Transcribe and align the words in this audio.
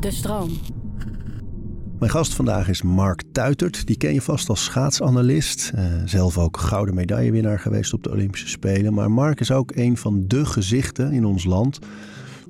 De 0.00 0.10
stroom. 0.10 0.50
Mijn 1.98 2.10
gast 2.10 2.34
vandaag 2.34 2.68
is 2.68 2.82
Mark 2.82 3.22
Tuitert. 3.32 3.86
Die 3.86 3.96
ken 3.96 4.14
je 4.14 4.22
vast 4.22 4.48
als 4.48 4.64
schaatsanalist. 4.64 5.72
Uh, 5.74 5.84
zelf 6.04 6.38
ook 6.38 6.56
gouden 6.56 6.94
medaillewinnaar 6.94 7.58
geweest 7.58 7.92
op 7.92 8.02
de 8.02 8.10
Olympische 8.10 8.48
Spelen. 8.48 8.94
Maar 8.94 9.10
Mark 9.10 9.40
is 9.40 9.50
ook 9.50 9.76
een 9.76 9.96
van 9.96 10.24
de 10.26 10.44
gezichten 10.44 11.12
in 11.12 11.24
ons 11.24 11.44
land 11.44 11.78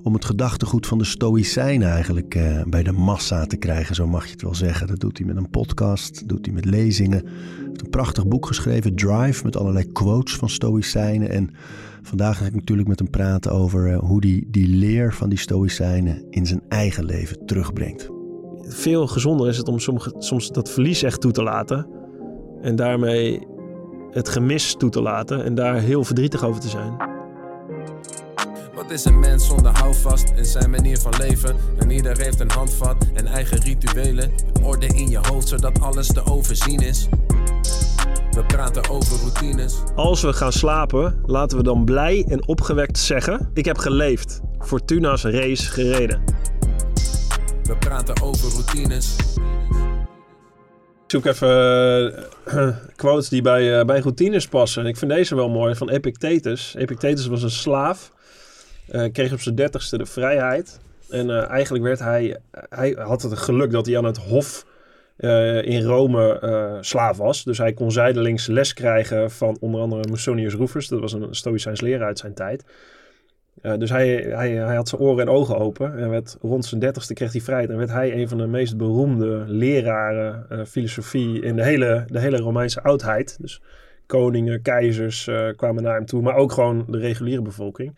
om 0.02 0.14
het 0.14 0.24
gedachtegoed 0.24 0.86
van 0.86 0.98
de 0.98 1.04
Stoïcijnen 1.04 1.90
eigenlijk 1.90 2.34
uh, 2.34 2.62
bij 2.66 2.82
de 2.82 2.92
massa 2.92 3.46
te 3.46 3.56
krijgen, 3.56 3.94
zo 3.94 4.06
mag 4.06 4.24
je 4.24 4.32
het 4.32 4.42
wel 4.42 4.54
zeggen. 4.54 4.86
Dat 4.86 5.00
doet 5.00 5.18
hij 5.18 5.26
met 5.26 5.36
een 5.36 5.50
podcast, 5.50 6.28
doet 6.28 6.44
hij 6.44 6.54
met 6.54 6.64
lezingen. 6.64 7.28
Hij 7.72 7.80
heeft 7.80 7.94
een 7.94 8.02
prachtig 8.02 8.26
boek 8.26 8.46
geschreven, 8.46 8.94
Drive, 8.94 9.44
met 9.44 9.56
allerlei 9.56 9.92
quotes 9.92 10.36
van 10.36 10.48
Stoïcijnen. 10.48 11.30
En 11.30 11.50
vandaag 12.02 12.38
ga 12.38 12.44
ik 12.44 12.54
natuurlijk 12.54 12.88
met 12.88 12.98
hem 12.98 13.10
praten 13.10 13.52
over 13.52 13.88
uh, 13.88 13.98
hoe 13.98 14.18
hij 14.20 14.30
die, 14.30 14.48
die 14.50 14.68
leer 14.68 15.14
van 15.14 15.28
die 15.28 15.38
Stoïcijnen 15.38 16.24
in 16.30 16.46
zijn 16.46 16.62
eigen 16.68 17.04
leven 17.04 17.46
terugbrengt. 17.46 18.10
Veel 18.60 19.06
gezonder 19.06 19.48
is 19.48 19.56
het 19.56 19.68
om 19.68 19.78
sommige, 19.78 20.14
soms 20.18 20.48
dat 20.48 20.70
verlies 20.70 21.02
echt 21.02 21.20
toe 21.20 21.32
te 21.32 21.42
laten. 21.42 21.86
En 22.62 22.76
daarmee 22.76 23.46
het 24.10 24.28
gemis 24.28 24.74
toe 24.74 24.90
te 24.90 25.02
laten 25.02 25.44
en 25.44 25.54
daar 25.54 25.80
heel 25.80 26.04
verdrietig 26.04 26.44
over 26.44 26.60
te 26.60 26.68
zijn. 26.68 26.96
Wat 28.74 28.90
is 28.90 29.04
een 29.04 29.18
mens 29.18 29.46
zonder 29.46 29.78
houvast 29.78 30.32
in 30.36 30.44
zijn 30.44 30.70
manier 30.70 30.98
van 30.98 31.12
leven? 31.18 31.56
En 31.78 31.90
ieder 31.90 32.18
heeft 32.18 32.40
een 32.40 32.50
handvat 32.50 33.06
en 33.14 33.26
eigen 33.26 33.60
rituelen. 33.60 34.30
Orde 34.62 34.86
in 34.86 35.08
je 35.08 35.18
hoofd 35.22 35.48
zodat 35.48 35.80
alles 35.80 36.06
te 36.06 36.24
overzien 36.24 36.80
is. 36.80 37.08
We 38.30 38.44
praten 38.46 38.88
over 38.88 39.18
routines. 39.20 39.82
Als 39.94 40.22
we 40.22 40.32
gaan 40.32 40.52
slapen, 40.52 41.22
laten 41.26 41.56
we 41.56 41.62
dan 41.62 41.84
blij 41.84 42.24
en 42.28 42.48
opgewekt 42.48 42.98
zeggen: 42.98 43.50
Ik 43.54 43.64
heb 43.64 43.78
geleefd. 43.78 44.40
Fortuna's 44.58 45.24
race 45.24 45.70
gereden. 45.70 46.22
We 47.62 47.76
praten 47.78 48.22
over 48.22 48.50
routines. 48.50 49.16
Ik 51.04 51.20
zoek 51.20 51.24
even 51.24 52.14
uh, 52.46 52.76
quotes 52.96 53.28
die 53.28 53.42
bij, 53.42 53.78
uh, 53.78 53.84
bij 53.84 54.00
routines 54.00 54.48
passen. 54.48 54.86
Ik 54.86 54.96
vind 54.96 55.10
deze 55.10 55.34
wel 55.34 55.48
mooi 55.48 55.74
van 55.74 55.90
Epictetus. 55.90 56.74
Epictetus 56.74 57.26
was 57.26 57.42
een 57.42 57.50
slaaf 57.50 58.12
uh, 58.90 59.12
kreeg 59.12 59.32
op 59.32 59.40
zijn 59.40 59.54
dertigste 59.54 59.98
de 59.98 60.06
vrijheid. 60.06 60.80
En 61.08 61.28
uh, 61.28 61.50
eigenlijk 61.50 61.84
werd 61.84 61.98
hij, 61.98 62.36
hij 62.68 62.96
had 62.98 63.22
het 63.22 63.38
geluk 63.38 63.70
dat 63.70 63.86
hij 63.86 63.98
aan 63.98 64.04
het 64.04 64.16
hof 64.16 64.64
uh, 65.18 65.62
in 65.62 65.82
Rome 65.82 66.78
slaaf 66.80 67.16
was. 67.16 67.44
Dus 67.44 67.58
hij 67.58 67.72
kon 67.72 67.92
zijdelings 67.92 68.46
les 68.46 68.72
krijgen 68.72 69.30
van 69.30 69.56
onder 69.60 69.80
andere 69.80 70.10
Musonius 70.10 70.54
Rufus. 70.54 70.88
Dat 70.88 71.00
was 71.00 71.12
een 71.12 71.34
stoïcijns 71.34 71.80
leraar 71.80 72.06
uit 72.06 72.18
zijn 72.18 72.34
tijd. 72.34 72.64
dus 73.78 73.90
hij, 73.90 74.08
hij, 74.14 74.50
hij 74.50 74.76
had 74.76 74.88
zijn 74.88 75.00
oren 75.00 75.26
en 75.26 75.32
ogen 75.32 75.58
open. 75.58 75.98
En 75.98 76.10
werd, 76.10 76.36
rond 76.40 76.64
zijn 76.64 76.80
dertigste 76.80 77.14
kreeg 77.14 77.32
hij 77.32 77.40
vrijheid. 77.40 77.70
En 77.70 77.76
werd 77.76 77.90
hij 77.90 78.12
een 78.12 78.28
van 78.28 78.38
de 78.38 78.46
meest 78.46 78.76
beroemde 78.76 79.44
leraren 79.46 80.46
filosofie 80.66 81.40
in 81.40 81.56
de 81.56 81.64
hele, 81.64 82.04
de 82.06 82.20
hele 82.20 82.36
Romeinse 82.36 82.82
oudheid. 82.82 83.36
Dus 83.40 83.62
koningen, 84.06 84.62
keizers 84.62 85.30
kwamen 85.56 85.82
naar 85.82 85.94
hem 85.94 86.06
toe. 86.06 86.22
Maar 86.22 86.36
ook 86.36 86.52
gewoon 86.52 86.84
de 86.88 86.98
reguliere 86.98 87.42
bevolking. 87.42 87.94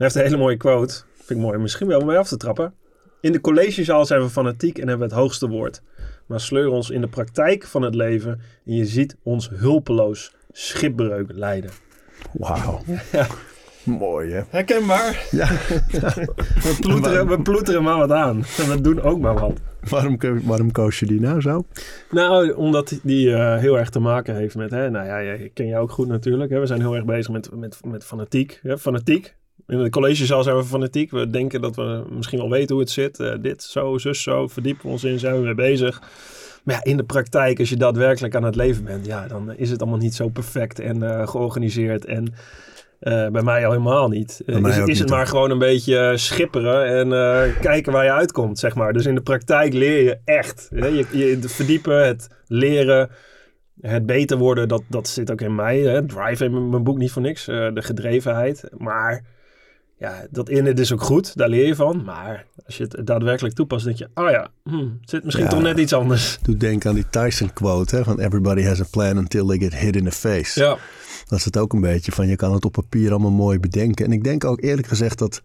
Hij 0.00 0.08
heeft 0.08 0.14
een 0.14 0.30
hele 0.30 0.42
mooie 0.42 0.56
quote. 0.56 1.02
Vind 1.14 1.30
ik 1.30 1.46
mooi. 1.46 1.58
Misschien 1.58 1.86
wel 1.86 2.00
om 2.00 2.06
mee 2.06 2.18
af 2.18 2.28
te 2.28 2.36
trappen. 2.36 2.74
In 3.20 3.32
de 3.32 3.40
collegezaal 3.40 4.06
zijn 4.06 4.20
we 4.20 4.28
fanatiek 4.28 4.78
en 4.78 4.88
hebben 4.88 5.08
het 5.08 5.16
hoogste 5.16 5.48
woord. 5.48 5.82
Maar 6.30 6.40
sleur 6.40 6.68
ons 6.68 6.90
in 6.90 7.00
de 7.00 7.08
praktijk 7.08 7.64
van 7.64 7.82
het 7.82 7.94
leven 7.94 8.40
en 8.66 8.74
je 8.74 8.86
ziet 8.86 9.16
ons 9.22 9.48
hulpeloos 9.48 10.34
schipbreuk 10.52 11.30
leiden. 11.32 11.70
Wauw. 12.32 12.80
Ja. 13.12 13.26
Mooi 13.84 14.32
hè? 14.32 14.42
Herkenbaar. 14.48 15.26
Ja. 15.30 15.48
we, 16.66 16.76
ploeteren, 16.80 17.28
we 17.28 17.42
ploeteren 17.42 17.82
maar 17.82 17.96
wat 17.96 18.10
aan. 18.10 18.36
En 18.36 18.68
we 18.68 18.80
doen 18.80 19.02
ook 19.02 19.18
maar 19.20 19.34
wat. 19.34 19.60
Waarom, 19.88 20.18
waarom 20.44 20.72
koos 20.72 20.98
je 20.98 21.06
die 21.06 21.20
nou 21.20 21.40
zo? 21.40 21.64
Nou, 22.10 22.52
omdat 22.52 23.00
die 23.02 23.28
uh, 23.28 23.56
heel 23.56 23.78
erg 23.78 23.90
te 23.90 24.00
maken 24.00 24.36
heeft 24.36 24.54
met... 24.54 24.70
Hè, 24.70 24.90
nou 24.90 25.06
ja, 25.06 25.32
ik 25.32 25.54
ken 25.54 25.66
jou 25.66 25.82
ook 25.82 25.90
goed 25.90 26.08
natuurlijk. 26.08 26.50
Hè, 26.50 26.60
we 26.60 26.66
zijn 26.66 26.80
heel 26.80 26.94
erg 26.94 27.04
bezig 27.04 27.32
met, 27.32 27.54
met, 27.54 27.78
met 27.84 28.04
fanatiek. 28.04 28.60
Hè, 28.62 28.78
fanatiek, 28.78 29.34
in 29.66 29.82
de 29.82 29.90
collegezaal 29.90 30.42
zijn 30.42 30.56
we 30.56 30.64
fanatiek. 30.64 31.10
We 31.10 31.30
denken 31.30 31.60
dat 31.60 31.76
we 31.76 32.04
misschien 32.10 32.38
wel 32.38 32.50
weten 32.50 32.74
hoe 32.74 32.84
het 32.84 32.92
zit. 32.92 33.18
Uh, 33.18 33.34
dit, 33.40 33.62
zo, 33.62 33.98
zus, 33.98 34.22
zo. 34.22 34.48
Verdiepen 34.48 34.82
we 34.82 34.88
ons 34.88 35.04
in, 35.04 35.18
zijn 35.18 35.36
we 35.36 35.40
mee 35.40 35.54
bezig. 35.54 36.02
Maar 36.64 36.74
ja, 36.74 36.84
in 36.84 36.96
de 36.96 37.04
praktijk, 37.04 37.58
als 37.58 37.68
je 37.68 37.76
daadwerkelijk 37.76 38.34
aan 38.34 38.42
het 38.44 38.56
leven 38.56 38.84
bent, 38.84 39.06
ja, 39.06 39.26
dan 39.26 39.56
is 39.56 39.70
het 39.70 39.80
allemaal 39.80 39.98
niet 39.98 40.14
zo 40.14 40.28
perfect 40.28 40.78
en 40.78 40.96
uh, 40.96 41.28
georganiseerd. 41.28 42.04
En 42.04 42.24
uh, 43.00 43.28
bij 43.28 43.42
mij 43.42 43.64
al 43.64 43.72
helemaal 43.72 44.08
niet. 44.08 44.42
is, 44.46 44.56
is 44.56 44.84
niet, 44.84 44.98
het 44.98 45.08
maar 45.08 45.26
gewoon 45.26 45.50
een 45.50 45.58
beetje 45.58 46.12
schipperen 46.16 46.86
en 46.86 47.08
kijken 47.60 47.92
waar 47.92 48.04
je 48.04 48.12
uitkomt, 48.12 48.58
zeg 48.58 48.74
maar. 48.74 48.92
Dus 48.92 49.06
in 49.06 49.14
de 49.14 49.20
praktijk 49.20 49.72
leer 49.72 50.02
je 50.02 50.18
echt. 50.24 50.70
Hè? 50.74 50.86
Je, 50.86 51.06
je 51.10 51.38
verdiepen, 51.40 52.06
het 52.06 52.28
leren, 52.46 53.10
het 53.80 54.06
beter 54.06 54.38
worden, 54.38 54.68
dat, 54.68 54.82
dat 54.88 55.08
zit 55.08 55.30
ook 55.30 55.40
in 55.40 55.54
mij. 55.54 55.78
Hè? 55.78 56.06
Drive 56.06 56.44
in 56.44 56.70
mijn 56.70 56.84
boek 56.84 56.98
niet 56.98 57.12
voor 57.12 57.22
niks, 57.22 57.44
de 57.44 57.72
gedrevenheid. 57.74 58.64
Maar 58.76 59.24
ja, 60.00 60.26
dat 60.30 60.48
in 60.48 60.66
het 60.66 60.78
is 60.78 60.92
ook 60.92 61.02
goed, 61.02 61.36
daar 61.36 61.48
leer 61.48 61.66
je 61.66 61.74
van. 61.74 62.04
Maar 62.04 62.46
als 62.66 62.76
je 62.76 62.82
het 62.88 63.06
daadwerkelijk 63.06 63.54
toepast, 63.54 63.84
denk 63.84 63.96
je, 63.96 64.08
oh 64.14 64.30
ja, 64.30 64.48
hmm, 64.62 64.98
het 65.00 65.10
zit 65.10 65.24
misschien 65.24 65.48
toch 65.48 65.62
net 65.62 65.78
iets 65.78 65.92
anders. 65.92 66.38
Doe 66.42 66.56
denken 66.56 66.88
aan 66.88 66.94
die 66.94 67.08
Tyson 67.10 67.52
quote, 67.52 67.96
hè, 67.96 68.04
van 68.04 68.20
everybody 68.20 68.62
has 68.62 68.80
a 68.80 68.84
plan 68.90 69.18
until 69.18 69.46
they 69.46 69.58
get 69.58 69.74
hit 69.74 69.96
in 69.96 70.04
the 70.04 70.12
face. 70.12 70.60
Ja. 70.60 70.76
Dat 71.28 71.38
is 71.38 71.44
het 71.44 71.56
ook 71.56 71.72
een 71.72 71.80
beetje 71.80 72.12
van, 72.12 72.26
je 72.26 72.36
kan 72.36 72.52
het 72.52 72.64
op 72.64 72.72
papier 72.72 73.10
allemaal 73.10 73.30
mooi 73.30 73.58
bedenken. 73.58 74.04
En 74.04 74.12
ik 74.12 74.24
denk 74.24 74.44
ook 74.44 74.62
eerlijk 74.62 74.86
gezegd 74.86 75.18
dat 75.18 75.42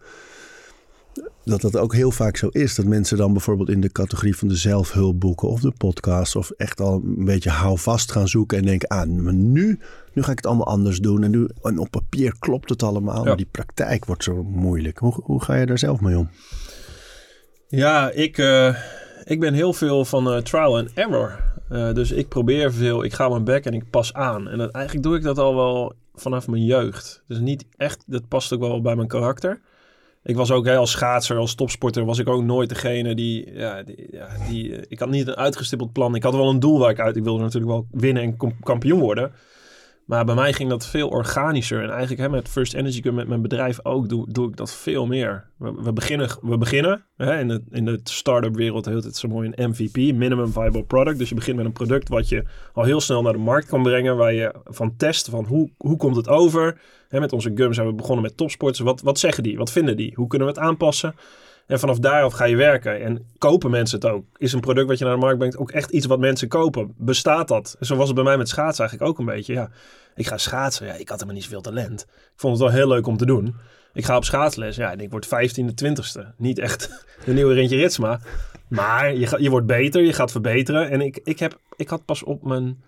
dat 1.46 1.60
dat 1.60 1.76
ook 1.76 1.94
heel 1.94 2.10
vaak 2.10 2.36
zo 2.36 2.48
is. 2.48 2.74
Dat 2.74 2.86
mensen 2.86 3.16
dan 3.16 3.32
bijvoorbeeld 3.32 3.68
in 3.68 3.80
de 3.80 3.92
categorie 3.92 4.36
van 4.36 4.48
de 4.48 4.56
zelfhulpboeken 4.56 5.48
of 5.48 5.60
de 5.60 5.72
podcast 5.76 6.36
of 6.36 6.50
echt 6.50 6.80
al 6.80 7.02
een 7.04 7.24
beetje 7.24 7.50
houvast 7.50 8.12
gaan 8.12 8.28
zoeken 8.28 8.58
en 8.58 8.64
denken, 8.64 8.88
ah, 8.88 9.06
nu, 9.06 9.78
nu 10.12 10.22
ga 10.22 10.30
ik 10.30 10.36
het 10.36 10.46
allemaal 10.46 10.66
anders 10.66 10.98
doen. 10.98 11.22
En, 11.22 11.30
nu, 11.30 11.48
en 11.62 11.78
op 11.78 11.90
papier 11.90 12.34
klopt 12.38 12.68
het 12.68 12.82
allemaal, 12.82 13.24
maar 13.24 13.36
die 13.36 13.48
praktijk 13.50 14.04
wordt 14.04 14.24
zo 14.24 14.42
moeilijk. 14.42 14.98
Hoe, 14.98 15.14
hoe 15.22 15.42
ga 15.42 15.54
je 15.54 15.66
daar 15.66 15.78
zelf 15.78 16.00
mee 16.00 16.18
om? 16.18 16.30
Ja, 17.68 18.10
ik, 18.10 18.38
uh, 18.38 18.76
ik 19.24 19.40
ben 19.40 19.54
heel 19.54 19.72
veel 19.72 20.04
van 20.04 20.34
uh, 20.34 20.38
trial 20.38 20.78
and 20.78 20.92
error. 20.94 21.54
Uh, 21.72 21.92
dus 21.92 22.10
ik 22.10 22.28
probeer 22.28 22.72
veel, 22.72 23.04
ik 23.04 23.12
ga 23.12 23.28
mijn 23.28 23.44
bek 23.44 23.64
en 23.64 23.74
ik 23.74 23.90
pas 23.90 24.12
aan. 24.12 24.48
En 24.48 24.58
dat, 24.58 24.70
eigenlijk 24.70 25.06
doe 25.06 25.16
ik 25.16 25.22
dat 25.22 25.38
al 25.38 25.54
wel 25.54 25.92
vanaf 26.14 26.48
mijn 26.48 26.64
jeugd. 26.64 27.22
Dus 27.26 27.38
niet 27.38 27.66
echt, 27.76 28.04
dat 28.06 28.28
past 28.28 28.52
ook 28.52 28.60
wel 28.60 28.80
bij 28.80 28.96
mijn 28.96 29.08
karakter. 29.08 29.60
Ik 30.26 30.36
was 30.36 30.50
ook 30.50 30.66
hè, 30.66 30.76
als 30.76 30.90
schaatser, 30.90 31.36
als 31.36 31.54
topsporter, 31.54 32.04
was 32.04 32.18
ik 32.18 32.28
ook 32.28 32.42
nooit 32.42 32.68
degene 32.68 33.14
die, 33.14 33.52
ja, 33.52 33.82
die, 33.82 34.08
ja, 34.10 34.28
die, 34.48 34.76
eh, 34.76 34.82
ik 34.88 34.98
had 34.98 35.08
niet 35.08 35.26
een 35.26 35.36
uitgestippeld 35.36 35.92
plan. 35.92 36.14
Ik 36.14 36.22
had 36.22 36.34
wel 36.34 36.48
een 36.48 36.60
doel 36.60 36.78
waar 36.78 36.90
ik 36.90 37.00
uit, 37.00 37.16
ik 37.16 37.22
wilde 37.22 37.42
natuurlijk 37.42 37.72
wel 37.72 37.86
winnen 37.90 38.22
en 38.22 38.54
kampioen 38.62 39.00
worden. 39.00 39.32
Maar 40.06 40.24
bij 40.24 40.34
mij 40.34 40.52
ging 40.52 40.68
dat 40.70 40.86
veel 40.86 41.08
organischer. 41.08 41.82
En 41.82 41.90
eigenlijk 41.90 42.20
hè, 42.20 42.28
met 42.28 42.48
First 42.48 42.74
Energy, 42.74 43.08
met 43.08 43.28
mijn 43.28 43.42
bedrijf 43.42 43.84
ook, 43.84 44.08
doe, 44.08 44.32
doe 44.32 44.48
ik 44.48 44.56
dat 44.56 44.74
veel 44.74 45.06
meer. 45.06 45.50
We, 45.58 45.92
beginnen, 45.92 46.28
we 46.40 46.58
beginnen 46.58 47.04
hè, 47.16 47.38
in, 47.38 47.48
de, 47.48 47.62
in 47.70 47.84
de 47.84 48.00
start-up 48.04 48.54
wereld 48.54 48.86
heet 48.86 49.04
het 49.04 49.16
zo 49.16 49.28
mooi 49.28 49.52
een 49.54 49.70
MVP, 49.70 49.96
Minimum 49.96 50.52
Viable 50.52 50.84
Product. 50.84 51.18
Dus 51.18 51.28
je 51.28 51.34
begint 51.34 51.56
met 51.56 51.66
een 51.66 51.72
product 51.72 52.08
wat 52.08 52.28
je 52.28 52.44
al 52.72 52.84
heel 52.84 53.00
snel 53.00 53.22
naar 53.22 53.32
de 53.32 53.38
markt 53.38 53.66
kan 53.66 53.82
brengen. 53.82 54.16
Waar 54.16 54.32
je 54.32 54.54
van 54.64 54.96
test 54.96 55.28
van 55.28 55.44
hoe, 55.44 55.70
hoe 55.76 55.96
komt 55.96 56.16
het 56.16 56.28
over. 56.28 56.80
Hè, 57.08 57.20
met 57.20 57.32
onze 57.32 57.52
gums 57.54 57.76
hebben 57.76 57.94
we 57.94 58.00
begonnen 58.00 58.24
met 58.24 58.36
topsporters. 58.36 58.80
Wat, 58.80 59.00
wat 59.00 59.18
zeggen 59.18 59.42
die? 59.42 59.58
Wat 59.58 59.72
vinden 59.72 59.96
die? 59.96 60.12
Hoe 60.14 60.26
kunnen 60.26 60.48
we 60.48 60.54
het 60.54 60.62
aanpassen? 60.62 61.14
En 61.66 61.78
vanaf 61.78 61.98
daaraf 61.98 62.32
ga 62.32 62.44
je 62.44 62.56
werken. 62.56 63.02
En 63.02 63.32
kopen 63.38 63.70
mensen 63.70 64.00
het 64.00 64.08
ook? 64.10 64.24
Is 64.36 64.52
een 64.52 64.60
product 64.60 64.88
wat 64.88 64.98
je 64.98 65.04
naar 65.04 65.14
de 65.14 65.20
markt 65.20 65.38
brengt 65.38 65.56
ook 65.56 65.70
echt 65.70 65.90
iets 65.90 66.06
wat 66.06 66.18
mensen 66.18 66.48
kopen? 66.48 66.94
Bestaat 66.96 67.48
dat? 67.48 67.76
zo 67.80 67.96
was 67.96 68.06
het 68.06 68.14
bij 68.14 68.24
mij 68.24 68.36
met 68.36 68.48
schaatsen 68.48 68.84
eigenlijk 68.84 69.10
ook 69.10 69.18
een 69.18 69.34
beetje. 69.34 69.52
Ja, 69.52 69.70
ik 70.14 70.26
ga 70.26 70.38
schaatsen. 70.38 70.86
Ja, 70.86 70.92
ik 70.92 71.08
had 71.08 71.18
helemaal 71.18 71.34
niet 71.34 71.44
zoveel 71.44 71.60
talent. 71.60 72.02
Ik 72.10 72.32
vond 72.36 72.58
het 72.58 72.62
wel 72.62 72.72
heel 72.72 72.88
leuk 72.88 73.06
om 73.06 73.16
te 73.16 73.26
doen. 73.26 73.54
Ik 73.92 74.04
ga 74.04 74.16
op 74.16 74.24
schaatsles. 74.24 74.76
Ja, 74.76 74.92
en 74.92 75.00
ik 75.00 75.10
word 75.10 75.26
15e, 75.26 75.84
20ste. 75.84 76.36
Niet 76.36 76.58
echt 76.58 77.04
de 77.24 77.32
nieuwe 77.32 77.54
Rintje 77.54 77.76
Ritsma. 77.76 78.20
Maar 78.68 79.14
je, 79.14 79.36
je 79.38 79.50
wordt 79.50 79.66
beter, 79.66 80.02
je 80.02 80.12
gaat 80.12 80.30
verbeteren. 80.30 80.90
En 80.90 81.00
ik, 81.00 81.20
ik, 81.24 81.38
heb, 81.38 81.58
ik 81.76 81.88
had 81.88 82.04
pas 82.04 82.22
op 82.22 82.44
mijn 82.44 82.82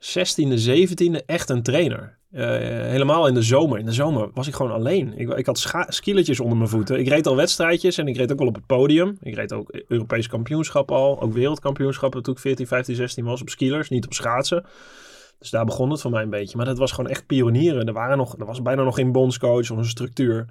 16e, 0.00 0.66
17e 0.68 1.24
echt 1.26 1.50
een 1.50 1.62
trainer. 1.62 2.17
Uh, 2.32 2.46
helemaal 2.46 3.26
in 3.26 3.34
de 3.34 3.42
zomer. 3.42 3.78
In 3.78 3.84
de 3.84 3.92
zomer 3.92 4.30
was 4.34 4.46
ik 4.46 4.54
gewoon 4.54 4.72
alleen. 4.72 5.18
Ik, 5.18 5.28
ik 5.28 5.46
had 5.46 5.86
skieletjes 5.88 6.40
onder 6.40 6.56
mijn 6.56 6.70
voeten. 6.70 6.98
Ik 6.98 7.08
reed 7.08 7.26
al 7.26 7.36
wedstrijdjes 7.36 7.98
en 7.98 8.08
ik 8.08 8.16
reed 8.16 8.32
ook 8.32 8.38
wel 8.38 8.48
op 8.48 8.54
het 8.54 8.66
podium. 8.66 9.16
Ik 9.20 9.34
reed 9.34 9.52
ook 9.52 9.80
Europees 9.88 10.28
kampioenschap 10.28 10.90
al. 10.90 11.20
Ook 11.20 11.32
wereldkampioenschappen 11.32 12.22
toen 12.22 12.34
ik 12.34 12.40
14, 12.40 12.66
15, 12.66 12.94
16 12.94 13.24
was 13.24 13.40
op 13.40 13.48
skielers. 13.48 13.88
Niet 13.88 14.06
op 14.06 14.14
schaatsen. 14.14 14.64
Dus 15.38 15.50
daar 15.50 15.64
begon 15.64 15.90
het 15.90 16.00
voor 16.00 16.10
mij 16.10 16.22
een 16.22 16.30
beetje. 16.30 16.56
Maar 16.56 16.66
dat 16.66 16.78
was 16.78 16.92
gewoon 16.92 17.10
echt 17.10 17.26
pionieren. 17.26 17.86
Er, 17.86 17.92
waren 17.92 18.16
nog, 18.16 18.38
er 18.38 18.46
was 18.46 18.62
bijna 18.62 18.82
nog 18.82 18.94
geen 18.94 19.12
bondscoach 19.12 19.70
of 19.70 19.76
een 19.76 19.84
structuur. 19.84 20.46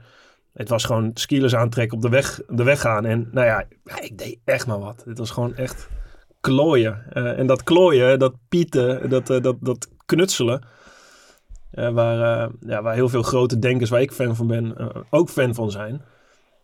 Het 0.54 0.70
was 0.70 0.86
gewoon 0.86 1.12
skilers 1.14 1.56
aantrekken 1.56 1.98
op 1.98 2.04
de 2.04 2.10
weg, 2.10 2.42
de 2.48 2.64
weg 2.64 2.82
gaan. 2.82 3.06
En 3.06 3.30
nou 3.32 3.48
ja, 3.48 3.66
ik 4.02 4.18
deed 4.18 4.40
echt 4.44 4.68
maar 4.68 4.80
wat. 4.80 5.04
Het 5.06 5.18
was 5.18 5.32
gewoon 5.32 5.56
echt 5.56 5.90
klooien. 6.42 7.04
Uh, 7.14 7.40
en 7.40 7.48
dat 7.48 7.64
klooien, 7.64 8.20
dat 8.20 8.34
pieten, 8.50 9.10
dat, 9.10 9.30
uh, 9.30 9.42
dat, 9.42 9.56
dat 9.60 9.90
knutselen. 10.06 10.62
Uh, 11.78 11.90
waar, 11.90 12.50
ja, 12.60 12.82
waar 12.82 12.94
heel 12.94 13.10
veel 13.10 13.24
grote 13.24 13.60
denkers, 13.60 13.90
waar 13.90 14.02
ik 14.02 14.12
fan 14.12 14.36
van 14.36 14.48
ben, 14.48 14.76
ook 15.10 15.30
fan 15.30 15.54
van 15.54 15.72
zijn. 15.72 16.02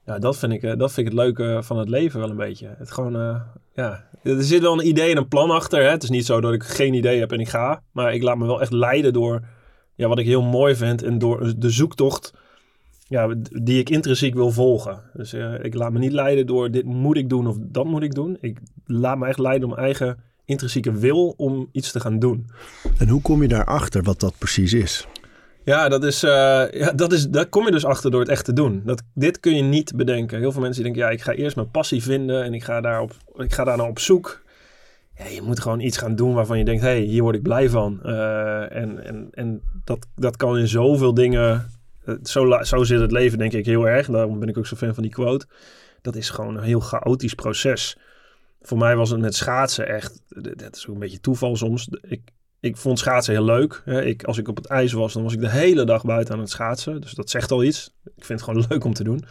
Ja, 0.06 0.20
dat 0.20 0.38
vind, 0.38 0.54
ik, 0.54 0.64
eh, 0.64 0.78
dat 0.78 0.92
vind 0.92 1.08
ik 1.08 1.14
het 1.14 1.22
leuke 1.22 1.60
van 1.64 1.78
het 1.78 1.90
leven 1.90 2.20
wel 2.20 2.30
een 2.30 2.36
beetje. 2.36 2.76
Het 2.78 2.92
gewoon, 2.92 3.16
eh, 3.16 3.42
ja, 3.74 4.06
er 4.24 4.44
zit 4.44 4.62
wel 4.62 4.74
een 4.74 4.88
idee 4.88 5.12
en 5.12 5.18
een 5.18 5.28
plan 5.28 5.50
achter. 5.50 5.82
Hè? 5.84 5.90
Het 5.90 6.04
is 6.04 6.10
niet 6.10 6.26
zo 6.26 6.42
dat 6.42 6.54
ik 6.54 6.64
geen 6.64 6.94
idee 6.94 7.20
heb 7.20 7.32
en 7.32 7.40
ik 7.40 7.50
ga. 7.50 7.82
Maar 7.92 8.14
ik 8.14 8.24
laat 8.24 8.38
me 8.38 8.46
wel 8.46 8.62
echt 8.62 8.72
leiden 8.72 9.14
door 9.14 9.42
ja, 9.96 10.08
wat 10.08 10.20
ik 10.20 10.26
heel 10.26 10.42
mooi 10.42 10.76
vind 10.76 11.04
en 11.04 11.18
door 11.18 11.54
de 11.58 11.70
zoektocht 11.70 12.34
ja, 13.08 13.36
die 13.64 13.80
ik 13.80 13.90
intrinsiek 13.90 14.34
wil 14.34 14.52
volgen. 14.52 15.02
Dus 15.14 15.34
eh, 15.34 15.64
ik 15.64 15.74
laat 15.74 15.92
me 15.92 16.00
niet 16.00 16.12
leiden 16.12 16.46
door 16.46 16.72
dit 16.72 16.86
moet 16.86 17.18
ik 17.18 17.30
doen 17.30 17.48
of 17.48 17.58
dat 17.60 17.86
moet 17.86 18.04
ik 18.04 18.14
doen. 18.14 18.38
Ik 18.42 18.60
laat 18.86 19.18
me 19.18 19.28
echt 19.28 19.40
leiden 19.40 19.70
om 19.70 19.76
mijn 19.76 19.86
eigen 19.86 20.18
intrinsieke 20.46 20.92
wil 20.92 21.34
om 21.38 21.70
iets 21.72 21.92
te 21.92 22.00
gaan 22.00 22.20
doen. 22.20 22.50
En 22.98 23.08
hoe 23.08 23.22
kom 23.22 23.42
je 23.42 23.48
daarachter 23.48 24.04
wat 24.04 24.20
dat 24.20 24.34
precies 24.38 24.74
is? 24.74 25.08
Ja, 25.64 25.90
dat 25.90 26.04
is, 26.04 26.24
uh, 26.24 26.32
ja, 26.72 26.92
dat 26.96 27.14
is, 27.14 27.30
daar 27.30 27.46
kom 27.46 27.66
je 27.66 27.72
dus 27.72 27.86
achter 27.86 28.12
door 28.12 28.20
het 28.20 28.30
echt 28.30 28.46
te 28.46 28.54
doen. 28.54 28.82
Dat, 28.86 29.02
dit 29.14 29.40
kun 29.40 29.56
je 29.56 29.62
niet 29.62 29.96
bedenken. 29.96 30.40
Heel 30.40 30.52
veel 30.52 30.62
mensen 30.62 30.84
die 30.84 30.92
denken, 30.92 31.10
ja, 31.10 31.18
ik 31.18 31.24
ga 31.24 31.32
eerst 31.32 31.56
mijn 31.56 31.72
passie 31.72 32.04
vinden 32.04 32.44
en 32.44 32.54
ik 32.54 32.64
ga, 32.64 32.82
daarop, 32.82 33.12
ik 33.36 33.54
ga 33.54 33.64
daar 33.64 33.78
nou 33.78 33.90
op 33.90 34.00
zoek. 34.00 34.42
Ja, 35.18 35.26
je 35.26 35.42
moet 35.42 35.60
gewoon 35.60 35.80
iets 35.80 35.98
gaan 35.98 36.16
doen 36.16 36.34
waarvan 36.34 36.58
je 36.58 36.66
denkt, 36.66 36.82
hé, 36.82 36.88
hey, 36.88 37.02
hier 37.02 37.22
word 37.22 37.36
ik 37.36 37.42
blij 37.42 37.70
van. 37.70 38.00
Uh, 38.06 38.76
en 38.76 39.04
en, 39.06 39.28
en 39.32 39.62
dat, 39.84 40.08
dat 40.16 40.38
kan 40.38 40.58
in 40.58 40.68
zoveel 40.68 41.14
dingen 41.14 41.66
zo, 42.24 42.58
zo 42.62 42.84
zit 42.84 43.00
het 43.00 43.12
leven 43.12 43.38
denk 43.38 43.54
ik 43.54 43.66
heel 43.66 43.88
erg. 43.88 44.08
Daarom 44.08 44.40
ben 44.40 44.50
ik 44.50 44.58
ook 44.58 44.68
zo 44.68 44.76
fan 44.76 44.94
van 44.94 45.04
die 45.04 45.12
quote. 45.12 45.46
Dat 46.02 46.16
is 46.16 46.30
gewoon 46.30 46.58
een 46.58 46.64
heel 46.64 46.80
chaotisch 46.80 47.34
proces. 47.34 47.98
Voor 48.66 48.78
mij 48.78 48.96
was 48.96 49.10
het 49.10 49.20
met 49.20 49.36
schaatsen 49.36 49.88
echt... 49.88 50.22
Dat 50.30 50.76
is 50.76 50.88
ook 50.88 50.94
een 50.94 51.00
beetje 51.00 51.20
toeval 51.20 51.56
soms. 51.56 51.90
Ik, 52.02 52.22
ik 52.60 52.78
vond 52.78 53.00
schaatsen 53.00 53.34
heel 53.34 53.44
leuk. 53.44 53.82
Ik, 53.86 54.24
als 54.24 54.38
ik 54.38 54.48
op 54.48 54.56
het 54.56 54.66
ijs 54.66 54.94
was, 54.94 55.14
dan 55.14 55.24
was 55.24 55.34
ik 55.34 55.40
de 55.40 55.50
hele 55.50 55.84
dag 55.86 56.04
buiten 56.04 56.34
aan 56.34 56.40
het 56.40 56.50
schaatsen. 56.50 57.02
Dus 57.02 57.12
dat 57.12 57.30
zegt 57.30 57.52
al 57.52 57.64
iets. 57.64 57.94
Ik 58.04 58.26
vind 58.26 58.40
het 58.40 58.50
gewoon 58.50 58.66
leuk 58.70 58.84
om 58.84 58.94
te 58.94 59.04
doen. 59.04 59.24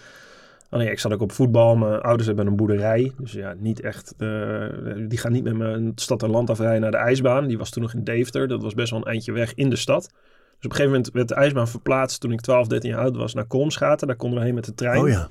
Alleen 0.71 0.91
ik 0.91 0.99
zat 0.99 1.13
ook 1.13 1.21
op 1.21 1.33
voetbal. 1.33 1.77
Mijn 1.77 2.01
ouders 2.01 2.27
hebben 2.27 2.47
een 2.47 2.57
boerderij. 2.57 3.13
Dus 3.19 3.33
ja, 3.33 3.55
niet 3.59 3.81
echt... 3.81 4.15
Uh, 4.19 4.67
die 5.09 5.19
gaan 5.19 5.33
niet 5.33 5.45
met 5.45 5.55
me 5.55 5.93
stad 5.95 6.23
en 6.23 6.31
land 6.31 6.51
afrijden 6.51 6.81
naar 6.81 6.91
de 6.91 6.97
ijsbaan. 6.97 7.47
Die 7.47 7.59
was 7.59 7.71
toen 7.71 7.83
nog 7.83 7.95
in 7.95 8.05
Deventer. 8.05 8.49
Dat 8.49 8.63
was 8.63 8.75
best 8.75 8.91
wel 8.91 9.01
een 9.01 9.07
eindje 9.07 9.33
weg 9.33 9.55
in 9.55 9.71
de 9.71 9.77
stad. 9.77 10.03
Dus 10.03 10.71
op 10.71 10.71
een 10.71 10.71
gegeven 10.71 10.91
moment 10.91 11.11
werd 11.13 11.29
de 11.29 11.35
ijsbaan 11.35 11.69
verplaatst 11.69 12.21
toen 12.21 12.33
ik 12.33 12.41
12, 12.41 12.67
13 12.67 12.91
jaar 12.91 13.01
oud 13.01 13.17
was 13.17 13.35
naar 13.35 13.45
Kolmschaten. 13.45 14.07
Daar 14.07 14.17
konden 14.17 14.39
we 14.39 14.45
heen 14.45 14.55
met 14.55 14.65
de 14.65 14.75
trein. 14.75 15.03
Oh 15.03 15.09
ja. 15.09 15.29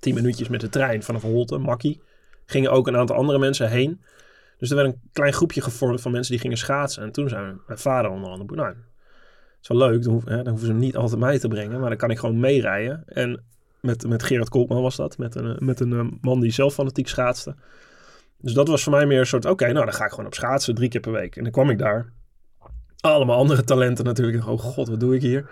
10 0.00 0.14
minuutjes 0.14 0.48
met 0.48 0.60
de 0.60 0.68
trein 0.68 1.02
vanaf 1.02 1.22
Holte, 1.22 1.58
Makkie. 1.58 2.00
Gingen 2.46 2.70
ook 2.70 2.86
een 2.86 2.96
aantal 2.96 3.16
andere 3.16 3.38
mensen 3.38 3.70
heen. 3.70 4.00
Dus 4.58 4.70
er 4.70 4.76
werd 4.76 4.88
een 4.88 5.00
klein 5.12 5.32
groepje 5.32 5.60
gevormd 5.60 6.00
van 6.00 6.12
mensen 6.12 6.32
die 6.32 6.40
gingen 6.40 6.56
schaatsen. 6.56 7.02
En 7.02 7.12
toen 7.12 7.28
zijn 7.28 7.60
mijn 7.66 7.78
vader 7.78 8.10
onder 8.10 8.30
andere, 8.30 8.54
nou, 8.54 8.68
het 8.68 8.76
is 9.62 9.68
wel 9.68 9.78
leuk, 9.78 10.02
dan, 10.02 10.12
hoef, 10.12 10.24
hoeven 10.24 10.66
ze 10.66 10.72
niet 10.72 10.96
altijd 10.96 11.20
mij 11.20 11.38
te 11.38 11.48
brengen, 11.48 11.80
maar 11.80 11.88
dan 11.88 11.98
kan 11.98 12.10
ik 12.10 12.18
gewoon 12.18 12.40
meerijden. 12.40 13.02
En 13.06 13.44
met, 13.80 14.08
met 14.08 14.22
Gerard 14.22 14.48
Koopman 14.48 14.82
was 14.82 14.96
dat, 14.96 15.18
met 15.18 15.34
een, 15.34 15.56
met 15.58 15.80
een 15.80 15.92
eh, 15.92 16.06
man 16.20 16.40
die 16.40 16.52
zelf 16.52 16.74
fanatiek 16.74 17.08
schaatste. 17.08 17.54
Dus 18.38 18.52
dat 18.52 18.68
was 18.68 18.82
voor 18.82 18.92
mij 18.92 19.06
meer 19.06 19.18
een 19.18 19.26
soort, 19.26 19.44
oké, 19.44 19.72
nou 19.72 19.84
dan 19.84 19.94
ga 19.94 20.04
ik 20.04 20.10
gewoon 20.10 20.26
op 20.26 20.34
schaatsen 20.34 20.74
drie 20.74 20.88
keer 20.88 21.00
per 21.00 21.12
week. 21.12 21.36
En 21.36 21.42
dan 21.42 21.52
kwam 21.52 21.70
ik 21.70 21.78
daar 21.78 22.12
allemaal 23.00 23.36
andere 23.36 23.64
talenten 23.64 24.04
natuurlijk. 24.04 24.48
Oh 24.48 24.58
god, 24.58 24.88
wat 24.88 25.00
doe 25.00 25.14
ik 25.14 25.22
hier? 25.22 25.50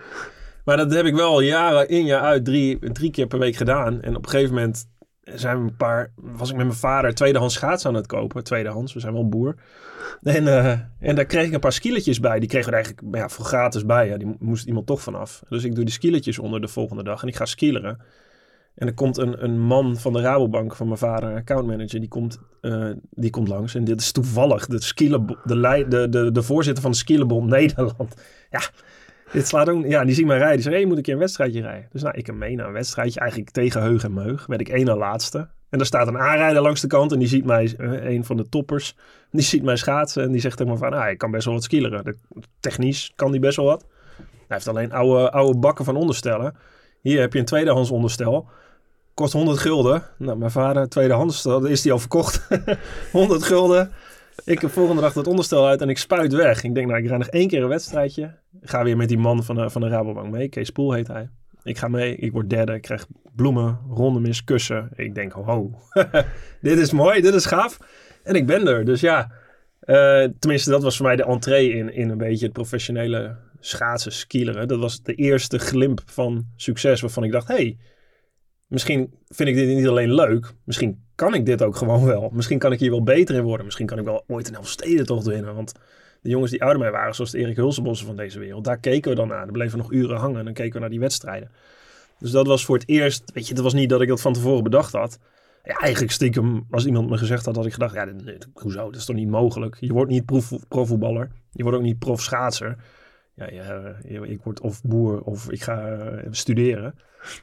Maar 0.65 0.77
dat 0.77 0.95
heb 0.95 1.07
ik 1.07 1.15
wel 1.15 1.41
jaren 1.41 1.89
in, 1.89 2.05
jaar 2.05 2.21
uit, 2.21 2.45
drie, 2.45 2.93
drie 2.93 3.11
keer 3.11 3.27
per 3.27 3.39
week 3.39 3.57
gedaan. 3.57 4.03
En 4.03 4.17
op 4.17 4.25
een 4.25 4.31
gegeven 4.31 4.55
moment 4.55 4.87
zijn 5.25 5.59
we 5.59 5.65
een 5.65 5.77
paar, 5.77 6.11
was 6.15 6.51
ik 6.51 6.57
met 6.57 6.67
mijn 6.67 6.79
vader 6.79 7.15
tweedehands 7.15 7.55
schaatsen 7.55 7.91
aan 7.91 7.97
het 7.97 8.07
kopen. 8.07 8.45
Tweedehands, 8.45 8.93
we 8.93 9.01
zijn 9.01 9.13
wel 9.13 9.29
boer. 9.29 9.55
En, 10.23 10.43
uh, 10.43 10.71
en 10.99 11.15
daar 11.15 11.25
kreeg 11.25 11.47
ik 11.47 11.53
een 11.53 11.61
paar 11.61 11.73
skieletjes 11.73 12.21
bij. 12.21 12.39
Die 12.39 12.49
kregen 12.49 12.71
we 12.71 12.75
eigenlijk 12.75 13.17
ja, 13.17 13.29
voor 13.29 13.45
gratis 13.45 13.87
bij. 13.87 14.09
Ja. 14.09 14.17
Die 14.17 14.37
moest 14.39 14.67
iemand 14.67 14.87
toch 14.87 15.03
vanaf. 15.03 15.43
Dus 15.49 15.65
ik 15.65 15.75
doe 15.75 15.85
die 15.85 15.95
skieletjes 15.95 16.39
onder 16.39 16.61
de 16.61 16.69
volgende 16.69 17.03
dag 17.03 17.23
en 17.23 17.29
ik 17.29 17.37
ga 17.37 17.45
skileren. 17.45 17.99
En 18.75 18.87
er 18.87 18.95
komt 18.95 19.17
een, 19.17 19.45
een 19.45 19.61
man 19.61 19.97
van 19.97 20.13
de 20.13 20.21
Rabobank, 20.21 20.75
van 20.75 20.87
mijn 20.87 20.99
vader, 20.99 21.35
accountmanager, 21.35 22.01
die 22.01 22.09
komt, 22.09 22.39
uh, 22.61 22.91
die 23.11 23.31
komt 23.31 23.49
langs. 23.49 23.75
En 23.75 23.85
dit 23.85 24.01
is 24.01 24.13
toevallig 24.13 24.67
de, 24.67 24.93
de, 25.45 25.85
de, 25.89 26.09
de, 26.09 26.33
de 26.33 26.43
voorzitter 26.43 26.83
van 26.83 26.91
de 26.91 26.97
Skilebond 26.97 27.49
Nederland. 27.49 28.15
Ja, 28.51 28.61
dit 29.35 29.49
slaat 29.49 29.69
ook, 29.69 29.87
ja, 29.87 30.05
die 30.05 30.15
ziet 30.15 30.27
mij 30.27 30.37
rijden. 30.37 30.55
Die 30.55 30.63
zegt, 30.63 30.77
hey, 30.77 30.85
moet 30.85 30.97
een 30.97 31.03
keer 31.03 31.13
een 31.13 31.21
wedstrijdje 31.21 31.61
rijden. 31.61 31.89
Dus 31.93 32.03
nou, 32.03 32.17
ik 32.17 32.27
hem 32.27 32.39
mee 32.39 32.57
naar 32.57 32.67
een 32.67 32.73
wedstrijdje, 32.73 33.21
eigenlijk 33.21 33.51
tegen 33.51 33.83
heug 33.83 34.05
en 34.05 34.13
meug. 34.13 34.47
Werd 34.47 34.61
ik 34.61 34.69
één 34.69 34.85
na 34.85 34.97
laatste. 34.97 35.49
En 35.71 35.81
er 35.81 35.87
staat 35.87 36.07
een 36.07 36.19
aanrijder 36.19 36.63
langs 36.63 36.81
de 36.81 36.87
kant 36.87 37.13
en 37.13 37.19
die 37.19 37.29
ziet 37.29 37.45
mij, 37.45 37.75
uh, 37.79 38.05
een 38.05 38.25
van 38.25 38.37
de 38.37 38.49
toppers, 38.49 38.97
die 39.31 39.43
ziet 39.43 39.63
mij 39.63 39.77
schaatsen. 39.77 40.23
En 40.23 40.33
die 40.33 40.41
zegt 40.41 40.57
tegen 40.57 40.73
me 40.73 40.79
van, 40.79 40.93
ah, 40.93 41.11
ik 41.11 41.19
kan 41.19 41.31
best 41.31 41.45
wel 41.45 41.55
wat 41.55 41.63
skileren. 41.63 42.17
technisch 42.61 43.13
kan 43.17 43.31
die 43.31 43.41
best 43.41 43.57
wel 43.57 43.67
wat. 43.67 43.85
Hij 44.17 44.27
heeft 44.47 44.69
alleen 44.69 44.93
oude, 44.93 45.31
oude 45.31 45.59
bakken 45.59 45.85
van 45.85 45.97
onderstellen. 45.97 46.55
Hier 47.01 47.21
heb 47.21 47.33
je 47.33 47.39
een 47.39 47.45
tweedehands 47.45 47.91
onderstel. 47.91 48.49
Kost 49.15 49.33
100 49.33 49.59
gulden. 49.59 50.03
Nou, 50.19 50.39
mijn 50.39 50.51
vader, 50.51 50.89
tweedehands, 50.89 51.43
dan 51.43 51.69
is 51.69 51.83
die 51.83 51.93
al 51.93 51.99
verkocht. 51.99 52.49
100 53.13 53.43
gulden. 53.43 53.91
Ik 54.45 54.61
heb 54.61 54.71
volgende 54.71 55.03
dag 55.03 55.13
dat 55.13 55.27
onderstel 55.27 55.67
uit 55.67 55.81
en 55.81 55.89
ik 55.89 55.99
spuit 55.99 56.33
weg. 56.33 56.63
Ik 56.63 56.75
denk, 56.75 56.87
nou, 56.87 57.03
ik 57.03 57.09
ga 57.09 57.17
nog 57.17 57.29
één 57.29 57.49
keer 57.49 57.63
een 57.63 57.69
wedstrijdje. 57.69 58.35
Ga 58.61 58.85
weer 58.85 58.97
met 58.97 59.09
die 59.09 59.19
man 59.19 59.45
van 59.45 59.55
de, 59.55 59.71
van 59.71 59.81
de 59.81 59.89
Rabobank 59.89 60.31
mee. 60.31 60.49
Kees 60.49 60.71
Poel 60.71 60.93
heet 60.93 61.09
hij. 61.09 61.29
Ik 61.63 61.79
ga 61.79 61.89
mee, 61.89 62.17
ik 62.17 62.33
word 62.33 62.51
derde, 62.51 62.75
ik 62.75 62.83
krijg 62.83 63.07
bloemen, 63.35 63.81
rondemis, 63.89 64.45
kussen. 64.45 64.89
Ik 64.95 65.15
denk, 65.15 65.33
ho, 65.33 65.79
dit 66.61 66.79
is 66.79 66.93
mooi, 66.93 67.21
dit 67.21 67.35
is 67.35 67.47
gaaf. 67.47 67.79
En 68.23 68.35
ik 68.35 68.47
ben 68.47 68.67
er, 68.67 68.85
dus 68.85 69.01
ja. 69.01 69.33
Uh, 69.85 70.25
tenminste, 70.39 70.71
dat 70.71 70.83
was 70.83 70.97
voor 70.97 71.07
mij 71.07 71.17
de 71.17 71.25
entree 71.25 71.73
in, 71.73 71.95
in 71.95 72.11
een 72.11 72.19
beetje 72.19 72.45
het 72.45 72.55
professionele 72.55 73.37
schaatsen, 73.61 74.13
skileren. 74.13 74.69
Dat 74.69 74.79
was 74.79 75.03
de 75.03 75.15
eerste 75.15 75.59
glimp 75.59 76.01
van 76.05 76.47
succes 76.57 77.01
waarvan 77.01 77.25
ik 77.25 77.33
dacht, 77.33 77.49
hey, 77.49 77.79
misschien 78.67 79.15
vind 79.27 79.49
ik 79.49 79.55
dit 79.55 79.77
niet 79.77 79.89
alleen 79.89 80.15
leuk, 80.15 80.53
misschien 80.65 81.04
kan 81.15 81.35
ik 81.35 81.47
dit 81.47 81.63
ook 81.63 81.77
gewoon 81.77 82.05
wel. 82.05 82.31
Misschien 82.33 82.59
kan 82.59 82.73
ik 82.73 82.81
hier 82.81 82.91
wel 82.91 83.03
beter 83.03 83.35
in 83.35 83.43
worden. 83.43 83.65
Misschien 83.65 83.87
kan 83.87 83.99
ik 83.99 84.05
wel 84.05 84.25
ooit 84.27 84.49
een 84.49 84.55
Elfstedentocht 84.55 85.27
winnen. 85.27 85.55
Want 85.55 85.73
de 86.21 86.29
jongens 86.29 86.51
die 86.51 86.63
ouder 86.63 86.81
mij 86.81 86.91
waren, 86.91 87.15
zoals 87.15 87.31
de 87.31 87.39
Erik 87.39 87.57
Hulsenbossen 87.57 88.07
van 88.07 88.17
deze 88.17 88.39
wereld, 88.39 88.65
daar 88.65 88.79
keken 88.79 89.11
we 89.11 89.17
dan 89.17 89.29
naar. 89.29 89.45
Dan 89.45 89.53
bleven 89.53 89.77
we 89.77 89.83
nog 89.83 89.93
uren 89.93 90.17
hangen 90.17 90.39
en 90.39 90.45
dan 90.45 90.55
keken 90.55 90.73
we 90.73 90.79
naar 90.79 90.91
die 90.91 91.01
wedstrijden. 91.01 91.51
Dus 92.19 92.31
dat 92.31 92.47
was 92.47 92.65
voor 92.65 92.77
het 92.77 92.89
eerst, 92.89 93.33
weet 93.35 93.47
je, 93.49 93.55
het 93.55 93.63
was 93.63 93.75
niet 93.75 93.89
dat 93.89 94.01
ik 94.01 94.09
dat 94.09 94.21
van 94.21 94.33
tevoren 94.33 94.63
bedacht 94.63 94.93
had. 94.93 95.19
Ja, 95.65 95.75
eigenlijk 95.75 96.13
stiekem, 96.13 96.67
als 96.71 96.87
iemand 96.87 97.11
me 97.11 97.19
gezegd 97.19 97.45
had, 97.45 97.57
had 97.57 97.67
ik 97.67 97.73
gedacht, 97.73 97.95
ja, 97.95 98.09
hoezo, 98.55 98.85
dat 98.85 98.97
is 98.97 99.05
toch 99.05 99.17
niet 99.17 99.29
mogelijk. 99.29 99.77
Je 99.81 99.93
wordt 99.93 100.11
niet 100.11 100.25
prof, 100.25 100.53
profvoetballer, 100.69 101.31
je 101.51 101.63
wordt 101.63 101.79
ook 101.79 101.85
niet 101.85 101.99
profschaatser 101.99 102.77
ja, 103.35 103.51
ja, 104.09 104.25
ik 104.25 104.41
word 104.43 104.61
of 104.61 104.83
boer 104.83 105.21
of 105.21 105.51
ik 105.51 105.63
ga 105.63 105.89
eh, 105.89 106.27
studeren. 106.31 106.95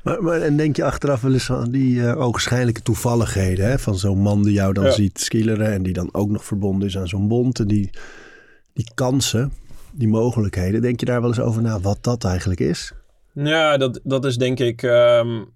Maar, 0.03 0.23
maar 0.23 0.41
en 0.41 0.57
denk 0.57 0.75
je 0.75 0.83
achteraf 0.83 1.21
wel 1.21 1.33
eens 1.33 1.51
aan 1.51 1.71
die 1.71 1.95
uh, 1.95 2.21
ogenschijnlijke 2.21 2.81
toevalligheden 2.81 3.65
hè? 3.65 3.79
van 3.79 3.97
zo'n 3.97 4.19
man 4.19 4.43
die 4.43 4.53
jou 4.53 4.73
dan 4.73 4.91
ziet 4.91 5.19
skileren 5.19 5.71
en 5.71 5.83
die 5.83 5.93
dan 5.93 6.10
ook 6.12 6.29
nog 6.29 6.45
verbonden 6.45 6.88
is 6.88 6.98
aan 6.98 7.07
zo'n 7.07 7.27
bond 7.27 7.60
en 7.60 7.67
die, 7.67 7.89
die 8.74 8.91
kansen, 8.93 9.53
die 9.91 10.07
mogelijkheden. 10.07 10.81
Denk 10.81 11.00
je 11.00 11.05
daar 11.05 11.21
wel 11.21 11.29
eens 11.29 11.39
over 11.39 11.62
na 11.62 11.79
wat 11.79 11.98
dat 12.01 12.24
eigenlijk 12.24 12.60
is? 12.60 12.93
Ja, 13.33 13.77
dat, 13.77 14.00
dat 14.03 14.25
is 14.25 14.38
denk 14.38 14.60
ik, 14.60 14.81
um, 14.81 15.50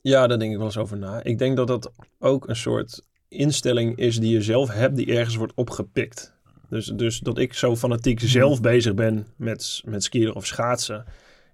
ja, 0.00 0.26
daar 0.26 0.38
denk 0.38 0.50
ik 0.50 0.56
wel 0.56 0.66
eens 0.66 0.78
over 0.78 0.98
na. 0.98 1.22
Ik 1.22 1.38
denk 1.38 1.56
dat 1.56 1.66
dat 1.66 1.92
ook 2.18 2.48
een 2.48 2.56
soort 2.56 3.02
instelling 3.28 3.96
is 3.96 4.18
die 4.18 4.32
je 4.32 4.42
zelf 4.42 4.70
hebt 4.70 4.96
die 4.96 5.14
ergens 5.14 5.36
wordt 5.36 5.54
opgepikt. 5.54 6.33
Dus, 6.74 6.86
dus 6.86 7.18
dat 7.18 7.38
ik 7.38 7.52
zo 7.52 7.76
fanatiek 7.76 8.20
hmm. 8.20 8.28
zelf 8.28 8.60
bezig 8.60 8.94
ben 8.94 9.26
met, 9.36 9.82
met 9.84 10.04
skiën 10.04 10.34
of 10.34 10.46
schaatsen. 10.46 11.04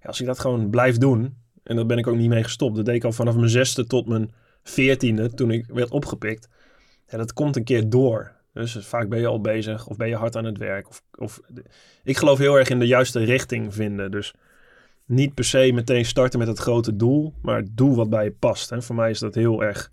Ja, 0.01 0.07
als 0.07 0.19
ik 0.19 0.25
dat 0.25 0.39
gewoon 0.39 0.69
blijf 0.69 0.97
doen, 0.97 1.35
en 1.63 1.75
daar 1.75 1.85
ben 1.85 1.97
ik 1.97 2.07
ook 2.07 2.15
niet 2.15 2.29
mee 2.29 2.43
gestopt. 2.43 2.75
Dat 2.75 2.85
deed 2.85 2.95
ik 2.95 3.03
al 3.03 3.11
vanaf 3.11 3.35
mijn 3.35 3.49
zesde 3.49 3.85
tot 3.85 4.07
mijn 4.07 4.31
veertiende, 4.63 5.33
toen 5.33 5.51
ik 5.51 5.65
werd 5.67 5.91
opgepikt. 5.91 6.49
Ja, 7.07 7.17
dat 7.17 7.33
komt 7.33 7.55
een 7.55 7.63
keer 7.63 7.89
door. 7.89 8.31
Dus 8.53 8.77
vaak 8.79 9.09
ben 9.09 9.19
je 9.19 9.27
al 9.27 9.41
bezig 9.41 9.87
of 9.87 9.97
ben 9.97 10.07
je 10.07 10.15
hard 10.15 10.35
aan 10.35 10.45
het 10.45 10.57
werk. 10.57 10.89
Of, 10.89 11.03
of, 11.15 11.39
ik 12.03 12.17
geloof 12.17 12.37
heel 12.37 12.57
erg 12.57 12.69
in 12.69 12.79
de 12.79 12.87
juiste 12.87 13.23
richting 13.23 13.73
vinden. 13.73 14.11
Dus 14.11 14.33
niet 15.05 15.33
per 15.33 15.43
se 15.43 15.71
meteen 15.73 16.05
starten 16.05 16.39
met 16.39 16.47
het 16.47 16.59
grote 16.59 16.95
doel, 16.95 17.33
maar 17.41 17.63
doel 17.71 17.95
wat 17.95 18.09
bij 18.09 18.23
je 18.23 18.31
past. 18.31 18.69
Hè. 18.69 18.81
Voor 18.81 18.95
mij 18.95 19.09
is 19.09 19.19
dat 19.19 19.35
heel 19.35 19.63
erg 19.63 19.91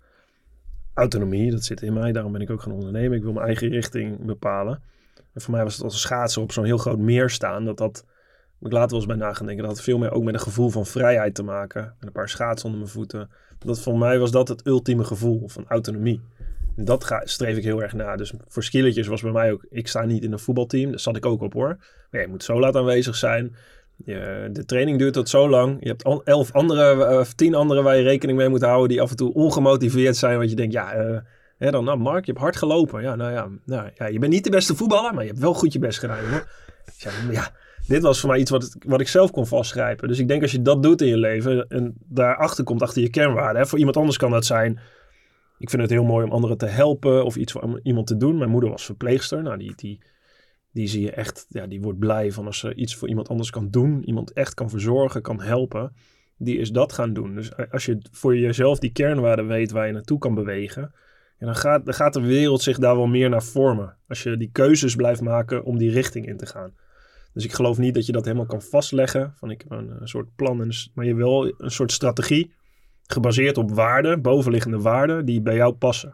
autonomie. 0.93 1.51
Dat 1.51 1.63
zit 1.63 1.81
in 1.81 1.93
mij, 1.93 2.11
daarom 2.11 2.31
ben 2.31 2.41
ik 2.41 2.49
ook 2.49 2.61
gaan 2.61 2.73
ondernemen. 2.73 3.17
Ik 3.17 3.23
wil 3.23 3.33
mijn 3.33 3.45
eigen 3.45 3.69
richting 3.69 4.25
bepalen. 4.25 4.81
En 5.33 5.41
voor 5.41 5.53
mij 5.53 5.63
was 5.63 5.73
het 5.73 5.83
als 5.83 6.01
schaatsen 6.01 6.41
op 6.41 6.51
zo'n 6.51 6.65
heel 6.65 6.77
groot 6.77 6.97
meer 6.97 7.29
staan. 7.29 7.65
Dat 7.65 7.77
dat, 7.77 8.05
ik 8.61 8.71
later 8.71 8.89
wel 8.89 8.97
eens 8.97 9.05
bij 9.05 9.15
na 9.15 9.33
gaan 9.33 9.45
denken, 9.45 9.65
dat 9.65 9.75
had 9.75 9.83
veel 9.83 9.97
meer 9.97 10.11
ook 10.11 10.23
met 10.23 10.33
een 10.33 10.39
gevoel 10.39 10.69
van 10.69 10.85
vrijheid 10.85 11.35
te 11.35 11.43
maken. 11.43 11.81
Met 11.81 12.07
een 12.07 12.11
paar 12.11 12.29
schaatsen 12.29 12.65
onder 12.65 12.81
mijn 12.81 12.93
voeten. 12.93 13.29
Dat 13.59 13.81
voor 13.81 13.97
mij 13.97 14.19
was 14.19 14.31
dat 14.31 14.47
het 14.47 14.67
ultieme 14.67 15.03
gevoel 15.03 15.47
van 15.47 15.65
autonomie. 15.67 16.21
En 16.75 16.85
dat 16.85 17.03
ga, 17.03 17.21
streef 17.23 17.57
ik 17.57 17.63
heel 17.63 17.81
erg 17.81 17.93
na. 17.93 18.15
Dus 18.15 18.33
voor 18.47 18.63
skilletjes 18.63 19.07
was 19.07 19.21
bij 19.21 19.31
mij 19.31 19.51
ook, 19.51 19.65
ik 19.69 19.87
sta 19.87 20.05
niet 20.05 20.23
in 20.23 20.31
een 20.31 20.39
voetbalteam. 20.39 20.89
Daar 20.89 20.99
zat 20.99 21.15
ik 21.15 21.25
ook 21.25 21.41
op 21.41 21.53
hoor. 21.53 21.77
Maar 22.11 22.21
je 22.21 22.27
moet 22.27 22.43
zo 22.43 22.59
laat 22.59 22.75
aanwezig 22.75 23.15
zijn. 23.15 23.55
Je, 23.95 24.49
de 24.51 24.65
training 24.65 24.97
duurt 24.97 25.13
tot 25.13 25.29
zo 25.29 25.49
lang. 25.49 25.77
Je 25.79 25.87
hebt 25.87 26.03
al 26.03 26.23
elf 26.23 26.51
andere, 26.51 26.95
uh, 26.95 27.21
tien 27.35 27.55
andere 27.55 27.81
waar 27.81 27.97
je 27.97 28.03
rekening 28.03 28.37
mee 28.37 28.49
moet 28.49 28.61
houden. 28.61 28.89
Die 28.89 29.01
af 29.01 29.09
en 29.09 29.15
toe 29.15 29.33
ongemotiveerd 29.33 30.15
zijn. 30.15 30.37
Want 30.37 30.49
je 30.49 30.55
denkt, 30.55 30.73
ja, 30.73 30.97
uh, 30.97 31.17
dan, 31.59 31.83
nou 31.83 31.97
Mark, 31.97 32.25
je 32.25 32.31
hebt 32.31 32.43
hard 32.43 32.55
gelopen. 32.55 33.01
Ja, 33.01 33.15
nou 33.15 33.31
ja, 33.31 33.49
nou, 33.65 33.89
ja, 33.95 34.05
je 34.05 34.19
bent 34.19 34.31
niet 34.31 34.43
de 34.43 34.49
beste 34.49 34.75
voetballer, 34.75 35.13
maar 35.13 35.23
je 35.23 35.29
hebt 35.29 35.41
wel 35.41 35.53
goed 35.53 35.73
je 35.73 35.79
best 35.79 35.99
gedaan. 35.99 36.29
Hoor. 36.29 36.47
Ja, 36.97 37.11
ja, 37.31 37.51
dit 37.87 38.01
was 38.01 38.19
voor 38.19 38.29
mij 38.29 38.39
iets 38.39 38.51
wat, 38.51 38.75
wat 38.79 38.99
ik 38.99 39.07
zelf 39.07 39.31
kon 39.31 39.47
vastgrijpen. 39.47 40.07
Dus 40.07 40.19
ik 40.19 40.27
denk 40.27 40.41
als 40.41 40.51
je 40.51 40.61
dat 40.61 40.83
doet 40.83 41.01
in 41.01 41.07
je 41.07 41.17
leven 41.17 41.67
en 41.67 41.95
daarachter 41.99 42.63
komt, 42.63 42.81
achter 42.81 43.01
je 43.01 43.09
kernwaarden. 43.09 43.67
Voor 43.67 43.77
iemand 43.77 43.97
anders 43.97 44.17
kan 44.17 44.31
dat 44.31 44.45
zijn. 44.45 44.79
Ik 45.57 45.69
vind 45.69 45.81
het 45.81 45.91
heel 45.91 46.03
mooi 46.03 46.25
om 46.25 46.31
anderen 46.31 46.57
te 46.57 46.65
helpen 46.65 47.25
of 47.25 47.35
iets 47.35 47.51
voor 47.51 47.79
iemand 47.83 48.07
te 48.07 48.17
doen. 48.17 48.37
Mijn 48.37 48.49
moeder 48.49 48.69
was 48.69 48.85
verpleegster. 48.85 49.43
Nou, 49.43 49.57
die, 49.57 49.73
die, 49.75 50.01
die 50.71 50.87
zie 50.87 51.01
je 51.01 51.11
echt, 51.11 51.45
ja, 51.49 51.67
die 51.67 51.81
wordt 51.81 51.99
blij 51.99 52.31
van 52.31 52.45
als 52.45 52.59
ze 52.59 52.75
iets 52.75 52.95
voor 52.95 53.07
iemand 53.07 53.29
anders 53.29 53.49
kan 53.49 53.69
doen. 53.69 54.03
Iemand 54.03 54.33
echt 54.33 54.53
kan 54.53 54.69
verzorgen, 54.69 55.21
kan 55.21 55.41
helpen. 55.41 55.93
Die 56.37 56.57
is 56.57 56.71
dat 56.71 56.93
gaan 56.93 57.13
doen. 57.13 57.35
Dus 57.35 57.51
als 57.71 57.85
je 57.85 57.97
voor 58.11 58.37
jezelf 58.37 58.79
die 58.79 58.91
kernwaarden 58.91 59.47
weet 59.47 59.71
waar 59.71 59.87
je 59.87 59.93
naartoe 59.93 60.19
kan 60.19 60.35
bewegen. 60.35 60.93
En 61.39 61.45
dan 61.45 61.55
gaat, 61.85 62.13
de 62.13 62.21
wereld 62.21 62.61
zich 62.61 62.77
daar 62.77 62.95
wel 62.95 63.07
meer 63.07 63.29
naar 63.29 63.43
vormen. 63.43 63.95
Als 64.07 64.23
je 64.23 64.37
die 64.37 64.49
keuzes 64.51 64.95
blijft 64.95 65.21
maken 65.21 65.63
om 65.63 65.77
die 65.77 65.91
richting 65.91 66.27
in 66.27 66.37
te 66.37 66.45
gaan. 66.45 66.73
Dus 67.33 67.43
ik 67.43 67.53
geloof 67.53 67.77
niet 67.77 67.93
dat 67.93 68.05
je 68.05 68.11
dat 68.11 68.25
helemaal 68.25 68.45
kan 68.45 68.61
vastleggen. 68.61 69.33
Van 69.35 69.51
ik 69.51 69.61
heb 69.61 69.71
een, 69.71 70.07
soort 70.07 70.35
plan, 70.35 70.73
maar 70.93 71.05
je 71.05 71.15
wil 71.15 71.53
een 71.57 71.71
soort 71.71 71.91
strategie. 71.91 72.53
Gebaseerd 73.03 73.57
op 73.57 73.71
waarden, 73.71 74.21
bovenliggende 74.21 74.79
waarden, 74.79 75.25
die 75.25 75.41
bij 75.41 75.55
jou 75.55 75.73
passen. 75.73 76.13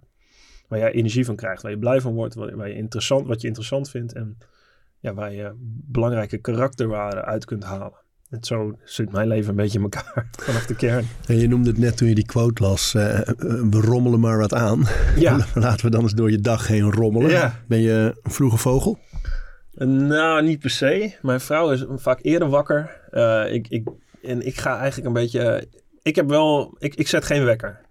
Waar 0.67 0.79
jij 0.79 0.91
energie 0.91 1.25
van 1.25 1.36
krijgt, 1.36 1.62
waar 1.62 1.72
je 1.72 1.79
blij 1.79 2.01
van 2.01 2.13
wordt, 2.13 2.36
waar 2.36 2.67
je 2.67 2.75
interessant, 2.75 3.27
wat 3.27 3.41
je 3.41 3.48
interessant 3.48 3.89
vindt. 3.89 4.13
En 4.13 4.38
ja, 5.00 5.13
waar 5.13 5.34
je 5.34 5.53
belangrijke 5.91 6.38
karakterwaarden 6.38 7.25
uit 7.25 7.46
kunt 7.46 7.63
halen. 7.63 8.04
En 8.29 8.38
zo 8.41 8.77
zit 8.84 9.12
mijn 9.12 9.27
leven 9.27 9.50
een 9.50 9.55
beetje 9.55 9.77
in 9.77 9.84
elkaar 9.84 10.27
vanaf 10.46 10.65
de 10.65 10.75
kern. 10.75 11.08
En 11.27 11.39
je 11.39 11.48
noemde 11.48 11.70
het 11.70 11.79
net 11.79 11.98
toen 11.98 12.08
je 12.08 12.15
die 12.15 12.25
quote 12.25 12.63
las, 12.63 12.94
uh, 12.94 13.20
we 13.70 13.82
rommelen 13.82 14.20
maar 14.20 14.38
wat 14.38 14.53
aan. 14.53 14.88
Ja. 15.15 15.46
Laten 15.53 15.86
we 15.86 15.91
dan 15.91 16.01
eens 16.01 16.13
door 16.13 16.32
je 16.32 16.39
dag 16.39 16.67
heen 16.67 16.91
rommelen. 16.91 17.29
Ja. 17.29 17.60
Ben 17.67 17.82
je 17.82 18.13
een 18.24 18.32
vroege 18.32 18.58
vogel? 18.58 19.00
Nou, 19.88 20.44
niet 20.44 20.60
per 20.60 20.70
se. 20.70 21.15
Mijn 21.22 21.39
vrouw 21.39 21.72
is 21.72 21.86
vaak 21.89 22.20
eerder 22.22 22.50
wakker. 22.50 23.01
Uh, 23.12 23.53
ik, 23.53 23.67
ik, 23.67 23.89
en 24.22 24.46
ik 24.46 24.58
ga 24.58 24.77
eigenlijk 24.77 25.08
een 25.08 25.22
beetje... 25.22 25.67
ik 26.01 26.15
heb 26.15 26.29
wel... 26.29 26.75
Ik, 26.79 26.96
ik 26.96 27.08
zet 27.08 27.25
geen 27.25 27.44
wekker. 27.44 27.82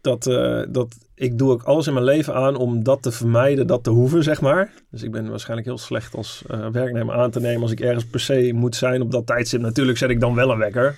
Dat, 0.00 0.22
dat, 0.70 0.96
ik 1.20 1.38
doe 1.38 1.50
ook 1.50 1.62
alles 1.62 1.86
in 1.86 1.92
mijn 1.92 2.04
leven 2.04 2.34
aan 2.34 2.56
om 2.56 2.82
dat 2.82 3.02
te 3.02 3.12
vermijden, 3.12 3.66
dat 3.66 3.84
te 3.84 3.90
hoeven, 3.90 4.22
zeg 4.22 4.40
maar. 4.40 4.72
Dus 4.90 5.02
ik 5.02 5.10
ben 5.10 5.28
waarschijnlijk 5.28 5.68
heel 5.68 5.78
slecht 5.78 6.14
als 6.14 6.44
uh, 6.50 6.68
werknemer 6.68 7.14
aan 7.14 7.30
te 7.30 7.40
nemen 7.40 7.62
als 7.62 7.70
ik 7.70 7.80
ergens 7.80 8.06
per 8.06 8.20
se 8.20 8.52
moet 8.54 8.76
zijn 8.76 9.02
op 9.02 9.10
dat 9.10 9.26
tijdstip. 9.26 9.60
Natuurlijk 9.60 9.98
zet 9.98 10.10
ik 10.10 10.20
dan 10.20 10.34
wel 10.34 10.50
een 10.50 10.58
wekker. 10.58 10.96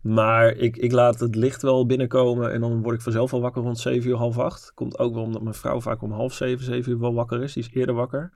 Maar 0.00 0.56
ik, 0.56 0.76
ik 0.76 0.92
laat 0.92 1.20
het 1.20 1.34
licht 1.34 1.62
wel 1.62 1.86
binnenkomen 1.86 2.52
en 2.52 2.60
dan 2.60 2.82
word 2.82 2.94
ik 2.94 3.00
vanzelf 3.00 3.32
al 3.32 3.40
wakker 3.40 3.62
rond 3.62 3.78
7 3.78 4.10
uur, 4.10 4.16
half 4.16 4.38
8. 4.38 4.72
Komt 4.74 4.98
ook 4.98 5.14
wel 5.14 5.22
omdat 5.22 5.42
mijn 5.42 5.54
vrouw 5.54 5.80
vaak 5.80 6.02
om 6.02 6.12
half 6.12 6.34
7, 6.34 6.64
7 6.64 6.92
uur 6.92 6.98
wel 6.98 7.14
wakker 7.14 7.42
is. 7.42 7.52
Die 7.52 7.62
is 7.62 7.70
eerder 7.72 7.94
wakker. 7.94 8.32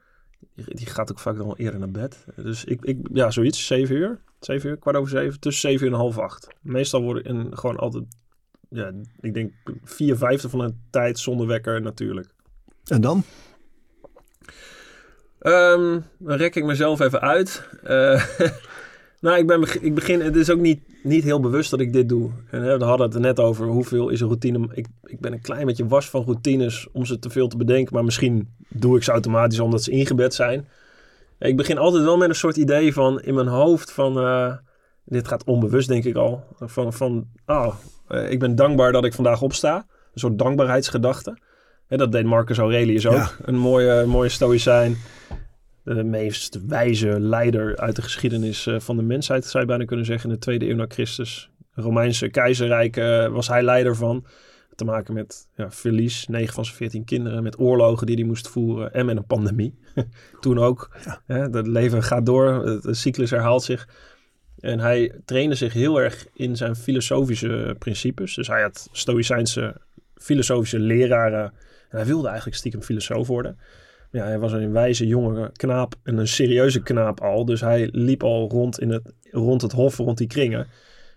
Die 0.54 0.86
gaat 0.86 1.10
ook 1.10 1.18
vaak 1.18 1.36
dan 1.36 1.46
wel 1.46 1.58
eerder 1.58 1.78
naar 1.78 1.90
bed. 1.90 2.24
Dus 2.36 2.64
ik, 2.64 2.84
ik 2.84 2.98
ja, 3.12 3.30
zoiets, 3.30 3.66
7 3.66 3.96
uur. 3.96 4.20
7 4.40 4.70
uur, 4.70 4.76
kwart 4.76 4.96
over 4.96 5.10
7, 5.10 5.40
tussen 5.40 5.70
7 5.70 5.86
uur 5.86 5.92
en 5.92 5.98
half 5.98 6.18
8. 6.18 6.48
Meestal 6.60 7.02
word 7.02 7.26
ik 7.26 7.34
gewoon 7.50 7.76
altijd, 7.76 8.04
ja, 8.74 8.92
ik 9.20 9.34
denk 9.34 9.52
vier 9.84 10.16
vijfde 10.16 10.48
van 10.48 10.58
de 10.58 10.74
tijd 10.90 11.18
zonder 11.18 11.46
wekker 11.46 11.82
natuurlijk. 11.82 12.28
En 12.84 13.00
dan? 13.00 13.22
Um, 15.40 16.04
dan 16.18 16.36
rek 16.36 16.54
ik 16.54 16.64
mezelf 16.64 17.00
even 17.00 17.20
uit. 17.20 17.68
Uh, 17.84 18.24
Nou, 19.24 19.38
ik, 19.38 19.46
ben, 19.46 19.62
ik 19.80 19.94
begin, 19.94 20.20
het 20.20 20.36
is 20.36 20.50
ook 20.50 20.60
niet, 20.60 20.80
niet 21.02 21.24
heel 21.24 21.40
bewust 21.40 21.70
dat 21.70 21.80
ik 21.80 21.92
dit 21.92 22.08
doe. 22.08 22.30
En, 22.50 22.62
hè, 22.62 22.78
we 22.78 22.84
hadden 22.84 23.06
het 23.06 23.14
er 23.14 23.20
net 23.20 23.40
over, 23.40 23.66
hoeveel 23.66 24.08
is 24.08 24.20
een 24.20 24.26
routine. 24.26 24.68
Ik, 24.72 24.86
ik 25.04 25.20
ben 25.20 25.32
een 25.32 25.40
klein 25.40 25.66
beetje 25.66 25.86
was 25.86 26.10
van 26.10 26.24
routines 26.24 26.88
om 26.92 27.04
ze 27.04 27.18
te 27.18 27.30
veel 27.30 27.48
te 27.48 27.56
bedenken. 27.56 27.94
Maar 27.94 28.04
misschien 28.04 28.48
doe 28.68 28.96
ik 28.96 29.02
ze 29.02 29.10
automatisch 29.10 29.60
omdat 29.60 29.82
ze 29.82 29.90
ingebed 29.90 30.34
zijn. 30.34 30.68
Ik 31.38 31.56
begin 31.56 31.78
altijd 31.78 32.04
wel 32.04 32.16
met 32.16 32.28
een 32.28 32.34
soort 32.34 32.56
idee 32.56 32.92
van 32.92 33.20
in 33.20 33.34
mijn 33.34 33.46
hoofd 33.46 33.90
van... 33.90 34.18
Uh, 34.18 34.52
dit 35.04 35.28
gaat 35.28 35.44
onbewust 35.44 35.88
denk 35.88 36.04
ik 36.04 36.16
al. 36.16 36.44
Van, 36.58 36.92
van 36.92 37.26
oh, 37.46 37.74
uh, 38.08 38.30
ik 38.30 38.38
ben 38.38 38.54
dankbaar 38.54 38.92
dat 38.92 39.04
ik 39.04 39.14
vandaag 39.14 39.42
opsta. 39.42 39.76
Een 39.76 40.20
soort 40.20 40.38
dankbaarheidsgedachte. 40.38 41.38
Hè, 41.86 41.96
dat 41.96 42.12
deed 42.12 42.24
Marcus 42.24 42.58
Aurelius 42.58 43.06
ook. 43.06 43.14
Ja. 43.14 43.30
Een 43.44 43.58
mooie, 43.58 44.04
mooie 44.06 44.28
stoïcijn 44.28 44.96
de 45.84 46.04
meest 46.04 46.66
wijze 46.66 47.20
leider 47.20 47.76
uit 47.76 47.96
de 47.96 48.02
geschiedenis 48.02 48.66
eh, 48.66 48.80
van 48.80 48.96
de 48.96 49.02
mensheid, 49.02 49.44
zou 49.44 49.62
je 49.62 49.68
bijna 49.68 49.84
kunnen 49.84 50.06
zeggen, 50.06 50.28
in 50.28 50.34
de 50.34 50.40
tweede 50.40 50.68
eeuw 50.68 50.76
na 50.76 50.86
Christus. 50.88 51.50
Romeinse 51.72 52.28
keizerrijk 52.28 52.96
uh, 52.96 53.28
was 53.28 53.48
hij 53.48 53.62
leider 53.62 53.96
van. 53.96 54.26
Te 54.74 54.84
maken 54.84 55.14
met 55.14 55.48
ja, 55.56 55.70
verlies, 55.70 56.26
9 56.26 56.54
van 56.54 56.64
zijn 56.64 56.76
14 56.76 57.04
kinderen, 57.04 57.42
met 57.42 57.58
oorlogen 57.58 58.06
die 58.06 58.16
hij 58.16 58.24
moest 58.24 58.48
voeren 58.48 58.92
en 58.92 59.06
met 59.06 59.16
een 59.16 59.26
pandemie. 59.26 59.78
Toen 60.40 60.58
ook. 60.58 60.96
Ja. 61.26 61.50
het 61.50 61.66
leven 61.66 62.02
gaat 62.02 62.26
door, 62.26 62.80
de 62.82 62.94
cyclus 62.94 63.30
herhaalt 63.30 63.62
zich. 63.62 63.88
En 64.60 64.80
hij 64.80 65.12
trainde 65.24 65.54
zich 65.54 65.72
heel 65.72 66.00
erg 66.00 66.26
in 66.34 66.56
zijn 66.56 66.76
filosofische 66.76 67.76
principes. 67.78 68.34
Dus 68.34 68.46
hij 68.46 68.62
had 68.62 68.88
stoïcijnse 68.92 69.76
filosofische 70.14 70.78
leraren. 70.78 71.52
En 71.88 71.98
hij 71.98 72.06
wilde 72.06 72.26
eigenlijk 72.26 72.56
stiekem 72.56 72.82
filosoof 72.82 73.26
worden 73.26 73.58
ja, 74.14 74.24
hij 74.24 74.38
was 74.38 74.52
een 74.52 74.72
wijze 74.72 75.06
jonge 75.06 75.50
knaap 75.52 75.94
en 76.02 76.18
een 76.18 76.28
serieuze 76.28 76.82
knaap 76.82 77.20
al. 77.20 77.44
Dus 77.44 77.60
hij 77.60 77.88
liep 77.92 78.22
al 78.22 78.48
rond, 78.50 78.80
in 78.80 78.90
het, 78.90 79.12
rond 79.30 79.62
het 79.62 79.72
hof, 79.72 79.96
rond 79.96 80.18
die 80.18 80.26
kringen. 80.26 80.66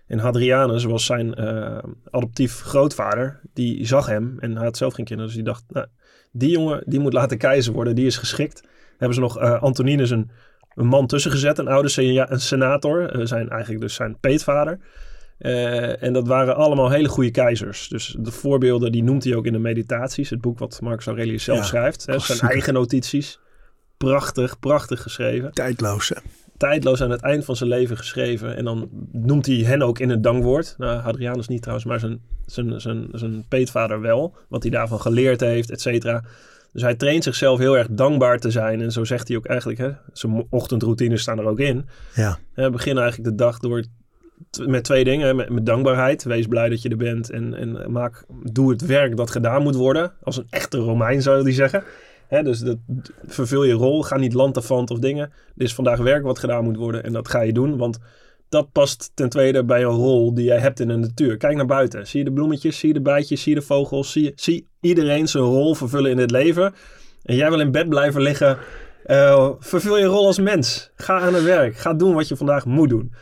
En 0.06 0.18
Hadrianus 0.18 0.84
was 0.84 1.04
zijn 1.04 1.40
uh, 1.40 1.78
adoptief 2.10 2.60
grootvader. 2.60 3.40
Die 3.54 3.86
zag 3.86 4.06
hem 4.06 4.36
en 4.40 4.56
hij 4.56 4.64
had 4.64 4.76
zelf 4.76 4.94
geen 4.94 5.04
kinderen. 5.04 5.32
Dus 5.32 5.42
die 5.42 5.52
dacht, 5.52 5.64
nou, 5.68 5.86
die 6.32 6.50
jongen 6.50 6.82
die 6.86 7.00
moet 7.00 7.12
laten 7.12 7.38
keizer 7.38 7.72
worden. 7.72 7.94
Die 7.94 8.06
is 8.06 8.16
geschikt. 8.16 8.62
Hebben 8.96 9.14
ze 9.14 9.20
nog 9.20 9.42
uh, 9.42 9.62
Antoninus 9.62 10.10
een, 10.10 10.30
een 10.74 10.86
man 10.86 11.06
tussen 11.06 11.30
gezet. 11.30 11.58
Een 11.58 11.68
oude 11.68 12.02
een 12.28 12.40
senator. 12.40 13.16
Uh, 13.16 13.26
zijn, 13.26 13.48
eigenlijk 13.48 13.80
dus 13.80 13.94
zijn 13.94 14.18
peetvader. 14.20 14.78
Uh, 15.38 16.02
en 16.02 16.12
dat 16.12 16.26
waren 16.26 16.56
allemaal 16.56 16.90
hele 16.90 17.08
goede 17.08 17.30
keizers. 17.30 17.88
Dus 17.88 18.16
de 18.18 18.30
voorbeelden 18.30 18.92
die 18.92 19.02
noemt 19.02 19.24
hij 19.24 19.34
ook 19.34 19.46
in 19.46 19.52
de 19.52 19.58
meditaties. 19.58 20.30
Het 20.30 20.40
boek 20.40 20.58
wat 20.58 20.80
Marcus 20.82 21.06
Aurelius 21.06 21.44
zelf 21.44 21.64
schrijft. 21.64 22.06
Hè, 22.06 22.18
zijn 22.18 22.40
eigen 22.40 22.72
notities. 22.72 23.38
Prachtig, 23.96 24.58
prachtig 24.58 25.02
geschreven. 25.02 25.52
Tijdloos. 25.52 26.08
Hè? 26.08 26.16
Tijdloos 26.56 27.02
aan 27.02 27.10
het 27.10 27.22
eind 27.22 27.44
van 27.44 27.56
zijn 27.56 27.70
leven 27.70 27.96
geschreven. 27.96 28.56
En 28.56 28.64
dan 28.64 28.88
noemt 29.12 29.46
hij 29.46 29.56
hen 29.56 29.82
ook 29.82 29.98
in 29.98 30.10
het 30.10 30.22
dankwoord. 30.22 30.74
Nou, 30.78 30.98
Hadrianus 30.98 31.48
niet 31.48 31.62
trouwens, 31.62 31.88
maar 31.88 32.00
zijn, 32.00 32.20
zijn, 32.46 32.80
zijn, 32.80 33.08
zijn 33.12 33.44
peetvader 33.48 34.00
wel. 34.00 34.36
Wat 34.48 34.62
hij 34.62 34.72
daarvan 34.72 35.00
geleerd 35.00 35.40
heeft, 35.40 35.70
et 35.70 35.80
cetera. 35.80 36.24
Dus 36.72 36.82
hij 36.82 36.94
traint 36.94 37.24
zichzelf 37.24 37.58
heel 37.58 37.76
erg 37.78 37.86
dankbaar 37.90 38.38
te 38.38 38.50
zijn. 38.50 38.80
En 38.80 38.92
zo 38.92 39.04
zegt 39.04 39.28
hij 39.28 39.36
ook 39.36 39.46
eigenlijk, 39.46 39.78
hè, 39.78 39.90
zijn 40.12 40.46
ochtendroutines 40.50 41.20
staan 41.20 41.38
er 41.38 41.46
ook 41.46 41.60
in. 41.60 41.88
Ja. 42.14 42.38
Begin 42.54 42.98
eigenlijk 42.98 43.30
de 43.30 43.34
dag 43.34 43.58
door 43.58 43.84
met 44.66 44.84
twee 44.84 45.04
dingen. 45.04 45.36
Met, 45.36 45.48
met, 45.48 45.66
dankbaarheid. 45.66 46.24
Wees 46.24 46.46
blij 46.46 46.68
dat 46.68 46.82
je 46.82 46.88
er 46.88 46.96
bent. 46.96 47.30
En, 47.30 47.54
en 47.54 47.92
maak, 47.92 48.24
doe 48.42 48.70
het 48.70 48.86
werk 48.86 49.16
dat 49.16 49.30
gedaan 49.30 49.62
moet 49.62 49.74
worden. 49.74 50.12
Als 50.22 50.36
een 50.36 50.46
echte 50.50 50.78
Romein 50.78 51.22
zou 51.22 51.44
die 51.44 51.52
zeggen. 51.52 51.84
Hè, 52.26 52.42
dus 52.42 52.58
dat, 52.58 52.78
vervul 53.26 53.64
je 53.64 53.72
rol. 53.72 54.02
Ga 54.02 54.16
niet 54.16 54.32
land 54.32 54.56
of 54.70 54.98
dingen. 54.98 55.32
Er 55.56 55.64
is 55.64 55.74
vandaag 55.74 55.98
werk 55.98 56.22
wat 56.22 56.38
gedaan 56.38 56.64
moet 56.64 56.76
worden. 56.76 57.04
En 57.04 57.12
dat 57.12 57.28
ga 57.28 57.40
je 57.40 57.52
doen. 57.52 57.76
Want 57.76 57.98
dat 58.48 58.72
past 58.72 59.10
ten 59.14 59.28
tweede 59.28 59.64
bij 59.64 59.82
een 59.82 59.88
rol 59.88 60.34
die 60.34 60.44
jij 60.44 60.58
hebt 60.58 60.80
in 60.80 60.88
de 60.88 60.96
natuur. 60.96 61.36
Kijk 61.36 61.56
naar 61.56 61.66
buiten. 61.66 62.06
Zie 62.06 62.18
je 62.18 62.24
de 62.24 62.32
bloemetjes, 62.32 62.78
zie 62.78 62.88
je 62.88 62.94
de 62.94 63.00
bijtjes, 63.00 63.42
zie 63.42 63.54
je 63.54 63.60
de 63.60 63.66
vogels. 63.66 64.12
Zie, 64.12 64.32
zie 64.36 64.66
iedereen 64.80 65.28
zijn 65.28 65.44
rol 65.44 65.74
vervullen 65.74 66.10
in 66.10 66.18
het 66.18 66.30
leven. 66.30 66.74
En 67.22 67.36
jij 67.36 67.50
wil 67.50 67.60
in 67.60 67.70
bed 67.70 67.88
blijven 67.88 68.20
liggen. 68.20 68.58
Uh, 69.06 69.50
vervul 69.58 69.98
je 69.98 70.04
rol 70.04 70.26
als 70.26 70.38
mens. 70.38 70.90
Ga 70.96 71.20
aan 71.20 71.34
het 71.34 71.44
werk. 71.44 71.76
Ga 71.76 71.94
doen 71.94 72.14
wat 72.14 72.28
je 72.28 72.36
vandaag 72.36 72.64
moet 72.64 72.88
doen 72.88 73.12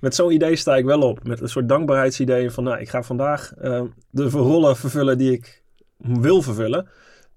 met 0.00 0.14
zo'n 0.14 0.32
idee 0.32 0.56
sta 0.56 0.76
ik 0.76 0.84
wel 0.84 1.00
op. 1.00 1.26
Met 1.26 1.40
een 1.40 1.48
soort 1.48 1.68
dankbaarheidsidee 1.68 2.50
van, 2.50 2.64
nou, 2.64 2.80
ik 2.80 2.88
ga 2.88 3.02
vandaag 3.02 3.52
uh, 3.62 3.82
de 4.10 4.28
rollen 4.28 4.76
vervullen 4.76 5.18
die 5.18 5.32
ik 5.32 5.62
wil 5.96 6.42
vervullen. 6.42 6.88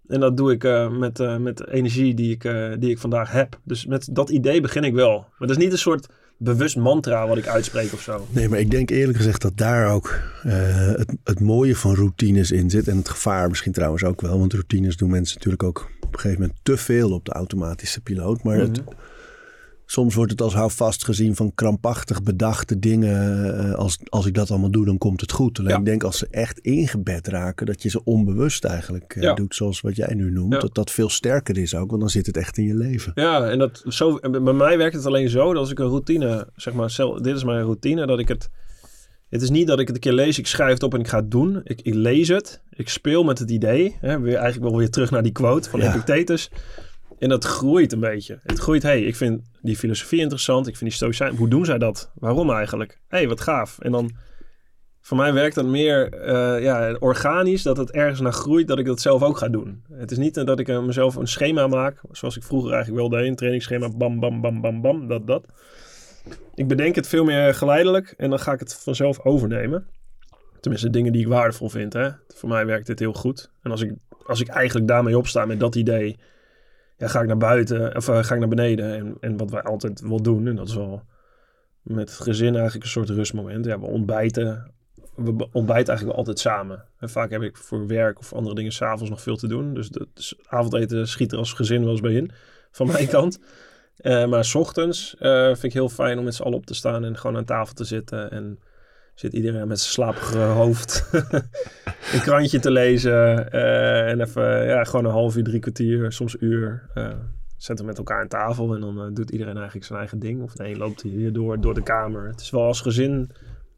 En 0.08 0.20
dat 0.20 0.38
doe 0.38 0.52
ik 0.52 0.64
uh, 0.64 0.90
met, 0.90 1.40
met 1.40 1.68
energie 1.68 2.14
die 2.14 2.32
ik, 2.32 2.42
die 2.80 2.90
ik 2.90 3.00
vandaag 3.00 3.32
heb. 3.32 3.60
Dus 3.64 3.86
met 3.86 4.10
dat 4.12 4.30
idee 4.30 4.62
begin 4.62 4.84
ik 4.84 4.94
wel. 4.94 5.18
Maar 5.20 5.48
dat 5.48 5.58
is 5.58 5.64
niet 5.64 5.72
een 5.72 5.78
soort 5.78 6.08
bewust 6.44 6.76
mantra 6.76 7.28
wat 7.28 7.38
ik 7.38 7.48
uitspreek 7.48 7.94
of 7.94 8.02
zo. 8.02 8.28
Nee, 8.30 8.50
maar 8.50 8.60
ik 8.60 8.72
denk 8.72 8.90
eerlijk 8.90 9.18
gezegd 9.18 9.42
dat 9.42 9.58
daar 9.58 9.92
ook 9.92 10.20
het, 10.42 11.16
het 11.24 11.40
mooie 11.40 11.76
van 11.76 11.96
routines 11.96 12.52
in 12.52 12.70
zit. 12.70 12.88
En 12.88 12.98
het 12.98 13.10
gevaar 13.10 13.50
misschien 13.50 13.72
trouwens 13.72 14.04
ook 14.04 14.22
wel. 14.22 14.40
Want 14.40 14.54
routines 14.54 14.98
doen 14.98 15.10
mensen 15.10 15.36
natuurlijk 15.36 15.64
ook 15.64 15.90
op 16.00 16.14
een 16.14 16.20
gegeven 16.20 16.42
moment 16.42 16.60
te 16.64 16.78
veel 16.78 17.12
op 17.12 17.26
de 17.26 17.32
automatische 17.32 18.02
piloot. 18.02 18.44
Maar 18.44 18.58
het 18.58 18.86
mhm. 18.86 18.96
Soms 19.92 20.16
wordt 20.16 20.32
het 20.32 20.42
als 20.42 20.54
houvast 20.54 21.06
gezien 21.06 21.36
van 21.36 21.54
krampachtig 21.56 22.24
bedachte 22.24 22.80
dingen. 22.80 23.46
Eh, 23.58 23.74
als, 23.74 24.00
als 24.10 24.26
ik 24.26 24.34
dat 24.34 24.50
allemaal 24.52 24.72
doe, 24.72 24.86
dan 24.86 24.98
komt 24.98 25.22
het 25.22 25.32
goed. 25.32 25.60
Alleen 25.60 25.78
ik 25.78 25.86
denk 25.86 26.04
als 26.04 26.18
ze 26.18 26.28
echt 26.30 26.60
ingebed 26.60 27.28
raken, 27.28 27.66
dat 27.66 27.82
je 27.84 27.90
ze 27.90 28.04
onbewust 28.04 28.66
eigenlijk 28.66 29.16
uh, 29.16 29.36
doet. 29.36 29.56
Zoals 29.56 29.82
wat 29.82 29.96
jij 29.96 30.14
nu 30.14 30.32
noemt. 30.32 30.62
Dat 30.62 30.76
dat 30.76 30.92
veel 30.92 31.10
sterker 31.10 31.58
is 31.58 31.76
ook, 31.76 31.90
want 31.90 32.02
dan 32.02 32.10
zit 32.10 32.26
het 32.26 32.38
echt 32.38 32.58
in 32.58 32.64
je 32.64 32.76
leven. 32.76 33.12
Ja, 33.16 33.50
en 33.50 33.60
dat 33.60 33.84
zo, 33.88 34.20
bij 34.20 34.54
mij 34.54 34.78
werkt 34.78 34.96
het 34.96 35.06
alleen 35.06 35.30
zo 35.30 35.48
dat 35.48 35.62
als 35.62 35.72
ik 35.72 35.80
een 35.80 35.88
routine, 35.88 36.48
zeg 36.56 36.74
maar, 36.74 36.96
dit 37.22 37.36
is 37.36 37.44
mijn 37.44 37.64
routine, 37.64 38.06
dat 38.06 38.20
ik 38.20 38.28
het. 38.28 38.50
Het 39.30 39.42
is 39.42 39.50
niet 39.50 39.68
dat 39.68 39.80
ik 39.80 39.88
het 39.88 39.96
een 39.96 40.02
keer 40.02 40.14
lees, 40.14 40.40
ik 40.40 40.48
schrijf 40.48 40.74
het 40.74 40.84
op 40.84 40.94
en 40.94 41.00
ik 41.00 41.08
ga 41.08 41.18
het 41.20 41.32
doen. 41.32 41.62
Ik, 41.64 41.82
ik 41.82 41.94
lees 41.94 42.28
het, 42.28 42.62
ik 42.70 42.90
speel 42.90 43.24
met 43.24 43.40
het 43.40 43.52
idee. 43.52 43.98
Hè, 44.00 44.20
weer, 44.20 44.36
eigenlijk 44.36 44.70
wel 44.70 44.80
weer 44.80 44.90
terug 44.90 45.12
naar 45.12 45.24
die 45.24 45.32
quote 45.32 45.70
van 45.70 45.82
Epictetus. 45.82 46.50
En 47.22 47.30
dat 47.30 47.44
groeit 47.44 47.92
een 47.92 48.00
beetje. 48.00 48.40
Het 48.44 48.60
groeit, 48.60 48.84
hey, 48.84 49.02
ik 49.02 49.16
vind 49.16 49.42
die 49.62 49.78
filosofie 49.78 50.20
interessant. 50.20 50.68
Ik 50.68 50.76
vind 50.76 50.90
die 50.90 51.00
stoïcijn. 51.00 51.36
Hoe 51.36 51.48
doen 51.48 51.66
zij 51.66 51.78
dat? 51.78 52.12
Waarom 52.16 52.52
eigenlijk? 52.52 53.00
hey, 53.08 53.28
wat 53.28 53.42
gaaf. 53.42 53.80
En 53.80 53.92
dan, 53.92 54.12
voor 55.02 55.18
mij 55.18 55.34
werkt 55.34 55.56
dat 55.56 55.66
meer 55.66 56.14
eh, 56.14 56.64
ja, 56.64 56.96
organisch. 57.00 57.64
Dat 57.64 57.78
het 57.78 57.92
ergens 57.92 58.20
naar 58.20 58.34
groeit 58.34 58.68
dat 58.68 58.80
ik 58.80 58.86
dat 58.86 59.02
zelf 59.02 59.24
ook 59.24 59.38
ga 59.38 59.48
doen. 59.50 59.84
Het 59.94 60.12
is 60.12 60.18
niet 60.18 60.34
dat 60.34 60.60
ik 60.60 60.68
uh, 60.68 60.84
mezelf 60.84 61.16
een 61.16 61.28
schema 61.28 61.68
maak. 61.68 62.02
Zoals 62.12 62.38
ik 62.38 62.44
vroeger 62.44 62.72
eigenlijk 62.74 63.02
wel 63.02 63.20
deed. 63.20 63.28
Een 63.28 63.36
trainingsschema. 63.36 63.90
Bam, 63.90 64.20
bam, 64.20 64.42
bam, 64.42 64.62
bam, 64.62 64.82
bam. 64.82 65.08
Dat, 65.08 65.28
dat. 65.28 65.46
Ik 66.56 66.68
bedenk 66.68 66.96
het 66.96 67.08
veel 67.08 67.24
meer 67.24 67.54
geleidelijk. 67.56 68.14
En 68.18 68.30
dan 68.30 68.40
ga 68.40 68.54
ik 68.54 68.60
het 68.60 68.74
vanzelf 68.74 69.26
overnemen. 69.26 69.88
Tenminste, 70.60 70.90
dingen 70.90 71.12
die 71.12 71.22
ik 71.22 71.28
waardevol 71.28 71.70
vind. 71.70 71.94
Hè? 71.94 72.10
Voor 72.28 72.50
mij 72.50 72.66
werkt 72.66 72.88
dit 72.88 73.00
heel 73.00 73.14
goed. 73.14 73.52
En 73.62 73.72
als 73.72 73.82
ik, 73.82 73.94
als 74.26 74.42
ik 74.42 74.48
eigenlijk 74.48 74.88
daarmee 74.88 75.18
opsta 75.18 75.46
met 75.46 75.60
dat 75.60 75.76
idee 75.76 76.18
ja, 77.02 77.08
ga 77.08 77.22
ik 77.22 77.28
naar 77.28 77.38
buiten 77.38 77.96
of 77.96 78.10
uh, 78.10 78.24
ga 78.24 78.34
ik 78.34 78.40
naar 78.40 78.50
beneden. 78.50 78.96
En, 78.96 79.18
en 79.20 79.38
wat 79.38 79.52
wij 79.52 79.62
altijd 79.62 80.02
wel 80.02 80.22
doen, 80.22 80.48
en 80.48 80.56
dat 80.56 80.68
is 80.68 80.76
wel 80.76 81.04
met 81.82 82.10
het 82.10 82.20
gezin 82.20 82.54
eigenlijk 82.54 82.84
een 82.84 82.90
soort 82.90 83.10
rustmoment. 83.10 83.66
Ja, 83.66 83.80
we 83.80 83.86
ontbijten. 83.86 84.72
We 85.16 85.48
ontbijten 85.52 85.88
eigenlijk 85.88 86.18
altijd 86.18 86.40
samen. 86.40 86.86
En 87.00 87.10
vaak 87.10 87.32
heb 87.32 87.42
ik 87.42 87.58
voor 87.58 87.88
werk 87.88 88.20
of 88.20 88.34
andere 88.34 88.56
dingen 88.56 88.72
s'avonds 88.72 89.10
nog 89.10 89.22
veel 89.22 89.36
te 89.36 89.48
doen. 89.48 89.74
Dus 89.74 89.88
het 89.88 90.06
dus 90.14 90.36
avondeten 90.46 91.08
schiet 91.08 91.32
er 91.32 91.38
als 91.38 91.54
gezin 91.54 91.82
wel 91.82 91.92
eens 91.92 92.02
bij 92.02 92.14
in. 92.14 92.32
Van 92.72 92.88
mijn 92.88 93.08
kant. 93.18 93.40
Uh, 94.02 94.28
maar 94.28 94.46
s 94.46 94.56
ochtends 94.56 95.16
uh, 95.20 95.46
vind 95.46 95.64
ik 95.64 95.74
heel 95.74 95.90
fijn 95.90 96.18
om 96.18 96.24
met 96.24 96.36
z'n 96.36 96.44
allen 96.44 96.58
op 96.58 96.66
te 96.66 96.74
staan 96.74 97.04
en 97.04 97.18
gewoon 97.18 97.38
aan 97.38 97.46
tafel 97.46 97.74
te 97.74 97.84
zitten. 97.84 98.32
En 98.32 98.60
zit 99.22 99.34
iedereen 99.34 99.68
met 99.68 99.80
zijn 99.80 99.92
slapige 99.92 100.38
hoofd 100.38 101.10
een 102.14 102.22
krantje 102.22 102.60
te 102.60 102.72
lezen. 102.72 103.48
Uh, 103.54 104.10
en 104.10 104.22
even 104.22 104.66
ja, 104.66 104.84
gewoon 104.84 105.06
een 105.06 105.12
half 105.12 105.36
uur, 105.36 105.44
drie 105.44 105.60
kwartier, 105.60 106.12
soms 106.12 106.36
uur. 106.40 106.90
Uh, 106.96 107.10
zetten 107.58 107.86
we 107.86 107.92
met 107.92 107.98
elkaar 107.98 108.22
aan 108.22 108.28
tafel 108.28 108.76
en 108.76 108.82
dan 108.82 109.06
uh, 109.06 109.14
doet 109.14 109.32
iedereen 109.32 109.56
eigenlijk 109.56 109.86
zijn 109.86 110.00
eigen 110.00 110.20
ding. 110.20 110.42
Of 110.42 110.54
de 110.54 110.68
een 110.68 110.78
loopt 110.78 111.02
hier 111.02 111.34
door, 111.34 111.62
door 111.62 111.74
de 111.74 111.84
kamer. 111.84 112.28
Het 112.28 112.42
is 112.42 112.50
wel 112.50 112.64
als 112.64 112.82
gezin 112.82 113.32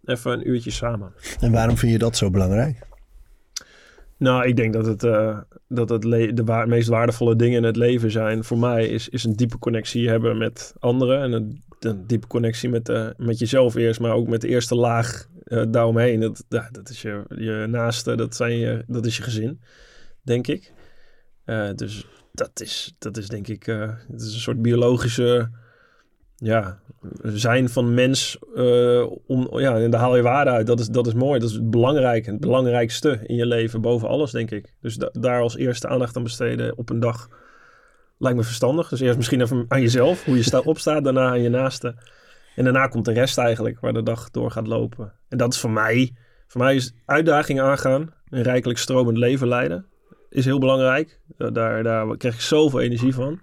even 0.06 0.32
een 0.32 0.50
uurtje 0.50 0.72
samen. 0.72 1.14
En 1.40 1.52
waarom 1.52 1.78
vind 1.78 1.92
je 1.92 1.98
dat 1.98 2.18
zo 2.18 2.30
belangrijk? 2.30 2.78
Nou, 4.18 4.48
ik 4.48 4.56
denk 4.56 4.74
dat 4.74 4.86
het, 4.86 5.02
dat 5.68 5.90
het 5.90 6.02
de 6.02 6.44
wa 6.46 6.66
meest 6.66 6.88
waardevolle 6.88 7.36
dingen 7.36 7.58
in 7.58 7.64
het 7.64 7.76
leven 7.76 8.12
zijn. 8.12 8.44
Voor 8.44 8.58
mij 8.58 8.88
is, 8.88 9.10
is 9.10 9.24
een 9.24 9.36
diepe 9.36 9.60
connectie 9.60 10.10
hebben 10.10 10.38
met 10.38 10.74
anderen. 10.80 11.22
En 11.22 11.32
een, 11.32 11.64
een 11.80 12.08
diepe 12.08 12.28
connectie 12.28 12.70
met, 12.70 13.14
met 13.18 13.40
jezelf 13.40 13.76
eerst, 13.76 14.00
maar 14.00 14.14
ook 14.14 14.28
met 14.28 14.42
de 14.42 14.48
eerste 14.48 14.76
laag 14.76 15.28
uh, 15.33 15.33
daaromheen. 15.70 16.20
Dat, 16.20 16.46
dat 16.48 16.90
is 16.90 17.02
je, 17.02 17.24
je 17.28 17.66
naaste, 17.70 18.16
dat, 18.16 18.36
zijn 18.36 18.58
je, 18.58 18.84
dat 18.88 19.06
is 19.06 19.18
je 19.18 19.24
gezin, 19.24 19.62
denk 20.22 20.48
ik. 20.48 20.74
Uh, 21.46 21.70
dus 21.76 22.08
dat 22.32 22.62
is, 22.62 22.96
dat 23.00 23.18
is 23.18 23.28
denk 23.28 23.48
ik, 23.48 23.68
uh, 23.68 23.92
het 24.12 24.22
is 24.22 24.34
een 24.34 24.40
soort 24.40 24.62
biologische 24.62 25.50
ja, 26.36 26.80
zijn 27.24 27.70
van 27.70 27.94
mens. 27.94 28.38
om, 29.28 29.60
ja, 29.60 29.78
en 29.78 29.92
daar 29.92 30.00
haal 30.00 30.16
je 30.16 30.22
waarde 30.22 30.50
uit. 30.50 30.68
Dat 30.68 30.80
is, 30.80 30.88
dat 30.88 31.08
is 31.08 31.14
mooi. 31.14 31.40
Dat 31.40 31.50
is 31.50 31.70
belangrijk. 31.70 32.26
Het 32.26 32.40
belangrijkste 32.40 33.20
in 33.24 33.36
je 33.36 33.46
leven 33.46 33.82
boven 33.82 34.08
alles, 34.08 34.32
denk 34.32 34.52
ik. 34.52 34.74
Dus 34.82 34.96
da 34.96 35.10
daar 35.12 35.42
als 35.42 35.56
eerste 35.56 35.88
aandacht 35.88 36.18
aan 36.18 36.24
besteden 36.24 36.78
op 36.78 36.90
een 36.90 37.00
dag 37.00 37.30
lijkt 38.18 38.38
me 38.38 38.44
verstandig. 38.44 38.90
Dus 38.90 39.00
eerst 39.00 39.18
misschien 39.18 39.42
even 39.42 39.66
aan 39.68 39.82
jezelf, 39.82 40.24
hoe 40.24 40.36
je 40.36 40.44
sta 40.44 40.60
opstaat. 40.60 41.04
Daarna 41.04 41.30
aan 41.30 41.42
je 41.42 41.50
naaste. 41.50 41.96
En 42.56 42.64
daarna 42.64 42.88
komt 42.88 43.06
de 43.06 43.14
rest 43.14 43.38
eigenlijk, 43.38 43.80
waar 43.80 43.94
de 43.94 44.04
dag 44.04 44.32
door 44.32 44.52
gaat 44.52 44.68
lopen. 44.68 45.14
En 45.30 45.38
dat 45.38 45.54
is 45.54 45.60
voor 45.60 45.72
mij, 45.72 46.16
voor 46.48 46.62
mij 46.62 46.76
is 46.76 46.94
uitdagingen 47.06 47.64
aangaan, 47.64 48.14
een 48.30 48.42
rijkelijk 48.42 48.80
stromend 48.80 49.18
leven 49.18 49.48
leiden, 49.48 49.86
is 50.30 50.46
heel 50.46 50.60
belangrijk. 50.60 51.20
Daar, 51.38 51.84
daar 51.84 52.18
krijg 52.18 52.34
ik 52.36 52.42
zoveel 52.42 52.80
energie 52.80 53.14
van. 53.14 53.40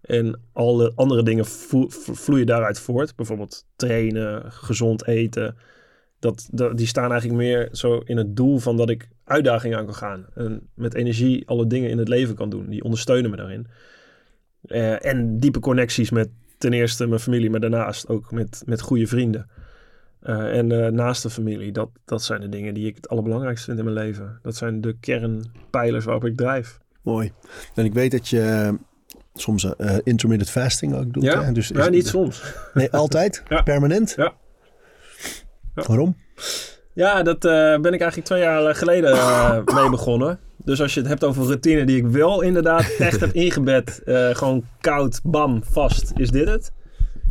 En 0.00 0.40
alle 0.52 0.92
andere 0.94 1.22
dingen 1.22 1.44
vloeien 1.46 2.46
daaruit 2.46 2.80
voort. 2.80 3.16
Bijvoorbeeld 3.16 3.66
trainen, 3.76 4.52
gezond 4.52 5.06
eten. 5.06 5.56
Dat, 6.18 6.48
die 6.74 6.86
staan 6.86 7.10
eigenlijk 7.10 7.40
meer 7.40 7.68
zo 7.72 7.98
in 8.04 8.16
het 8.16 8.36
doel 8.36 8.58
van 8.58 8.76
dat 8.76 8.90
ik 8.90 9.08
uitdagingen 9.24 9.78
aan 9.78 9.84
kan 9.84 9.94
gaan. 9.94 10.26
En 10.34 10.68
met 10.74 10.94
energie 10.94 11.48
alle 11.48 11.66
dingen 11.66 11.90
in 11.90 11.98
het 11.98 12.08
leven 12.08 12.34
kan 12.34 12.50
doen. 12.50 12.68
Die 12.68 12.84
ondersteunen 12.84 13.30
me 13.30 13.36
daarin. 13.36 13.66
Uh, 14.64 15.04
en 15.04 15.38
diepe 15.38 15.60
connecties 15.60 16.10
met 16.10 16.28
ten 16.58 16.72
eerste 16.72 17.06
mijn 17.06 17.20
familie, 17.20 17.50
maar 17.50 17.60
daarnaast 17.60 18.08
ook 18.08 18.32
met, 18.32 18.62
met 18.66 18.80
goede 18.80 19.06
vrienden. 19.06 19.50
Uh, 20.22 20.56
en 20.56 20.70
uh, 20.70 20.86
naast 20.86 21.22
de 21.22 21.30
familie, 21.30 21.72
dat, 21.72 21.88
dat 22.04 22.22
zijn 22.22 22.40
de 22.40 22.48
dingen 22.48 22.74
die 22.74 22.86
ik 22.86 22.96
het 22.96 23.08
allerbelangrijkste 23.08 23.64
vind 23.66 23.78
in 23.78 23.84
mijn 23.84 24.06
leven. 24.06 24.38
Dat 24.42 24.56
zijn 24.56 24.80
de 24.80 24.96
kernpijlers 25.00 26.04
waarop 26.04 26.24
ik 26.24 26.36
drijf. 26.36 26.78
Mooi. 27.02 27.32
En 27.74 27.84
ik 27.84 27.94
weet 27.94 28.10
dat 28.10 28.28
je 28.28 28.40
eh, 28.40 28.72
soms 29.34 29.64
uh, 29.64 29.96
intermittent 30.02 30.50
fasting 30.50 30.94
ook 30.94 31.12
doet. 31.12 31.22
Ja, 31.22 31.42
hè? 31.42 31.52
Dus 31.52 31.68
ja 31.68 31.88
niet 31.88 32.06
soms. 32.06 32.42
Nee, 32.74 32.92
altijd? 32.92 33.42
ja. 33.48 33.62
Permanent? 33.62 34.14
Ja. 34.16 34.32
ja. 35.74 35.82
Waarom? 35.82 36.16
Ja, 36.92 37.22
dat 37.22 37.40
ben 37.40 37.92
ik 37.92 38.00
eigenlijk 38.00 38.24
twee 38.24 38.40
jaar 38.40 38.74
geleden 38.74 39.12
mee 39.74 39.90
begonnen. 39.90 40.38
Dus 40.68 40.80
als 40.80 40.94
je 40.94 41.00
het 41.00 41.08
hebt 41.08 41.24
over 41.24 41.42
routine 41.42 41.84
die 41.84 41.96
ik 41.96 42.06
wel 42.06 42.40
inderdaad 42.40 42.94
echt 42.98 43.20
heb 43.20 43.32
ingebed. 43.32 44.02
Uh, 44.04 44.34
gewoon 44.34 44.64
koud, 44.80 45.20
bam, 45.22 45.62
vast. 45.70 46.12
Is 46.16 46.30
dit 46.30 46.48
het? 46.48 46.72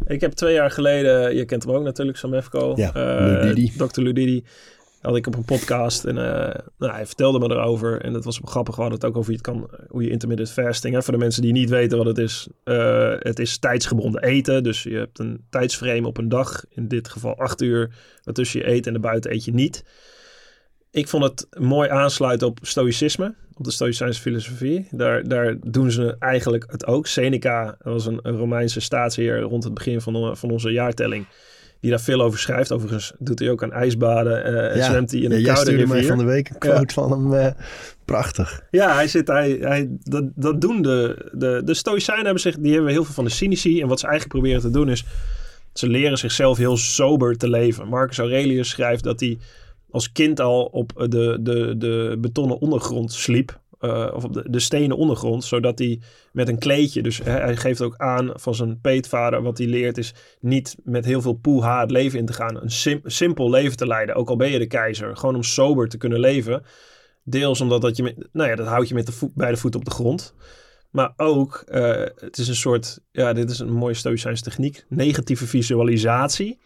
Ik 0.08 0.22
heb 0.22 0.32
twee 0.32 0.54
jaar 0.54 0.72
geleden, 0.72 1.36
je 1.36 1.46
kent 1.46 1.64
hem 1.64 1.76
ook 1.76 1.84
natuurlijk, 1.84 2.18
Samefko. 2.18 2.74
Ja, 2.76 2.92
uh, 2.96 3.44
Ludidi. 3.44 3.72
Dr. 3.78 4.02
Ludidi. 4.02 4.44
Had 5.02 5.16
ik 5.16 5.28
op 5.28 5.36
een 5.36 5.46
podcast 5.46 6.06
en 6.06 6.16
uh, 6.16 6.24
nou, 6.78 6.94
hij 6.94 7.06
vertelde 7.06 7.40
me 7.40 7.50
erover. 7.50 8.02
En 8.02 8.14
dat 8.14 8.26
was 8.26 8.40
grappig. 8.44 8.76
We 8.76 8.82
hadden 8.82 9.00
het 9.00 9.10
ook 9.10 9.18
over 9.18 9.32
je, 9.32 9.38
het 9.38 9.46
kan, 9.46 9.70
hoe 9.88 10.04
je 10.04 10.10
intermittent 10.10 10.52
fasting. 10.52 10.94
Hè, 10.94 11.04
voor 11.04 11.14
de 11.14 11.20
mensen 11.20 11.42
die 11.42 11.52
niet 11.52 11.70
weten 11.70 11.98
wat 11.98 12.08
het 12.08 12.18
is. 12.18 12.48
het 13.20 13.40
is 13.40 13.58
tijdsgebonden 13.58 14.24
eten. 14.24 14.64
Dus 14.64 14.84
je 14.84 14.96
hebt 14.96 15.20
een 15.20 15.46
tijdsframe 15.50 16.08
op 16.08 16.18
een 16.18 16.30
dag. 16.30 16.64
In 16.70 16.88
dit 16.88 17.10
geval 17.10 17.38
acht 17.38 17.62
uur. 17.62 17.96
Maar 18.24 18.34
tussen 18.34 18.60
je 18.60 18.70
eet 18.70 18.88
en 18.88 18.94
de 18.94 19.00
buiten 19.00 19.32
eet 19.32 19.46
je 19.46 19.54
niet 19.54 19.84
ik 20.98 21.08
vond 21.08 21.24
het 21.24 21.48
mooi 21.60 21.90
aansluiten 21.90 22.48
op 22.48 22.60
stoïcisme, 22.62 23.34
op 23.54 23.64
de 23.64 23.72
stoïcijnse 23.72 24.22
filosofie. 24.22 24.88
Daar, 24.92 25.28
daar 25.28 25.56
doen 25.66 25.92
ze 25.92 26.16
eigenlijk 26.20 26.66
het 26.72 26.86
ook. 26.86 27.08
Seneca 27.08 27.78
was 27.82 28.06
een, 28.06 28.20
een 28.22 28.38
Romeinse 28.38 28.80
staatsheer 28.80 29.40
rond 29.40 29.64
het 29.64 29.74
begin 29.74 30.02
van, 30.02 30.38
van 30.38 30.52
onze 30.52 30.72
jaartelling. 30.72 31.28
Die 31.80 31.90
daar 31.90 32.00
veel 32.00 32.22
over 32.22 32.40
schrijft. 32.40 32.72
Overigens 32.72 33.14
doet 33.20 33.40
hij 33.40 33.50
ook 33.50 33.64
aan 33.64 33.72
ijsbaden 33.72 34.52
uh, 34.52 34.72
en 34.72 34.78
ja, 34.78 34.86
zwemt 34.86 35.12
hij 35.12 35.20
in 35.20 35.32
een 35.32 35.40
ja, 35.40 35.54
koude 35.54 35.72
rivier. 35.72 35.88
mij 35.88 36.04
van 36.04 36.18
de 36.18 36.24
week 36.24 36.50
een 36.50 36.58
quote 36.58 36.80
ja. 36.80 36.94
van 36.94 37.12
hem. 37.12 37.34
Uh, 37.34 37.48
prachtig. 38.06 38.62
Ja, 38.72 38.94
hij 38.94 39.08
zit, 39.08 39.28
hij, 39.28 39.58
hij, 39.62 39.90
dat, 40.04 40.24
dat 40.36 40.62
doen 40.62 40.82
de, 40.82 41.30
de, 41.32 41.62
de 41.66 41.74
stoïcijnen 41.74 42.26
hebben 42.26 42.42
zich, 42.42 42.58
die 42.58 42.74
hebben 42.74 42.92
heel 42.92 43.04
veel 43.04 43.14
van 43.14 43.24
de 43.24 43.30
cynici. 43.30 43.82
En 43.82 43.88
wat 43.88 44.00
ze 44.00 44.08
eigenlijk 44.08 44.40
proberen 44.40 44.62
te 44.62 44.80
doen 44.80 44.90
is, 44.90 45.06
ze 45.74 45.88
leren 45.88 46.18
zichzelf 46.18 46.58
heel 46.58 46.78
sober 46.78 47.38
te 47.38 47.50
leven. 47.50 47.88
Marcus 47.88 48.18
Aurelius 48.18 48.70
schrijft 48.70 49.04
dat 49.04 49.20
hij 49.20 49.38
als 49.90 50.12
kind 50.12 50.40
al 50.40 50.66
op 50.66 50.94
de, 51.10 51.38
de, 51.42 51.76
de 51.78 52.18
betonnen 52.20 52.60
ondergrond 52.60 53.12
sliep. 53.14 53.60
Uh, 53.82 54.12
of 54.14 54.24
op 54.24 54.34
de, 54.34 54.50
de 54.50 54.60
stenen 54.60 54.98
ondergrond, 54.98 55.44
zodat 55.44 55.80
hij 55.80 56.00
met 56.32 56.48
een 56.48 56.58
kleedje, 56.58 57.02
dus 57.02 57.18
hij, 57.24 57.56
geeft 57.56 57.82
ook 57.82 57.98
aan 57.98 58.32
van 58.34 58.56
zijn 58.56 58.82
peetvader, 58.82 59.42
wat 59.42 59.58
hij 59.58 59.68
leert 59.68 59.98
is 59.98 60.14
niet 60.40 60.76
met 60.84 61.06
heel 61.06 61.22
veel 61.22 61.34
poeha 61.34 61.80
het 61.80 61.92
leven 61.92 62.20
in 62.20 62.26
te 62.26 62.34
gaan, 62.34 62.62
een 62.62 62.72
sim, 62.72 63.00
simpel 63.04 63.50
leven 63.50 63.78
te 63.78 63.88
leiden, 63.88 64.16
ook 64.16 64.30
al 64.30 64.36
ben 64.36 64.52
je 64.52 64.60
de 64.60 64.68
keizer, 64.68 65.18
gewoon 65.18 65.36
om 65.36 65.44
sober 65.44 65.90
te 65.90 65.98
kunnen 65.98 66.20
leven. 66.20 66.64
Deels 67.24 67.62
omdat 67.62 67.82
dat 67.82 67.98
je, 67.98 68.28
nou 68.32 68.50
ja, 68.50 68.56
dat 68.56 68.68
houdt 68.68 68.88
je 68.88 68.94
met 68.94 69.06
de 69.06 69.12
voet, 69.12 69.34
bij 69.34 69.52
de 69.52 69.58
voet 69.58 69.76
op 69.76 69.86
de 69.86 69.92
grond. 69.92 70.34
Maar 70.92 71.14
ook, 71.18 71.64
uh, 71.68 72.06
het 72.16 72.38
is 72.38 72.48
een 72.48 72.56
soort, 72.56 73.00
ja, 73.12 73.34
dit 73.34 73.50
is 73.50 73.60
een 73.60 73.74
mooie 73.74 73.94
stoïcijnse 73.94 74.44
techniek, 74.44 74.86
negatieve 74.90 75.48
visualisatie. 75.48 76.60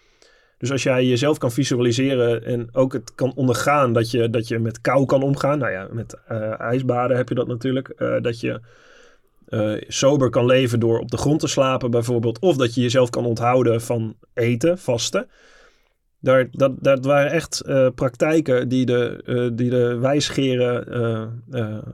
Dus 0.62 0.72
als 0.72 0.84
jij 0.84 1.06
jezelf 1.06 1.38
kan 1.38 1.52
visualiseren 1.52 2.46
en 2.46 2.70
ook 2.72 2.94
het 2.94 3.16
kan 3.16 3.34
ondergaan 3.36 3.94
dat 3.94 4.12
je, 4.12 4.30
dat 4.30 4.48
je 4.48 4.60
met 4.60 4.82
kou 4.82 5.06
kan 5.06 5.24
omgaan. 5.24 5.58
Nou 5.58 5.72
ja, 5.72 5.88
met 5.92 6.18
uh, 6.32 6.60
ijsbaden 6.60 7.18
heb 7.18 7.30
je 7.30 7.36
dat 7.36 7.48
natuurlijk. 7.48 7.94
Uh, 7.98 8.22
dat 8.22 8.40
je 8.40 8.60
uh, 9.50 9.82
sober 9.88 10.30
kan 10.30 10.46
leven 10.46 10.80
door 10.80 11.00
op 11.00 11.12
de 11.12 11.18
grond 11.18 11.40
te 11.40 11.48
slapen 11.48 11.92
bijvoorbeeld. 11.92 12.40
Of 12.40 12.56
dat 12.56 12.76
je 12.76 12.82
jezelf 12.82 13.10
kan 13.10 13.26
onthouden 13.26 13.82
van 13.82 14.16
eten, 14.34 14.78
vasten. 14.78 15.28
Daar, 16.20 16.48
dat, 16.52 16.72
dat 16.80 17.06
waren 17.06 17.32
echt 17.32 17.64
praktijken 17.96 18.70
die 18.70 18.86
de, 18.86 19.52
die 19.54 19.70
de 19.70 19.98
wijsgeren 19.98 21.44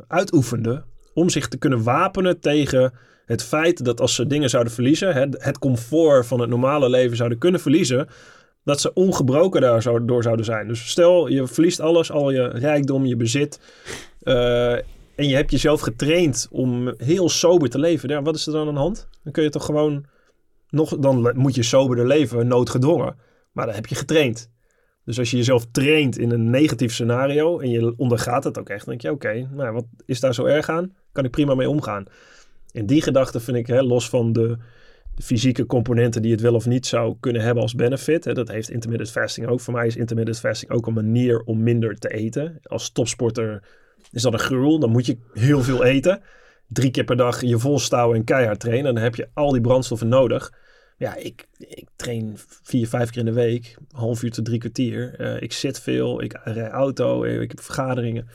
uitoefenden. 0.07 0.85
Om 1.13 1.29
zich 1.29 1.47
te 1.47 1.57
kunnen 1.57 1.83
wapenen 1.83 2.39
tegen 2.39 2.93
het 3.25 3.43
feit 3.43 3.85
dat 3.85 4.01
als 4.01 4.15
ze 4.15 4.27
dingen 4.27 4.49
zouden 4.49 4.73
verliezen. 4.73 5.15
Het 5.37 5.59
comfort 5.59 6.25
van 6.25 6.39
het 6.39 6.49
normale 6.49 6.89
leven 6.89 7.17
zouden 7.17 7.37
kunnen 7.37 7.61
verliezen 7.61 8.07
dat 8.67 8.81
ze 8.81 8.93
ongebroken 8.93 9.61
daar 9.61 9.81
zo, 9.81 10.05
door 10.05 10.23
zouden 10.23 10.45
zijn. 10.45 10.67
Dus 10.67 10.89
stel, 10.89 11.27
je 11.27 11.47
verliest 11.47 11.79
alles, 11.79 12.11
al 12.11 12.31
je 12.31 12.47
rijkdom, 12.47 13.05
je 13.05 13.15
bezit. 13.15 13.59
Uh, 14.23 14.73
en 15.15 15.27
je 15.27 15.35
hebt 15.35 15.51
jezelf 15.51 15.81
getraind 15.81 16.47
om 16.51 16.93
heel 16.97 17.29
sober 17.29 17.69
te 17.69 17.79
leven. 17.79 18.09
Ja, 18.09 18.21
wat 18.21 18.35
is 18.35 18.47
er 18.47 18.53
dan 18.53 18.67
aan 18.67 18.73
de 18.73 18.79
hand? 18.79 19.07
Dan 19.23 19.33
kun 19.33 19.43
je 19.43 19.49
toch 19.49 19.65
gewoon 19.65 20.05
nog, 20.69 20.97
dan 20.97 21.31
moet 21.35 21.55
je 21.55 21.63
soberder 21.63 22.07
leven, 22.07 22.47
noodgedwongen. 22.47 23.15
Maar 23.51 23.65
dan 23.65 23.75
heb 23.75 23.85
je 23.85 23.95
getraind. 23.95 24.49
Dus 25.05 25.19
als 25.19 25.31
je 25.31 25.37
jezelf 25.37 25.65
traint 25.71 26.17
in 26.17 26.31
een 26.31 26.49
negatief 26.49 26.93
scenario 26.93 27.59
en 27.59 27.69
je 27.69 27.93
ondergaat 27.97 28.43
het 28.43 28.59
ook 28.59 28.69
echt, 28.69 28.85
dan 28.85 28.89
denk 28.89 29.01
je, 29.01 29.11
oké, 29.11 29.27
okay, 29.27 29.47
nou, 29.51 29.73
wat 29.73 29.85
is 30.05 30.19
daar 30.19 30.33
zo 30.33 30.45
erg 30.45 30.69
aan? 30.69 30.95
Kan 31.11 31.25
ik 31.25 31.31
prima 31.31 31.55
mee 31.55 31.69
omgaan. 31.69 32.05
En 32.71 32.85
die 32.85 33.01
gedachte 33.01 33.39
vind 33.39 33.57
ik, 33.57 33.67
hè, 33.67 33.81
los 33.81 34.09
van 34.09 34.33
de, 34.33 34.57
de 35.17 35.23
fysieke 35.23 35.65
componenten 35.65 36.21
die 36.21 36.31
het 36.31 36.41
wel 36.41 36.53
of 36.53 36.65
niet 36.65 36.85
zou 36.85 37.15
kunnen 37.19 37.41
hebben 37.41 37.63
als 37.63 37.75
benefit. 37.75 38.25
Hè, 38.25 38.33
dat 38.33 38.47
heeft 38.47 38.69
intermittent 38.69 39.11
fasting 39.11 39.47
ook. 39.47 39.59
Voor 39.59 39.73
mij 39.73 39.87
is 39.87 39.95
intermittent 39.95 40.39
fasting 40.39 40.71
ook 40.71 40.87
een 40.87 40.93
manier 40.93 41.39
om 41.41 41.63
minder 41.63 41.95
te 41.99 42.09
eten. 42.09 42.59
Als 42.63 42.91
topsporter 42.91 43.63
is 44.11 44.21
dat 44.21 44.33
een 44.33 44.39
gruwel. 44.39 44.79
Dan 44.79 44.89
moet 44.89 45.05
je 45.05 45.17
heel 45.33 45.61
veel 45.63 45.83
eten. 45.83 46.21
Drie 46.67 46.91
keer 46.91 47.03
per 47.03 47.15
dag 47.15 47.41
je 47.41 47.59
volstouwen 47.59 48.17
en 48.17 48.23
keihard 48.23 48.59
trainen. 48.59 48.93
Dan 48.93 49.03
heb 49.03 49.15
je 49.15 49.29
al 49.33 49.51
die 49.51 49.61
brandstoffen 49.61 50.07
nodig. 50.07 50.53
Ja, 50.97 51.15
ik, 51.15 51.47
ik 51.57 51.87
train 51.95 52.37
vier, 52.63 52.87
vijf 52.87 53.09
keer 53.09 53.19
in 53.19 53.25
de 53.25 53.33
week. 53.33 53.77
Half 53.91 54.23
uur 54.23 54.31
tot 54.31 54.45
drie 54.45 54.59
kwartier. 54.59 55.15
Eh, 55.19 55.41
ik 55.41 55.53
zit 55.53 55.79
veel. 55.79 56.21
Ik 56.23 56.39
rij 56.43 56.69
auto. 56.69 57.23
eh, 57.23 57.41
Ik 57.41 57.49
heb 57.51 57.61
vergaderingen. 57.61 58.27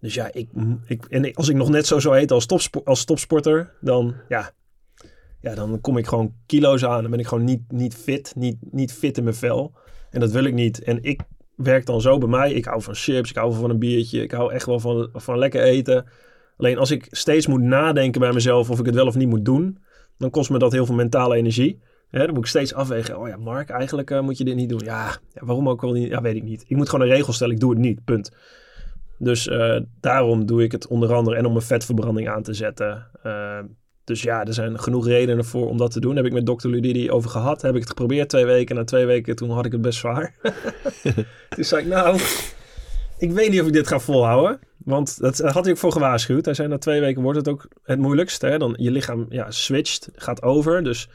Dus 0.00 0.14
ja, 0.14 0.32
ik, 0.32 0.48
ik, 0.86 1.04
en 1.04 1.34
als 1.34 1.48
ik 1.48 1.56
nog 1.56 1.68
net 1.70 1.86
zo 1.86 1.98
zou 1.98 2.16
eten 2.16 2.34
als, 2.36 2.46
topspo- 2.46 2.82
als 2.84 3.04
topsporter, 3.04 3.72
dan, 3.80 4.14
ja, 4.28 4.50
ja, 5.42 5.54
dan 5.54 5.80
kom 5.80 5.96
ik 5.96 6.06
gewoon 6.06 6.34
kilo's 6.46 6.84
aan. 6.84 7.02
Dan 7.02 7.10
ben 7.10 7.20
ik 7.20 7.26
gewoon 7.26 7.44
niet, 7.44 7.72
niet 7.72 7.94
fit, 7.94 8.32
niet, 8.36 8.56
niet 8.70 8.92
fit 8.92 9.16
in 9.16 9.24
mijn 9.24 9.36
vel. 9.36 9.74
En 10.10 10.20
dat 10.20 10.30
wil 10.30 10.44
ik 10.44 10.54
niet. 10.54 10.82
En 10.82 11.02
ik 11.02 11.20
werk 11.56 11.86
dan 11.86 12.00
zo 12.00 12.18
bij 12.18 12.28
mij. 12.28 12.52
Ik 12.52 12.64
hou 12.64 12.82
van 12.82 12.94
chips, 12.94 13.30
ik 13.30 13.36
hou 13.36 13.54
van 13.54 13.70
een 13.70 13.78
biertje. 13.78 14.22
Ik 14.22 14.30
hou 14.30 14.52
echt 14.52 14.66
wel 14.66 14.80
van, 14.80 15.08
van 15.12 15.38
lekker 15.38 15.62
eten. 15.62 16.06
Alleen 16.56 16.78
als 16.78 16.90
ik 16.90 17.06
steeds 17.10 17.46
moet 17.46 17.60
nadenken 17.60 18.20
bij 18.20 18.32
mezelf 18.32 18.70
of 18.70 18.78
ik 18.78 18.86
het 18.86 18.94
wel 18.94 19.06
of 19.06 19.14
niet 19.14 19.28
moet 19.28 19.44
doen, 19.44 19.78
dan 20.18 20.30
kost 20.30 20.50
me 20.50 20.58
dat 20.58 20.72
heel 20.72 20.86
veel 20.86 20.94
mentale 20.94 21.36
energie. 21.36 21.80
Dan 22.10 22.28
moet 22.28 22.38
ik 22.38 22.46
steeds 22.46 22.74
afwegen. 22.74 23.18
Oh 23.18 23.28
ja, 23.28 23.36
Mark, 23.36 23.70
eigenlijk 23.70 24.10
eh, 24.10 24.20
moet 24.20 24.38
je 24.38 24.44
dit 24.44 24.54
niet 24.54 24.68
doen. 24.68 24.80
Ja, 24.84 25.16
ja, 25.34 25.44
waarom 25.44 25.68
ook 25.68 25.80
wel 25.80 25.92
niet? 25.92 26.08
Ja, 26.08 26.20
weet 26.20 26.36
ik 26.36 26.42
niet. 26.42 26.64
Ik 26.68 26.76
moet 26.76 26.88
gewoon 26.88 27.08
een 27.08 27.14
regel 27.14 27.32
stellen. 27.32 27.54
Ik 27.54 27.60
doe 27.60 27.70
het 27.70 27.78
niet. 27.78 28.04
Punt. 28.04 28.30
Dus 29.18 29.48
eh, 29.48 29.80
daarom 30.00 30.46
doe 30.46 30.62
ik 30.62 30.72
het 30.72 30.86
onder 30.86 31.14
andere 31.14 31.36
en 31.36 31.46
om 31.46 31.52
mijn 31.52 31.64
vetverbranding 31.64 32.28
aan 32.28 32.42
te 32.42 32.54
zetten. 32.54 33.06
Eh, 33.22 33.58
dus 34.04 34.22
ja, 34.22 34.44
er 34.44 34.54
zijn 34.54 34.80
genoeg 34.80 35.06
redenen 35.06 35.44
voor 35.44 35.68
om 35.68 35.76
dat 35.76 35.90
te 35.90 36.00
doen. 36.00 36.14
Daar 36.14 36.24
heb 36.24 36.32
ik 36.32 36.44
met 36.44 36.58
Dr. 36.58 36.68
Ludidi 36.68 37.10
over 37.10 37.30
gehad. 37.30 37.62
Heb 37.62 37.74
ik 37.74 37.80
het 37.80 37.88
geprobeerd 37.88 38.28
twee 38.28 38.44
weken. 38.44 38.76
Na 38.76 38.84
twee 38.84 39.06
weken 39.06 39.36
toen 39.36 39.50
had 39.50 39.64
ik 39.64 39.72
het 39.72 39.82
best 39.82 39.98
zwaar. 39.98 40.34
toen 41.54 41.64
zei 41.64 41.82
ik, 41.82 41.88
nou, 41.88 42.20
ik 43.18 43.32
weet 43.32 43.50
niet 43.50 43.60
of 43.60 43.66
ik 43.66 43.72
dit 43.72 43.88
ga 43.88 43.98
volhouden. 43.98 44.60
Want 44.84 45.20
dat 45.20 45.38
had 45.38 45.64
hij 45.64 45.72
ook 45.72 45.78
voor 45.78 45.92
gewaarschuwd. 45.92 46.44
Hij 46.44 46.54
zei, 46.54 46.68
na 46.68 46.78
twee 46.78 47.00
weken 47.00 47.22
wordt 47.22 47.38
het 47.38 47.48
ook 47.48 47.68
het 47.82 47.98
moeilijkst. 47.98 48.40
Hè? 48.40 48.58
Dan 48.58 48.74
je 48.78 48.90
lichaam 48.90 49.26
ja, 49.28 49.50
switcht, 49.50 50.08
gaat 50.14 50.42
over. 50.42 50.84
Dus 50.84 51.08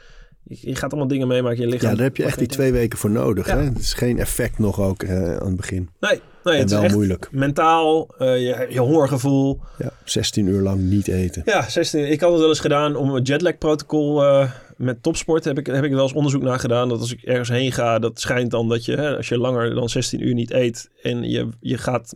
je, 0.49 0.75
gaat 0.75 0.89
allemaal 0.91 1.07
dingen 1.07 1.27
meemaken. 1.27 1.59
Je 1.59 1.67
lichaam 1.67 1.89
Ja, 1.89 1.95
daar 1.95 2.05
heb 2.05 2.17
je 2.17 2.23
echt 2.23 2.37
die 2.37 2.47
twee 2.47 2.71
weken 2.71 2.97
voor 2.97 3.09
nodig. 3.11 3.47
Ja. 3.47 3.57
Hè? 3.57 3.63
Het 3.63 3.79
is 3.79 3.93
geen 3.93 4.19
effect 4.19 4.59
nog 4.59 4.79
ook 4.81 5.03
eh, 5.03 5.37
aan 5.37 5.47
het 5.47 5.55
begin. 5.55 5.89
Nee, 5.99 6.21
nee 6.43 6.53
En 6.53 6.59
het 6.59 6.69
is 6.69 6.75
wel 6.75 6.83
echt 6.83 6.93
moeilijk. 6.93 7.27
mentaal. 7.31 8.07
eh, 8.17 8.27
je, 8.27 8.67
je 8.69 8.79
hongergevoel. 8.79 9.59
Ja, 9.77 9.91
16 10.03 10.47
uur 10.47 10.61
lang 10.61 10.81
niet 10.81 11.07
eten. 11.07 11.41
Ja, 11.45 11.69
16. 11.69 12.11
Ik 12.11 12.19
had 12.21 12.31
het 12.31 12.39
wel 12.39 12.49
eens 12.49 12.59
gedaan 12.59 12.95
om 12.95 13.13
het 13.13 13.27
jetlag 13.27 13.57
protocol 13.57 14.23
eh, 14.23 14.51
met 14.77 15.03
topsport. 15.03 15.43
Heb 15.43 15.57
ik, 15.57 15.65
heb 15.67 15.83
ik 15.83 15.91
wel 15.91 16.03
eens 16.03 16.13
onderzoek 16.13 16.41
naar 16.41 16.59
gedaan. 16.59 16.89
Dat 16.89 16.99
als 16.99 17.11
ik 17.13 17.21
ergens 17.21 17.49
heen 17.49 17.71
ga, 17.71 17.99
dat 17.99 18.19
schijnt 18.19 18.51
dan 18.51 18.69
dat 18.69 18.85
je, 18.85 18.95
hè, 18.95 19.17
als 19.17 19.27
je 19.29 19.37
langer 19.37 19.75
dan 19.75 19.89
16 19.89 20.27
uur 20.27 20.33
niet 20.33 20.51
eet. 20.51 20.89
En 21.01 21.23
je, 21.29 21.47
je 21.59 21.77
gaat 21.77 22.13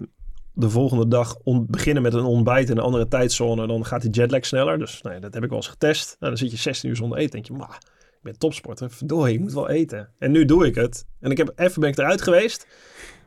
de 0.54 0.70
volgende 0.70 1.08
dag 1.08 1.38
beginnen 1.68 2.04
met 2.04 2.14
een 2.14 2.24
ontbijt 2.24 2.70
in 2.70 2.78
een 2.78 2.84
andere 2.84 3.08
tijdzone. 3.08 3.68
Dan 3.68 3.86
gaat 3.86 4.02
die 4.02 4.12
jetlag 4.12 4.46
sneller. 4.46 4.80
Dus 4.80 5.02
dat 5.02 5.34
heb 5.34 5.44
ik 5.44 5.50
wel 5.50 5.58
eens 5.58 5.68
getest. 5.68 6.06
Nou, 6.20 6.32
dan 6.32 6.38
zit 6.38 6.52
je 6.52 6.58
16 6.58 6.90
uur 6.90 6.96
zonder 6.96 7.18
eten. 7.18 7.32
denk 7.32 7.46
je, 7.46 7.54
maar 7.54 7.78
ik 8.22 8.28
ben 8.28 8.38
topsporter. 8.38 8.92
Verdorie, 8.92 9.34
ik 9.34 9.40
moet 9.40 9.54
wel 9.54 9.70
eten. 9.70 10.10
En 10.18 10.32
nu 10.32 10.46
doe 10.46 10.66
ik 10.66 10.76
het. 10.76 11.06
En 11.20 11.32
ik 11.32 11.38
heb 11.38 11.52
even 11.56 11.82
ben 11.82 11.90
ik 11.90 11.98
eruit 11.98 12.22
geweest. 12.22 12.68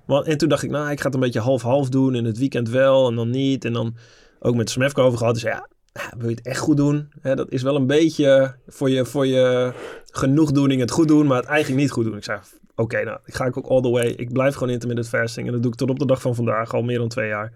Want, 0.06 0.26
en 0.26 0.38
toen 0.38 0.48
dacht 0.48 0.62
ik, 0.62 0.70
nou, 0.70 0.90
ik 0.90 0.98
ga 1.00 1.04
het 1.04 1.14
een 1.14 1.20
beetje 1.20 1.40
half-half 1.40 1.88
doen. 1.88 2.14
In 2.14 2.24
het 2.24 2.38
weekend 2.38 2.68
wel 2.68 3.08
en 3.08 3.14
dan 3.14 3.30
niet. 3.30 3.64
En 3.64 3.72
dan 3.72 3.96
ook 4.40 4.54
met 4.54 4.70
Smefko 4.70 5.02
over 5.02 5.18
gehad. 5.18 5.34
Dus 5.34 5.42
ja, 5.42 5.68
wil 6.16 6.28
je 6.28 6.34
het 6.34 6.46
echt 6.46 6.58
goed 6.58 6.76
doen? 6.76 7.12
Dat 7.22 7.50
is 7.50 7.62
wel 7.62 7.76
een 7.76 7.86
beetje 7.86 8.56
voor 8.66 8.90
je, 8.90 9.04
voor 9.04 9.26
je 9.26 9.72
genoegdoening 10.04 10.80
het 10.80 10.90
goed 10.90 11.08
doen, 11.08 11.26
maar 11.26 11.36
het 11.36 11.46
eigenlijk 11.46 11.80
niet 11.80 11.90
goed 11.90 12.04
doen. 12.04 12.16
Ik 12.16 12.24
zei, 12.24 12.40
oké, 12.74 13.04
nou, 13.04 13.18
ik 13.24 13.34
ga 13.34 13.44
ik 13.44 13.56
ook 13.56 13.66
all 13.66 13.80
the 13.80 13.90
way. 13.90 14.06
Ik 14.06 14.32
blijf 14.32 14.54
gewoon 14.54 14.72
intermittent 14.72 15.08
fasting. 15.08 15.46
En 15.46 15.52
dat 15.52 15.62
doe 15.62 15.72
ik 15.72 15.78
tot 15.78 15.90
op 15.90 15.98
de 15.98 16.06
dag 16.06 16.20
van 16.20 16.34
vandaag, 16.34 16.74
al 16.74 16.82
meer 16.82 16.98
dan 16.98 17.08
twee 17.08 17.28
jaar. 17.28 17.52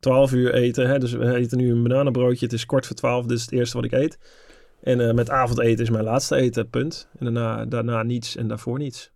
12 0.00 0.32
uur 0.32 0.54
eten. 0.54 0.88
Hè? 0.88 0.98
Dus 0.98 1.12
we 1.12 1.34
eten 1.34 1.58
nu 1.58 1.70
een 1.70 1.82
bananenbroodje. 1.82 2.44
Het 2.44 2.54
is 2.54 2.66
kwart 2.66 2.86
voor 2.86 2.96
12, 2.96 3.26
dit 3.26 3.38
is 3.38 3.42
het 3.42 3.52
eerste 3.52 3.76
wat 3.76 3.84
ik 3.84 3.92
eet. 3.92 4.18
En 4.82 5.08
eh, 5.08 5.14
met 5.14 5.30
avondeten 5.30 5.84
is 5.84 5.90
mijn 5.90 6.04
laatste 6.04 6.36
eten, 6.36 6.70
punt. 6.70 7.08
En 7.18 7.24
daarna, 7.24 7.64
daarna 7.64 8.02
niets 8.02 8.36
en 8.36 8.48
daarvoor 8.48 8.78
niets. 8.78 9.10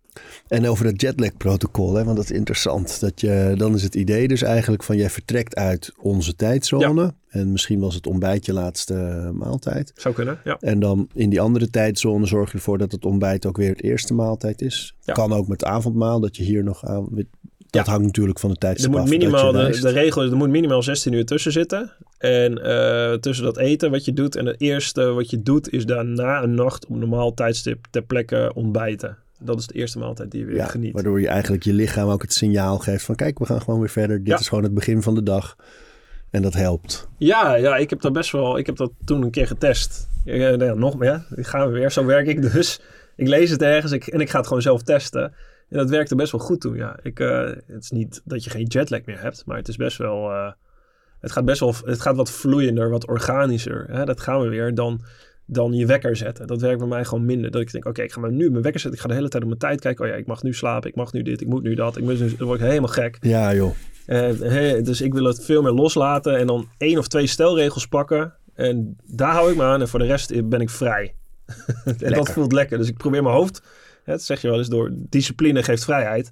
En 0.47 0.67
over 0.67 0.85
dat 0.85 1.01
jetlag-protocol, 1.01 1.95
hè, 1.95 2.03
want 2.03 2.15
dat 2.15 2.25
is 2.25 2.31
interessant. 2.31 2.99
Dat 2.99 3.21
je, 3.21 3.53
dan 3.57 3.73
is 3.73 3.83
het 3.83 3.95
idee 3.95 4.27
dus 4.27 4.41
eigenlijk 4.41 4.83
van 4.83 4.97
jij 4.97 5.09
vertrekt 5.09 5.55
uit 5.55 5.91
onze 6.01 6.35
tijdzone. 6.35 7.13
En 7.29 7.51
misschien 7.51 7.79
was 7.79 7.95
het 7.95 8.07
ontbijt 8.07 8.45
je 8.45 8.53
laatste 8.53 9.29
maaltijd. 9.33 9.91
Zou 9.95 10.13
kunnen, 10.13 10.39
ja. 10.43 10.57
En 10.59 10.79
dan 10.79 11.07
in 11.13 11.29
die 11.29 11.41
andere 11.41 11.69
tijdzone 11.69 12.25
zorg 12.25 12.51
je 12.51 12.57
ervoor 12.57 12.77
dat 12.77 12.91
het 12.91 13.05
ontbijt 13.05 13.45
ook 13.45 13.57
weer 13.57 13.69
het 13.69 13.83
eerste 13.83 14.13
maaltijd 14.13 14.61
is. 14.61 14.95
Ja. 15.01 15.13
Kan 15.13 15.33
ook 15.33 15.47
met 15.47 15.63
avondmaal, 15.63 16.19
dat 16.19 16.37
je 16.37 16.43
hier 16.43 16.63
nog 16.63 16.85
aan... 16.85 17.07
Dat 17.73 17.85
Ja. 17.85 17.91
hangt 17.91 18.05
natuurlijk 18.05 18.39
van 18.39 18.49
de 18.49 18.55
Er 18.55 18.61
tijdstip 18.61 18.91
moet 18.91 18.99
af 18.99 19.09
minimaal, 19.09 19.51
de, 19.51 19.89
regel 19.89 20.23
is, 20.23 20.29
er 20.31 20.37
moet 20.37 20.49
minimaal 20.49 20.83
16 20.83 21.13
uur 21.13 21.25
tussen 21.25 21.51
zitten. 21.51 21.91
En 22.17 22.63
eh, 22.63 23.13
tussen 23.13 23.45
dat 23.45 23.57
eten 23.57 23.91
wat 23.91 24.05
je 24.05 24.13
doet 24.13 24.35
en 24.35 24.45
het 24.45 24.61
eerste 24.61 25.03
wat 25.03 25.29
je 25.29 25.41
doet 25.41 25.69
is 25.73 25.85
daarna 25.85 26.43
een 26.43 26.53
nacht 26.55 26.85
op 26.87 26.95
normaal 26.95 27.33
tijdstip 27.33 27.85
ter 27.91 28.01
plekke 28.01 28.51
ontbijten. 28.55 29.17
Dat 29.39 29.59
is 29.59 29.67
de 29.67 29.73
eerste 29.73 29.99
maaltijd 29.99 30.31
die 30.31 30.39
je 30.39 30.45
weer 30.45 30.55
Ja, 30.55 30.65
geniet. 30.65 30.93
waardoor 30.93 31.21
je 31.21 31.27
eigenlijk 31.27 31.63
je 31.63 31.73
lichaam 31.73 32.09
ook 32.09 32.21
het 32.21 32.33
signaal 32.33 32.77
geeft 32.77 33.03
van 33.05 33.15
kijk, 33.15 33.39
we 33.39 33.45
gaan 33.45 33.61
gewoon 33.61 33.79
weer 33.79 33.89
verder. 33.89 34.17
Dit 34.17 34.27
Ja. 34.27 34.39
is 34.39 34.47
gewoon 34.47 34.63
het 34.63 34.73
begin 34.73 35.01
van 35.01 35.15
de 35.15 35.23
dag. 35.23 35.55
En 36.29 36.41
dat 36.41 36.53
helpt. 36.53 37.07
Ja, 37.17 37.55
ja, 37.55 37.75
ik 37.77 37.89
heb 37.89 38.01
dat 38.01 38.13
best 38.13 38.31
wel. 38.31 38.57
Ik 38.57 38.65
heb 38.65 38.75
dat 38.75 38.91
toen 39.05 39.21
een 39.21 39.31
keer 39.31 39.47
getest. 39.47 40.07
Ja, 40.25 40.35
nou 40.37 40.63
ja, 40.65 40.73
nog 40.73 40.97
meer. 40.97 41.25
Ik 41.35 41.45
ga 41.47 41.69
weer. 41.69 41.91
Zo 41.91 42.05
werk 42.05 42.27
ik 42.27 42.41
dus. 42.53 42.79
Ik 43.15 43.27
lees 43.27 43.49
het 43.49 43.61
ergens 43.61 43.91
ik, 43.91 44.07
en 44.07 44.19
ik 44.19 44.29
ga 44.29 44.37
het 44.37 44.47
gewoon 44.47 44.61
zelf 44.61 44.81
testen. 44.83 45.33
En 45.73 45.79
dat 45.79 45.89
werkte 45.89 46.15
best 46.15 46.31
wel 46.31 46.41
goed 46.41 46.61
toen. 46.61 46.75
Ja, 46.75 46.99
ik, 47.01 47.19
eh, 47.19 47.39
het 47.67 47.83
is 47.83 47.91
niet 47.91 48.21
dat 48.25 48.43
je 48.43 48.49
geen 48.49 48.65
jetlag 48.65 49.05
meer 49.05 49.21
hebt, 49.21 49.43
maar 49.45 49.57
het 49.57 49.67
is 49.67 49.75
best 49.75 49.97
wel. 49.97 50.31
eh, 50.31 50.51
het 51.19 51.31
gaat 51.31 51.45
best 51.45 51.59
wel. 51.59 51.73
Het 51.85 52.01
gaat 52.01 52.15
wat 52.15 52.31
vloeiender, 52.31 52.89
wat 52.89 53.07
organischer. 53.07 53.85
Hè? 53.89 54.05
Dat 54.05 54.21
gaan 54.21 54.41
we 54.41 54.47
weer 54.47 54.75
dan, 54.75 55.01
dan 55.45 55.73
je 55.73 55.85
wekker 55.85 56.15
zetten. 56.15 56.47
Dat 56.47 56.61
werkt 56.61 56.79
bij 56.79 56.87
mij 56.87 57.05
gewoon 57.05 57.25
minder. 57.25 57.51
Dat 57.51 57.61
ik 57.61 57.71
denk, 57.71 57.85
oké, 57.85 58.01
ik 58.01 58.11
ga 58.11 58.19
maar 58.19 58.31
nu 58.31 58.49
mijn 58.49 58.63
wekker 58.63 58.81
zetten. 58.81 58.99
Ik 58.99 59.05
ga 59.05 59.07
de 59.07 59.13
hele 59.13 59.29
tijd 59.29 59.43
op 59.43 59.49
mijn 59.49 59.59
tijd 59.61 59.81
kijken. 59.81 60.05
Oh 60.05 60.11
ja, 60.11 60.17
ik 60.17 60.25
mag 60.25 60.43
nu 60.43 60.53
slapen. 60.53 60.89
Ik 60.89 60.95
mag 60.95 61.13
nu 61.13 61.21
dit. 61.21 61.41
Ik 61.41 61.47
moet 61.47 61.63
nu 61.63 61.75
dat. 61.75 61.97
Ik 61.97 62.03
moet 62.03 62.19
nu, 62.19 62.35
dan 62.35 62.47
word 62.47 62.59
ik 62.59 62.65
helemaal 62.65 62.89
gek. 62.89 63.17
Ja 63.21 63.53
joh. 63.53 63.71
Eh, 64.05 64.29
hè, 64.39 64.81
dus 64.81 65.01
ik 65.01 65.13
wil 65.13 65.23
het 65.23 65.45
veel 65.45 65.61
meer 65.61 65.71
loslaten 65.71 66.37
en 66.37 66.47
dan 66.47 66.69
één 66.77 66.97
of 66.97 67.07
twee 67.07 67.27
stelregels 67.27 67.87
pakken. 67.87 68.33
En 68.53 68.97
daar 69.05 69.31
hou 69.31 69.51
ik 69.51 69.57
me 69.57 69.63
aan 69.63 69.81
en 69.81 69.87
voor 69.87 69.99
de 69.99 70.05
rest 70.05 70.49
ben 70.49 70.61
ik 70.61 70.69
vrij. 70.69 71.15
en 71.99 72.13
dat 72.13 72.31
voelt 72.31 72.51
lekker. 72.51 72.77
Dus 72.77 72.87
ik 72.87 72.97
probeer 72.97 73.23
mijn 73.23 73.35
hoofd, 73.35 73.61
dat 74.05 74.21
zeg 74.21 74.41
je 74.41 74.47
wel 74.49 74.57
eens, 74.57 74.69
door 74.69 74.91
discipline 74.93 75.63
geeft 75.63 75.83
vrijheid. 75.83 76.31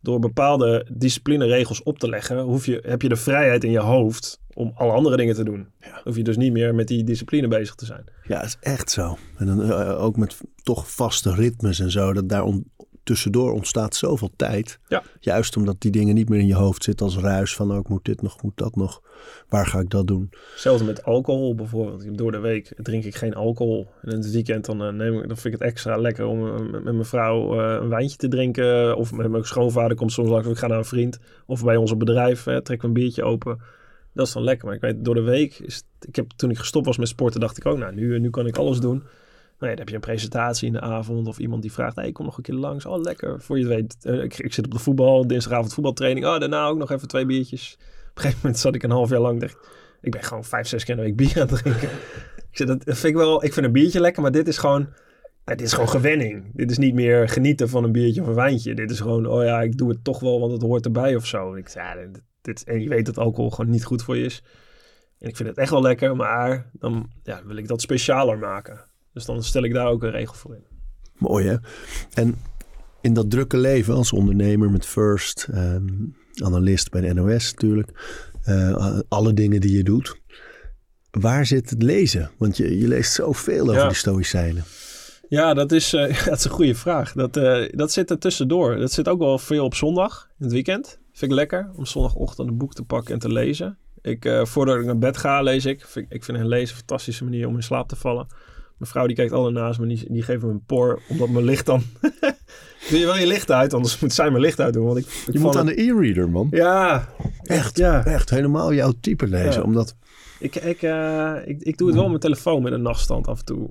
Door 0.00 0.18
bepaalde 0.18 0.86
disciplineregels 0.92 1.82
op 1.82 1.98
te 1.98 2.08
leggen, 2.08 2.38
hoef 2.40 2.66
je, 2.66 2.82
heb 2.86 3.02
je 3.02 3.08
de 3.08 3.16
vrijheid 3.16 3.64
in 3.64 3.70
je 3.70 3.78
hoofd 3.80 4.40
om 4.54 4.72
alle 4.74 4.92
andere 4.92 5.16
dingen 5.16 5.34
te 5.34 5.44
doen. 5.44 5.66
Hoef 6.04 6.16
je 6.16 6.22
dus 6.22 6.36
niet 6.36 6.52
meer 6.52 6.74
met 6.74 6.88
die 6.88 7.04
discipline 7.04 7.48
bezig 7.48 7.74
te 7.74 7.84
zijn. 7.84 8.04
Ja, 8.26 8.36
het 8.36 8.46
is 8.46 8.56
echt 8.60 8.90
zo. 8.90 9.18
En 9.36 9.46
dan 9.46 9.62
eh, 9.62 10.02
ook 10.02 10.16
met 10.16 10.40
toch 10.62 10.90
vaste 10.92 11.34
ritmes 11.34 11.80
en 11.80 11.90
zo. 11.90 12.12
Dat 12.12 12.28
daar 12.28 12.42
on- 12.44 12.70
tussendoor 13.04 13.52
ontstaat 13.52 13.94
zoveel 13.94 14.30
tijd. 14.36 14.78
Ja. 14.88 15.02
Juist 15.20 15.56
omdat 15.56 15.80
die 15.80 15.90
dingen 15.90 16.14
niet 16.14 16.28
meer 16.28 16.38
in 16.38 16.46
je 16.46 16.54
hoofd 16.54 16.84
zitten 16.84 17.06
als 17.06 17.16
ruis. 17.18 17.54
Van 17.54 17.72
ook 17.72 17.88
moet 17.88 18.04
dit 18.04 18.22
nog, 18.22 18.42
moet 18.42 18.56
dat 18.56 18.76
nog. 18.76 19.02
Waar 19.48 19.66
ga 19.66 19.78
ik 19.80 19.90
dat 19.90 20.06
doen? 20.06 20.30
Hetzelfde 20.52 20.84
met 20.84 21.04
alcohol 21.04 21.54
bijvoorbeeld. 21.54 22.18
Door 22.18 22.32
de 22.32 22.38
week 22.38 22.72
drink 22.76 23.04
ik 23.04 23.14
geen 23.14 23.34
alcohol. 23.34 23.88
En 24.02 24.10
in 24.10 24.16
het 24.18 24.30
weekend 24.30 24.64
dan, 24.64 24.82
eh, 24.82 24.92
neem 24.92 25.14
ik, 25.20 25.28
dan 25.28 25.36
vind 25.36 25.54
ik 25.54 25.60
het 25.60 25.68
extra 25.70 25.96
lekker 25.96 26.24
om 26.26 26.46
eh, 26.46 26.60
met 26.70 26.84
mijn 26.84 27.04
vrouw 27.04 27.60
eh, 27.60 27.82
een 27.82 27.88
wijntje 27.88 28.16
te 28.16 28.28
drinken. 28.28 28.96
Of 28.96 29.12
met 29.12 29.30
mijn 29.30 29.44
schoonvader 29.44 29.96
komt 29.96 30.12
soms 30.12 30.28
langs. 30.28 30.48
Ik 30.48 30.56
ga 30.58 30.66
naar 30.66 30.78
een 30.78 30.84
vriend. 30.84 31.18
Of 31.46 31.64
bij 31.64 31.76
ons 31.76 31.96
bedrijf 31.96 32.46
eh, 32.46 32.56
trek 32.56 32.76
ik 32.76 32.82
een 32.82 32.92
biertje 32.92 33.22
open. 33.22 33.58
Dat 34.14 34.26
is 34.26 34.32
dan 34.32 34.42
lekker. 34.44 34.66
Maar 34.66 34.74
ik 34.74 34.80
weet, 34.80 35.04
door 35.04 35.14
de 35.14 35.20
week... 35.20 35.58
Is 35.58 35.74
het- 35.74 35.84
ik 36.08 36.16
heb, 36.16 36.30
toen 36.36 36.50
ik 36.50 36.58
gestopt 36.58 36.86
was 36.86 36.96
met 36.98 37.08
sporten, 37.08 37.40
dacht 37.40 37.56
ik 37.56 37.66
ook... 37.66 37.78
Nou, 37.78 37.94
nu, 37.94 38.18
nu 38.18 38.30
kan 38.30 38.46
ik 38.46 38.56
alles 38.56 38.80
doen. 38.80 39.02
Nou 39.62 39.74
ja, 39.74 39.80
dan 39.80 39.86
heb 39.86 39.88
je 39.88 39.94
een 39.94 40.14
presentatie 40.14 40.66
in 40.66 40.72
de 40.72 40.80
avond. 40.80 41.26
Of 41.26 41.38
iemand 41.38 41.62
die 41.62 41.72
vraagt... 41.72 41.96
Hey, 41.96 42.12
kom 42.12 42.24
nog 42.24 42.36
een 42.36 42.42
keer 42.42 42.54
langs. 42.54 42.86
Oh, 42.86 43.00
lekker. 43.00 43.40
Voor 43.40 43.58
je 43.58 43.66
weet... 43.66 43.96
eh, 44.02 44.22
ik, 44.22 44.38
ik 44.38 44.52
zit 44.52 44.64
op 44.64 44.70
de 44.70 44.78
voetbal. 44.78 45.26
Dinsdagavond 45.26 45.74
voetbaltraining. 45.74 46.26
Oh, 46.26 46.38
daarna 46.38 46.66
ook 46.66 46.78
nog 46.78 46.90
even 46.90 47.08
twee 47.08 47.26
biertjes. 47.26 47.76
Op 47.80 48.16
een 48.16 48.22
gegeven 48.22 48.38
moment 48.42 48.60
zat 48.60 48.74
ik 48.74 48.82
een 48.82 48.90
half 48.90 49.10
jaar 49.10 49.20
lang... 49.20 49.40
Dacht, 49.40 49.56
ik 50.00 50.10
ben 50.12 50.22
gewoon 50.22 50.44
vijf, 50.44 50.66
zes 50.66 50.84
keer 50.84 50.96
de 50.96 51.02
week 51.02 51.16
bier 51.16 51.40
aan 51.40 51.48
het 51.48 51.62
drinken. 51.62 51.88
ik, 52.50 52.56
zeg, 52.56 52.66
dat 52.66 52.82
vind 52.84 53.04
ik, 53.04 53.14
wel, 53.14 53.44
ik 53.44 53.52
vind 53.52 53.66
een 53.66 53.72
biertje 53.72 54.00
lekker, 54.00 54.22
maar 54.22 54.30
dit 54.30 54.48
is 54.48 54.58
gewoon... 54.58 54.80
nou, 55.44 55.58
dit 55.58 55.60
is 55.60 55.72
gewoon 55.72 55.88
gewenning. 55.88 56.50
Dit 56.54 56.70
is 56.70 56.78
niet 56.78 56.94
meer 56.94 57.28
genieten 57.28 57.68
van 57.68 57.84
een 57.84 57.92
biertje 57.92 58.20
of 58.20 58.26
een 58.26 58.34
wijntje. 58.34 58.74
Dit 58.74 58.90
is 58.90 59.00
gewoon, 59.00 59.26
oh 59.26 59.44
ja, 59.44 59.62
ik 59.62 59.78
doe 59.78 59.88
het 59.88 60.04
toch 60.04 60.20
wel, 60.20 60.40
want 60.40 60.52
het 60.52 60.62
hoort 60.62 60.84
erbij 60.84 61.16
of 61.16 61.26
zo. 61.26 61.54
Ik, 61.54 61.68
zeg, 61.68 61.82
ja, 61.82 61.94
dit, 61.94 62.22
dit, 62.40 62.64
en 62.64 62.82
je 62.82 62.88
weet 62.88 63.06
dat 63.06 63.18
alcohol 63.18 63.50
gewoon 63.50 63.70
niet 63.70 63.84
goed 63.84 64.02
voor 64.02 64.16
je 64.16 64.24
is. 64.24 64.42
En 65.18 65.28
ik 65.28 65.36
vind 65.36 65.48
het 65.48 65.58
echt 65.58 65.70
wel 65.70 65.82
lekker, 65.82 66.16
maar 66.16 66.70
dan 66.72 67.10
ja, 67.22 67.42
wil 67.44 67.56
ik 67.56 67.68
dat 67.68 67.80
specialer 67.80 68.38
maken. 68.38 68.90
Dus 69.12 69.24
dan 69.24 69.42
stel 69.42 69.62
ik 69.62 69.72
daar 69.74 69.86
ook 69.86 70.02
een 70.02 70.10
regel 70.10 70.34
voor 70.34 70.54
in. 70.54 70.64
Mooi 71.18 71.46
hè? 71.46 71.56
En 72.14 72.34
in 73.00 73.14
dat 73.14 73.30
drukke 73.30 73.56
leven 73.56 73.94
als 73.94 74.12
ondernemer 74.12 74.70
met 74.70 74.86
First, 74.86 75.48
ehm, 75.52 75.86
analist 76.42 76.90
bij 76.90 77.00
de 77.00 77.14
NOS 77.14 77.52
natuurlijk. 77.52 78.20
eh, 78.42 78.98
alle 79.08 79.32
dingen 79.32 79.60
die 79.60 79.76
je 79.76 79.82
doet. 79.84 80.20
waar 81.10 81.46
zit 81.46 81.70
het 81.70 81.82
lezen? 81.82 82.30
Want 82.38 82.56
je, 82.56 82.78
je 82.78 82.88
leest 82.88 83.12
zoveel 83.12 83.62
over 83.62 83.74
Ja. 83.74 83.86
die 83.86 83.96
Stoïcijnen. 83.96 84.64
Ja, 85.28 85.54
dat 85.54 85.72
is, 85.72 85.92
eh, 85.92 86.24
dat 86.26 86.38
is 86.38 86.44
een 86.44 86.50
goede 86.50 86.74
vraag. 86.74 87.12
Dat, 87.12 87.36
eh, 87.36 87.68
dat 87.70 87.92
zit 87.92 88.10
er 88.10 88.18
tussendoor. 88.18 88.76
Dat 88.76 88.92
zit 88.92 89.08
ook 89.08 89.18
wel 89.18 89.38
veel 89.38 89.64
op 89.64 89.74
zondag, 89.74 90.28
in 90.38 90.44
het 90.44 90.52
weekend. 90.52 90.98
Vind 91.12 91.30
ik 91.30 91.36
lekker 91.36 91.70
om 91.76 91.86
zondagochtend 91.86 92.48
een 92.48 92.56
boek 92.56 92.74
te 92.74 92.82
pakken 92.82 93.14
en 93.14 93.20
te 93.20 93.32
lezen. 93.32 93.78
Ik, 94.00 94.40
voordat 94.42 94.78
ik 94.78 94.84
naar 94.84 94.98
bed 94.98 95.16
ga, 95.16 95.42
lees 95.42 95.66
ik. 95.66 95.86
Vind, 95.86 96.06
ik 96.08 96.24
vind 96.24 96.38
een 96.38 96.48
lezen 96.48 96.70
een 96.70 96.76
fantastische 96.76 97.24
manier 97.24 97.46
om 97.46 97.54
in 97.56 97.62
slaap 97.62 97.88
te 97.88 97.96
vallen. 97.96 98.26
Mijn 98.82 98.94
vrouw 98.94 99.06
die 99.06 99.16
kijkt 99.16 99.32
altijd 99.32 99.54
naast 99.54 99.78
me, 99.80 99.86
die, 99.86 100.04
die 100.12 100.22
geeft 100.22 100.42
me 100.42 100.48
een 100.50 100.64
por, 100.66 101.00
omdat 101.08 101.28
mijn 101.28 101.44
licht 101.44 101.66
dan... 101.66 101.82
Doe 102.90 102.98
je 102.98 103.04
wel 103.04 103.16
je 103.18 103.26
licht 103.26 103.50
uit, 103.50 103.74
anders 103.74 103.98
moet 103.98 104.12
zij 104.12 104.30
mijn 104.30 104.42
licht 104.42 104.60
uitdoen. 104.60 104.84
Want 104.86 104.98
ik, 104.98 105.04
ik 105.26 105.32
Je 105.32 105.38
moet 105.38 105.56
aan 105.56 105.66
de 105.66 105.80
e-reader, 105.82 106.30
man. 106.30 106.46
Ja, 106.50 107.08
Echt, 107.42 107.76
ja. 107.76 108.04
echt 108.04 108.30
helemaal 108.30 108.72
jouw 108.72 108.92
type 109.00 109.26
lezen. 109.26 109.52
Ja. 109.52 109.62
Omdat 109.62 109.96
Ik, 110.38 110.56
ik, 110.56 110.82
eh, 110.82 111.34
ik, 111.44 111.60
ik 111.62 111.76
doe 111.78 111.86
het 111.86 111.96
wel 111.96 112.08
met 112.08 112.20
mijn 112.20 112.34
telefoon 112.34 112.62
met 112.62 112.72
een 112.72 112.82
nachtstand 112.82 113.26
af 113.28 113.38
en 113.38 113.44
toe. 113.44 113.70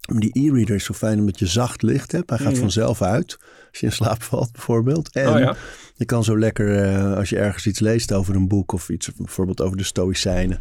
die 0.00 0.30
e-reader 0.32 0.74
is 0.74 0.84
zo 0.84 0.94
fijn 0.94 1.18
omdat 1.18 1.38
je 1.38 1.46
zacht 1.46 1.82
licht 1.82 2.12
hebt. 2.12 2.30
Hij 2.30 2.38
gaat 2.38 2.52
Mhm. 2.52 2.60
vanzelf 2.60 3.02
uit. 3.02 3.38
Als 3.70 3.80
je 3.80 3.86
in 3.86 3.92
slaap 3.92 4.22
valt 4.22 4.52
bijvoorbeeld. 4.52 5.12
En 5.12 5.28
oh 5.28 5.38
ja? 5.38 5.56
je 5.94 6.04
kan 6.04 6.24
zo 6.24 6.38
lekker, 6.38 6.82
eh, 6.82 7.16
als 7.16 7.28
je 7.28 7.38
ergens 7.38 7.66
iets 7.66 7.80
leest 7.80 8.12
over 8.12 8.34
een 8.34 8.48
boek 8.48 8.72
of 8.72 8.88
iets, 8.88 9.12
bijvoorbeeld 9.14 9.60
over 9.60 9.76
de 9.76 9.84
Stoïcijnen. 9.84 10.60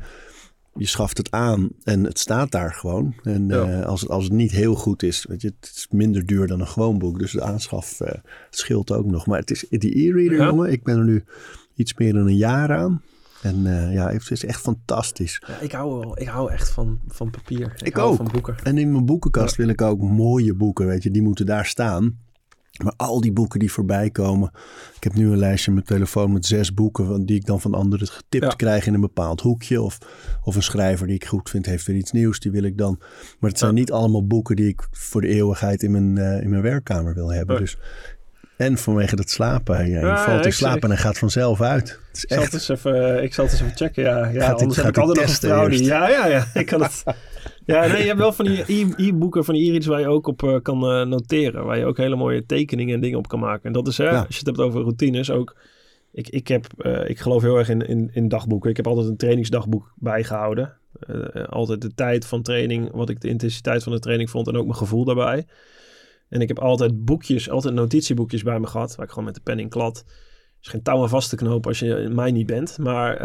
Je 0.77 0.85
schaft 0.87 1.17
het 1.17 1.31
aan 1.31 1.69
en 1.83 2.03
het 2.03 2.19
staat 2.19 2.51
daar 2.51 2.73
gewoon. 2.73 3.13
En 3.23 3.47
Ja. 3.47 3.63
eh, 3.81 3.85
als, 3.85 4.01
het, 4.01 4.09
als 4.09 4.23
het 4.23 4.33
niet 4.33 4.51
heel 4.51 4.75
goed 4.75 5.03
is, 5.03 5.25
weet 5.29 5.41
je, 5.41 5.53
het 5.59 5.71
is 5.75 5.87
minder 5.91 6.25
duur 6.25 6.47
dan 6.47 6.59
een 6.59 6.67
gewoon 6.67 6.97
boek. 6.97 7.19
Dus 7.19 7.31
de 7.31 7.41
aanschaf 7.41 7.99
eh, 7.99 8.13
scheelt 8.49 8.91
ook 8.91 9.05
nog. 9.05 9.25
Maar 9.25 9.39
het 9.39 9.51
is 9.51 9.65
die 9.69 10.07
e-reader, 10.07 10.37
Ja. 10.37 10.45
jongen. 10.45 10.71
Ik 10.71 10.83
ben 10.83 10.97
er 10.97 11.03
nu 11.03 11.23
iets 11.75 11.93
meer 11.93 12.13
dan 12.13 12.27
een 12.27 12.35
jaar 12.37 12.75
aan. 12.75 13.01
En 13.41 13.65
eh, 13.65 13.93
ja, 13.93 14.09
het 14.11 14.31
is 14.31 14.45
echt 14.45 14.61
fantastisch. 14.61 15.41
ja 15.47 15.59
ik, 15.59 15.71
hou 15.71 15.99
wel, 15.99 16.19
ik 16.19 16.27
hou 16.27 16.51
echt 16.51 16.69
van, 16.69 16.99
van 17.07 17.29
papier. 17.29 17.71
Ik, 17.75 17.81
Ik 17.81 17.95
hou 17.95 18.09
ook. 18.09 18.15
van 18.15 18.27
boeken. 18.31 18.55
En 18.63 18.77
in 18.77 18.91
mijn 18.91 19.05
boekenkast 19.05 19.55
wil 19.55 19.67
ik 19.67 19.81
ook 19.81 20.01
mooie 20.01 20.53
boeken, 20.53 20.87
weet 20.87 21.03
je. 21.03 21.11
Die 21.11 21.21
moeten 21.21 21.45
daar 21.45 21.65
staan. 21.65 22.17
Maar 22.83 22.93
al 22.97 23.21
die 23.21 23.31
boeken 23.31 23.59
die 23.59 23.71
voorbij 23.71 24.09
komen. 24.09 24.51
Ik 24.95 25.03
heb 25.03 25.13
nu 25.13 25.31
een 25.31 25.37
lijstje 25.37 25.67
op 25.67 25.73
mijn 25.73 25.87
telefoon 25.87 26.31
met 26.33 26.45
zes 26.45 26.73
boeken... 26.73 27.05
van- 27.05 27.25
die 27.25 27.35
ik 27.35 27.45
dan 27.45 27.61
van 27.61 27.73
anderen 27.73 28.07
getipt 28.07 28.43
Ja. 28.43 28.49
krijg 28.49 28.87
in 28.87 28.93
een 28.93 29.01
bepaald 29.01 29.41
hoekje. 29.41 29.81
Of, 29.81 29.97
of 30.43 30.55
een 30.55 30.63
schrijver 30.63 31.07
die 31.07 31.15
ik 31.15 31.25
goed 31.25 31.49
vind 31.49 31.65
heeft 31.65 31.85
weer 31.85 31.95
iets 31.95 32.11
nieuws. 32.11 32.39
Die 32.39 32.51
wil 32.51 32.63
ik 32.63 32.77
dan... 32.77 32.97
Maar 33.39 33.49
het 33.49 33.59
zijn 33.59 33.71
Ja. 33.73 33.77
niet 33.79 33.91
allemaal 33.91 34.27
boeken 34.27 34.55
die 34.55 34.67
ik 34.67 34.87
voor 34.91 35.21
de 35.21 35.27
eeuwigheid 35.27 35.83
in 35.83 35.91
mijn, 35.91 36.17
eh, 36.17 36.41
in 36.43 36.49
mijn 36.49 36.61
werkkamer 36.61 37.13
wil 37.13 37.33
hebben. 37.33 37.57
Dus, 37.59 37.77
en 38.57 38.77
vanwege 38.77 39.15
dat 39.15 39.29
slapen. 39.29 39.89
Ja, 39.89 40.11
je 40.11 40.17
valt 40.17 40.45
in 40.45 40.53
slaap 40.53 40.83
en 40.83 40.89
hij 40.89 40.97
gaat 40.99 41.17
vanzelf 41.17 41.61
uit. 41.61 41.89
Het 42.07 42.15
is 42.17 42.23
Ik 42.23 42.29
zal, 42.33 42.43
het 42.43 42.53
eens 42.53 42.69
even, 42.69 43.23
ik 43.23 43.33
zal 43.33 43.43
het 43.43 43.53
eens 43.53 43.61
even 43.63 43.75
checken. 43.77 44.03
Ja, 44.03 44.17
ja 44.17 44.39
hij- 44.39 44.51
anders 44.53 44.75
heb 44.75 44.85
gaat 44.85 44.95
ik 44.95 45.01
altijd 45.01 45.27
nog 45.27 45.35
een 45.35 45.41
vrouw 45.49 45.67
die... 45.67 45.83
Ja, 45.83 46.09
ja, 46.09 46.27
ja. 46.27 46.47
Ik 46.53 46.65
kan 46.65 46.81
het... 46.81 47.03
Ja, 47.65 47.87
nee, 47.87 48.01
je 48.01 48.07
hebt 48.07 48.19
wel 48.19 48.33
van 48.33 48.45
die 48.45 48.63
e- 48.67 48.93
e-boeken, 48.95 49.45
van 49.45 49.53
die 49.53 49.63
e-readers 49.63 49.85
waar 49.87 49.99
je 49.99 50.07
ook 50.07 50.27
op 50.27 50.43
eh, 50.43 50.55
kan 50.61 50.83
eh, 50.89 51.05
noteren. 51.05 51.65
Waar 51.65 51.77
je 51.77 51.85
ook 51.85 51.97
hele 51.97 52.15
mooie 52.15 52.45
tekeningen 52.45 52.95
en 52.95 53.01
dingen 53.01 53.17
op 53.17 53.27
kan 53.27 53.39
maken. 53.39 53.63
En 53.63 53.73
dat 53.73 53.87
is, 53.87 53.97
hè, 53.97 54.03
Ja. 54.03 54.17
als 54.17 54.27
je 54.27 54.37
het 54.37 54.45
hebt 54.45 54.59
over 54.59 54.81
routines, 54.81 55.31
ook... 55.31 55.55
Ik, 56.11 56.29
ik, 56.29 56.47
heb, 56.47 56.65
eh, 56.77 57.09
ik 57.09 57.19
geloof 57.19 57.41
heel 57.41 57.57
erg 57.57 57.69
in, 57.69 57.87
in, 57.87 58.09
in 58.13 58.27
dagboeken. 58.27 58.69
Ik 58.69 58.75
heb 58.75 58.87
altijd 58.87 59.07
een 59.07 59.17
trainingsdagboek 59.17 59.93
bijgehouden. 59.95 60.77
Eh, 60.99 61.43
altijd 61.43 61.81
de 61.81 61.93
tijd 61.93 62.25
van 62.25 62.41
training, 62.41 62.91
wat 62.91 63.09
ik 63.09 63.21
de 63.21 63.27
intensiteit 63.27 63.83
van 63.83 63.91
de 63.91 63.99
training 63.99 64.29
vond 64.29 64.47
en 64.47 64.55
ook 64.57 64.65
mijn 64.65 64.77
gevoel 64.77 65.03
daarbij. 65.05 65.45
En 66.29 66.41
ik 66.41 66.47
heb 66.47 66.59
altijd 66.59 67.05
boekjes, 67.05 67.49
altijd 67.49 67.73
notitieboekjes 67.73 68.43
bij 68.43 68.59
me 68.59 68.67
gehad, 68.67 68.95
waar 68.95 69.05
ik 69.05 69.11
gewoon 69.11 69.25
met 69.25 69.35
de 69.35 69.41
pen 69.43 69.59
in 69.59 69.69
klad. 69.69 70.05
Is 70.65 70.71
geen 70.71 70.81
touw 70.81 71.01
aan 71.01 71.09
vast 71.09 71.29
te 71.29 71.35
knopen 71.35 71.69
als 71.69 71.79
je 71.79 72.09
mij 72.11 72.31
niet 72.31 72.45
bent. 72.45 72.77
Maar 72.77 73.19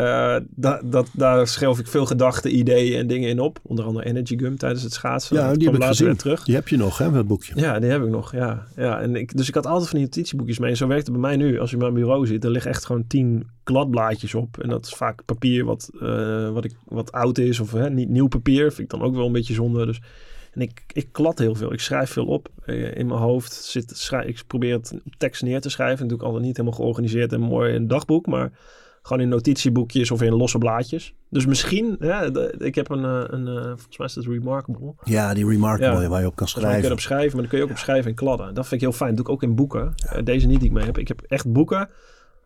da, 0.50 0.80
dat, 0.84 1.08
daar 1.12 1.46
schreef 1.46 1.78
ik 1.78 1.86
veel 1.86 2.06
gedachten, 2.06 2.56
ideeën 2.56 2.98
en 2.98 3.06
dingen 3.06 3.28
in 3.28 3.40
op. 3.40 3.58
Onder 3.62 3.84
andere 3.84 4.06
Energy 4.06 4.38
Gum 4.38 4.56
tijdens 4.56 4.82
het 4.82 4.92
schaatsen. 4.92 5.36
Ja, 5.36 5.54
die 5.54 5.68
heb 5.68 5.76
ik 5.76 5.84
gezien. 5.84 6.16
terug. 6.16 6.44
Die 6.44 6.54
heb 6.54 6.68
je 6.68 6.76
nog, 6.76 6.98
hè, 6.98 7.12
dat 7.12 7.26
boekje. 7.26 7.52
Ja, 7.56 7.78
die 7.78 7.90
heb 7.90 8.02
ik 8.02 8.08
nog. 8.08 8.32
Ja, 8.32 8.66
ja. 8.76 9.00
En 9.00 9.16
ik, 9.16 9.36
dus 9.36 9.48
ik 9.48 9.54
had 9.54 9.66
altijd 9.66 9.88
van 9.88 9.98
die 9.98 10.06
notitieboekjes 10.06 10.58
mee. 10.58 10.70
En 10.70 10.76
zo 10.76 10.86
werkt 10.86 11.06
het 11.06 11.12
bij 11.12 11.20
mij 11.20 11.36
nu. 11.36 11.60
Als 11.60 11.70
je 11.70 11.76
op 11.76 11.82
mijn 11.82 11.94
bureau 11.94 12.26
zit, 12.26 12.44
er 12.44 12.50
liggen 12.50 12.70
echt 12.70 12.84
gewoon 12.84 13.06
tien 13.06 13.46
kladblaadjes 13.62 14.34
op. 14.34 14.58
En 14.58 14.68
dat 14.68 14.86
is 14.86 14.94
vaak 14.94 15.24
papier 15.24 15.64
wat, 15.64 15.90
eh, 16.00 16.50
wat, 16.50 16.64
ik, 16.64 16.72
wat 16.84 17.12
oud 17.12 17.38
is. 17.38 17.60
Of 17.60 17.72
hè, 17.72 17.90
niet 17.90 18.08
nieuw 18.08 18.28
papier. 18.28 18.72
Vind 18.72 18.92
ik 18.92 18.98
dan 18.98 19.08
ook 19.08 19.14
wel 19.14 19.26
een 19.26 19.32
beetje 19.32 19.54
zonde. 19.54 19.86
Dus, 19.86 20.00
en 20.50 20.60
ik, 20.60 20.82
ik 20.92 21.08
klad 21.12 21.38
heel 21.38 21.54
veel. 21.54 21.72
Ik 21.72 21.80
schrijf 21.80 22.10
veel 22.10 22.26
op. 22.26 22.48
Eh, 22.64 22.96
in 22.96 23.06
mijn 23.06 23.20
hoofd 23.20 23.52
zit, 23.52 23.92
schrij, 23.96 24.26
ik 24.26 24.42
probeer 24.46 24.72
het 24.74 24.92
op 25.06 25.14
tekst 25.18 25.42
neer 25.42 25.60
te 25.60 25.70
schrijven. 25.70 25.96
Natuurlijk 25.96 26.22
altijd 26.28 26.44
niet 26.44 26.56
helemaal 26.56 26.78
georganiseerd 26.78 27.32
en 27.32 27.40
mooi 27.40 27.68
in 27.70 27.74
een 27.76 27.88
dagboek. 27.88 28.26
Maar 28.26 28.52
gewoon 29.02 29.22
in 29.22 29.28
notitieboekjes 29.28 30.10
of 30.10 30.22
in 30.22 30.32
losse 30.32 30.58
blaadjes. 30.58 31.14
Dus 31.30 31.46
misschien, 31.46 31.96
ja, 32.00 32.30
de- 32.30 32.54
ik 32.58 32.74
heb 32.74 32.90
een, 32.90 33.04
eh, 33.04 33.22
een 33.26 33.46
eh, 33.48 33.62
volgens 33.64 33.98
mij 33.98 34.06
is 34.06 34.12
dat 34.14 34.24
Remarkable. 34.26 34.94
Ja, 35.04 35.34
die 35.34 35.46
Remarkable 35.46 36.02
Ja. 36.02 36.08
waar 36.08 36.20
je 36.20 36.26
op 36.26 36.36
kan 36.36 36.48
Volgens 36.48 36.54
mij 36.54 36.62
kun 36.62 36.68
je 36.68 36.72
schrijven. 36.72 36.86
erop 36.86 37.00
schrijven, 37.00 37.30
maar 37.32 37.40
dan 37.40 37.48
kun 37.50 37.58
je 37.58 37.64
ook 37.64 37.70
op 37.70 37.76
schrijven 37.78 38.10
en 38.10 38.16
kladden. 38.16 38.54
Dat 38.54 38.66
vind 38.68 38.80
ik 38.82 38.88
heel 38.88 38.96
fijn. 38.96 39.14
Dat 39.14 39.24
doe 39.26 39.34
ik 39.34 39.42
ook 39.42 39.48
in 39.50 39.54
boeken. 39.56 39.94
Deze 40.24 40.46
niet 40.46 40.58
die 40.60 40.68
ik 40.68 40.74
mee 40.74 40.84
heb. 40.84 40.98
Ik 40.98 41.08
heb 41.08 41.20
echt 41.28 41.52
boeken. 41.52 41.88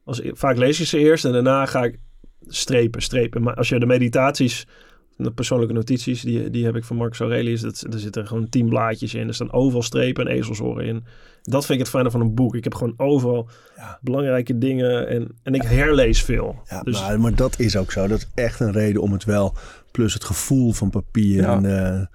Als, 0.05 0.21
vaak 0.25 0.57
lees 0.57 0.79
je 0.79 0.85
ze 0.85 0.99
eerst 0.99 1.25
en 1.25 1.33
daarna 1.33 1.67
ga 1.67 1.85
ik 1.85 1.99
strepen, 2.47 3.03
strepen. 3.03 3.43
Maar 3.43 3.55
als 3.55 3.69
je 3.69 3.79
de 3.79 3.87
meditaties, 3.87 4.67
de 5.16 5.31
persoonlijke 5.31 5.74
notities, 5.74 6.22
die, 6.22 6.50
die 6.50 6.64
heb 6.64 6.77
ik 6.77 6.85
van 6.85 6.96
Marcus 6.96 7.20
Aurelius. 7.20 7.61
Dat, 7.61 7.87
er 7.92 7.98
zitten 7.98 8.27
gewoon 8.27 8.48
tien 8.48 8.68
blaadjes 8.68 9.14
in. 9.14 9.29
Er 9.29 9.35
staan 9.35 9.53
overal 9.53 9.83
strepen 9.83 10.27
en 10.27 10.33
ezelsoren 10.37 10.85
in. 10.85 11.05
Dat 11.42 11.66
vind 11.66 11.79
ik 11.79 11.85
het 11.85 11.94
fijne 11.94 12.11
van 12.11 12.20
een 12.20 12.35
boek. 12.35 12.55
Ik 12.55 12.64
heb 12.64 12.74
gewoon 12.74 12.94
overal 12.96 13.48
Ja. 13.77 13.98
belangrijke 14.03 14.59
dingen 14.59 15.09
en, 15.09 15.29
en 15.42 15.55
ik 15.55 15.62
herlees 15.62 16.22
veel. 16.22 16.61
Ja, 16.68 16.83
dus 16.83 17.00
maar, 17.00 17.20
maar 17.20 17.35
dat 17.35 17.59
is 17.59 17.77
ook 17.77 17.92
zo. 17.92 18.07
Dat 18.07 18.18
is 18.18 18.29
echt 18.35 18.61
een 18.61 18.72
reden 18.72 19.03
om 19.03 19.12
het 19.12 19.24
wel. 19.24 19.55
Plus 19.94 20.14
het 20.14 20.24
gevoel 20.24 20.72
van 20.72 20.90
papier 20.90 21.42
Ja. 21.42 21.57
en 21.57 21.64
eh, 21.64 22.07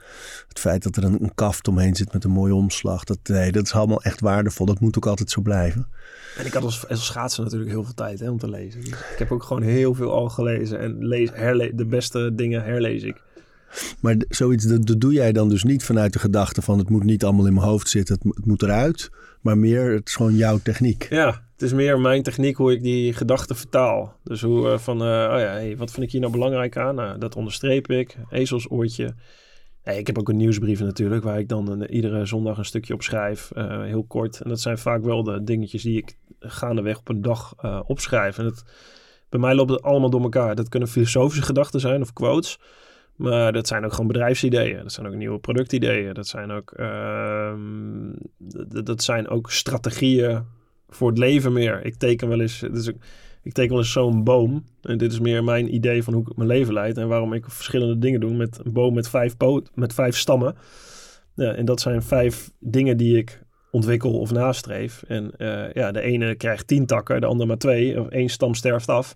het 0.47 0.59
feit 0.59 0.83
dat 0.83 0.95
er 0.95 1.03
een, 1.03 1.23
een 1.23 1.35
kaft 1.35 1.67
omheen 1.67 1.95
zit 1.95 2.13
met 2.13 2.23
een 2.23 2.31
mooie 2.31 2.53
omslag. 2.53 3.03
Dat, 3.03 3.19
nee, 3.23 3.51
dat 3.51 3.65
is 3.65 3.73
allemaal 3.73 4.01
echt 4.01 4.19
waardevol. 4.19 4.65
Dat 4.65 4.79
moet 4.79 4.97
ook 4.97 5.05
altijd 5.05 5.29
zo 5.29 5.41
blijven. 5.41 5.87
En 6.37 6.45
ik 6.45 6.53
had 6.53 6.63
als, 6.63 6.87
als 6.87 7.05
schaatsen 7.05 7.43
natuurlijk 7.43 7.71
heel 7.71 7.83
veel 7.83 7.93
tijd 7.93 8.19
hè, 8.19 8.29
om 8.29 8.37
te 8.37 8.49
lezen. 8.49 8.79
Dus 8.81 8.89
ik 8.89 9.15
heb 9.17 9.31
ook 9.31 9.43
gewoon 9.43 9.61
heel 9.63 9.93
veel 9.93 10.11
al 10.11 10.29
gelezen. 10.29 10.79
En 10.79 11.05
lees, 11.07 11.29
herle 11.33 11.71
de 11.75 11.85
beste 11.85 12.31
dingen 12.35 12.63
herlees 12.63 13.03
ik. 13.03 13.21
Maar 13.99 14.15
zoiets, 14.29 14.65
dat, 14.65 14.85
dat 14.85 15.01
doe 15.01 15.13
jij 15.13 15.31
dan 15.31 15.49
dus 15.49 15.63
niet 15.63 15.83
vanuit 15.83 16.13
de 16.13 16.19
gedachte 16.19 16.61
van 16.61 16.77
het 16.77 16.89
moet 16.89 17.03
niet 17.03 17.23
allemaal 17.23 17.47
in 17.47 17.53
mijn 17.53 17.65
hoofd 17.65 17.89
zitten. 17.89 18.15
Het, 18.15 18.35
het 18.35 18.45
moet 18.45 18.61
eruit. 18.61 19.09
Maar 19.41 19.57
meer, 19.57 19.91
het 19.93 20.07
is 20.07 20.15
gewoon 20.15 20.35
jouw 20.35 20.59
techniek. 20.63 21.07
Ja, 21.09 21.41
het 21.59 21.67
is 21.67 21.73
meer 21.73 21.99
mijn 21.99 22.23
techniek 22.23 22.57
hoe 22.57 22.71
ik 22.71 22.83
die 22.83 23.13
gedachten 23.13 23.55
vertaal. 23.55 24.15
Dus 24.23 24.41
hoe 24.41 24.69
eh, 24.69 24.77
van, 24.77 25.01
eh, 25.01 25.05
oh 25.05 25.39
ja, 25.39 25.75
wat 25.75 25.91
vind 25.91 26.05
ik 26.05 26.11
hier 26.11 26.21
nou 26.21 26.33
belangrijk 26.33 26.77
aan? 26.77 26.95
Nou, 26.95 27.17
dat 27.17 27.35
onderstreep 27.35 27.87
ik. 27.87 28.15
Ezelsoortje. 28.29 29.13
Ik 29.83 30.07
heb 30.07 30.17
ook 30.17 30.29
een 30.29 30.37
nieuwsbrief 30.37 30.79
natuurlijk, 30.79 31.23
waar 31.23 31.39
ik 31.39 31.49
dan 31.49 31.83
iedere 31.83 32.25
zondag 32.25 32.57
een 32.57 32.65
stukje 32.65 32.93
op 32.93 33.01
schrijf. 33.01 33.51
eh, 33.51 33.81
heel 33.81 34.03
kort. 34.03 34.41
En 34.41 34.49
dat 34.49 34.59
zijn 34.59 34.77
vaak 34.77 35.03
wel 35.03 35.23
de 35.23 35.43
dingetjes 35.43 35.83
die 35.83 35.97
ik 35.97 36.17
gaandeweg 36.39 36.99
op 36.99 37.09
een 37.09 37.21
dag 37.21 37.55
opschrijf. 37.87 38.37
En 38.37 38.45
het, 38.45 38.63
bij 39.29 39.39
mij 39.39 39.55
loopt 39.55 39.71
het 39.71 39.81
allemaal 39.81 40.09
door 40.09 40.21
elkaar. 40.21 40.55
Dat 40.55 40.69
kunnen 40.69 40.89
filosofische 40.89 41.45
gedachten 41.45 41.79
zijn 41.79 42.01
of 42.01 42.13
quotes. 42.13 42.59
Maar 43.15 43.53
dat 43.53 43.67
zijn 43.67 43.85
ook 43.85 43.91
gewoon 43.91 44.07
bedrijfsideeën. 44.07 44.81
Dat 44.83 44.91
zijn 44.91 45.07
ook 45.07 45.13
nieuwe 45.13 45.39
productideeën. 45.39 46.13
Dat 46.13 46.27
zijn 46.27 46.51
ook, 46.51 46.71
ehm, 46.71 48.11
dat 48.85 49.03
zijn 49.03 49.29
ook 49.29 49.51
strategieën 49.51 50.45
voor 50.89 51.09
het 51.09 51.17
leven 51.17 51.53
meer. 51.53 51.85
Ik 51.85 51.95
teken 51.95 52.27
wel 52.27 52.39
eens, 52.39 52.59
dus 52.71 52.87
ik, 52.87 52.95
ik 53.43 53.53
teken 53.53 53.71
wel 53.71 53.79
eens 53.79 53.91
zo'n 53.91 54.23
boom. 54.23 54.63
En 54.81 54.97
dit 54.97 55.11
is 55.11 55.19
meer 55.19 55.43
mijn 55.43 55.73
idee 55.73 56.03
van 56.03 56.13
hoe 56.13 56.27
ik 56.29 56.35
mijn 56.35 56.49
leven 56.49 56.73
leid. 56.73 56.97
En 56.97 57.07
waarom 57.07 57.33
ik 57.33 57.45
verschillende 57.47 57.97
dingen 57.97 58.19
doe 58.19 58.33
met 58.33 58.59
een 58.63 58.73
boom 58.73 58.93
met 58.93 59.09
vijf, 59.09 59.37
poot, 59.37 59.69
met 59.73 59.93
vijf 59.93 60.17
stammen. 60.17 60.55
Ja, 61.35 61.53
en 61.53 61.65
dat 61.65 61.81
zijn 61.81 62.01
vijf 62.01 62.51
dingen 62.59 62.97
die 62.97 63.17
ik 63.17 63.41
ontwikkel 63.71 64.19
of 64.19 64.31
nastreef. 64.31 65.03
En 65.07 65.31
eh, 65.37 65.73
ja, 65.73 65.91
de 65.91 66.01
ene 66.01 66.35
krijgt 66.35 66.67
tien 66.67 66.85
takken, 66.85 67.21
de 67.21 67.27
andere 67.27 67.47
maar 67.47 67.57
twee. 67.57 67.99
Of 67.99 68.07
één 68.07 68.29
stam 68.29 68.53
sterft 68.53 68.89
af. 68.89 69.15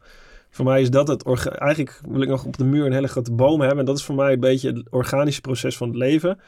Voor 0.49 0.65
mij 0.65 0.81
is 0.81 0.89
dat 0.89 1.07
het... 1.07 1.25
Eigenlijk 1.47 2.01
wil 2.09 2.21
ik 2.21 2.29
nog 2.29 2.45
op 2.45 2.57
de 2.57 2.65
muur 2.65 2.85
een 2.85 2.93
hele 2.93 3.07
grote 3.07 3.31
boom 3.31 3.59
hebben. 3.59 3.79
En 3.79 3.85
dat 3.85 3.97
is 3.97 4.03
voor 4.03 4.15
mij 4.15 4.33
een 4.33 4.39
beetje 4.39 4.71
het 4.71 4.89
organische 4.89 5.41
proces 5.41 5.77
van 5.77 5.87
het 5.87 5.97
leven. 5.97 6.39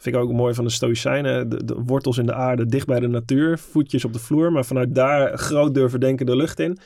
Vind 0.00 0.16
ik 0.16 0.22
ook 0.22 0.32
mooi 0.32 0.54
van 0.54 0.64
de 0.64 0.70
Stoïcijnen. 0.70 1.48
De, 1.48 1.64
de 1.64 1.74
wortels 1.74 2.18
in 2.18 2.26
de 2.26 2.34
aarde, 2.34 2.66
dicht 2.66 2.86
bij 2.86 3.00
de 3.00 3.08
natuur. 3.08 3.58
Voetjes 3.58 4.04
op 4.04 4.12
de 4.12 4.18
vloer. 4.18 4.52
Maar 4.52 4.64
vanuit 4.64 4.94
daar 4.94 5.38
groot 5.38 5.74
durven 5.74 6.00
denken 6.00 6.26
de 6.26 6.36
lucht 6.36 6.60
in. 6.60 6.78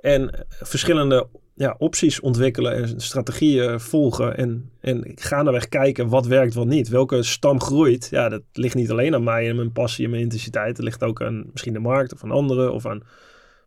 En 0.00 0.46
verschillende 0.48 1.28
ja, 1.54 1.74
opties 1.78 2.20
ontwikkelen 2.20 2.74
en 2.74 3.00
strategieën 3.00 3.80
volgen. 3.80 4.36
En, 4.36 4.70
en 4.80 5.12
gaandeweg 5.14 5.68
kijken 5.68 6.08
wat 6.08 6.26
werkt, 6.26 6.54
wat 6.54 6.66
niet. 6.66 6.88
Welke 6.88 7.22
stam 7.22 7.60
groeit. 7.60 8.08
Ja, 8.10 8.28
dat 8.28 8.42
ligt 8.52 8.74
niet 8.74 8.90
alleen 8.90 9.14
aan 9.14 9.24
mij 9.24 9.48
en 9.48 9.56
mijn 9.56 9.72
passie 9.72 10.04
en 10.04 10.10
mijn 10.10 10.22
intensiteit. 10.22 10.76
Het 10.76 10.84
ligt 10.84 11.04
ook 11.04 11.22
aan 11.22 11.44
misschien 11.50 11.72
de 11.72 11.78
markt 11.78 12.12
of 12.12 12.24
aan 12.24 12.30
anderen. 12.30 12.72
Of 12.72 12.86
aan 12.86 13.02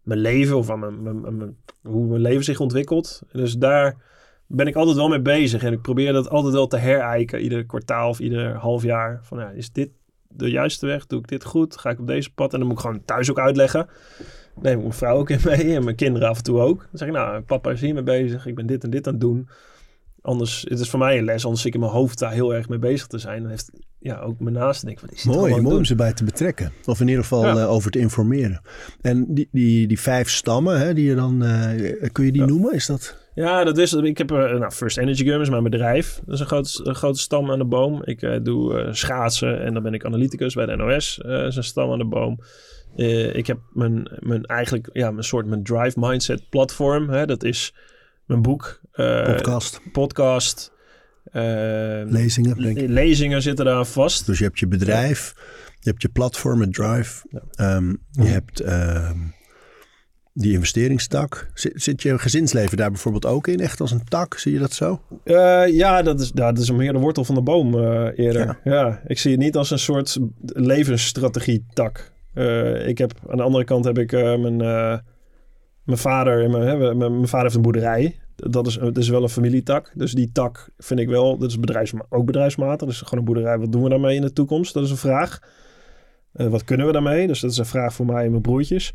mijn 0.04 0.20
leven 0.20 0.58
of 0.58 0.70
aan 0.70 1.02
mijn- 1.04 1.58
hoe 1.82 2.08
mijn 2.08 2.22
leven 2.22 2.44
zich 2.44 2.60
ontwikkelt. 2.60 3.22
Dus 3.32 3.58
daar 3.58 3.98
ben 4.56 4.68
ik 4.68 4.76
altijd 4.76 4.98
wel 4.98 5.08
mee 5.10 5.22
bezig. 5.22 5.64
En 5.64 5.74
ik 5.74 5.82
probeer 5.82 6.14
dat 6.14 6.30
altijd 6.30 6.54
wel 6.54 6.68
te 6.68 6.78
herijken. 6.78 7.40
Ieder 7.42 7.66
kwartaal 7.66 8.10
of 8.10 8.20
ieder 8.20 8.56
half 8.56 8.84
jaar. 8.84 9.20
Van 9.24 9.40
ja, 9.40 9.50
is 9.50 9.72
dit 9.72 9.90
de 10.30 10.50
juiste 10.50 10.86
weg? 10.86 11.06
Doe 11.08 11.20
ik 11.20 11.28
dit 11.28 11.44
goed? 11.44 11.78
Ga 11.78 11.90
ik 11.90 12.00
op 12.00 12.08
deze 12.08 12.34
pad? 12.34 12.54
En 12.54 12.60
dan 12.60 12.68
moet 12.68 12.78
ik 12.78 12.84
gewoon 12.84 13.06
thuis 13.06 13.30
ook 13.30 13.40
uitleggen. 13.40 13.88
Neem 14.62 14.74
ik 14.76 14.80
mijn 14.82 14.94
vrouw 14.94 15.18
ook 15.18 15.30
in 15.30 15.40
mee 15.46 15.76
en 15.76 15.84
mijn 15.84 15.96
kinderen 15.96 16.30
af 16.30 16.38
en 16.38 16.44
toe 16.44 16.60
ook. 16.60 16.78
Dan 16.80 16.88
zeg 16.98 17.08
ik, 17.08 17.14
nou, 17.14 17.42
papa 17.42 17.72
is 17.72 17.82
hiermee 17.82 18.04
bezig. 18.04 18.46
Ik 18.46 18.56
ben 18.56 18.66
dit 18.66 18.84
en 18.84 18.90
dit 18.90 19.08
aan 19.08 19.14
het 19.14 19.22
doen. 19.22 19.50
Anders, 20.22 20.66
het 20.70 20.80
is 20.80 20.90
voor 20.90 21.00
mij 21.00 21.18
een 21.18 21.24
les, 21.24 21.44
anders 21.44 21.62
zit 21.62 21.68
ik 21.70 21.74
in 21.74 21.80
mijn 21.86 21.92
hoofd 21.98 22.20
daar 22.20 22.32
heel 22.32 22.54
erg 22.54 22.70
mee 22.70 22.80
bezig 22.80 23.08
te 23.08 23.18
zijn. 23.18 23.42
Dan 23.42 23.50
heeft 23.50 23.72
ja, 24.00 24.20
ook 24.20 24.40
mijn 24.40 24.56
naaste 24.56 24.86
denk 24.86 24.98
ik, 24.98 25.04
wat 25.06 25.14
is 25.16 25.24
dit 25.24 25.36
Mooi, 25.36 25.62
mooi 25.62 25.76
om 25.78 25.86
ze 25.86 25.96
bij 25.96 26.14
te 26.14 26.24
betrekken. 26.24 26.72
Of 26.86 27.00
in 27.00 27.08
ieder 27.08 27.24
geval 27.24 27.46
Ja. 27.46 27.58
eh, 27.58 27.72
over 27.72 27.92
te 27.92 28.00
informeren. 28.00 28.62
En 29.02 29.26
die, 29.34 29.48
die, 29.52 29.88
die 29.88 30.00
vijf 30.00 30.30
stammen, 30.30 30.80
hè, 30.80 30.94
die 30.94 31.06
je 31.06 31.16
dan, 31.16 31.44
eh, 31.44 32.10
kun 32.12 32.26
je 32.26 32.32
die 32.32 32.42
Ja. 32.42 32.48
noemen? 32.48 32.74
Is 32.74 32.86
dat... 32.86 33.21
Ja, 33.34 33.64
dat 33.64 33.78
is, 33.78 33.94
ik 33.94 34.18
heb, 34.18 34.30
nou, 34.30 34.72
First 34.72 34.98
Energy 34.98 35.24
Gum 35.24 35.42
is 35.42 35.50
mijn 35.50 35.64
bedrijf. 35.64 36.22
Dat 36.26 36.34
is 36.34 36.40
een 36.40 36.46
grote, 36.46 36.80
een 36.84 36.96
grote 36.96 37.20
stam 37.20 37.52
aan 37.52 37.58
de 37.60 37.66
boom. 37.66 38.02
Ik 38.04 38.22
eh, 38.22 38.38
doe 38.44 38.80
eh, 38.80 38.94
schaatsen 38.94 39.62
en 39.62 39.74
dan 39.74 39.84
ben 39.84 39.94
ik 39.94 40.06
analyticus 40.06 40.54
bij 40.54 40.66
de 40.66 40.76
NOS. 40.76 41.20
eh 41.22 41.46
is 41.46 41.56
een 41.56 41.64
stam 41.64 41.92
aan 41.92 41.98
de 41.98 42.06
boom. 42.06 42.40
Ik 43.34 43.48
heb 43.48 43.60
mijn, 43.74 44.12
mijn 44.20 44.46
eigenlijk, 44.46 44.90
ja, 44.94 45.12
mijn 45.12 45.24
soort 45.24 45.46
mijn 45.46 45.64
drive 45.64 46.00
mindset 46.00 46.50
platform. 46.50 47.10
Hè, 47.10 47.26
dat 47.26 47.44
is 47.44 47.74
mijn 48.26 48.42
boek. 48.42 48.80
Podcast, 49.26 49.82
podcast. 49.92 50.72
lezingen, 51.32 52.58
denk 52.58 52.78
ik. 52.78 52.88
le- 52.88 52.94
lezingen 52.94 53.42
zitten 53.42 53.66
daar 53.66 53.86
vast. 53.86 54.26
Dus 54.26 54.38
je 54.38 54.44
hebt 54.44 54.60
je 54.60 54.68
bedrijf, 54.68 55.34
je 55.80 55.90
hebt 55.90 56.02
je 56.02 56.10
platform 56.10 56.60
met 56.60 56.74
Drive. 56.74 57.26
Ja. 57.30 57.42
Ehm, 57.52 57.90
je 58.12 58.28
hebt 58.28 58.60
ehm, 58.60 59.18
die 60.34 60.54
investeringstak. 60.54 61.50
Zit, 61.54 61.72
zit 61.76 62.02
je 62.02 62.20
gezin 62.20 62.48
daar 62.70 62.92
bijvoorbeeld 62.92 63.26
ook 63.26 63.48
in? 63.48 63.60
Echt 63.60 63.82
als 63.82 63.92
een 63.92 64.04
tak? 64.04 64.38
Zie 64.38 64.54
je 64.54 64.60
dat 64.60 64.74
zo? 64.74 65.02
Eh, 65.24 65.68
ja, 65.68 66.02
dat 66.02 66.20
is, 66.20 66.32
dat 66.32 66.58
is 66.58 66.72
meer 66.72 66.94
de 66.94 67.00
wortel 67.00 67.24
van 67.24 67.36
de 67.36 67.42
boom 67.42 67.80
eh, 67.80 68.26
eerder. 68.26 68.60
Ja. 68.64 68.72
Ja. 68.72 69.02
ik 69.08 69.20
zie 69.20 69.32
het 69.32 69.40
niet 69.40 69.56
als 69.56 69.72
een 69.72 69.80
soort 69.80 70.18
levensstrategie-tak. 70.46 72.12
Eh, 72.34 72.88
ik 72.88 72.98
heb, 72.98 73.14
aan 73.30 73.38
de 73.38 73.44
andere 73.44 73.64
kant 73.64 73.86
heb 73.86 73.98
ik 73.98 74.12
mijn, 74.12 74.58
mijn 75.84 75.98
vader... 75.98 76.44
en 76.44 76.52
Mijn, 76.52 76.64
hè, 76.64 76.78
mijn, 76.78 76.98
mijn 76.98 77.28
vader 77.28 77.44
heeft 77.44 77.56
een 77.56 77.62
boerderij. 77.62 78.20
Dat 78.36 78.68
is, 78.68 78.76
dat 78.76 78.98
is 78.98 79.10
wel 79.10 79.24
een 79.24 79.30
familietak. 79.30 79.92
Dus 79.96 80.14
die 80.14 80.32
tak 80.32 80.70
vind 80.78 81.00
ik 81.00 81.08
wel... 81.08 81.38
Dat 81.38 81.50
is 81.50 81.60
bedrijfsma 81.60 82.06
ook 82.10 82.26
bedrijfsmatig. 82.26 82.88
Dus 82.88 83.02
gewoon 83.02 83.20
een 83.20 83.26
boerderij. 83.26 83.58
Wat 83.58 83.72
doen 83.72 83.84
we 83.84 83.90
daarmee 83.90 84.16
in 84.16 84.22
de 84.22 84.34
toekomst? 84.34 84.74
Dat 84.74 84.84
is 84.84 84.92
een 84.92 84.98
vraag. 84.98 85.40
Wat 86.32 86.64
kunnen 86.64 86.86
we 86.86 86.92
daarmee? 86.92 87.28
Dus 87.28 87.40
dat 87.40 87.52
is 87.52 87.58
een 87.58 87.66
vraag 87.66 87.94
voor 87.94 88.06
mij 88.06 88.24
en 88.24 88.30
mijn 88.30 88.42
broertjes. 88.42 88.94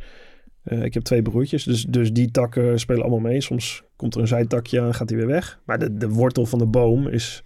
Eh, 0.67 0.83
ik 0.83 0.95
heb 0.95 1.03
twee 1.03 1.23
broertjes, 1.23 1.65
dus, 1.65 1.85
dus 1.85 2.13
die 2.13 2.31
takken 2.31 2.81
spelen 2.81 3.03
allemaal 3.03 3.31
mee. 3.31 3.41
Soms 3.41 3.83
komt 3.97 4.15
er 4.15 4.21
een 4.21 4.29
zijtakje 4.29 4.81
aan, 4.81 4.95
gaat 4.95 5.09
hij 5.09 5.19
weer 5.19 5.27
weg. 5.27 5.61
Maar 5.65 5.79
de, 5.79 5.97
de 5.97 6.09
wortel 6.09 6.47
van 6.47 6.59
de 6.59 6.67
boom 6.67 7.09
is, 7.09 7.45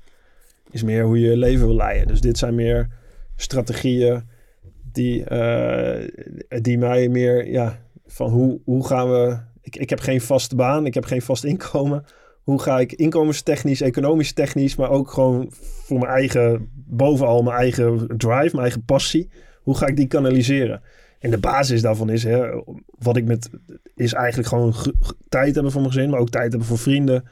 is 0.70 0.82
meer 0.82 1.04
hoe 1.04 1.20
je 1.20 1.30
je 1.30 1.36
leven 1.36 1.66
wil 1.66 1.76
leiden. 1.76 2.06
Dus 2.06 2.20
dit 2.20 2.38
zijn 2.38 2.54
meer 2.54 2.88
strategieën 3.36 4.22
die, 4.92 5.24
eh, 5.24 6.08
die 6.62 6.78
mij 6.78 7.08
meer, 7.08 7.50
ja, 7.50 7.78
van 8.06 8.30
hoe, 8.30 8.60
hoe 8.64 8.86
gaan 8.86 9.10
we... 9.10 9.38
Ik, 9.62 9.76
ik 9.76 9.90
heb 9.90 10.00
geen 10.00 10.20
vaste 10.20 10.56
baan, 10.56 10.86
ik 10.86 10.94
heb 10.94 11.04
geen 11.04 11.22
vast 11.22 11.44
inkomen. 11.44 12.04
Hoe 12.42 12.60
ga 12.60 12.80
ik 12.80 12.92
inkomenstechnisch, 12.92 13.80
economisch 13.80 14.32
technisch, 14.32 14.76
maar 14.76 14.90
ook 14.90 15.10
gewoon 15.10 15.46
voor 15.50 15.98
mijn 15.98 16.12
eigen, 16.12 16.70
bovenal 16.72 17.42
mijn 17.42 17.56
eigen 17.56 18.06
drive, 18.06 18.50
mijn 18.50 18.62
eigen 18.62 18.84
passie. 18.84 19.28
Hoe 19.62 19.76
ga 19.76 19.86
ik 19.86 19.96
die 19.96 20.06
kanaliseren? 20.06 20.82
En 21.20 21.30
de 21.30 21.38
basis 21.38 21.82
daarvan 21.82 22.10
is, 22.10 22.24
hè, 22.24 22.62
wat 22.98 23.16
ik 23.16 23.24
met, 23.24 23.50
is 23.94 24.12
eigenlijk 24.12 24.48
gewoon 24.48 24.74
ge- 24.74 24.94
ge- 25.00 25.16
tijd 25.28 25.54
hebben 25.54 25.72
voor 25.72 25.80
mijn 25.80 25.92
gezin, 25.92 26.10
maar 26.10 26.20
ook 26.20 26.30
tijd 26.30 26.50
hebben 26.50 26.68
voor 26.68 26.78
vrienden. 26.78 27.24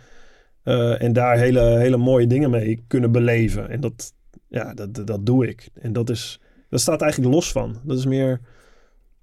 Eh, 0.62 1.02
en 1.02 1.12
daar 1.12 1.38
hele, 1.38 1.60
hele 1.60 1.96
mooie 1.96 2.26
dingen 2.26 2.50
mee 2.50 2.84
kunnen 2.86 3.12
beleven. 3.12 3.70
En 3.70 3.80
dat, 3.80 4.14
ja, 4.48 4.74
dat, 4.74 5.06
dat 5.06 5.26
doe 5.26 5.48
ik. 5.48 5.68
En 5.74 5.92
dat, 5.92 6.10
is, 6.10 6.40
dat 6.68 6.80
staat 6.80 7.02
eigenlijk 7.02 7.34
los 7.34 7.52
van. 7.52 7.76
Dat 7.84 7.98
is 7.98 8.06
meer 8.06 8.40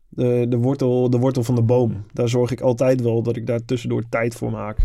de, 0.09 0.45
de, 0.49 0.57
wortel, 0.57 1.09
de 1.09 1.17
wortel 1.17 1.43
van 1.43 1.55
de 1.55 1.61
boom. 1.63 2.05
Daar 2.13 2.29
zorg 2.29 2.51
ik 2.51 2.61
altijd 2.61 3.01
wel 3.01 3.21
dat 3.23 3.35
ik 3.35 3.47
daar 3.47 3.65
tussendoor 3.65 4.03
tijd 4.09 4.35
voor 4.35 4.51
maak. 4.51 4.77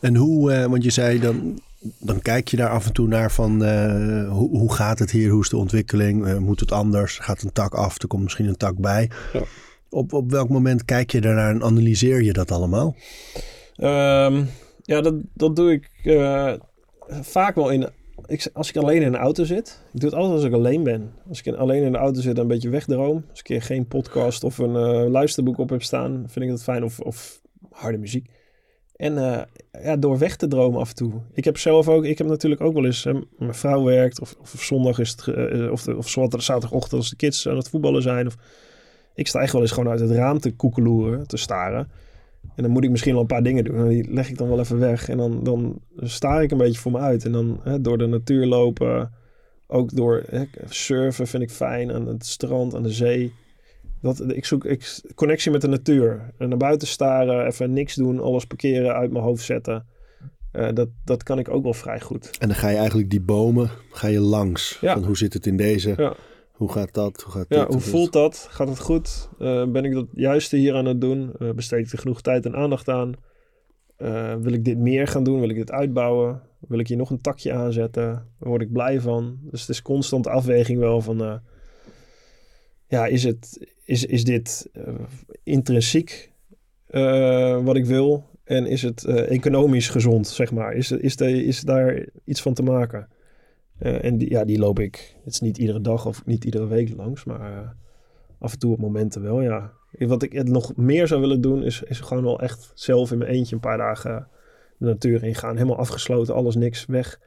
En 0.00 0.16
hoe, 0.16 0.52
eh, 0.52 0.64
want 0.64 0.84
je 0.84 0.90
zei 0.90 1.20
dan, 1.20 1.60
dan 1.98 2.20
kijk 2.20 2.48
je 2.48 2.56
daar 2.56 2.70
af 2.70 2.86
en 2.86 2.92
toe 2.92 3.08
naar 3.08 3.32
van 3.32 3.64
eh, 3.64 4.30
hoe, 4.32 4.48
hoe 4.58 4.72
gaat 4.72 4.98
het 4.98 5.10
hier? 5.10 5.30
Hoe 5.30 5.42
is 5.42 5.48
de 5.48 5.56
ontwikkeling? 5.56 6.26
Eh, 6.26 6.36
moet 6.38 6.60
het 6.60 6.72
anders? 6.72 7.18
Gaat 7.18 7.42
een 7.42 7.52
tak 7.52 7.74
af? 7.74 8.02
Er 8.02 8.08
komt 8.08 8.22
misschien 8.22 8.46
een 8.46 8.56
tak 8.56 8.78
bij. 8.78 9.10
Ja. 9.32 9.42
Op, 9.90 10.12
op 10.12 10.30
welk 10.30 10.48
moment 10.48 10.84
kijk 10.84 11.10
je 11.12 11.20
daarnaar 11.20 11.50
en 11.50 11.62
analyseer 11.62 12.22
je 12.22 12.32
dat 12.32 12.50
allemaal? 12.50 12.96
Ehm, 13.76 14.44
ja, 14.82 15.00
dat, 15.00 15.14
dat 15.34 15.56
doe 15.56 15.72
ik 15.72 15.90
eh, 16.02 16.52
vaak 17.20 17.54
wel 17.54 17.70
in. 17.70 17.88
Ik, 18.26 18.50
als 18.52 18.68
ik 18.68 18.76
alleen 18.76 19.02
in 19.02 19.12
de 19.12 19.18
auto 19.18 19.44
zit. 19.44 19.80
Ik 19.92 20.00
doe 20.00 20.10
het 20.10 20.18
altijd 20.18 20.36
als 20.36 20.44
ik 20.44 20.52
alleen 20.52 20.82
ben. 20.82 21.10
Als 21.28 21.38
ik 21.38 21.46
in- 21.46 21.56
alleen 21.56 21.82
in 21.82 21.92
de 21.92 21.98
auto 21.98 22.20
zit 22.20 22.34
en 22.34 22.40
een 22.42 22.48
beetje 22.48 22.68
wegdroom. 22.68 23.24
Als 23.30 23.40
ik 23.40 23.48
een 23.48 23.62
geen 23.62 23.86
podcast 23.86 24.44
of 24.44 24.58
een 24.58 24.72
luisterboek 25.10 25.58
op 25.58 25.68
heb 25.70 25.82
staan, 25.82 26.24
vind 26.26 26.44
ik 26.44 26.50
dat 26.50 26.62
fijn. 26.62 26.84
Of, 26.84 27.00
of 27.00 27.40
harde 27.70 27.98
muziek. 27.98 28.30
En 28.98 29.18
eh, 29.18 29.42
ja, 29.82 29.96
door 29.96 30.18
weg 30.18 30.36
te 30.36 30.48
dromen 30.48 30.80
af 30.80 30.88
en 30.88 30.94
toe. 30.94 31.12
Ik 31.32 31.44
heb 31.44 31.58
zelf 31.58 31.88
ook, 31.88 32.04
ik 32.04 32.18
heb 32.18 32.26
natuurlijk 32.26 32.60
ook 32.60 32.74
wel 32.74 32.84
eens, 32.84 33.04
mijn 33.38 33.54
vrouw 33.54 33.84
werkt, 33.84 34.20
of, 34.20 34.36
of 34.40 34.62
zondag 34.62 34.98
is 34.98 35.10
het, 35.10 35.26
eh, 35.26 35.70
of, 35.70 35.82
de, 35.82 35.96
zaterdagochtend 36.00 36.92
als 36.92 37.10
de 37.10 37.16
kids 37.16 37.48
aan 37.48 37.56
het 37.56 37.68
voetballen 37.68 38.02
zijn. 38.02 38.26
Of, 38.26 38.36
ik 39.14 39.26
sta 39.26 39.40
echt 39.40 39.52
wel 39.52 39.62
eens 39.62 39.70
gewoon 39.70 39.90
uit 39.90 40.00
het 40.00 40.10
raam 40.10 40.38
te 40.38 40.56
koekeloeren, 40.56 41.26
te 41.26 41.36
staren. 41.36 41.88
En 42.54 42.62
dan 42.62 42.72
moet 42.72 42.84
ik 42.84 42.90
misschien 42.90 43.12
wel 43.12 43.20
een 43.20 43.26
paar 43.26 43.42
dingen 43.42 43.64
doen. 43.64 43.76
En 43.76 43.88
die 43.88 44.12
leg 44.12 44.28
ik 44.28 44.38
dan 44.38 44.48
wel 44.48 44.58
even 44.58 44.78
weg. 44.78 45.08
En 45.08 45.16
dan, 45.16 45.44
dan 45.44 45.80
sta 45.96 46.40
ik 46.40 46.50
een 46.50 46.58
beetje 46.58 46.80
voor 46.80 46.92
me 46.92 46.98
uit. 46.98 47.24
En 47.24 47.32
dan 47.32 47.60
hè, 47.62 47.80
door 47.80 47.98
de 47.98 48.06
natuur 48.06 48.46
lopen. 48.46 49.12
Ook 49.66 49.96
door 49.96 50.22
hè, 50.30 50.44
surfen 50.68 51.26
vind 51.26 51.42
ik 51.42 51.50
fijn. 51.50 51.92
Aan 51.92 52.06
het 52.06 52.26
strand, 52.26 52.74
aan 52.74 52.82
de 52.82 52.92
zee. 52.92 53.32
Dat, 54.00 54.30
ik 54.32 54.44
zoek 54.44 54.64
ik, 54.64 55.00
connectie 55.14 55.50
met 55.50 55.60
de 55.60 55.68
natuur. 55.68 56.30
En 56.38 56.48
naar 56.48 56.58
buiten 56.58 56.88
staren, 56.88 57.46
even 57.46 57.72
niks 57.72 57.94
doen. 57.94 58.20
Alles 58.20 58.44
parkeren, 58.44 58.94
uit 58.94 59.10
mijn 59.10 59.24
hoofd 59.24 59.44
zetten. 59.44 59.86
Eh, 60.52 60.68
dat, 60.74 60.88
dat 61.04 61.22
kan 61.22 61.38
ik 61.38 61.48
ook 61.48 61.62
wel 61.62 61.74
vrij 61.74 62.00
goed. 62.00 62.30
En 62.38 62.48
dan 62.48 62.56
ga 62.56 62.68
je 62.68 62.76
eigenlijk 62.76 63.10
die 63.10 63.20
bomen 63.20 63.70
ga 63.90 64.08
je 64.08 64.20
langs. 64.20 64.78
Ja. 64.80 64.92
Van 64.94 65.04
hoe 65.04 65.16
zit 65.16 65.32
het 65.32 65.46
in 65.46 65.56
deze? 65.56 65.94
Ja. 65.96 66.14
Hoe 66.52 66.72
gaat 66.72 66.94
dat? 66.94 67.22
Hoe 67.22 67.32
gaat 67.32 67.46
Ja, 67.48 67.64
dit? 67.64 67.72
hoe 67.72 67.80
voelt 67.82 68.12
dat? 68.12 68.46
Gaat 68.50 68.68
het 68.68 68.78
goed? 68.78 69.28
Eh, 69.38 69.64
ben 69.64 69.84
ik 69.84 69.92
dat 69.92 70.06
juiste 70.12 70.56
hier 70.56 70.74
aan 70.74 70.86
het 70.86 71.00
doen? 71.00 71.32
Eh, 71.38 71.50
besteed 71.50 71.86
ik 71.86 71.92
er 71.92 71.98
genoeg 71.98 72.20
tijd 72.20 72.46
en 72.46 72.56
aandacht 72.56 72.88
aan? 72.88 73.12
Wil 74.40 74.52
ik 74.52 74.64
dit 74.64 74.78
meer 74.78 75.06
gaan 75.06 75.24
doen? 75.24 75.40
Wil 75.40 75.48
ik 75.48 75.56
dit 75.56 75.70
uitbouwen? 75.70 76.42
Wil 76.68 76.78
ik 76.78 76.88
hier 76.88 76.96
nog 76.96 77.10
een 77.10 77.20
takje 77.20 77.52
aanzetten? 77.52 78.02
Daar 78.38 78.48
word 78.48 78.62
ik 78.62 78.72
blij 78.72 79.00
van. 79.00 79.38
Dus 79.50 79.60
het 79.60 79.70
is 79.70 79.82
constant 79.82 80.26
afweging 80.26 80.78
wel 80.78 81.00
van... 81.00 81.40
ja, 82.88 83.06
is, 83.06 83.24
het, 83.24 83.72
is, 83.84 84.04
is 84.04 84.24
dit 84.24 84.68
eh, 84.72 84.94
intrinsiek 85.42 86.32
eh, 86.86 87.64
wat 87.64 87.76
ik 87.76 87.86
wil? 87.86 88.24
En 88.44 88.66
is 88.66 88.82
het 88.82 89.04
eh, 89.04 89.30
economisch 89.30 89.88
gezond, 89.88 90.28
zeg 90.28 90.52
maar? 90.52 90.72
Is, 90.72 90.90
is, 90.90 91.16
is 91.16 91.60
daar 91.60 92.06
iets 92.24 92.42
van 92.42 92.54
te 92.54 92.62
maken? 92.62 93.08
En 93.78 94.18
die, 94.18 94.30
ja, 94.30 94.44
die 94.44 94.58
loop 94.58 94.78
ik. 94.78 95.16
Het 95.24 95.32
is 95.32 95.40
niet 95.40 95.58
iedere 95.58 95.80
dag 95.80 96.06
of 96.06 96.26
niet 96.26 96.44
iedere 96.44 96.66
week 96.66 96.96
langs, 96.96 97.24
maar 97.24 97.76
af 98.38 98.52
en 98.52 98.58
toe 98.58 98.72
op 98.72 98.78
momenten 98.78 99.22
wel, 99.22 99.42
ja. 99.42 99.72
Wat 99.90 100.22
ik 100.22 100.48
nog 100.48 100.76
meer 100.76 101.06
zou 101.06 101.20
willen 101.20 101.40
doen, 101.40 101.62
is, 101.62 101.82
is 101.82 102.00
gewoon 102.00 102.24
wel 102.24 102.40
echt 102.40 102.70
zelf 102.74 103.12
in 103.12 103.18
mijn 103.18 103.30
eentje 103.30 103.54
een 103.54 103.60
paar 103.60 103.76
dagen 103.76 104.28
de 104.78 104.86
natuur 104.86 105.24
ingaan. 105.24 105.56
Helemaal 105.56 105.78
afgesloten, 105.78 106.34
alles 106.34 106.54
niks 106.54 106.86
weg. 106.86 107.20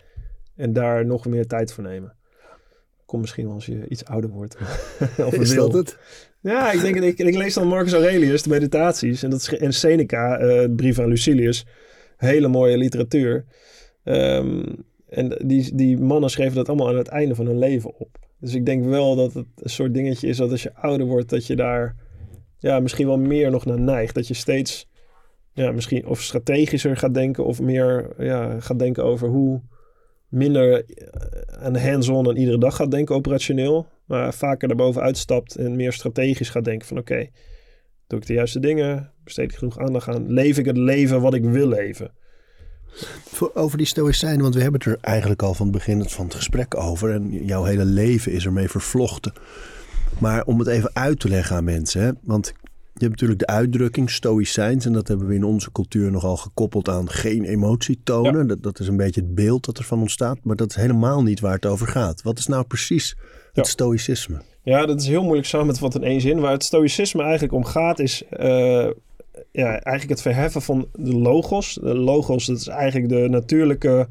En 0.55 0.73
daar 0.73 1.05
nog 1.05 1.25
meer 1.25 1.47
tijd 1.47 1.73
voor 1.73 1.83
nemen. 1.83 2.15
Komt 3.11 3.23
misschien 3.23 3.45
wel 3.45 3.53
als 3.53 3.65
je 3.65 3.87
iets 3.87 4.05
ouder 4.05 4.29
wordt. 4.29 4.57
of 5.25 5.33
Is 5.33 5.55
dat 5.55 5.73
het? 5.73 5.97
Ja, 6.39 6.71
ik 6.71 6.81
denk, 6.81 6.95
ik, 6.95 7.19
ik 7.19 7.35
lees 7.35 7.53
dan 7.53 7.67
Marcus 7.67 7.93
Aurelius, 7.93 8.43
de 8.43 8.49
meditaties. 8.49 9.23
En, 9.23 9.29
dat 9.29 9.39
is, 9.39 9.57
en 9.57 9.73
Seneca, 9.73 10.37
de 10.37 10.73
brief 10.75 10.99
aan 10.99 11.07
Lucilius. 11.07 11.65
Hele 12.17 12.47
mooie 12.47 12.77
literatuur. 12.77 13.45
Ehm, 14.03 14.65
en 15.09 15.37
die, 15.45 15.75
die 15.75 15.97
mannen 15.97 16.29
schreven 16.29 16.55
dat 16.55 16.67
allemaal 16.67 16.87
aan 16.87 16.97
het 16.97 17.07
einde 17.07 17.35
van 17.35 17.45
hun 17.45 17.59
leven 17.59 17.99
op. 17.99 18.17
Dus 18.39 18.53
ik 18.53 18.65
denk 18.65 18.85
wel 18.85 19.15
dat 19.15 19.33
het 19.33 19.47
een 19.55 19.69
soort 19.69 19.93
dingetje 19.93 20.27
is 20.27 20.37
dat 20.37 20.51
als 20.51 20.63
je 20.63 20.75
ouder 20.75 21.07
wordt, 21.07 21.29
dat 21.29 21.47
je 21.47 21.55
daar 21.55 21.95
ja, 22.59 22.79
misschien 22.79 23.07
wel 23.07 23.19
meer 23.19 23.51
nog 23.51 23.65
naar 23.65 23.79
neigt. 23.79 24.15
Dat 24.15 24.27
je 24.27 24.33
steeds 24.33 24.87
ja, 25.53 25.71
misschien 25.71 26.05
of 26.05 26.21
strategischer 26.21 26.97
gaat 26.97 27.13
denken 27.13 27.45
of 27.45 27.61
meer 27.61 28.13
ja, 28.17 28.59
gaat 28.59 28.79
denken 28.79 29.03
over 29.03 29.27
hoe 29.27 29.61
minder 30.31 30.85
eh, 30.85 31.63
aan 31.63 31.77
hands-on 31.77 32.29
en 32.29 32.37
iedere 32.37 32.57
dag 32.57 32.75
gaat 32.75 32.91
denken 32.91 33.15
operationeel. 33.15 33.87
Maar 34.05 34.33
vaker 34.33 34.67
daarboven 34.67 35.01
uitstapt 35.01 35.55
en 35.55 35.75
meer 35.75 35.93
strategisch 35.93 36.49
gaat 36.49 36.65
denken 36.65 36.87
van 36.87 36.97
oké, 36.97 37.27
doe 38.07 38.19
ik 38.19 38.25
de 38.25 38.33
juiste 38.33 38.59
dingen? 38.59 39.11
Besteed 39.23 39.51
ik 39.51 39.57
genoeg 39.57 39.79
aandacht 39.79 40.07
aan? 40.07 40.31
Leef 40.31 40.57
ik 40.57 40.65
het 40.65 40.77
leven 40.77 41.21
wat 41.21 41.33
ik 41.33 41.43
wil 41.43 41.67
leven? 41.67 42.11
Voor, 43.23 43.51
over 43.53 43.77
die 43.77 43.87
stoïcijnen, 43.87 44.41
want 44.41 44.55
we 44.55 44.61
hebben 44.61 44.81
het 44.81 44.89
er 44.89 44.97
eigenlijk 45.01 45.41
al 45.41 45.53
van 45.53 45.65
het 45.65 45.75
begin 45.75 46.09
van 46.09 46.25
het 46.25 46.35
gesprek 46.35 46.75
over. 46.75 47.11
En 47.11 47.45
jouw 47.45 47.63
hele 47.63 47.85
leven 47.85 48.31
is 48.31 48.45
ermee 48.45 48.69
vervlochten. 48.69 49.33
Maar 50.19 50.45
om 50.45 50.59
het 50.59 50.67
even 50.67 50.91
uit 50.93 51.19
te 51.19 51.29
leggen 51.29 51.55
aan 51.55 51.63
mensen. 51.63 52.17
Want 52.21 52.53
je 53.01 53.07
hebt 53.07 53.21
natuurlijk 53.21 53.39
de 53.39 53.55
uitdrukking 53.55 54.09
stoïcijns. 54.09 54.85
En 54.85 54.93
dat 54.93 55.07
hebben 55.07 55.27
we 55.27 55.35
in 55.35 55.43
onze 55.43 55.71
cultuur 55.71 56.11
nogal 56.11 56.37
gekoppeld 56.37 56.89
aan 56.89 57.09
geen 57.09 57.43
emotie 57.43 57.99
tonen. 58.03 58.47
Dat, 58.47 58.63
dat 58.63 58.79
is 58.79 58.87
een 58.87 58.97
beetje 58.97 59.21
het 59.21 59.35
beeld 59.35 59.65
dat 59.65 59.77
ervan 59.77 59.99
ontstaat. 60.01 60.37
Maar 60.43 60.55
dat 60.55 60.69
is 60.69 60.75
helemaal 60.75 61.23
niet 61.23 61.39
waar 61.39 61.53
het 61.53 61.65
over 61.65 61.87
gaat. 61.87 62.21
Wat 62.21 62.37
is 62.37 62.47
nou 62.47 62.63
precies 62.63 63.09
het 63.53 63.65
Ja. 63.65 63.71
stoïcisme? 63.71 64.41
Ja, 64.63 64.85
dat 64.85 65.01
is 65.01 65.07
heel 65.07 65.23
moeilijk 65.23 65.47
samen 65.47 65.67
met 65.67 65.79
wat 65.79 65.95
in 65.95 66.03
één 66.03 66.21
zin. 66.21 66.39
Waar 66.39 66.51
het 66.51 66.63
stoïcisme 66.63 67.21
eigenlijk 67.21 67.53
om 67.53 67.65
gaat 67.65 67.99
is 67.99 68.23
eh, 68.29 68.87
ja, 69.51 69.69
eigenlijk 69.79 70.09
het 70.09 70.21
verheffen 70.21 70.61
van 70.61 70.87
de 70.93 71.15
logos. 71.17 71.73
De 71.73 71.95
logos, 71.95 72.45
dat 72.45 72.57
is 72.57 72.67
eigenlijk 72.67 73.09
de 73.09 73.27
natuurlijke 73.29 74.07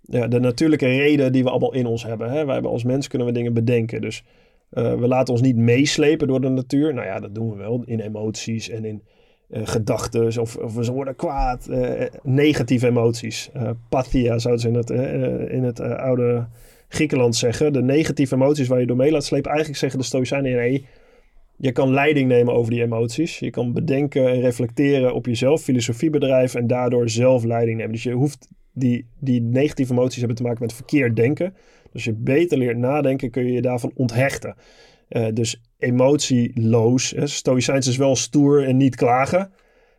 ja, 0.00 0.26
de 0.26 0.40
natuurlijke 0.40 0.86
reden 0.86 1.32
die 1.32 1.42
we 1.42 1.50
allemaal 1.50 1.74
in 1.74 1.86
ons 1.86 2.04
hebben. 2.04 2.30
Hè? 2.30 2.44
Wij 2.44 2.54
hebben 2.54 2.72
als 2.72 2.84
mens 2.84 3.08
kunnen 3.08 3.26
we 3.26 3.32
dingen 3.32 3.54
bedenken. 3.54 4.00
Dus 4.00 4.24
uh, 4.74 4.94
we 4.94 5.06
laten 5.06 5.32
ons 5.34 5.42
niet 5.42 5.56
meeslepen 5.56 6.28
door 6.28 6.40
de 6.40 6.48
natuur. 6.48 6.94
Nou 6.94 7.06
ja, 7.06 7.20
dat 7.20 7.34
doen 7.34 7.50
we 7.50 7.56
wel 7.56 7.82
in 7.86 8.00
emoties 8.00 8.68
en 8.68 8.84
in 8.84 9.02
uh, 9.50 9.60
gedachten. 9.64 10.40
Of, 10.40 10.56
of 10.56 10.74
we 10.74 10.92
worden 10.92 11.16
kwaad. 11.16 11.66
Uh, 11.70 12.02
negatieve 12.22 12.86
emoties. 12.86 13.50
pathia 13.88 14.38
zouden 14.38 14.62
ze 14.62 14.68
in 14.68 14.74
het, 14.74 14.90
in 15.50 15.64
het 15.64 15.80
oude 15.80 16.46
Griekenland 16.88 17.36
zeggen. 17.36 17.72
De 17.72 17.82
negatieve 17.82 18.34
emoties 18.34 18.68
waar 18.68 18.80
je 18.80 18.86
door 18.86 18.96
mee 18.96 19.10
laat 19.10 19.24
slepen. 19.24 19.50
Eigenlijk 19.50 19.80
zeggen 19.80 19.98
de 19.98 20.04
Stoïcijnen, 20.04 20.52
nee, 20.52 20.86
je 21.56 21.72
kan 21.72 21.92
leiding 21.92 22.28
nemen 22.28 22.54
over 22.54 22.70
die 22.70 22.82
emoties. 22.82 23.38
Je 23.38 23.50
kan 23.50 23.72
bedenken 23.72 24.28
en 24.28 24.40
reflecteren 24.40 25.14
op 25.14 25.26
jezelf, 25.26 25.62
filosofie 25.62 26.10
bedrijven 26.10 26.60
en 26.60 26.66
daardoor 26.66 27.08
zelf 27.08 27.44
leiding 27.44 27.76
nemen. 27.76 27.92
Dus 27.92 28.02
je 28.02 28.12
hoeft 28.12 28.48
die, 28.72 29.06
die 29.20 29.40
negatieve 29.40 29.92
emoties 29.92 30.18
hebben 30.18 30.36
te 30.36 30.42
maken 30.42 30.62
met 30.62 30.72
verkeerd 30.72 31.16
denken. 31.16 31.54
Als 31.94 32.04
je 32.04 32.12
beter 32.12 32.58
leert 32.58 32.76
nadenken, 32.76 33.30
kun 33.30 33.44
je 33.44 33.52
je 33.52 33.62
daarvan 33.62 33.92
onthechten. 33.94 34.54
Uh, 35.08 35.26
dus 35.32 35.60
emotieloos. 35.78 37.14
Stoïcijns 37.24 37.86
is 37.86 37.96
wel 37.96 38.16
stoer 38.16 38.64
en 38.66 38.76
niet 38.76 38.96
klagen. 38.96 39.52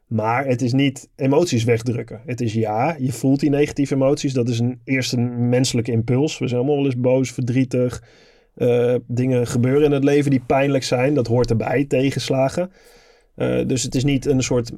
Maar 0.07 0.45
het 0.45 0.61
is 0.61 0.73
niet 0.73 1.09
emoties 1.15 1.63
wegdrukken. 1.63 2.21
Het 2.25 2.41
is 2.41 2.53
ja, 2.53 2.95
je 2.99 3.11
voelt 3.11 3.39
die 3.39 3.49
negatieve 3.49 3.93
emoties. 3.93 4.33
Dat 4.33 4.49
is 4.49 4.59
een 4.59 4.79
eerste 4.83 5.19
menselijke 5.19 5.91
impuls. 5.91 6.37
We 6.37 6.47
zijn 6.47 6.59
allemaal 6.59 6.77
wel 6.77 6.85
eens 6.85 6.99
boos, 6.99 7.31
verdrietig. 7.31 8.03
Uh, 8.57 8.95
dingen 9.07 9.47
gebeuren 9.47 9.83
in 9.83 9.91
het 9.91 10.03
leven 10.03 10.31
die 10.31 10.43
pijnlijk 10.47 10.83
zijn. 10.83 11.13
Dat 11.13 11.27
hoort 11.27 11.49
erbij, 11.49 11.85
tegenslagen. 11.85 12.71
Uh, 13.35 13.67
dus 13.67 13.83
het 13.83 13.95
is 13.95 14.03
niet 14.03 14.25
een 14.25 14.43
soort 14.43 14.71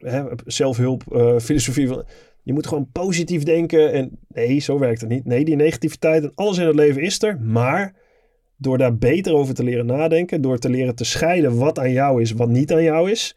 uh, 0.00 0.24
zelfhulp 0.46 1.02
filosofie 1.40 1.88
van... 1.88 2.04
Je 2.42 2.52
moet 2.52 2.66
gewoon 2.66 2.90
positief 2.92 3.42
denken. 3.42 3.92
En 3.92 4.18
nee, 4.28 4.58
zo 4.58 4.78
werkt 4.78 5.00
het 5.00 5.10
niet. 5.10 5.24
Nee, 5.24 5.44
die 5.44 5.56
negativiteit 5.56 6.22
en 6.22 6.32
alles 6.34 6.58
in 6.58 6.66
het 6.66 6.74
leven 6.74 7.02
is 7.02 7.22
er. 7.22 7.40
Maar 7.40 7.94
door 8.56 8.78
daar 8.78 8.96
beter 8.96 9.34
over 9.34 9.54
te 9.54 9.64
leren 9.64 9.86
nadenken... 9.86 10.40
door 10.40 10.58
te 10.58 10.70
leren 10.70 10.94
te 10.94 11.04
scheiden 11.04 11.56
wat 11.56 11.78
aan 11.78 11.92
jou 11.92 12.20
is, 12.20 12.32
wat 12.32 12.48
niet 12.48 12.72
aan 12.72 12.82
jou 12.82 13.10
is... 13.10 13.36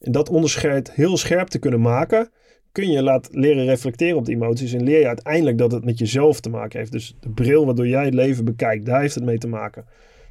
en 0.00 0.12
dat 0.12 0.28
onderscheid 0.28 0.92
heel 0.92 1.16
scherp 1.16 1.48
te 1.48 1.58
kunnen 1.58 1.80
maken 1.80 2.30
kun 2.74 2.90
je 2.90 3.02
laten 3.02 3.40
leren 3.40 3.64
reflecteren 3.64 4.16
op 4.16 4.24
die 4.24 4.34
emoties 4.34 4.72
en 4.72 4.82
leer 4.82 4.98
je 4.98 5.06
uiteindelijk 5.06 5.58
dat 5.58 5.72
het 5.72 5.84
met 5.84 5.98
jezelf 5.98 6.40
te 6.40 6.50
maken 6.50 6.78
heeft. 6.78 6.92
Dus 6.92 7.16
de 7.20 7.30
bril 7.30 7.64
waardoor 7.66 7.88
jij 7.88 8.04
het 8.04 8.14
leven 8.14 8.44
bekijkt, 8.44 8.86
daar 8.86 9.00
heeft 9.00 9.14
het 9.14 9.24
mee 9.24 9.38
te 9.38 9.48
maken. 9.48 9.86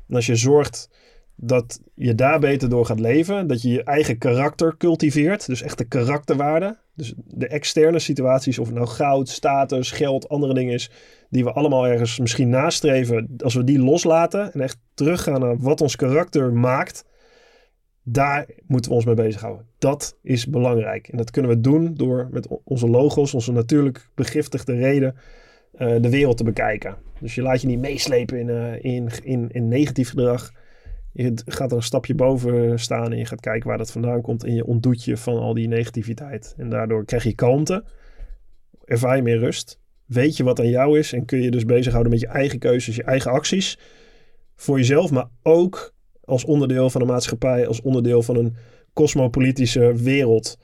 En 0.09 0.15
als 0.15 0.25
je 0.25 0.35
zorgt 0.35 0.89
dat 1.35 1.79
je 1.95 2.15
daar 2.15 2.39
beter 2.39 2.69
door 2.69 2.85
gaat 2.85 2.99
leven, 2.99 3.47
dat 3.47 3.61
je 3.61 3.69
je 3.69 3.83
eigen 3.83 4.17
karakter 4.17 4.77
cultiveert, 4.77 5.45
dus 5.45 5.61
echt 5.61 5.77
de 5.77 5.87
karakterwaarde, 5.87 6.77
dus 6.95 7.13
de 7.17 7.47
externe 7.47 7.99
situaties, 7.99 8.59
of 8.59 8.65
het 8.65 8.75
nou 8.75 8.87
goud, 8.87 9.29
status, 9.29 9.91
geld, 9.91 10.29
andere 10.29 10.53
dingen 10.53 10.73
is, 10.73 10.91
die 11.29 11.43
we 11.43 11.51
allemaal 11.51 11.87
ergens 11.87 12.19
misschien 12.19 12.49
nastreven, 12.49 13.29
als 13.37 13.53
we 13.53 13.63
die 13.63 13.79
loslaten 13.79 14.53
en 14.53 14.61
echt 14.61 14.77
teruggaan 14.93 15.39
naar 15.39 15.59
wat 15.59 15.81
ons 15.81 15.95
karakter 15.95 16.53
maakt, 16.53 17.05
daar 18.03 18.47
moeten 18.67 18.89
we 18.89 18.95
ons 18.95 19.05
mee 19.05 19.15
bezighouden. 19.15 19.65
Dat 19.77 20.17
is 20.21 20.47
belangrijk. 20.47 21.07
En 21.07 21.17
dat 21.17 21.31
kunnen 21.31 21.51
we 21.51 21.59
doen 21.59 21.93
door 21.93 22.27
met 22.31 22.47
onze 22.63 22.89
logos, 22.89 23.33
onze 23.33 23.51
natuurlijk 23.51 24.09
begiftigde 24.15 24.75
reden, 24.75 25.15
uh, 25.77 26.01
de 26.01 26.09
wereld 26.09 26.37
te 26.37 26.43
bekijken. 26.43 26.95
Dus 27.19 27.35
je 27.35 27.41
laat 27.41 27.61
je 27.61 27.67
niet 27.67 27.79
meeslepen 27.79 28.39
in, 28.39 28.47
uh, 28.47 28.83
in, 28.83 29.09
in, 29.23 29.49
in 29.51 29.67
negatief 29.67 30.09
gedrag. 30.09 30.51
Je 31.13 31.33
gaat 31.45 31.71
er 31.71 31.77
een 31.77 31.83
stapje 31.83 32.15
boven 32.15 32.79
staan 32.79 33.11
en 33.11 33.17
je 33.17 33.25
gaat 33.25 33.39
kijken 33.39 33.67
waar 33.67 33.77
dat 33.77 33.91
vandaan 33.91 34.21
komt. 34.21 34.43
En 34.43 34.55
je 34.55 34.65
ontdoet 34.65 35.03
je 35.03 35.17
van 35.17 35.37
al 35.37 35.53
die 35.53 35.67
negativiteit. 35.67 36.53
En 36.57 36.69
daardoor 36.69 37.05
krijg 37.05 37.23
je 37.23 37.35
kalmte, 37.35 37.83
ervaar 38.85 39.15
je 39.15 39.21
meer 39.21 39.39
rust. 39.39 39.79
Weet 40.05 40.37
je 40.37 40.43
wat 40.43 40.59
aan 40.59 40.69
jou 40.69 40.99
is 40.99 41.13
en 41.13 41.25
kun 41.25 41.41
je 41.41 41.51
dus 41.51 41.65
bezighouden 41.65 42.11
met 42.11 42.21
je 42.21 42.27
eigen 42.27 42.59
keuzes, 42.59 42.95
je 42.95 43.03
eigen 43.03 43.31
acties. 43.31 43.79
Voor 44.55 44.77
jezelf, 44.77 45.11
maar 45.11 45.27
ook 45.43 45.93
als 46.23 46.45
onderdeel 46.45 46.89
van 46.89 47.01
een 47.01 47.07
maatschappij, 47.07 47.67
als 47.67 47.81
onderdeel 47.81 48.23
van 48.23 48.37
een 48.37 48.55
cosmopolitische 48.93 49.93
wereld. 49.93 50.57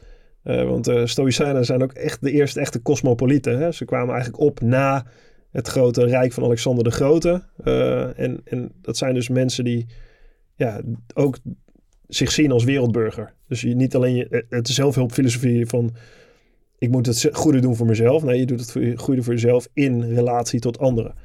Uh, 0.44 0.64
want 0.64 0.86
de 0.86 0.94
uh, 0.94 1.06
Stoïcijnen 1.06 1.66
zijn 1.66 1.84
ook 1.84 1.94
echt 1.94 2.22
de 2.22 2.32
eerste 2.32 2.60
echte 2.60 2.82
cosmopolieten. 2.82 3.60
Hè? 3.60 3.72
Ze 3.72 3.86
kwamen 3.86 4.14
eigenlijk 4.14 4.44
op 4.44 4.62
na 4.62 5.06
het 5.52 5.68
grote 5.68 6.06
rijk 6.06 6.34
van 6.34 6.44
Alexander 6.44 6.84
de 6.84 6.92
Grote. 6.92 7.44
Uh, 7.66 8.20
en, 8.20 8.42
en 8.44 8.72
dat 8.82 8.98
zijn 8.98 9.14
dus 9.14 9.30
mensen 9.30 9.64
die 9.64 9.88
ja, 10.60 10.82
ook 11.14 11.38
zich 12.08 12.32
zien 12.32 12.52
als 12.52 12.64
wereldburger. 12.64 13.34
Dus 13.48 13.62
je 13.62 13.76
niet 13.76 13.96
alleen 13.96 14.16
je, 14.16 14.46
het 14.50 14.68
zelfhulpfilosofie 14.68 15.66
van 15.66 15.96
ik 16.78 16.90
moet 16.90 17.06
het 17.06 17.30
goede 17.32 17.60
doen 17.60 17.76
voor 17.76 17.86
mezelf. 17.86 18.24
Nee, 18.24 18.40
je 18.40 18.46
doet 18.46 18.60
het 18.60 19.00
goede 19.00 19.24
voor 19.24 19.34
jezelf 19.34 19.68
in 19.74 20.14
relatie 20.14 20.60
tot 20.60 20.80
anderen. 20.80 21.16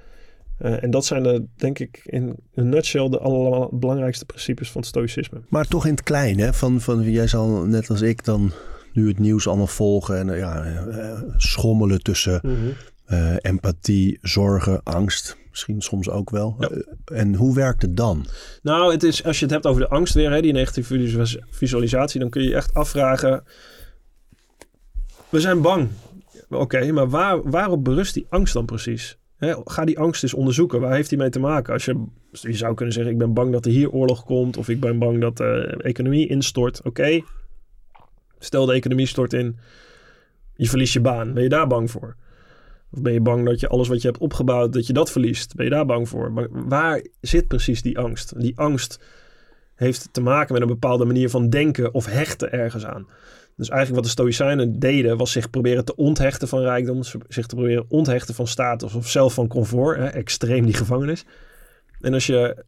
Uh, 0.62 0.82
en 0.82 0.90
dat 0.90 1.04
zijn 1.04 1.22
de, 1.22 1.44
denk 1.56 1.78
ik, 1.78 2.00
in 2.04 2.34
een 2.54 2.68
nutshell 2.68 3.08
de 3.08 3.18
allerbelangrijkste 3.18 4.24
principes 4.24 4.70
van 4.70 4.80
het 4.80 4.90
stoïcisme. 4.90 5.40
Maar 5.48 5.66
toch 5.66 5.86
in 5.86 5.90
het 5.90 6.02
klein, 6.02 6.38
hè? 6.38 6.52
Van, 6.52 6.80
van 6.80 7.02
jij 7.02 7.26
zal 7.26 7.64
net 7.66 7.90
als 7.90 8.00
ik 8.00 8.24
dan 8.24 8.52
nu 8.92 9.08
het 9.08 9.18
nieuws 9.18 9.46
allemaal 9.46 9.66
volgen 9.66 10.18
en 10.18 10.28
uh, 10.28 10.38
ja, 10.38 11.24
schommelen 11.36 12.02
tussen 12.02 12.40
mm 12.42 12.54
-hmm. 12.54 12.72
Empathie, 13.38 14.18
zorgen, 14.22 14.82
angst. 14.82 15.36
Misschien 15.50 15.82
soms 15.82 16.10
ook 16.10 16.30
wel. 16.30 16.56
Ja. 16.58 16.70
en 17.04 17.34
hoe 17.34 17.54
werkt 17.54 17.82
het 17.82 17.96
dan? 17.96 18.26
Nou, 18.62 18.92
het 18.92 19.02
is, 19.02 19.24
als 19.24 19.38
je 19.38 19.44
het 19.44 19.54
hebt 19.54 19.66
over 19.66 19.80
de 19.80 19.88
angst 19.88 20.14
weer, 20.14 20.30
hè, 20.30 20.40
die 20.40 20.52
negatieve 20.52 21.40
visualisatie, 21.50 22.20
dan 22.20 22.30
kun 22.30 22.42
je 22.42 22.54
echt 22.54 22.74
afvragen. 22.74 23.44
We 25.28 25.40
zijn 25.40 25.60
bang. 25.60 25.88
Oké, 26.48 26.62
okay, 26.62 26.90
maar 26.90 27.08
waar, 27.08 27.50
waarop 27.50 27.84
berust 27.84 28.14
die 28.14 28.26
angst 28.28 28.54
dan 28.54 28.64
precies? 28.64 29.18
ga 29.64 29.84
die 29.84 29.98
angst 29.98 30.22
eens 30.22 30.34
onderzoeken. 30.34 30.80
Waar 30.80 30.94
heeft 30.94 31.08
die 31.08 31.18
mee 31.18 31.30
te 31.30 31.40
maken? 31.40 31.72
Als 31.72 31.84
je, 31.84 32.04
je 32.30 32.52
zou 32.52 32.74
kunnen 32.74 32.94
zeggen, 32.94 33.12
ik 33.12 33.18
ben 33.18 33.34
bang 33.34 33.52
dat 33.52 33.64
er 33.64 33.70
hier 33.70 33.90
oorlog 33.90 34.24
komt. 34.24 34.56
Of 34.56 34.68
ik 34.68 34.80
ben 34.80 34.98
bang 34.98 35.20
dat 35.20 35.36
de 35.36 35.76
economie 35.82 36.28
instort. 36.28 36.82
Oké, 36.82 37.20
stel 38.38 38.66
de 38.66 38.72
economie 38.72 39.06
stort 39.06 39.32
in. 39.32 39.58
Je 40.56 40.68
verliest 40.68 40.92
je 40.92 41.00
baan. 41.00 41.32
Ben 41.32 41.42
je 41.42 41.48
daar 41.48 41.66
bang 41.66 41.90
voor? 41.90 42.16
Of 42.94 43.02
ben 43.02 43.12
je 43.12 43.20
bang 43.20 43.46
dat 43.46 43.60
je 43.60 43.68
alles 43.68 43.88
wat 43.88 44.02
je 44.02 44.08
hebt 44.08 44.20
opgebouwd, 44.20 44.72
dat 44.72 44.86
je 44.86 44.92
dat 44.92 45.10
verliest? 45.10 45.54
Ben 45.54 45.64
je 45.64 45.70
daar 45.70 45.86
bang 45.86 46.08
voor? 46.08 46.32
Maar 46.32 46.48
waar 46.50 47.04
zit 47.20 47.48
precies 47.48 47.82
die 47.82 47.98
angst? 47.98 48.40
Die 48.40 48.58
angst 48.58 48.98
heeft 49.74 50.08
te 50.12 50.20
maken 50.20 50.52
met 50.52 50.62
een 50.62 50.68
bepaalde 50.68 51.04
manier 51.04 51.30
van 51.30 51.50
denken 51.50 51.94
of 51.94 52.06
hechten 52.06 52.52
ergens 52.52 52.86
aan. 52.86 53.06
Dus 53.56 53.68
eigenlijk 53.68 54.00
wat 54.00 54.04
de 54.04 54.20
Stoïcijnen 54.20 54.78
deden, 54.78 55.16
was 55.16 55.32
zich 55.32 55.50
proberen 55.50 55.84
te 55.84 55.96
onthechten 55.96 56.48
van 56.48 56.60
rijkdom, 56.60 57.02
zich 57.28 57.46
te 57.46 57.54
proberen 57.54 57.84
onthechten 57.88 58.34
van 58.34 58.46
status 58.46 58.94
of 58.94 59.08
zelf 59.08 59.34
van 59.34 59.48
comfort, 59.48 59.96
hè, 59.96 60.06
extreem 60.06 60.64
die 60.64 60.74
gevangenis. 60.74 61.24
En 62.00 62.14
als 62.14 62.26
je 62.26 62.64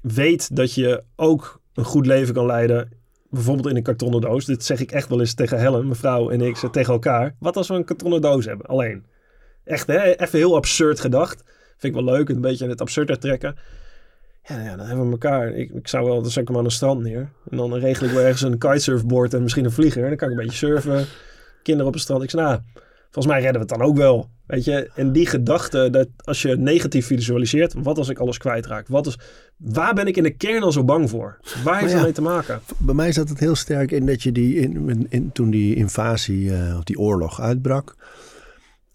weet 0.00 0.56
dat 0.56 0.74
je 0.74 1.02
ook 1.16 1.60
een 1.74 1.84
goed 1.84 2.06
leven 2.06 2.34
kan 2.34 2.46
leiden, 2.46 2.88
bijvoorbeeld 3.30 3.68
in 3.68 3.76
een 3.76 3.82
kartonnen 3.82 4.20
doos. 4.20 4.44
Dit 4.44 4.64
zeg 4.64 4.80
ik 4.80 4.92
echt 4.92 5.08
wel 5.08 5.20
eens 5.20 5.34
tegen 5.34 5.58
Helen, 5.58 5.88
mevrouw 5.88 6.30
en 6.30 6.40
ik, 6.40 6.56
tegen 6.56 6.92
elkaar. 6.92 7.36
Wat 7.38 7.56
als 7.56 7.68
we 7.68 7.74
een 7.74 7.84
kartonnen 7.84 8.20
doos 8.20 8.44
hebben, 8.44 8.66
alleen? 8.66 9.04
Echt, 9.66 9.86
hè? 9.86 10.16
even 10.16 10.38
heel 10.38 10.56
absurd 10.56 11.00
gedacht. 11.00 11.42
Vind 11.76 11.96
ik 11.96 12.04
wel 12.04 12.14
leuk, 12.14 12.28
een 12.28 12.40
beetje 12.40 12.64
in 12.64 12.70
het 12.70 12.80
absurde 12.80 13.18
trekken. 13.18 13.56
Ja, 14.42 14.62
ja, 14.62 14.76
dan 14.76 14.86
hebben 14.86 15.04
we 15.04 15.12
elkaar. 15.12 15.48
Ik, 15.48 15.70
ik 15.70 15.88
zou 15.88 16.04
wel, 16.04 16.22
dan 16.22 16.30
zet 16.30 16.42
ik 16.42 16.48
hem 16.48 16.56
aan 16.56 16.64
een 16.64 16.70
strand 16.70 17.02
neer. 17.02 17.30
En 17.50 17.56
dan 17.56 17.74
regel 17.74 18.06
ik 18.06 18.12
wel 18.12 18.22
ergens 18.22 18.42
een 18.42 18.58
kitesurfboard 18.58 19.34
en 19.34 19.42
misschien 19.42 19.64
een 19.64 19.72
vlieger. 19.72 20.08
Dan 20.08 20.16
kan 20.16 20.30
ik 20.30 20.38
een 20.38 20.44
beetje 20.44 20.66
surfen. 20.66 21.06
Kinderen 21.62 21.88
op 21.88 21.92
het 21.94 22.02
strand. 22.02 22.22
Ik 22.22 22.30
zeg, 22.30 22.40
nou, 22.40 22.60
volgens 23.10 23.26
mij 23.26 23.42
redden 23.42 23.52
we 23.52 23.66
het 23.68 23.78
dan 23.78 23.88
ook 23.88 23.96
wel. 23.96 24.28
Weet 24.46 24.64
je, 24.64 24.90
en 24.94 25.12
die 25.12 25.26
gedachte 25.26 25.90
dat 25.90 26.08
als 26.24 26.42
je 26.42 26.56
negatief 26.56 27.06
visualiseert, 27.06 27.74
wat 27.76 27.98
als 27.98 28.08
ik 28.08 28.18
alles 28.18 28.38
kwijtraak? 28.38 28.88
Wat 28.88 29.06
is, 29.06 29.18
waar 29.56 29.94
ben 29.94 30.06
ik 30.06 30.16
in 30.16 30.22
de 30.22 30.36
kern 30.36 30.62
al 30.62 30.72
zo 30.72 30.84
bang 30.84 31.10
voor? 31.10 31.38
Waar 31.64 31.78
heeft 31.78 31.90
ja, 31.90 31.96
dat 31.96 32.04
mee 32.04 32.14
te 32.14 32.22
maken? 32.22 32.60
Bij 32.78 32.94
mij 32.94 33.12
zat 33.12 33.28
het 33.28 33.40
heel 33.40 33.54
sterk 33.54 33.90
in 33.90 34.06
dat 34.06 34.22
je 34.22 34.32
die, 34.32 34.54
in, 34.54 35.06
in, 35.08 35.32
toen 35.32 35.50
die 35.50 35.74
invasie 35.74 36.44
uh, 36.44 36.76
of 36.76 36.84
die 36.84 36.98
oorlog 36.98 37.40
uitbrak, 37.40 37.96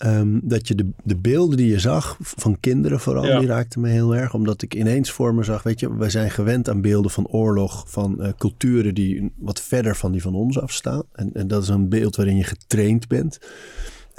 Um, 0.05 0.39
dat 0.43 0.67
je 0.67 0.75
de, 0.75 0.89
de 1.03 1.15
beelden 1.15 1.57
die 1.57 1.67
je 1.67 1.79
zag 1.79 2.17
van 2.19 2.59
kinderen 2.59 2.99
vooral, 2.99 3.25
ja. 3.25 3.39
die 3.39 3.47
raakten 3.47 3.81
me 3.81 3.89
heel 3.89 4.15
erg. 4.15 4.33
Omdat 4.33 4.61
ik 4.61 4.75
ineens 4.75 5.11
voor 5.11 5.35
me 5.35 5.43
zag, 5.43 5.63
weet 5.63 5.79
je, 5.79 5.95
wij 5.95 6.09
zijn 6.09 6.31
gewend 6.31 6.69
aan 6.69 6.81
beelden 6.81 7.11
van 7.11 7.27
oorlog, 7.27 7.83
van 7.87 8.17
uh, 8.19 8.29
culturen 8.37 8.95
die 8.95 9.31
wat 9.37 9.61
verder 9.61 9.95
van 9.95 10.11
die 10.11 10.21
van 10.21 10.35
ons 10.35 10.59
afstaan. 10.59 11.03
En, 11.11 11.29
en 11.33 11.47
dat 11.47 11.63
is 11.63 11.69
een 11.69 11.89
beeld 11.89 12.15
waarin 12.15 12.37
je 12.37 12.43
getraind 12.43 13.07
bent. 13.07 13.39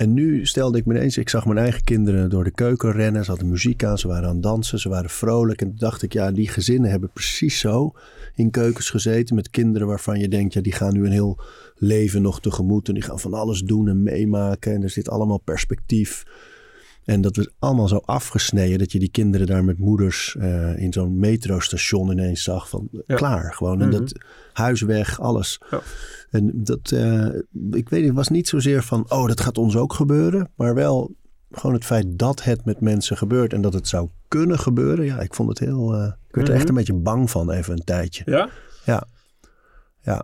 En 0.02 0.12
nu 0.12 0.46
stelde 0.46 0.78
ik 0.78 0.86
me 0.86 0.94
ineens, 0.94 1.18
ik 1.18 1.28
zag 1.28 1.46
mijn 1.46 1.58
eigen 1.58 1.84
kinderen 1.84 2.30
door 2.30 2.44
de 2.44 2.50
keuken 2.50 2.92
rennen. 2.92 3.24
Ze 3.24 3.30
hadden 3.30 3.48
muziek 3.48 3.84
aan, 3.84 3.98
ze 3.98 4.08
waren 4.08 4.28
aan 4.28 4.34
het 4.34 4.42
dansen, 4.42 4.78
ze 4.78 4.88
waren 4.88 5.10
vrolijk. 5.10 5.60
En 5.60 5.68
toen 5.68 5.76
dacht 5.78 6.02
ik, 6.02 6.12
ja, 6.12 6.32
die 6.32 6.48
gezinnen 6.48 6.90
hebben 6.90 7.10
precies 7.12 7.58
zo 7.58 7.92
in 8.34 8.50
keukens 8.50 8.90
gezeten 8.90 9.34
met 9.34 9.50
kinderen 9.50 9.88
waarvan 9.88 10.18
je 10.18 10.28
denkt, 10.28 10.54
ja, 10.54 10.60
die 10.60 10.72
gaan 10.72 10.92
nu 10.92 11.04
een 11.04 11.12
heel 11.12 11.40
leven 11.76 12.22
nog 12.22 12.40
tegemoet. 12.40 12.88
En 12.88 12.94
die 12.94 13.02
gaan 13.02 13.20
van 13.20 13.34
alles 13.34 13.60
doen 13.60 13.88
en 13.88 14.02
meemaken. 14.02 14.72
En 14.72 14.82
er 14.82 14.90
zit 14.90 15.08
allemaal 15.08 15.38
perspectief. 15.38 16.24
En 17.04 17.20
dat 17.20 17.36
was 17.36 17.48
allemaal 17.58 17.88
zo 17.88 18.00
afgesneden 18.04 18.78
dat 18.78 18.92
je 18.92 18.98
die 18.98 19.10
kinderen 19.10 19.46
daar 19.46 19.64
met 19.64 19.78
moeders 19.78 20.36
uh, 20.38 20.78
in 20.78 20.92
zo'n 20.92 21.18
metrostation 21.18 22.10
ineens 22.10 22.42
zag 22.42 22.68
van 22.68 22.88
ja. 23.06 23.14
klaar 23.16 23.54
gewoon. 23.54 23.80
En 23.80 23.86
mm 23.86 23.92
-hmm. 23.92 24.00
dat 24.00 24.12
huis 24.52 24.80
weg, 24.80 25.20
alles. 25.20 25.60
Ja. 25.70 25.80
En 26.30 26.50
dat, 26.54 26.90
uh, 26.90 27.26
ik 27.70 27.88
weet 27.88 27.90
niet, 27.90 28.04
het 28.04 28.14
was 28.14 28.28
niet 28.28 28.48
zozeer 28.48 28.82
van 28.82 29.04
oh 29.10 29.26
dat 29.26 29.40
gaat 29.40 29.58
ons 29.58 29.76
ook 29.76 29.92
gebeuren. 29.92 30.50
Maar 30.56 30.74
wel 30.74 31.14
gewoon 31.50 31.74
het 31.74 31.84
feit 31.84 32.06
dat 32.08 32.42
het 32.42 32.64
met 32.64 32.80
mensen 32.80 33.16
gebeurt 33.16 33.52
en 33.52 33.60
dat 33.60 33.72
het 33.72 33.88
zou 33.88 34.08
kunnen 34.28 34.58
gebeuren. 34.58 35.04
Ja, 35.04 35.20
ik 35.20 35.34
vond 35.34 35.48
het 35.48 35.58
heel. 35.58 35.94
eh, 35.94 36.12
ik 36.28 36.34
werd 36.34 36.48
er 36.48 36.54
echt 36.54 36.62
Mhm. 36.62 36.72
een 36.72 36.78
beetje 36.78 36.94
bang 37.02 37.30
van, 37.30 37.50
even 37.50 37.72
een 37.72 37.84
tijdje. 37.84 38.22
Ja? 38.26 38.48
Ja. 38.84 39.06
Ja. 40.00 40.22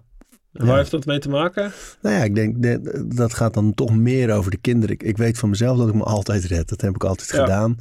En 0.59 0.67
waar 0.67 0.77
heeft 0.79 0.91
dat 0.91 1.07
mee 1.07 1.19
te 1.19 1.29
maken? 1.29 1.73
Nou 2.03 2.15
ja, 2.17 2.23
ik 2.25 2.35
denk 2.35 2.63
de- 2.63 3.05
dat 3.15 3.35
gaat 3.35 3.55
dan 3.55 3.75
toch 3.75 3.97
meer 3.97 4.31
over 4.33 4.51
de 4.51 4.57
kinderen. 4.57 4.95
Ik, 4.95 5.03
ik 5.03 5.17
weet 5.17 5.39
van 5.39 5.49
mezelf 5.49 5.79
dat 5.79 5.89
ik 5.89 5.95
me 5.95 6.03
altijd 6.03 6.45
red. 6.45 6.69
Dat 6.69 6.81
heb 6.81 6.95
ik 6.95 7.05
altijd 7.05 7.31
gedaan. 7.41 7.77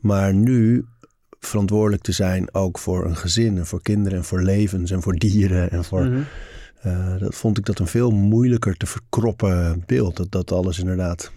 Maar 0.00 0.34
nu 0.34 0.84
verantwoordelijk 1.40 2.02
te 2.02 2.12
zijn 2.12 2.54
ook 2.54 2.78
voor 2.78 3.04
een 3.06 3.16
gezin 3.16 3.58
en 3.58 3.66
voor 3.66 3.82
kinderen 3.82 4.18
en 4.18 4.24
voor 4.24 4.42
levens 4.42 4.90
en 4.90 5.02
voor 5.02 5.14
dieren 5.14 5.70
en 5.70 5.84
voor. 5.84 6.04
Mhm. 6.04 6.20
eh, 6.82 7.18
dat 7.18 7.34
vond 7.34 7.58
ik 7.58 7.64
dat 7.64 7.78
een 7.78 7.86
veel 7.86 8.10
moeilijker 8.10 8.76
te 8.76 8.86
verkroppen 8.86 9.82
beeld. 9.86 10.16
Dat 10.16 10.30
dat 10.30 10.52
alles 10.52 10.78
inderdaad 10.78 11.32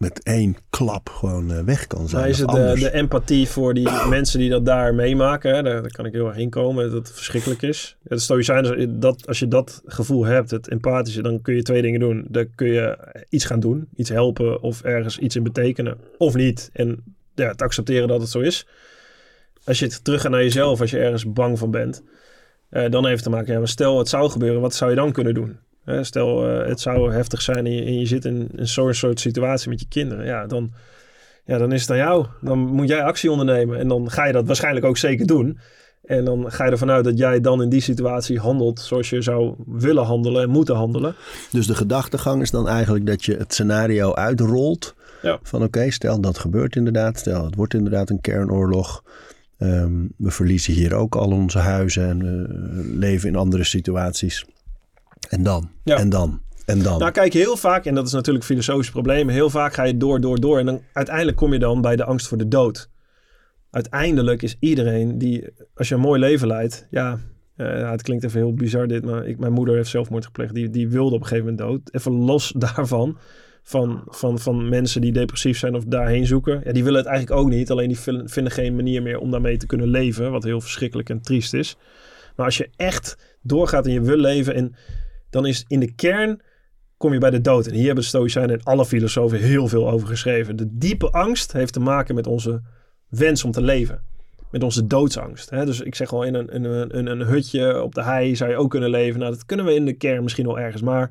met 0.00 0.22
één 0.22 0.56
klap 0.70 1.08
gewoon 1.08 1.52
eh, 1.52 1.64
weg 1.64 1.86
kan 1.86 2.08
zijn. 2.08 2.20
Maar 2.20 2.30
is 2.30 2.38
het 2.38 2.48
de, 2.48 2.56
anders. 2.56 2.80
de 2.80 2.92
empathie 2.92 3.48
voor 3.48 3.74
die 3.74 3.88
mensen 4.08 4.38
die 4.38 4.50
dat 4.50 4.64
daar 4.64 4.94
meemaken? 4.94 5.54
Hè? 5.54 5.62
Daar, 5.62 5.82
daar 5.82 5.90
kan 5.90 6.06
ik 6.06 6.12
heel 6.12 6.26
erg 6.26 6.36
in 6.36 6.50
komen, 6.50 6.84
dat 6.84 6.92
het 6.92 7.12
verschrikkelijk 7.12 7.62
is. 7.62 7.96
Ja, 8.02 8.08
Het 8.08 8.22
stoïcijns, 8.22 8.86
dat, 8.88 9.26
als 9.26 9.38
je 9.38 9.48
dat 9.48 9.82
gevoel 9.84 10.24
hebt, 10.24 10.50
het 10.50 10.68
empathische, 10.68 11.22
dan 11.22 11.42
kun 11.42 11.54
je 11.54 11.62
twee 11.62 11.82
dingen 11.82 12.00
doen. 12.00 12.26
Dan 12.28 12.46
kun 12.54 12.68
je 12.68 12.98
iets 13.28 13.44
gaan 13.44 13.60
doen, 13.60 13.88
iets 13.96 14.08
helpen 14.08 14.62
of 14.62 14.82
ergens 14.82 15.18
iets 15.18 15.36
in 15.36 15.42
betekenen. 15.42 15.98
Of 16.18 16.34
niet. 16.34 16.70
En 16.72 17.04
ja, 17.34 17.48
het 17.48 17.62
accepteren 17.62 18.08
dat 18.08 18.20
het 18.20 18.30
zo 18.30 18.40
is. 18.40 18.66
Als 19.64 19.78
je 19.78 19.84
het 19.84 20.04
terug 20.04 20.20
gaat 20.20 20.30
naar 20.30 20.42
jezelf, 20.42 20.80
als 20.80 20.90
je 20.90 20.98
ergens 20.98 21.32
bang 21.32 21.58
van 21.58 21.70
bent, 21.70 22.02
eh, 22.68 22.90
dan 22.90 23.04
heeft 23.04 23.16
het 23.16 23.24
te 23.24 23.30
maken, 23.30 23.52
ja, 23.52 23.58
maar 23.58 23.68
stel 23.68 23.98
het 23.98 24.08
zou 24.08 24.30
gebeuren, 24.30 24.60
wat 24.60 24.74
zou 24.74 24.90
je 24.90 24.96
dan 24.96 25.12
kunnen 25.12 25.34
doen? 25.34 25.58
Stel 26.02 26.48
eh, 26.48 26.68
het 26.68 26.80
zou 26.80 27.12
heftig 27.12 27.42
zijn 27.42 27.66
en 27.66 27.72
je, 27.72 27.84
en 27.84 27.98
je 27.98 28.06
zit 28.06 28.24
in, 28.24 28.48
in 28.56 28.68
zo'n 28.68 28.94
soort 28.94 29.20
situatie 29.20 29.68
met 29.68 29.80
je 29.80 29.86
kinderen. 29.88 30.24
Ja, 30.26 30.46
dan, 30.46 30.72
ja, 31.44 31.58
dan 31.58 31.72
is 31.72 31.80
het 31.80 31.90
aan 31.90 31.96
jou. 31.96 32.26
Dan 32.40 32.58
moet 32.58 32.88
jij 32.88 33.02
actie 33.02 33.30
ondernemen. 33.30 33.78
En 33.78 33.88
dan 33.88 34.10
ga 34.10 34.26
je 34.26 34.32
dat 34.32 34.46
waarschijnlijk 34.46 34.86
ook 34.86 34.96
zeker 34.96 35.26
doen. 35.26 35.58
En 36.04 36.24
dan 36.24 36.52
ga 36.52 36.64
je 36.64 36.70
ervan 36.70 36.90
uit 36.90 37.04
dat 37.04 37.18
jij 37.18 37.40
dan 37.40 37.62
in 37.62 37.68
die 37.68 37.80
situatie 37.80 38.38
handelt 38.38 38.80
zoals 38.80 39.10
je 39.10 39.22
zou 39.22 39.54
willen 39.66 40.04
handelen 40.04 40.42
en 40.42 40.50
moeten 40.50 40.74
handelen. 40.74 41.14
Dus 41.50 41.66
de 41.66 41.74
gedachtegang 41.74 42.42
is 42.42 42.50
dan 42.50 42.68
eigenlijk 42.68 43.06
dat 43.06 43.24
je 43.24 43.36
het 43.36 43.52
scenario 43.52 44.14
uitrolt. 44.14 44.94
Ja. 45.22 45.38
Van 45.42 45.62
oké, 45.62 45.90
stel 45.90 46.20
dat 46.20 46.38
gebeurt 46.38 46.76
inderdaad. 46.76 47.18
Stel 47.18 47.44
het 47.44 47.54
wordt 47.54 47.74
inderdaad 47.74 48.10
een 48.10 48.20
kernoorlog. 48.20 49.04
Ehm, 49.58 50.06
we 50.16 50.30
verliezen 50.30 50.72
hier 50.72 50.94
ook 50.94 51.14
al 51.16 51.30
onze 51.30 51.58
huizen 51.58 52.08
en 52.08 52.18
we 52.18 52.96
leven 52.96 53.28
in 53.28 53.36
andere 53.36 53.64
situaties. 53.64 54.44
En 55.28 55.42
dan, 55.42 55.70
Ja. 55.84 55.96
en 55.96 56.08
dan, 56.08 56.40
en 56.66 56.82
dan. 56.82 56.98
Nou, 56.98 57.10
kijk, 57.10 57.32
heel 57.32 57.56
vaak, 57.56 57.84
en 57.84 57.94
dat 57.94 58.06
is 58.06 58.12
natuurlijk 58.12 58.44
een 58.44 58.50
filosofisch 58.50 58.90
probleem, 58.90 59.28
heel 59.28 59.50
vaak 59.50 59.74
ga 59.74 59.82
je 59.82 59.96
door, 59.96 60.20
door, 60.20 60.40
door. 60.40 60.58
En 60.58 60.66
dan 60.66 60.82
uiteindelijk 60.92 61.36
kom 61.36 61.52
je 61.52 61.58
dan 61.58 61.80
bij 61.80 61.96
de 61.96 62.04
angst 62.04 62.28
voor 62.28 62.38
de 62.38 62.48
dood. 62.48 62.90
Uiteindelijk 63.70 64.42
is 64.42 64.56
iedereen 64.60 65.18
die, 65.18 65.44
als 65.74 65.88
je 65.88 65.94
een 65.94 66.00
mooi 66.00 66.20
leven 66.20 66.46
leidt, 66.46 66.86
ja, 66.90 67.18
eh, 67.56 67.90
het 67.90 68.02
klinkt 68.02 68.24
even 68.24 68.40
heel 68.40 68.54
bizar 68.54 68.86
dit, 68.86 69.04
maar 69.04 69.26
ik, 69.26 69.38
mijn 69.38 69.52
moeder 69.52 69.74
heeft 69.74 69.90
zelfmoord 69.90 70.24
gepleegd. 70.24 70.54
Die, 70.54 70.70
die 70.70 70.88
wilde 70.88 71.14
op 71.14 71.20
een 71.20 71.26
gegeven 71.26 71.50
moment 71.50 71.68
dood. 71.68 71.94
Even 71.94 72.12
los 72.12 72.52
daarvan, 72.56 73.18
van, 73.62 74.02
van, 74.06 74.38
van 74.38 74.68
mensen 74.68 75.00
die 75.00 75.12
depressief 75.12 75.58
zijn 75.58 75.74
of 75.74 75.84
daarheen 75.84 76.26
zoeken. 76.26 76.60
Ja, 76.64 76.72
die 76.72 76.84
willen 76.84 76.98
het 76.98 77.08
eigenlijk 77.08 77.40
ook 77.40 77.48
niet, 77.48 77.70
alleen 77.70 77.88
die 77.88 77.98
vinden, 77.98 78.28
vinden 78.28 78.52
geen 78.52 78.74
manier 78.76 79.02
meer 79.02 79.18
om 79.18 79.30
daarmee 79.30 79.56
te 79.56 79.66
kunnen 79.66 79.88
leven, 79.88 80.30
wat 80.30 80.44
heel 80.44 80.60
verschrikkelijk 80.60 81.08
en 81.10 81.22
triest 81.22 81.54
is. 81.54 81.76
Maar 82.36 82.46
als 82.46 82.56
je 82.56 82.70
echt 82.76 83.36
doorgaat 83.42 83.86
en 83.86 83.92
je 83.92 84.00
wil 84.00 84.16
leven, 84.16 84.54
en 84.54 84.74
dan 85.30 85.46
is 85.46 85.64
in 85.66 85.80
de 85.80 85.94
kern 85.94 86.40
kom 86.96 87.12
je 87.12 87.18
bij 87.18 87.30
de 87.30 87.40
dood. 87.40 87.66
En 87.66 87.72
hier 87.74 87.84
hebben 87.84 88.02
de 88.02 88.08
Stoïcijnen 88.08 88.58
en 88.58 88.64
alle 88.64 88.84
filosofen 88.84 89.38
heel 89.38 89.68
veel 89.68 89.90
over 89.90 90.08
geschreven. 90.08 90.56
De 90.56 90.76
diepe 90.76 91.10
angst 91.10 91.52
heeft 91.52 91.72
te 91.72 91.80
maken 91.80 92.14
met 92.14 92.26
onze 92.26 92.62
wens 93.08 93.44
om 93.44 93.50
te 93.50 93.62
leven. 93.62 94.02
Met 94.50 94.62
onze 94.62 94.86
doodsangst. 94.86 95.50
Hè? 95.50 95.64
Dus 95.64 95.80
ik 95.80 95.94
zeg 95.94 96.12
al, 96.12 96.22
in 96.22 96.34
een, 96.34 96.64
een, 96.64 97.06
een 97.06 97.20
hutje 97.20 97.82
op 97.82 97.94
de 97.94 98.02
hei 98.02 98.36
zou 98.36 98.50
je 98.50 98.56
ook 98.56 98.70
kunnen 98.70 98.90
leven. 98.90 99.20
Nou, 99.20 99.32
dat 99.32 99.46
kunnen 99.46 99.66
we 99.66 99.74
in 99.74 99.84
de 99.84 99.92
kern 99.92 100.22
misschien 100.22 100.46
wel 100.46 100.58
ergens. 100.58 100.82
Maar 100.82 101.10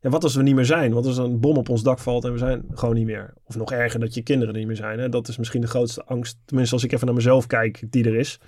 ja, 0.00 0.10
wat 0.10 0.22
als 0.22 0.34
we 0.34 0.42
niet 0.42 0.54
meer 0.54 0.64
zijn? 0.64 0.92
Wat 0.92 1.06
als 1.06 1.16
een 1.16 1.40
bom 1.40 1.56
op 1.56 1.68
ons 1.68 1.82
dak 1.82 1.98
valt 1.98 2.24
en 2.24 2.32
we 2.32 2.38
zijn 2.38 2.64
gewoon 2.74 2.94
niet 2.94 3.06
meer? 3.06 3.34
Of 3.44 3.56
nog 3.56 3.72
erger, 3.72 4.00
dat 4.00 4.14
je 4.14 4.22
kinderen 4.22 4.52
er 4.54 4.58
niet 4.58 4.68
meer 4.68 4.76
zijn. 4.76 4.98
Hè? 4.98 5.08
Dat 5.08 5.28
is 5.28 5.36
misschien 5.36 5.60
de 5.60 5.66
grootste 5.66 6.04
angst. 6.04 6.38
Tenminste, 6.44 6.74
als 6.74 6.84
ik 6.84 6.92
even 6.92 7.06
naar 7.06 7.14
mezelf 7.14 7.46
kijk, 7.46 7.82
die 7.90 8.04
er 8.04 8.16
is. 8.16 8.40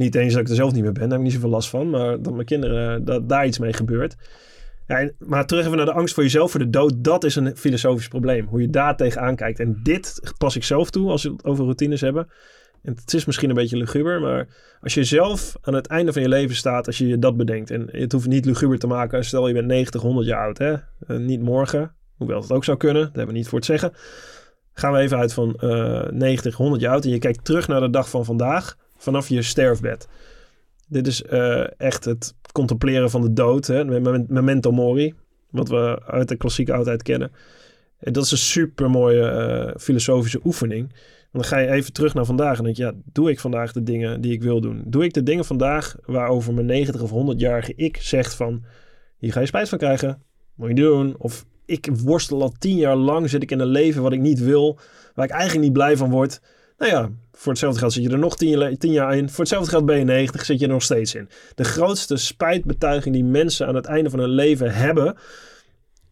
Niet 0.00 0.14
eens 0.14 0.32
dat 0.32 0.42
ik 0.42 0.48
er 0.48 0.54
zelf 0.54 0.72
niet 0.72 0.82
meer 0.82 0.92
ben, 0.92 1.02
daar 1.02 1.10
heb 1.10 1.18
ik 1.18 1.24
niet 1.24 1.34
zoveel 1.34 1.50
last 1.50 1.68
van. 1.68 1.90
Maar 1.90 2.22
dat 2.22 2.32
mijn 2.32 2.46
kinderen, 2.46 3.04
dat 3.04 3.28
daar 3.28 3.46
iets 3.46 3.58
mee 3.58 3.72
gebeurt. 3.72 4.16
Ja, 4.86 5.10
maar 5.18 5.46
terug 5.46 5.64
even 5.64 5.76
naar 5.76 5.86
de 5.86 5.92
angst 5.92 6.14
voor 6.14 6.22
jezelf, 6.22 6.50
voor 6.50 6.60
de 6.60 6.70
dood. 6.70 6.92
Dat 6.96 7.24
is 7.24 7.36
een 7.36 7.56
filosofisch 7.56 8.08
probleem. 8.08 8.46
Hoe 8.46 8.60
je 8.60 8.70
daar 8.70 8.96
tegenaan 8.96 9.36
kijkt. 9.36 9.60
En 9.60 9.80
dit 9.82 10.32
pas 10.38 10.56
ik 10.56 10.64
zelf 10.64 10.90
toe 10.90 11.10
als 11.10 11.22
we 11.22 11.30
het 11.30 11.44
over 11.44 11.64
routines 11.64 12.00
hebben. 12.00 12.28
En 12.82 12.94
het 12.94 13.14
is 13.14 13.24
misschien 13.24 13.48
een 13.48 13.54
beetje 13.54 13.76
luguber, 13.76 14.20
maar 14.20 14.48
als 14.80 14.94
je 14.94 15.04
zelf 15.04 15.56
aan 15.60 15.74
het 15.74 15.86
einde 15.86 16.12
van 16.12 16.22
je 16.22 16.28
leven 16.28 16.56
staat, 16.56 16.86
als 16.86 16.98
je 16.98 17.06
je 17.06 17.18
dat 17.18 17.36
bedenkt. 17.36 17.70
En 17.70 17.88
het 17.90 18.12
hoeft 18.12 18.26
niet 18.26 18.44
luguber 18.44 18.78
te 18.78 18.86
maken. 18.86 19.24
Stel 19.24 19.48
je 19.48 19.54
bent 19.54 19.66
90, 19.66 20.00
100 20.00 20.26
jaar 20.26 20.44
oud, 20.44 20.58
hè? 20.58 20.72
Eh, 20.72 21.16
niet 21.16 21.42
morgen. 21.42 21.94
Hoewel 22.16 22.40
het 22.40 22.52
ook 22.52 22.64
zou 22.64 22.76
kunnen. 22.76 23.02
Daar 23.02 23.12
hebben 23.12 23.34
we 23.34 23.40
niet 23.40 23.48
voor 23.48 23.60
te 23.60 23.66
zeggen. 23.66 23.92
Gaan 24.72 24.92
we 24.92 24.98
even 24.98 25.18
uit 25.18 25.32
van 25.32 25.54
eh 25.54 26.08
90, 26.10 26.56
100 26.56 26.80
jaar 26.82 26.92
oud. 26.92 27.04
En 27.04 27.10
je 27.10 27.18
kijkt 27.18 27.44
terug 27.44 27.68
naar 27.68 27.80
de 27.80 27.90
dag 27.90 28.10
van 28.10 28.24
vandaag. 28.24 28.76
Vanaf 29.00 29.28
je 29.28 29.42
sterfbed. 29.42 30.08
Dit 30.88 31.06
is 31.06 31.22
eh, 31.22 31.80
echt 31.80 32.04
het 32.04 32.34
contempleren 32.52 33.10
van 33.10 33.20
de 33.20 33.32
dood. 33.32 33.66
Hè? 33.66 33.84
Mem- 33.84 34.26
Memento 34.28 34.70
mori. 34.70 35.14
Wat 35.50 35.68
we 35.68 36.02
uit 36.06 36.28
de 36.28 36.36
klassieke 36.36 36.72
oudheid 36.72 37.02
kennen. 37.02 37.32
En 37.98 38.12
dat 38.12 38.24
is 38.24 38.30
een 38.30 38.38
super 38.38 38.90
mooie 38.90 39.74
filosofische 39.78 40.40
oefening. 40.44 40.92
En 41.32 41.38
dan 41.38 41.44
ga 41.44 41.58
je 41.58 41.68
even 41.68 41.92
terug 41.92 42.14
naar 42.14 42.24
vandaag 42.24 42.58
en 42.58 42.64
denk 42.64 42.76
je, 42.76 42.82
ja, 42.82 42.92
doe 43.12 43.30
ik 43.30 43.40
vandaag 43.40 43.72
de 43.72 43.82
dingen 43.82 44.20
die 44.20 44.32
ik 44.32 44.42
wil 44.42 44.60
doen? 44.60 44.82
Doe 44.86 45.04
ik 45.04 45.12
de 45.12 45.22
dingen 45.22 45.44
vandaag 45.44 45.96
waarover 46.04 46.54
mijn 46.54 46.66
90 46.66 47.02
of 47.02 47.34
100-jarige 47.34 47.72
ik 47.76 47.96
zegt 47.96 48.34
van, 48.34 48.64
hier 49.18 49.32
ga 49.32 49.40
je 49.40 49.46
spijt 49.46 49.68
van 49.68 49.78
krijgen, 49.78 50.22
moet 50.54 50.68
je 50.68 50.74
doen. 50.74 51.14
Of 51.18 51.46
ik 51.64 51.88
worstel 51.92 52.42
al 52.42 52.52
tien 52.58 52.76
jaar 52.76 52.96
lang, 52.96 53.30
zit 53.30 53.42
ik 53.42 53.50
in 53.50 53.60
een 53.60 53.66
leven 53.66 54.02
wat 54.02 54.12
ik 54.12 54.20
niet 54.20 54.38
wil, 54.40 54.78
waar 55.14 55.24
ik 55.24 55.30
eigenlijk 55.30 55.62
niet 55.62 55.72
blij 55.72 55.96
van 55.96 56.10
word. 56.10 56.40
Nou 56.78 56.90
ja, 56.92 57.10
voor 57.40 57.52
hetzelfde 57.52 57.78
geld 57.78 57.92
zit 57.92 58.02
je 58.02 58.10
er 58.10 58.18
nog 58.18 58.36
tien, 58.36 58.48
jaar- 58.58 58.76
tien 58.76 58.92
jaar 58.92 59.16
in. 59.16 59.28
Voor 59.28 59.38
hetzelfde 59.38 59.70
geld 59.70 59.86
ben 59.86 59.98
je 59.98 60.04
90, 60.04 60.44
zit 60.44 60.58
je 60.60 60.66
er 60.66 60.72
nog 60.72 60.82
steeds 60.82 61.14
in. 61.14 61.28
De 61.54 61.64
grootste 61.64 62.16
spijtbetuiging 62.16 63.14
die 63.14 63.24
mensen 63.24 63.66
aan 63.66 63.74
het 63.74 63.86
einde 63.86 64.10
van 64.10 64.18
hun 64.18 64.28
leven 64.28 64.74
hebben, 64.74 65.16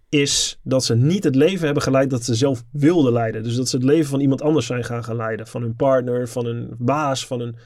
is 0.08 0.58
dat 0.62 0.84
ze 0.84 0.94
niet 0.96 1.24
het 1.24 1.34
leven 1.34 1.64
hebben 1.64 1.82
geleid 1.82 2.10
dat 2.10 2.24
ze 2.24 2.34
zelf 2.34 2.62
wilden 2.72 3.12
leiden. 3.12 3.42
Dus 3.42 3.56
dat 3.56 3.68
ze 3.68 3.76
het 3.76 3.84
leven 3.84 4.08
van 4.10 4.20
iemand 4.20 4.42
anders 4.42 4.66
zijn 4.66 4.84
gaan 4.84 5.04
gaan 5.04 5.16
leiden. 5.16 5.46
Van 5.46 5.62
hun 5.62 5.76
partner, 5.76 6.28
van 6.28 6.44
hun 6.44 6.74
baas, 6.78 7.26
van 7.26 7.40
een... 7.40 7.56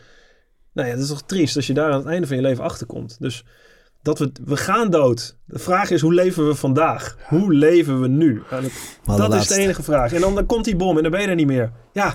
Nou 0.72 0.88
ja, 0.88 0.94
dat 0.94 1.02
is 1.02 1.08
toch 1.08 1.22
triest 1.22 1.56
als 1.56 1.66
je 1.66 1.74
daar 1.74 1.90
aan 1.90 1.98
het 1.98 2.06
einde 2.08 2.26
van 2.26 2.36
je 2.36 2.42
leven 2.42 2.64
achterkomt. 2.64 3.16
Dus 3.20 3.44
dat 4.02 4.18
we, 4.18 4.32
we 4.44 4.56
gaan 4.56 4.90
dood. 4.90 5.36
De 5.44 5.58
vraag 5.58 5.90
is, 5.90 6.00
hoe 6.00 6.14
leven 6.14 6.46
we 6.46 6.54
vandaag? 6.54 7.16
Hoe 7.28 7.54
leven 7.54 8.00
we 8.00 8.08
nu? 8.08 8.42
Het- 8.48 8.72
dat 9.18 9.34
is 9.34 9.48
de 9.48 9.54
enige 9.62 9.82
vraag. 9.82 10.12
En 10.12 10.20
dan, 10.20 10.34
dan 10.34 10.46
komt 10.46 10.64
die 10.64 10.76
bom 10.76 10.96
en 10.96 11.02
dan 11.02 11.12
ben 11.12 11.20
je 11.20 11.26
er 11.26 11.34
niet 11.34 11.46
meer. 11.46 11.72
Ja, 11.92 12.14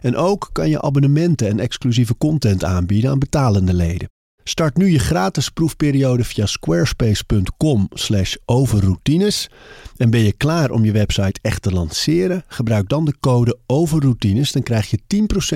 En 0.00 0.16
ook 0.16 0.48
kan 0.52 0.68
je 0.70 0.82
abonnementen 0.82 1.48
en 1.48 1.60
exclusieve 1.60 2.16
content 2.16 2.64
aanbieden 2.64 3.10
aan 3.10 3.18
betalende 3.18 3.74
leden. 3.74 4.08
Start 4.48 4.76
nu 4.76 4.90
je 4.90 4.98
gratis 4.98 5.50
proefperiode 5.50 6.24
via 6.24 6.46
squarespace.com 6.46 7.88
slash 7.92 8.34
overroutines. 8.44 9.50
En 9.96 10.10
ben 10.10 10.20
je 10.20 10.32
klaar 10.32 10.70
om 10.70 10.84
je 10.84 10.92
website 10.92 11.40
echt 11.42 11.62
te 11.62 11.72
lanceren? 11.72 12.44
Gebruik 12.46 12.88
dan 12.88 13.04
de 13.04 13.14
code 13.20 13.58
overroutines. 13.66 14.52
Dan 14.52 14.62
krijg 14.62 14.90
je 14.90 14.98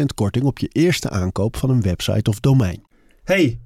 10% 0.01 0.03
korting 0.15 0.45
op 0.45 0.59
je 0.59 0.69
eerste 0.69 1.11
aankoop 1.11 1.57
van 1.57 1.71
een 1.71 1.83
website 1.83 2.31
of 2.31 2.41
domein. 2.41 2.83
hey, 3.25 3.61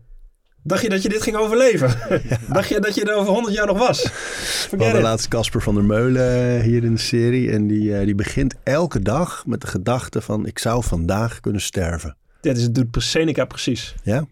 dacht 0.64 0.82
je 0.82 0.88
dat 0.88 1.02
je 1.02 1.08
dit 1.08 1.22
ging 1.22 1.36
overleven? 1.36 1.94
dacht 2.52 2.68
je 2.68 2.80
dat 2.80 2.94
je 2.94 3.04
er 3.04 3.14
over 3.14 3.32
100 3.32 3.54
jaar 3.54 3.66
nog 3.66 3.78
was? 3.78 4.02
We 4.02 4.08
Forget 4.08 4.80
hadden 4.80 4.96
it. 5.00 5.02
laatst 5.02 5.28
Casper 5.28 5.62
van 5.62 5.74
der 5.74 5.84
Meulen 5.84 6.60
hier 6.62 6.84
in 6.84 6.94
de 6.94 7.00
serie. 7.00 7.50
En 7.50 7.66
die, 7.66 7.96
eh, 7.98 8.04
die 8.04 8.14
begint 8.14 8.54
elke 8.62 9.00
dag 9.02 9.46
met 9.46 9.60
de 9.60 9.66
gedachte 9.66 10.20
van... 10.20 10.46
ik 10.46 10.58
zou 10.58 10.84
vandaag 10.84 11.40
kunnen 11.40 11.60
sterven. 11.60 12.16
Dit 12.40 12.56
is, 12.56 12.62
het 12.62 12.74
doet 12.74 12.86
Seneca 12.98 13.44
precies. 13.44 13.94
Ja? 14.02 14.26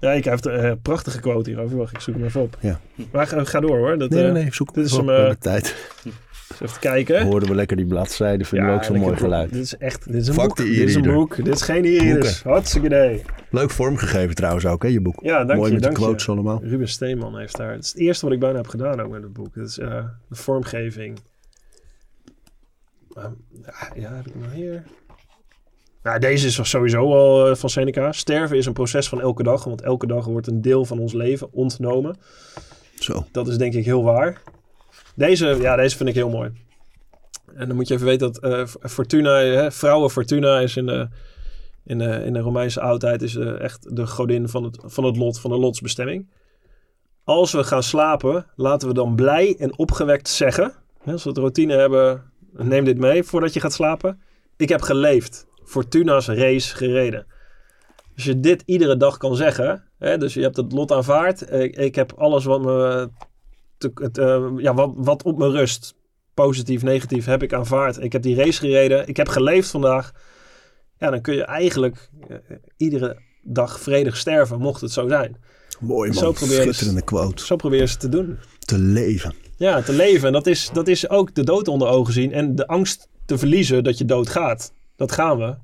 Ja, 0.00 0.12
ik 0.12 0.24
heb 0.24 0.44
een 0.44 0.52
eh, 0.52 0.72
prachtige 0.82 1.20
quote 1.20 1.50
hierover. 1.50 1.76
Wacht, 1.76 1.92
ik 1.92 2.00
zoek 2.00 2.14
hem 2.14 2.24
even 2.24 2.40
op. 2.40 2.56
Ja. 2.60 2.80
Maar 3.12 3.26
ga, 3.26 3.44
ga 3.44 3.60
door 3.60 3.76
hoor. 3.78 3.98
Dat, 3.98 4.10
Nee, 4.10 4.18
nee, 4.20 4.28
eh, 4.28 4.34
nee. 4.34 4.48
Zoek 4.54 4.74
dit 4.74 4.84
is 4.84 4.92
op. 4.92 5.06
hem, 5.06 5.06
We 5.06 5.36
eh, 5.40 5.62
even 6.52 6.80
kijken. 6.80 7.22
Hoorden 7.26 7.48
we 7.48 7.54
lekker 7.54 7.76
die 7.76 7.86
bladzijden, 7.86 8.46
vinden 8.46 8.68
we 8.68 8.74
ook 8.74 8.84
zo'n 8.84 8.98
mooi 8.98 9.16
geluid. 9.16 9.52
Dit 9.52 9.62
is 9.62 9.76
echt, 9.76 10.04
dit 10.06 10.14
is 10.14 10.28
een 10.28 10.34
Fuck 10.34 10.46
boek. 10.46 10.56
de 10.56 10.64
Dit 10.64 10.88
is 10.88 10.94
een 10.94 11.02
boek. 11.02 11.36
Dit 11.36 11.54
is 11.54 11.62
geen 11.62 11.84
e-readers. 11.84 12.42
Hartstikke 12.42 12.86
idee. 12.86 13.22
Leuk 13.50 13.70
vormgegeven 13.70 14.34
trouwens 14.34 14.66
ook, 14.66 14.82
hè, 14.82 14.88
je 14.88 15.00
boek. 15.00 15.20
Ja, 15.22 15.44
dank 15.44 15.58
mooi 15.58 15.68
je, 15.68 15.74
met 15.74 15.82
dank 15.82 15.94
de 15.94 16.00
je. 16.00 16.06
quotes 16.06 16.28
allemaal. 16.28 16.60
Ruben 16.62 16.88
Steeman 16.88 17.38
heeft 17.38 17.56
daar. 17.56 17.72
Het 17.72 17.84
is 17.84 17.88
het 17.92 18.00
eerste 18.00 18.24
wat 18.24 18.34
ik 18.34 18.40
bijna 18.40 18.56
heb 18.56 18.66
gedaan 18.66 19.00
ook 19.00 19.10
met 19.10 19.22
het 19.22 19.32
boek. 19.32 19.54
Het 19.54 19.68
is 19.68 19.78
eh, 19.78 20.04
de 20.28 20.34
vormgeving. 20.36 21.18
Ehm, 23.14 23.30
ja, 23.62 23.92
ja, 23.94 24.14
heb 24.14 24.26
ik 24.26 24.34
nog 24.34 24.52
hier? 24.52 24.82
Nou, 26.02 26.18
deze 26.18 26.46
is 26.46 26.70
sowieso 26.70 27.12
al 27.12 27.48
eh, 27.50 27.54
van 27.56 27.70
Seneca. 27.70 28.12
Sterven 28.12 28.56
is 28.56 28.66
een 28.66 28.72
proces 28.72 29.08
van 29.08 29.20
elke 29.20 29.42
dag, 29.42 29.64
want 29.64 29.82
elke 29.82 30.06
dag 30.06 30.24
wordt 30.24 30.46
een 30.46 30.60
deel 30.60 30.84
van 30.84 30.98
ons 30.98 31.12
leven 31.12 31.52
ontnomen. 31.52 32.16
Zo. 32.98 33.26
Dat 33.32 33.48
is 33.48 33.56
denk 33.56 33.74
ik 33.74 33.84
heel 33.84 34.02
waar. 34.02 34.42
Deze, 35.18 35.46
ja, 35.46 35.76
deze 35.76 35.96
vind 35.96 36.08
ik 36.08 36.14
heel 36.14 36.30
mooi. 36.30 36.52
En 37.54 37.66
dan 37.66 37.76
moet 37.76 37.88
je 37.88 37.94
even 37.94 38.06
weten 38.06 38.32
dat 38.32 38.42
eh, 38.42 38.66
Fortuna, 38.90 39.38
hè, 39.38 39.72
vrouwen 39.72 40.10
Fortuna 40.10 40.60
is 40.60 40.76
in 40.76 40.86
de, 40.86 41.08
in 41.84 41.98
de, 41.98 42.24
in 42.24 42.32
de 42.32 42.38
Romeinse 42.38 42.80
oudheid 42.80 43.22
is 43.22 43.36
eh, 43.36 43.60
echt 43.60 43.96
de 43.96 44.06
godin 44.06 44.48
van 44.48 44.64
het, 44.64 44.78
van 44.84 45.04
het 45.04 45.16
lot, 45.16 45.40
van 45.40 45.50
de 45.50 45.58
lotsbestemming. 45.58 46.30
Als 47.24 47.52
we 47.52 47.64
gaan 47.64 47.82
slapen, 47.82 48.46
laten 48.56 48.88
we 48.88 48.94
dan 48.94 49.14
blij 49.14 49.56
en 49.58 49.78
opgewekt 49.78 50.28
zeggen. 50.28 50.72
hè, 51.02 51.12
Als 51.12 51.22
we 51.22 51.28
het 51.28 51.38
routine 51.38 51.74
hebben, 51.74 52.32
neem 52.52 52.84
dit 52.84 52.98
mee 52.98 53.22
voordat 53.22 53.54
je 53.54 53.60
gaat 53.60 53.72
slapen. 53.72 54.20
Ik 54.56 54.68
heb 54.68 54.80
geleefd. 54.80 55.46
Fortuna's 55.64 56.28
race 56.28 56.76
gereden. 56.76 57.26
Als 58.14 58.24
je 58.24 58.40
dit 58.40 58.62
iedere 58.66 58.96
dag 58.96 59.16
kan 59.16 59.36
zeggen, 59.36 59.84
hè, 59.98 60.18
dus 60.18 60.34
je 60.34 60.42
hebt 60.42 60.56
het 60.56 60.72
lot 60.72 60.92
aanvaard. 60.92 61.52
Ik, 61.52 61.76
ik 61.76 61.94
heb 61.94 62.12
alles 62.12 62.44
wat 62.44 62.62
me 62.62 63.10
te- 63.78 64.10
eh, 64.12 64.62
ja, 64.62 64.74
wat, 64.74 64.92
wat 64.96 65.22
op 65.22 65.38
me 65.38 65.50
rust, 65.50 65.94
positief, 66.34 66.82
negatief, 66.82 67.24
heb 67.24 67.42
ik 67.42 67.52
aanvaard. 67.52 68.02
Ik 68.02 68.12
heb 68.12 68.22
die 68.22 68.36
race 68.36 68.58
gereden. 68.58 69.08
Ik 69.08 69.16
heb 69.16 69.28
geleefd 69.28 69.70
vandaag. 69.70 70.12
Ja, 70.98 71.10
dan 71.10 71.20
kun 71.20 71.34
je 71.34 71.44
eigenlijk 71.44 72.10
eh, 72.28 72.36
iedere 72.76 73.16
dag 73.42 73.80
vredig 73.80 74.16
sterven, 74.16 74.58
mocht 74.60 74.80
het 74.80 74.92
zo 74.92 75.08
zijn. 75.08 75.36
Mooi 75.80 76.10
man, 76.12 76.18
Zo 76.18 76.32
schitterende 76.46 77.02
quote. 77.02 77.44
Zo 77.46 77.56
proberen 77.56 77.88
ze 77.88 77.96
te 77.96 78.08
doen. 78.08 78.38
Te 78.58 78.78
leven. 78.78 79.34
Ja, 79.56 79.82
te 79.82 79.92
leven. 79.92 80.26
En 80.26 80.32
dat 80.32 80.46
is, 80.46 80.70
dat 80.72 80.88
is 80.88 81.08
ook 81.08 81.34
de 81.34 81.44
dood 81.44 81.68
onder 81.68 81.88
ogen 81.88 82.12
zien. 82.12 82.32
En 82.32 82.54
de 82.54 82.66
angst 82.66 83.08
te 83.26 83.38
verliezen 83.38 83.84
dat 83.84 83.98
je 83.98 84.04
dood 84.04 84.28
gaat. 84.28 84.72
Dat 84.96 85.12
gaan 85.12 85.38
we. 85.38 85.54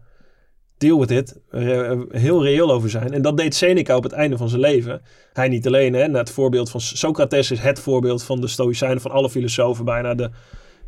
Deal 0.84 0.98
with 0.98 1.10
it. 1.10 1.40
Er, 1.50 1.90
eh, 1.90 2.00
heel 2.08 2.42
reëel 2.42 2.72
over 2.72 2.90
zijn. 2.90 3.12
En 3.12 3.22
dat 3.22 3.36
deed 3.36 3.54
Seneca 3.54 3.96
op 3.96 4.02
het 4.02 4.12
einde 4.12 4.36
van 4.36 4.48
zijn 4.48 4.60
leven. 4.60 5.02
Hij 5.32 5.48
niet 5.48 5.66
alleen. 5.66 5.94
Hè. 5.94 6.08
Na 6.08 6.18
het 6.18 6.30
voorbeeld 6.30 6.70
van 6.70 6.80
Socrates 6.80 7.50
is 7.50 7.60
het 7.60 7.80
voorbeeld 7.80 8.22
van 8.22 8.40
de 8.40 8.46
Stoïcijnen. 8.46 9.00
Van 9.00 9.10
alle 9.10 9.30
filosofen 9.30 9.84
bijna. 9.84 10.14
De, 10.14 10.30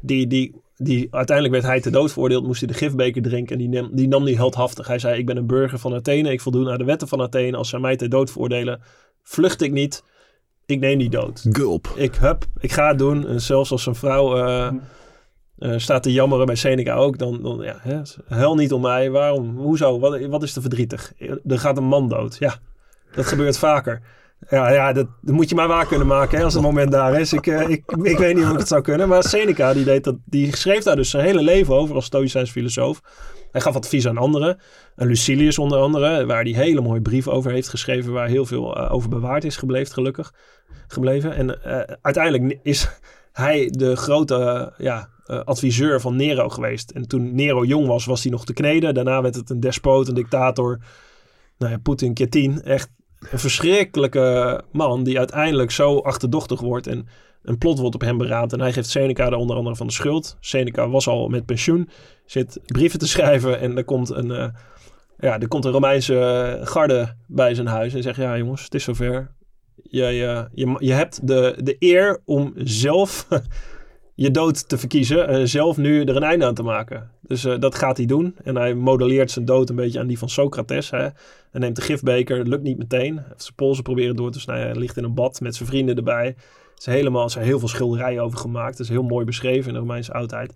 die, 0.01 0.27
die, 0.27 0.61
die, 0.77 1.09
uiteindelijk 1.11 1.57
werd 1.57 1.67
hij 1.67 1.81
te 1.81 1.91
dood 1.91 2.13
veroordeeld. 2.13 2.47
Moest 2.47 2.61
hij 2.61 2.69
de 2.69 2.75
gifbeker 2.75 3.23
drinken. 3.23 3.53
En 3.53 3.71
die, 3.71 3.83
nam, 3.83 3.91
die 3.93 4.09
nam 4.09 4.25
die 4.25 4.37
heldhaftig. 4.37 4.87
Hij 4.87 4.99
zei, 4.99 5.19
ik 5.19 5.27
ben 5.27 5.37
een 5.37 5.47
burger 5.47 5.79
van 5.79 5.95
Athene. 5.95 6.33
Ik 6.33 6.41
voldoen 6.41 6.71
aan 6.71 6.79
de 6.79 6.85
wetten 6.85 7.09
van 7.09 7.21
Athene. 7.21 7.57
Als 7.57 7.69
zij 7.69 7.79
mij 7.79 7.97
te 7.97 8.09
dood 8.09 8.31
veroordelen, 8.31 8.81
vlucht 9.23 9.63
ik 9.63 9.73
niet. 9.73 10.03
Ik 10.67 10.81
neem 10.81 10.99
die 10.99 11.11
dood 11.11 11.47
Gulp. 11.51 11.93
ik, 11.95 12.15
hup, 12.15 12.45
ik 12.61 12.73
ga 12.73 12.89
het 12.89 12.99
doen. 12.99 13.27
En 13.27 13.41
zelfs 13.41 13.71
als 13.71 13.87
een 13.87 13.95
vrouw 13.95 14.37
eh, 14.37 14.73
eh, 15.59 15.73
staat 15.77 16.03
te 16.03 16.13
jammeren 16.13 16.47
bij 16.47 16.55
Seneca 16.55 16.95
ook, 16.95 17.19
dan, 17.19 17.43
dan 17.43 17.61
ja, 17.63 17.77
hè, 17.81 18.01
huil 18.29 18.55
niet 18.55 18.73
om 18.73 18.81
mij. 18.81 19.11
Waarom? 19.11 19.57
Hoezo? 19.57 19.99
Wat, 19.99 20.27
wat 20.27 20.43
is 20.43 20.55
er 20.57 20.61
verdrietig? 20.61 21.13
Er 21.47 21.59
gaat 21.59 21.77
een 21.77 21.85
man 21.85 22.09
dood. 22.09 22.37
Ja, 22.39 22.55
dat 23.15 23.27
gebeurt 23.27 23.59
vaker. 23.59 24.03
Ja, 24.51 24.73
ja 24.73 24.93
dat, 24.93 25.07
dat 25.21 25.35
moet 25.35 25.49
je 25.49 25.55
maar 25.55 25.69
waar 25.69 25.87
kunnen 25.87 26.07
maken 26.07 26.45
als 26.45 26.55
het 26.55 26.63
moment 26.63 26.93
daar 26.93 27.21
is. 27.21 27.33
Ik, 27.33 27.47
eh, 27.47 27.69
ik, 27.69 27.93
ik 28.03 28.19
weet 28.19 28.35
niet 28.35 28.45
of 28.45 28.51
ik 28.51 28.59
het 28.59 28.69
zou 28.69 28.83
kunnen. 28.83 29.09
Maar 29.09 29.23
Seneca, 29.23 29.73
die, 29.73 29.85
deed 29.85 30.05
dat, 30.05 30.17
die 30.25 30.57
schreef 30.57 30.83
daar 30.83 30.97
dus 30.97 31.11
zijn 31.11 31.25
hele 31.25 31.43
leven 31.43 31.75
over 31.75 31.95
als 31.95 32.05
Stoïcijns 32.05 32.51
filosoof. 32.51 33.01
Hij 33.53 33.61
gaf 33.61 33.77
advies 33.77 34.09
aan 34.09 34.19
anderen. 34.19 34.59
En 34.97 35.07
Lucilius 35.07 35.59
onder 35.59 35.79
andere, 35.79 36.27
waar 36.27 36.43
hij 36.43 36.53
hele 36.53 36.81
mooie 36.81 37.03
brief 37.03 37.29
over 37.29 37.51
heeft 37.51 37.69
geschreven. 37.69 38.13
Waar 38.13 38.29
heel 38.29 38.47
veel 38.47 38.77
eh, 38.77 38.95
over 38.95 39.09
bewaard 39.09 39.45
is 39.45 39.57
gebleven, 39.57 39.95
gelukkig. 39.95 40.35
Gebleven. 40.89 41.35
En 41.35 41.63
uiteindelijk 42.03 42.59
is 42.63 42.89
hij 43.33 43.69
de 43.71 43.97
grote 43.97 44.73
ja, 44.79 45.09
eh, 45.27 45.41
adviseur 45.45 46.01
van 46.01 46.17
Nero 46.17 46.49
geweest. 46.49 46.91
En 46.91 47.09
toen 47.09 47.35
Nero 47.35 47.65
jong 47.65 47.87
was, 47.87 48.05
was 48.05 48.23
hij 48.23 48.33
nog 48.33 48.45
te 48.45 48.53
kneden. 48.53 48.95
Daarna 48.95 49.23
werd 49.23 49.35
het 49.35 49.51
een 49.51 49.61
despoot, 49.61 50.09
een 50.09 50.15
dictator. 50.15 50.81
Nou 51.59 51.73
ja, 51.73 51.79
Poetin 51.79 52.15
keer 52.15 52.31
tien. 52.31 52.63
Echt 52.63 52.91
een 53.31 53.39
verschrikkelijke 53.39 54.61
man 54.73 55.05
die 55.05 55.19
uiteindelijk 55.19 55.71
zo 55.71 55.99
achterdochtig 55.99 56.61
wordt. 56.61 56.87
En 56.87 57.09
een 57.43 57.59
plot 57.59 57.79
wordt 57.79 57.95
op 57.95 58.01
hem 58.01 58.19
beraamd. 58.19 58.53
En 58.53 58.61
hij 58.61 58.73
geeft 58.73 58.89
Seneca 58.89 59.27
er 59.27 59.37
onder 59.37 59.57
andere 59.57 59.77
van 59.77 59.87
de 59.87 59.93
schuld. 59.93 60.37
Seneca 60.41 60.89
was 60.89 61.09
al 61.09 61.29
met 61.29 61.47
pensioen. 61.47 61.89
Zit 62.25 62.61
brieven 62.67 62.99
te 62.99 63.09
schrijven. 63.09 63.61
En 63.61 63.77
er 63.77 63.85
komt 63.85 64.11
een, 64.11 64.31
eh, 64.31 64.49
ja, 65.19 65.41
er 65.41 65.49
komt 65.49 65.65
een 65.65 65.73
Romeinse 65.73 66.61
garde 66.63 67.15
bij 67.27 67.55
zijn 67.55 67.67
huis. 67.67 67.95
En 67.95 68.03
zegt, 68.03 68.17
ja 68.17 68.39
jongens, 68.39 68.63
het 68.63 68.75
is 68.75 68.85
zover. 68.85 69.35
Je, 69.83 70.05
je, 70.05 70.49
je, 70.55 70.77
je 70.79 70.93
hebt 70.93 71.27
de, 71.27 71.61
de 71.63 71.77
eer 71.79 72.21
om 72.25 72.53
zelf 72.57 73.29
je 74.17 74.31
dood 74.31 74.69
te 74.69 74.79
verkiezen. 74.79 75.29
En 75.29 75.49
zelf 75.49 75.77
nu 75.77 76.05
er 76.05 76.17
een 76.17 76.23
einde 76.23 76.45
aan 76.45 76.55
te 76.55 76.63
maken. 76.63 77.11
Dus 77.21 77.45
eh, 77.45 77.59
dat 77.59 77.75
gaat 77.75 77.97
hij 77.97 78.07
doen. 78.07 78.37
En 78.45 78.57
hij 78.57 78.75
modelleert 78.75 79.31
zijn 79.31 79.45
dood 79.45 79.69
een 79.71 79.77
beetje 79.77 80.01
aan 80.01 80.07
die 80.07 80.19
van 80.19 80.29
Socrates. 80.29 80.91
Hè. 80.91 80.99
Hij 80.99 81.61
neemt 81.61 81.77
de 81.77 81.83
gifbeker, 81.83 82.49
lukt 82.49 82.63
niet 82.63 82.79
meteen. 82.79 83.21
Heeft 83.29 83.43
zijn 83.43 83.55
polsen 83.55 83.83
proberen 83.83 84.17
door 84.17 84.31
te 84.31 84.41
snijden. 84.41 84.67
Hij 84.67 84.77
ligt 84.77 84.97
in 84.97 85.05
een 85.05 85.15
bad 85.15 85.41
met 85.41 85.55
zijn 85.55 85.69
vrienden 85.69 85.97
erbij. 85.97 86.27
Er 86.27 86.35
is 86.77 86.87
helemaal, 86.87 87.31
zijn 87.31 87.45
heel 87.45 87.59
veel 87.59 87.69
schilderijen 87.69 88.23
over 88.23 88.39
gemaakt. 88.39 88.79
Het 88.79 88.87
is 88.87 88.89
heel 88.89 89.03
mooi 89.03 89.25
beschreven 89.25 89.67
in 89.69 89.73
de 89.73 89.81
Romeinse 89.81 90.13
oudheid. 90.13 90.53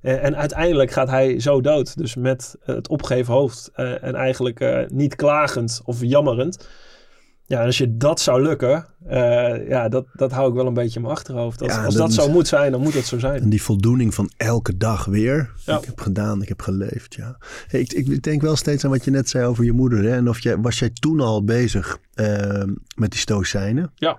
En, 0.00 0.20
en 0.20 0.36
uiteindelijk 0.36 0.90
gaat 0.90 1.08
hij 1.08 1.40
zo 1.40 1.60
dood. 1.60 1.98
Dus 1.98 2.14
met 2.14 2.56
het 2.62 2.88
opgeheven 2.88 3.34
hoofd. 3.34 3.70
eh, 3.74 4.04
en 4.04 4.14
eigenlijk 4.14 4.60
eh, 4.60 4.88
niet 4.88 5.16
klagend 5.16 5.80
of 5.84 6.00
jammerend. 6.00 6.68
Ja, 7.48 7.60
en 7.60 7.66
als 7.66 7.78
je 7.78 7.96
dat 7.96 8.20
zou 8.20 8.42
lukken, 8.42 8.86
eh, 9.06 9.68
ja, 9.68 9.88
dat, 9.88 10.06
dat 10.12 10.32
hou 10.32 10.48
ik 10.48 10.54
wel 10.54 10.66
een 10.66 10.74
beetje 10.74 10.96
in 10.96 11.02
mijn 11.02 11.14
achterhoofd. 11.14 11.62
Als, 11.62 11.72
Ja, 11.74 11.84
als 11.84 11.94
dat 11.94 12.12
zo 12.12 12.28
moet 12.30 12.48
zijn, 12.48 12.72
dan 12.72 12.80
moet 12.80 12.92
dat 12.92 13.04
zo 13.04 13.18
zijn. 13.18 13.42
En 13.42 13.48
die 13.48 13.62
voldoening 13.62 14.14
van 14.14 14.30
elke 14.36 14.76
dag 14.76 15.04
weer. 15.04 15.50
Ja. 15.64 15.78
Ik 15.78 15.84
heb 15.84 16.00
gedaan, 16.00 16.42
ik 16.42 16.48
heb 16.48 16.62
geleefd, 16.62 17.14
ja. 17.14 17.36
Hey, 17.66 17.80
ik, 17.80 17.92
ik 17.92 18.22
denk 18.22 18.42
wel 18.42 18.56
steeds 18.56 18.84
aan 18.84 18.90
wat 18.90 19.04
je 19.04 19.10
net 19.10 19.28
zei 19.28 19.46
over 19.46 19.64
je 19.64 19.72
moeder. 19.72 20.02
Hè? 20.02 20.10
En 20.16 20.28
of 20.28 20.40
jij, 20.40 20.58
was 20.58 20.78
jij 20.78 20.90
toen 20.90 21.20
al 21.20 21.44
bezig 21.44 21.98
eh, 22.14 22.62
met 22.96 23.10
die 23.10 23.20
stoïcijnen? 23.20 23.92
Ja. 23.94 24.18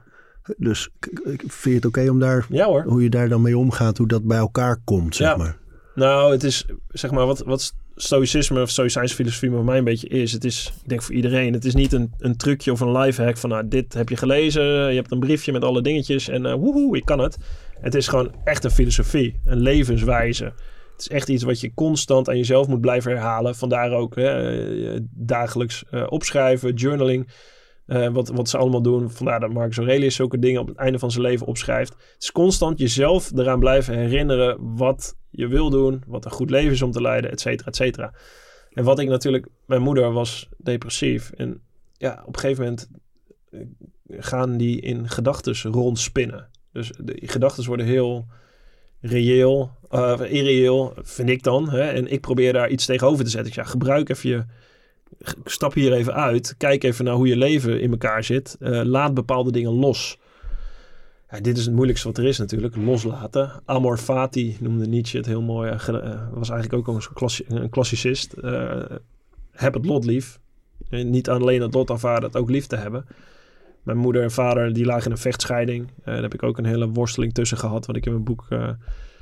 Dus 0.57 0.89
vind 1.37 1.63
je 1.63 1.73
het 1.73 1.85
oké 1.85 2.09
om 2.09 2.19
daar, 2.19 2.45
Ja 2.49 2.65
hoor. 2.65 2.83
hoe 2.83 3.03
je 3.03 3.09
daar 3.09 3.29
dan 3.29 3.41
mee 3.41 3.57
omgaat, 3.57 3.97
hoe 3.97 4.07
dat 4.07 4.23
bij 4.23 4.37
elkaar 4.37 4.77
komt, 4.83 5.15
zeg 5.15 5.37
maar? 5.37 5.57
Nou, 5.95 6.31
het 6.31 6.43
is 6.43 6.65
zeg 6.87 7.11
maar 7.11 7.25
wat, 7.25 7.39
wat 7.39 7.73
stoïcisme 7.97 8.61
of 8.61 8.69
stoïcijnse 8.69 9.15
filosofie 9.15 9.49
voor 9.49 9.63
mij 9.63 9.77
een 9.77 9.83
beetje 9.83 10.07
is. 10.07 10.31
Het 10.31 10.43
is, 10.43 10.73
ik 10.83 10.89
denk 10.89 11.01
voor 11.01 11.15
iedereen, 11.15 11.53
het 11.53 11.65
is 11.65 11.75
niet 11.75 11.93
een, 11.93 12.13
een 12.17 12.37
trucje 12.37 12.71
of 12.71 12.79
een 12.79 12.97
lifehack 12.97 13.37
van 13.37 13.49
nou, 13.49 13.67
dit 13.67 13.93
heb 13.93 14.09
je 14.09 14.17
gelezen, 14.17 14.63
je 14.63 14.95
hebt 14.95 15.11
een 15.11 15.19
briefje 15.19 15.51
met 15.51 15.63
alle 15.63 15.81
dingetjes 15.81 16.29
en 16.29 16.45
eh 16.45 16.53
woehoe, 16.53 16.97
ik 16.97 17.05
kan 17.05 17.19
het. 17.19 17.37
Het 17.79 17.95
is 17.95 18.07
gewoon 18.07 18.31
echt 18.43 18.63
een 18.63 18.71
filosofie, 18.71 19.39
een 19.45 19.59
levenswijze. 19.59 20.43
Het 20.43 21.05
is 21.05 21.09
echt 21.09 21.29
iets 21.29 21.43
wat 21.43 21.59
je 21.59 21.73
constant 21.73 22.29
aan 22.29 22.37
jezelf 22.37 22.67
moet 22.67 22.81
blijven 22.81 23.11
herhalen. 23.11 23.55
Vandaar 23.55 23.91
ook 23.91 24.15
hè, 24.15 24.59
eh, 24.93 24.99
dagelijks 25.11 25.83
eh, 25.89 26.03
opschrijven, 26.09 26.73
journaling. 26.73 27.27
Eh, 27.87 28.07
wat, 28.07 28.27
wat 28.29 28.49
ze 28.49 28.57
allemaal 28.57 28.81
doen. 28.81 29.11
Vandaar 29.11 29.39
dat 29.39 29.53
Marcus 29.53 29.77
Aurelius 29.77 30.15
zulke 30.15 30.39
dingen 30.39 30.61
op 30.61 30.67
het 30.67 30.77
einde 30.77 30.99
van 30.99 31.11
zijn 31.11 31.23
leven 31.23 31.47
opschrijft. 31.47 31.93
Het 31.93 32.23
is 32.23 32.31
constant 32.31 32.79
jezelf 32.79 33.31
eraan 33.35 33.59
blijven 33.59 33.97
herinneren 33.97 34.75
wat 34.75 35.15
je 35.29 35.47
wil 35.47 35.69
doen, 35.69 36.03
wat 36.07 36.25
een 36.25 36.31
goed 36.31 36.49
leven 36.49 36.71
is 36.71 36.81
om 36.81 36.91
te 36.91 37.01
leiden, 37.01 37.31
et 37.31 37.39
cetera, 37.39 37.67
et 37.67 37.75
cetera. 37.75 38.13
En 38.69 38.83
wat 38.83 38.99
ik 38.99 39.07
natuurlijk, 39.07 39.47
mijn 39.65 39.81
moeder 39.81 40.11
was 40.11 40.49
depressief. 40.57 41.31
En 41.31 41.61
ja, 41.93 42.23
op 42.25 42.33
een 42.33 42.39
gegeven 42.39 42.63
moment 42.63 42.89
eh, 43.49 43.59
gaan 44.09 44.57
die 44.57 44.81
in 44.81 45.09
gedachten 45.09 45.71
rondspinnen. 45.71 46.49
Dus 46.71 46.91
de 46.99 47.19
gedachten 47.21 47.65
worden 47.65 47.85
heel 47.85 48.25
reëel, 49.01 49.71
eh 49.89 50.19
irreëel, 50.29 50.93
vind 50.95 51.29
ik 51.29 51.43
dan. 51.43 51.69
Hè? 51.69 51.81
En 51.81 52.11
ik 52.11 52.21
probeer 52.21 52.53
daar 52.53 52.69
iets 52.69 52.85
tegenover 52.85 53.23
te 53.23 53.29
zetten. 53.29 53.49
Ik 53.49 53.53
zeg, 53.53 53.69
gebruik 53.69 54.09
even 54.09 54.29
je, 54.29 54.45
stap 55.45 55.73
hier 55.73 55.93
even 55.93 56.13
uit. 56.13 56.55
Kijk 56.57 56.83
even 56.83 57.05
naar 57.05 57.13
hoe 57.13 57.27
je 57.27 57.37
leven 57.37 57.81
in 57.81 57.91
elkaar 57.91 58.23
zit. 58.23 58.55
Eh, 58.59 58.81
laat 58.83 59.13
bepaalde 59.13 59.51
dingen 59.51 59.71
los. 59.71 60.17
Ja, 61.29 61.39
dit 61.39 61.57
is 61.57 61.65
het 61.65 61.73
moeilijkste 61.73 62.07
wat 62.07 62.17
er 62.17 62.25
is 62.25 62.37
natuurlijk, 62.37 62.75
loslaten. 62.75 63.51
Amor 63.65 63.97
fati 63.97 64.57
noemde 64.59 64.87
Nietzsche 64.87 65.17
het 65.17 65.25
heel 65.25 65.41
mooi. 65.41 65.71
Eh, 65.71 66.21
was 66.31 66.49
eigenlijk 66.49 66.73
ook 66.87 66.95
een, 66.95 67.13
klassi- 67.13 67.45
een 67.47 67.69
klassicist. 67.69 68.33
Eh, 68.33 68.81
heb 69.51 69.73
het 69.73 69.85
lot 69.85 70.05
lief. 70.05 70.39
En 70.89 71.09
niet 71.09 71.29
alleen 71.29 71.61
het 71.61 71.73
lot 71.73 71.91
aanvaarden, 71.91 72.29
het 72.29 72.37
ook 72.37 72.49
lief 72.49 72.65
te 72.65 72.75
hebben. 72.75 73.05
Mijn 73.83 73.97
moeder 73.97 74.23
en 74.23 74.31
vader 74.31 74.73
die 74.73 74.85
lagen 74.85 75.05
in 75.05 75.11
een 75.11 75.17
vechtscheiding. 75.17 75.89
Daar 76.03 76.21
heb 76.21 76.33
ik 76.33 76.43
ook 76.43 76.57
een 76.57 76.65
hele 76.65 76.89
worsteling 76.89 77.33
tussen 77.33 77.57
gehad, 77.57 77.85
wat 77.85 77.95
ik 77.95 78.05
in 78.05 78.11
mijn 78.11 78.23
boek 78.23 78.45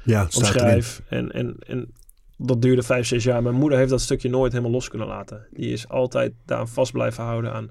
Ja, 0.04 0.24
omschrijf. 0.24 1.02
En, 1.10 1.32
en, 1.32 1.56
en 1.68 1.94
dat 2.38 2.62
duurde 2.62 2.84
vijf, 2.84 3.08
zes 3.08 3.24
jaar. 3.24 3.44
Mijn 3.44 3.56
moeder 3.56 3.78
heeft 3.78 3.90
dat 3.90 4.02
stukje 4.02 4.30
nooit 4.30 4.52
helemaal 4.52 4.74
los 4.74 4.90
kunnen 4.90 5.08
laten. 5.08 5.48
Die 5.52 5.72
is 5.72 5.90
altijd 5.90 6.34
daar 6.46 6.68
vast 6.68 6.92
blijven 6.92 7.24
houden 7.24 7.54
aan, 7.54 7.70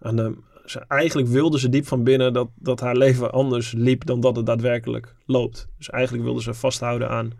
aan, 0.00 0.16
de, 0.16 0.34
ze, 0.64 0.84
eigenlijk 0.88 1.28
wilde 1.28 1.58
ze 1.58 1.68
diep 1.68 1.86
van 1.86 2.04
binnen 2.04 2.32
dat, 2.32 2.48
dat 2.54 2.80
haar 2.80 2.96
leven 2.96 3.32
anders 3.32 3.72
liep 3.72 4.04
dan 4.04 4.20
dat 4.20 4.36
het 4.36 4.46
daadwerkelijk 4.46 5.14
loopt. 5.26 5.68
Dus 5.78 5.90
eigenlijk 5.90 6.24
wilde 6.24 6.42
ze 6.42 6.54
vasthouden 6.54 7.08
aan, 7.08 7.32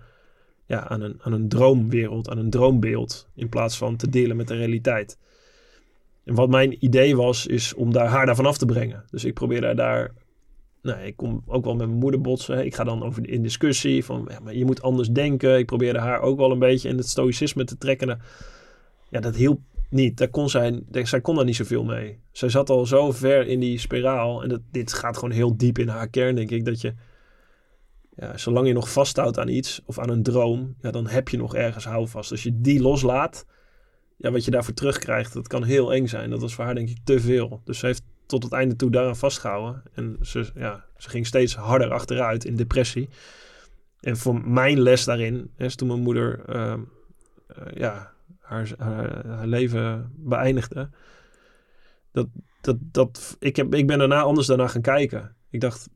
ja, 0.66 0.88
aan, 0.88 1.00
een, 1.00 1.18
aan 1.22 1.32
een 1.32 1.48
droomwereld, 1.48 2.30
aan 2.30 2.38
een 2.38 2.50
droombeeld, 2.50 3.28
in 3.34 3.48
plaats 3.48 3.76
van 3.76 3.96
te 3.96 4.08
delen 4.08 4.36
met 4.36 4.48
de 4.48 4.56
realiteit. 4.56 5.18
En 6.24 6.34
wat 6.34 6.48
mijn 6.48 6.84
idee 6.84 7.16
was, 7.16 7.46
is 7.46 7.74
om 7.74 7.92
daar, 7.92 8.06
haar 8.06 8.26
daarvan 8.26 8.46
af 8.46 8.58
te 8.58 8.66
brengen. 8.66 9.04
Dus 9.10 9.24
ik 9.24 9.34
probeerde 9.34 9.74
daar 9.74 10.12
nou, 10.84 11.00
ik 11.00 11.16
kom 11.16 11.42
ook 11.46 11.64
wel 11.64 11.74
met 11.74 11.86
mijn 11.86 11.98
moeder 11.98 12.20
botsen. 12.20 12.64
Ik 12.64 12.74
ga 12.74 12.84
dan 12.84 13.02
over 13.02 13.28
in 13.28 13.42
discussie 13.42 14.04
van, 14.04 14.28
ja, 14.30 14.40
maar 14.40 14.54
je 14.54 14.64
moet 14.64 14.82
anders 14.82 15.08
denken. 15.08 15.58
Ik 15.58 15.66
probeerde 15.66 15.98
haar 15.98 16.20
ook 16.20 16.38
wel 16.38 16.50
een 16.50 16.58
beetje 16.58 16.88
in 16.88 16.96
het 16.96 17.08
stoïcisme 17.08 17.64
te 17.64 17.78
trekken. 17.78 18.20
Ja, 19.10 19.20
dat 19.20 19.36
hielp 19.36 19.60
niet. 19.90 20.16
Daar 20.16 20.28
kon 20.28 20.48
zij, 20.48 20.82
zij 20.90 21.20
kon 21.20 21.34
daar 21.34 21.44
niet 21.44 21.56
zoveel 21.56 21.84
mee. 21.84 22.18
Zij 22.32 22.48
zat 22.48 22.70
al 22.70 22.86
zo 22.86 23.12
ver 23.12 23.46
in 23.46 23.60
die 23.60 23.78
spiraal. 23.78 24.42
En 24.42 24.48
dat, 24.48 24.60
dit 24.70 24.92
gaat 24.92 25.14
gewoon 25.14 25.34
heel 25.34 25.56
diep 25.56 25.78
in 25.78 25.88
haar 25.88 26.08
kern, 26.08 26.34
denk 26.34 26.50
ik. 26.50 26.64
Dat 26.64 26.80
je, 26.80 26.94
ja, 28.16 28.36
zolang 28.36 28.66
je 28.66 28.72
nog 28.72 28.92
vasthoudt 28.92 29.38
aan 29.38 29.48
iets 29.48 29.82
of 29.84 29.98
aan 29.98 30.10
een 30.10 30.22
droom, 30.22 30.74
ja, 30.80 30.90
dan 30.90 31.06
heb 31.06 31.28
je 31.28 31.36
nog 31.36 31.54
ergens 31.54 31.84
houvast. 31.84 32.30
Als 32.30 32.42
je 32.42 32.60
die 32.60 32.80
loslaat, 32.80 33.46
ja, 34.16 34.30
wat 34.30 34.44
je 34.44 34.50
daarvoor 34.50 34.74
terugkrijgt, 34.74 35.32
dat 35.32 35.48
kan 35.48 35.62
heel 35.62 35.92
eng 35.92 36.06
zijn. 36.06 36.30
Dat 36.30 36.40
was 36.40 36.54
voor 36.54 36.64
haar 36.64 36.74
denk 36.74 36.88
ik 36.88 36.98
te 37.04 37.20
veel. 37.20 37.60
Dus 37.64 37.78
ze 37.78 37.86
heeft 37.86 38.02
tot 38.26 38.42
het 38.42 38.52
einde 38.52 38.76
toe 38.76 38.90
daaraan 38.90 39.16
vastgehouden. 39.16 39.82
En 39.94 40.16
ze, 40.20 40.50
ja, 40.54 40.84
ze 40.96 41.08
ging 41.08 41.26
steeds 41.26 41.54
harder 41.54 41.90
achteruit 41.90 42.44
in 42.44 42.56
depressie. 42.56 43.08
En 44.00 44.16
voor 44.16 44.48
mijn 44.48 44.80
les 44.80 45.04
daarin 45.04 45.50
is 45.56 45.74
toen 45.74 45.88
mijn 45.88 46.00
moeder 46.00 46.42
uh, 46.48 46.74
ja, 47.74 48.12
haar, 48.40 48.72
haar, 48.76 49.46
leven 49.46 50.12
beëindigde. 50.16 50.90
Dat, 52.12 52.26
dat, 52.60 52.76
dat, 52.80 53.36
ik, 53.40 53.56
heb, 53.56 53.74
ik 53.74 53.86
ben 53.86 53.98
daarna 53.98 54.20
anders 54.20 54.46
daarna 54.46 54.68
gaan 54.68 54.82
kijken. 54.82 55.36
Ik 55.50 55.60
dacht, 55.60 55.88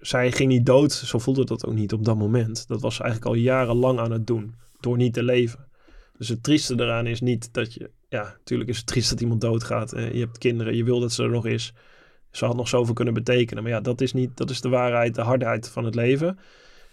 zij 0.00 0.32
ging 0.32 0.48
niet 0.48 0.66
dood. 0.66 0.92
Zo 0.92 1.18
voelde 1.18 1.44
dat 1.44 1.66
ook 1.66 1.74
niet 1.74 1.92
op 1.92 2.04
dat 2.04 2.16
moment. 2.16 2.68
Dat 2.68 2.80
was 2.80 2.94
ze 2.94 3.02
eigenlijk 3.02 3.34
al 3.34 3.40
jarenlang 3.40 3.98
aan 3.98 4.10
het 4.10 4.26
doen. 4.26 4.54
Door 4.80 4.96
niet 4.96 5.14
te 5.14 5.22
leven. 5.22 5.68
Dus 6.18 6.28
het 6.28 6.42
trieste 6.42 6.74
eraan 6.74 7.06
is 7.06 7.20
niet 7.20 7.54
dat 7.54 7.74
je 7.74 7.90
ja, 8.08 8.22
natuurlijk 8.38 8.70
is 8.70 8.76
het 8.76 8.86
triest 8.86 9.10
dat 9.10 9.20
iemand 9.20 9.40
doodgaat. 9.40 9.94
Uh, 9.94 10.12
je 10.12 10.18
hebt 10.18 10.38
kinderen, 10.38 10.76
je 10.76 10.84
wil 10.84 11.00
dat 11.00 11.12
ze 11.12 11.22
er 11.22 11.30
nog 11.30 11.46
is. 11.46 11.72
Ze 12.30 12.44
had 12.44 12.56
nog 12.56 12.68
zoveel 12.68 12.94
kunnen 12.94 13.14
betekenen. 13.14 13.62
Maar 13.62 13.72
ja, 13.72 13.80
dat 13.80 14.00
is 14.00 14.12
niet, 14.12 14.36
dat 14.36 14.50
is 14.50 14.60
de 14.60 14.68
waarheid, 14.68 15.14
de 15.14 15.22
hardheid 15.22 15.68
van 15.68 15.84
het 15.84 15.94
leven. 15.94 16.38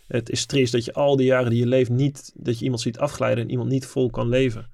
Het 0.07 0.29
is 0.29 0.45
triest 0.45 0.71
dat 0.71 0.85
je 0.85 0.93
al 0.93 1.15
die 1.15 1.25
jaren 1.25 1.49
die 1.49 1.59
je 1.59 1.67
leeft 1.67 1.89
niet, 1.89 2.31
dat 2.35 2.57
je 2.57 2.63
iemand 2.63 2.81
ziet 2.81 2.97
afglijden 2.97 3.43
en 3.43 3.49
iemand 3.49 3.69
niet 3.69 3.85
vol 3.85 4.09
kan 4.09 4.29
leven. 4.29 4.69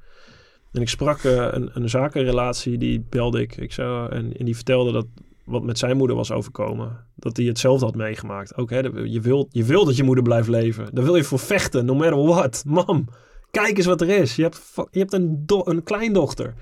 En 0.72 0.82
ik 0.82 0.90
sprak 0.90 1.24
uh, 1.24 1.48
een, 1.52 1.70
een 1.74 1.90
zakenrelatie, 1.90 2.78
die 2.78 3.06
belde 3.10 3.42
ik. 3.42 3.58
ik 3.58 3.78
en, 3.78 4.38
en 4.38 4.46
die 4.46 4.56
vertelde 4.56 4.92
dat 4.92 5.06
wat 5.50 5.64
met 5.64 5.78
zijn 5.78 5.98
moeder 5.98 6.16
was 6.16 6.32
overkomen. 6.32 7.06
Dat 7.16 7.38
hij 7.38 7.46
hetzelfde 7.46 7.86
had 7.86 7.96
meegemaakt. 7.96 8.58
Ook, 8.58 8.70
hè, 8.70 8.80
je, 9.04 9.22
wil, 9.22 9.48
je 9.52 9.64
wil 9.64 9.86
dat 9.86 9.96
je 9.96 10.04
moeder 10.04 10.24
blijft 10.24 10.48
leven. 10.48 10.90
Daar 10.94 11.04
wil 11.04 11.16
je 11.16 11.24
voor 11.24 11.40
vechten, 11.40 11.86
no 11.86 11.96
matter 11.96 12.24
what. 12.24 12.64
Mam, 12.66 13.08
Kijk 13.52 13.78
eens 13.78 13.86
wat 13.86 14.02
er 14.02 14.10
is. 14.10 14.36
Je 14.36 14.42
hebt, 14.42 14.62
je 14.92 15.00
hebt 15.00 15.14
een, 15.14 15.46
een 15.48 15.84
kleindochter. 15.84 16.54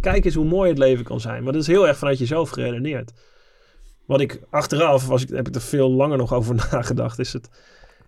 Kijk 0.00 0.24
eens 0.24 0.34
hoe 0.34 0.44
mooi 0.44 0.68
het 0.68 0.78
leven 0.78 1.04
kan 1.04 1.20
zijn. 1.20 1.42
Maar 1.42 1.52
dat 1.52 1.62
is 1.62 1.68
heel 1.68 1.88
erg 1.88 1.98
vanuit 1.98 2.18
jezelf 2.18 2.50
geredeneerd. 2.50 3.12
Wat 4.06 4.20
ik 4.20 4.40
achteraf, 4.50 5.06
was 5.06 5.24
heb 5.28 5.48
ik 5.48 5.54
er 5.54 5.60
veel 5.60 5.90
langer 5.90 6.16
nog 6.16 6.32
over 6.32 6.54
nagedacht, 6.70 7.18
is 7.18 7.32
het... 7.32 7.48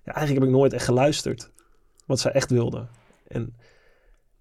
Ja, 0.04 0.12
eigenlijk 0.12 0.44
heb 0.44 0.54
ik 0.54 0.58
nooit 0.60 0.72
echt 0.72 0.84
geluisterd. 0.84 1.50
Wat 2.06 2.20
zij 2.20 2.32
echt 2.32 2.50
wilde. 2.50 2.86
En 3.28 3.54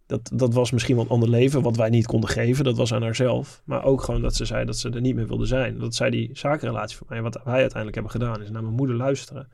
dat, 0.06 0.32
dat 0.34 0.54
was 0.54 0.72
misschien 0.72 0.96
wel 0.96 1.04
een 1.04 1.12
ander 1.12 1.30
leven 1.30 1.62
wat 1.62 1.76
wij 1.76 1.90
niet 1.90 2.06
konden 2.06 2.30
geven. 2.30 2.64
Dat 2.64 2.78
was 2.78 2.94
aan 2.94 3.02
haarzelf. 3.02 3.62
Maar 3.66 3.84
ook 3.84 4.02
gewoon 4.02 4.22
dat 4.22 4.36
ze 4.36 4.46
zei 4.46 4.66
dat 4.66 4.78
ze 4.78 4.90
er 4.90 5.02
niet 5.02 5.16
meer 5.16 5.28
wilde 5.28 5.46
zijn. 5.46 5.80
Dat 5.80 5.96
zij 5.96 6.10
die 6.10 6.30
zakenrelatie 6.34 6.98
van 6.98 7.08
mij, 7.10 7.22
wat 7.22 7.34
wij 7.44 7.54
uiteindelijk 7.54 7.94
hebben 7.94 8.12
gedaan, 8.12 8.42
is 8.42 8.50
naar 8.50 8.64
mijn 8.64 8.76
moeder 8.76 8.96
luisteren. 8.96 9.48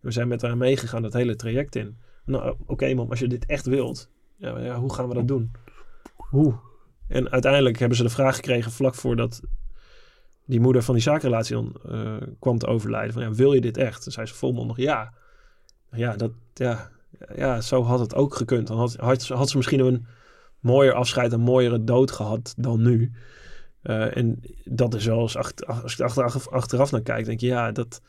We 0.00 0.10
zijn 0.10 0.28
met 0.28 0.42
haar 0.42 0.56
meegegaan 0.56 1.02
dat 1.02 1.12
hele 1.12 1.36
traject 1.36 1.76
in. 1.76 1.98
Nou, 2.26 2.50
oké 2.50 2.72
okay, 2.72 2.94
man, 2.94 3.10
als 3.10 3.18
je 3.18 3.28
dit 3.28 3.46
echt 3.46 3.66
wilt, 3.66 4.10
ja, 4.36 4.58
ja, 4.58 4.78
hoe 4.78 4.94
gaan 4.94 5.08
we 5.08 5.14
dat 5.14 5.28
doen? 5.28 5.50
Hoe? 6.14 6.54
En 7.08 7.30
uiteindelijk 7.30 7.78
hebben 7.78 7.96
ze 7.96 8.02
de 8.02 8.08
vraag 8.08 8.34
gekregen 8.36 8.72
vlak 8.72 8.94
voordat 8.94 9.40
die 10.44 10.60
moeder 10.60 10.82
van 10.82 10.94
die 10.94 11.02
zakenrelatie 11.02 11.54
dan 11.54 11.76
uh, 11.86 12.16
kwam 12.38 12.58
te 12.58 12.66
overlijden. 12.66 13.12
Van 13.12 13.22
ja, 13.22 13.32
wil 13.32 13.52
je 13.52 13.60
dit 13.60 13.76
echt? 13.76 14.06
En 14.06 14.12
zei 14.12 14.26
ze 14.26 14.34
volmondig 14.34 14.76
ja. 14.76 15.12
Ja, 15.90 16.16
dat, 16.16 16.30
ja, 16.54 16.90
ja, 17.34 17.60
zo 17.60 17.82
had 17.82 18.00
het 18.00 18.14
ook 18.14 18.34
gekund. 18.34 18.66
Dan 18.66 18.78
had, 18.78 18.96
had, 18.96 19.28
had 19.28 19.50
ze 19.50 19.56
misschien 19.56 19.80
een 19.80 20.06
mooier 20.60 20.94
afscheid, 20.94 21.32
een 21.32 21.40
mooiere 21.40 21.84
dood 21.84 22.10
gehad 22.10 22.54
dan 22.56 22.82
nu. 22.82 23.12
Uh, 23.82 24.16
en 24.16 24.40
dat 24.64 24.94
is 24.94 25.06
wel, 25.06 25.18
als, 25.18 25.36
achter, 25.36 25.66
als 25.66 25.92
ik 25.92 26.00
achteraf, 26.00 26.48
achteraf 26.48 26.90
naar 26.90 27.02
kijk, 27.02 27.24
denk 27.24 27.40
je, 27.40 27.46
ja, 27.46 27.72
dat, 27.72 28.00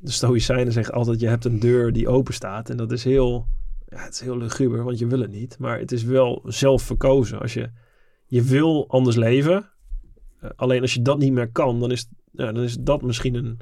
de 0.00 0.10
Stoïcijnen 0.10 0.72
zeggen 0.72 0.94
altijd: 0.94 1.20
je 1.20 1.28
hebt 1.28 1.44
een 1.44 1.60
deur 1.60 1.92
die 1.92 2.08
open 2.08 2.34
staat. 2.34 2.70
En 2.70 2.76
dat 2.76 2.92
is 2.92 3.04
heel, 3.04 3.46
ja, 3.88 3.98
het 3.98 4.14
is 4.14 4.20
heel 4.20 4.38
luguber, 4.38 4.84
want 4.84 4.98
je 4.98 5.06
wil 5.06 5.20
het 5.20 5.30
niet. 5.30 5.58
Maar 5.58 5.78
het 5.78 5.92
is 5.92 6.02
wel 6.02 6.42
zelf 6.46 6.82
verkozen. 6.82 7.40
Als 7.40 7.54
je, 7.54 7.70
je 8.26 8.42
wil 8.42 8.88
anders 8.88 9.16
leven. 9.16 9.68
Uh, 10.44 10.50
alleen 10.56 10.80
als 10.80 10.94
je 10.94 11.02
dat 11.02 11.18
niet 11.18 11.32
meer 11.32 11.50
kan, 11.50 11.80
dan 11.80 11.90
is, 11.90 12.08
ja, 12.30 12.52
dan 12.52 12.62
is 12.62 12.76
dat 12.80 13.02
misschien 13.02 13.34
een, 13.34 13.58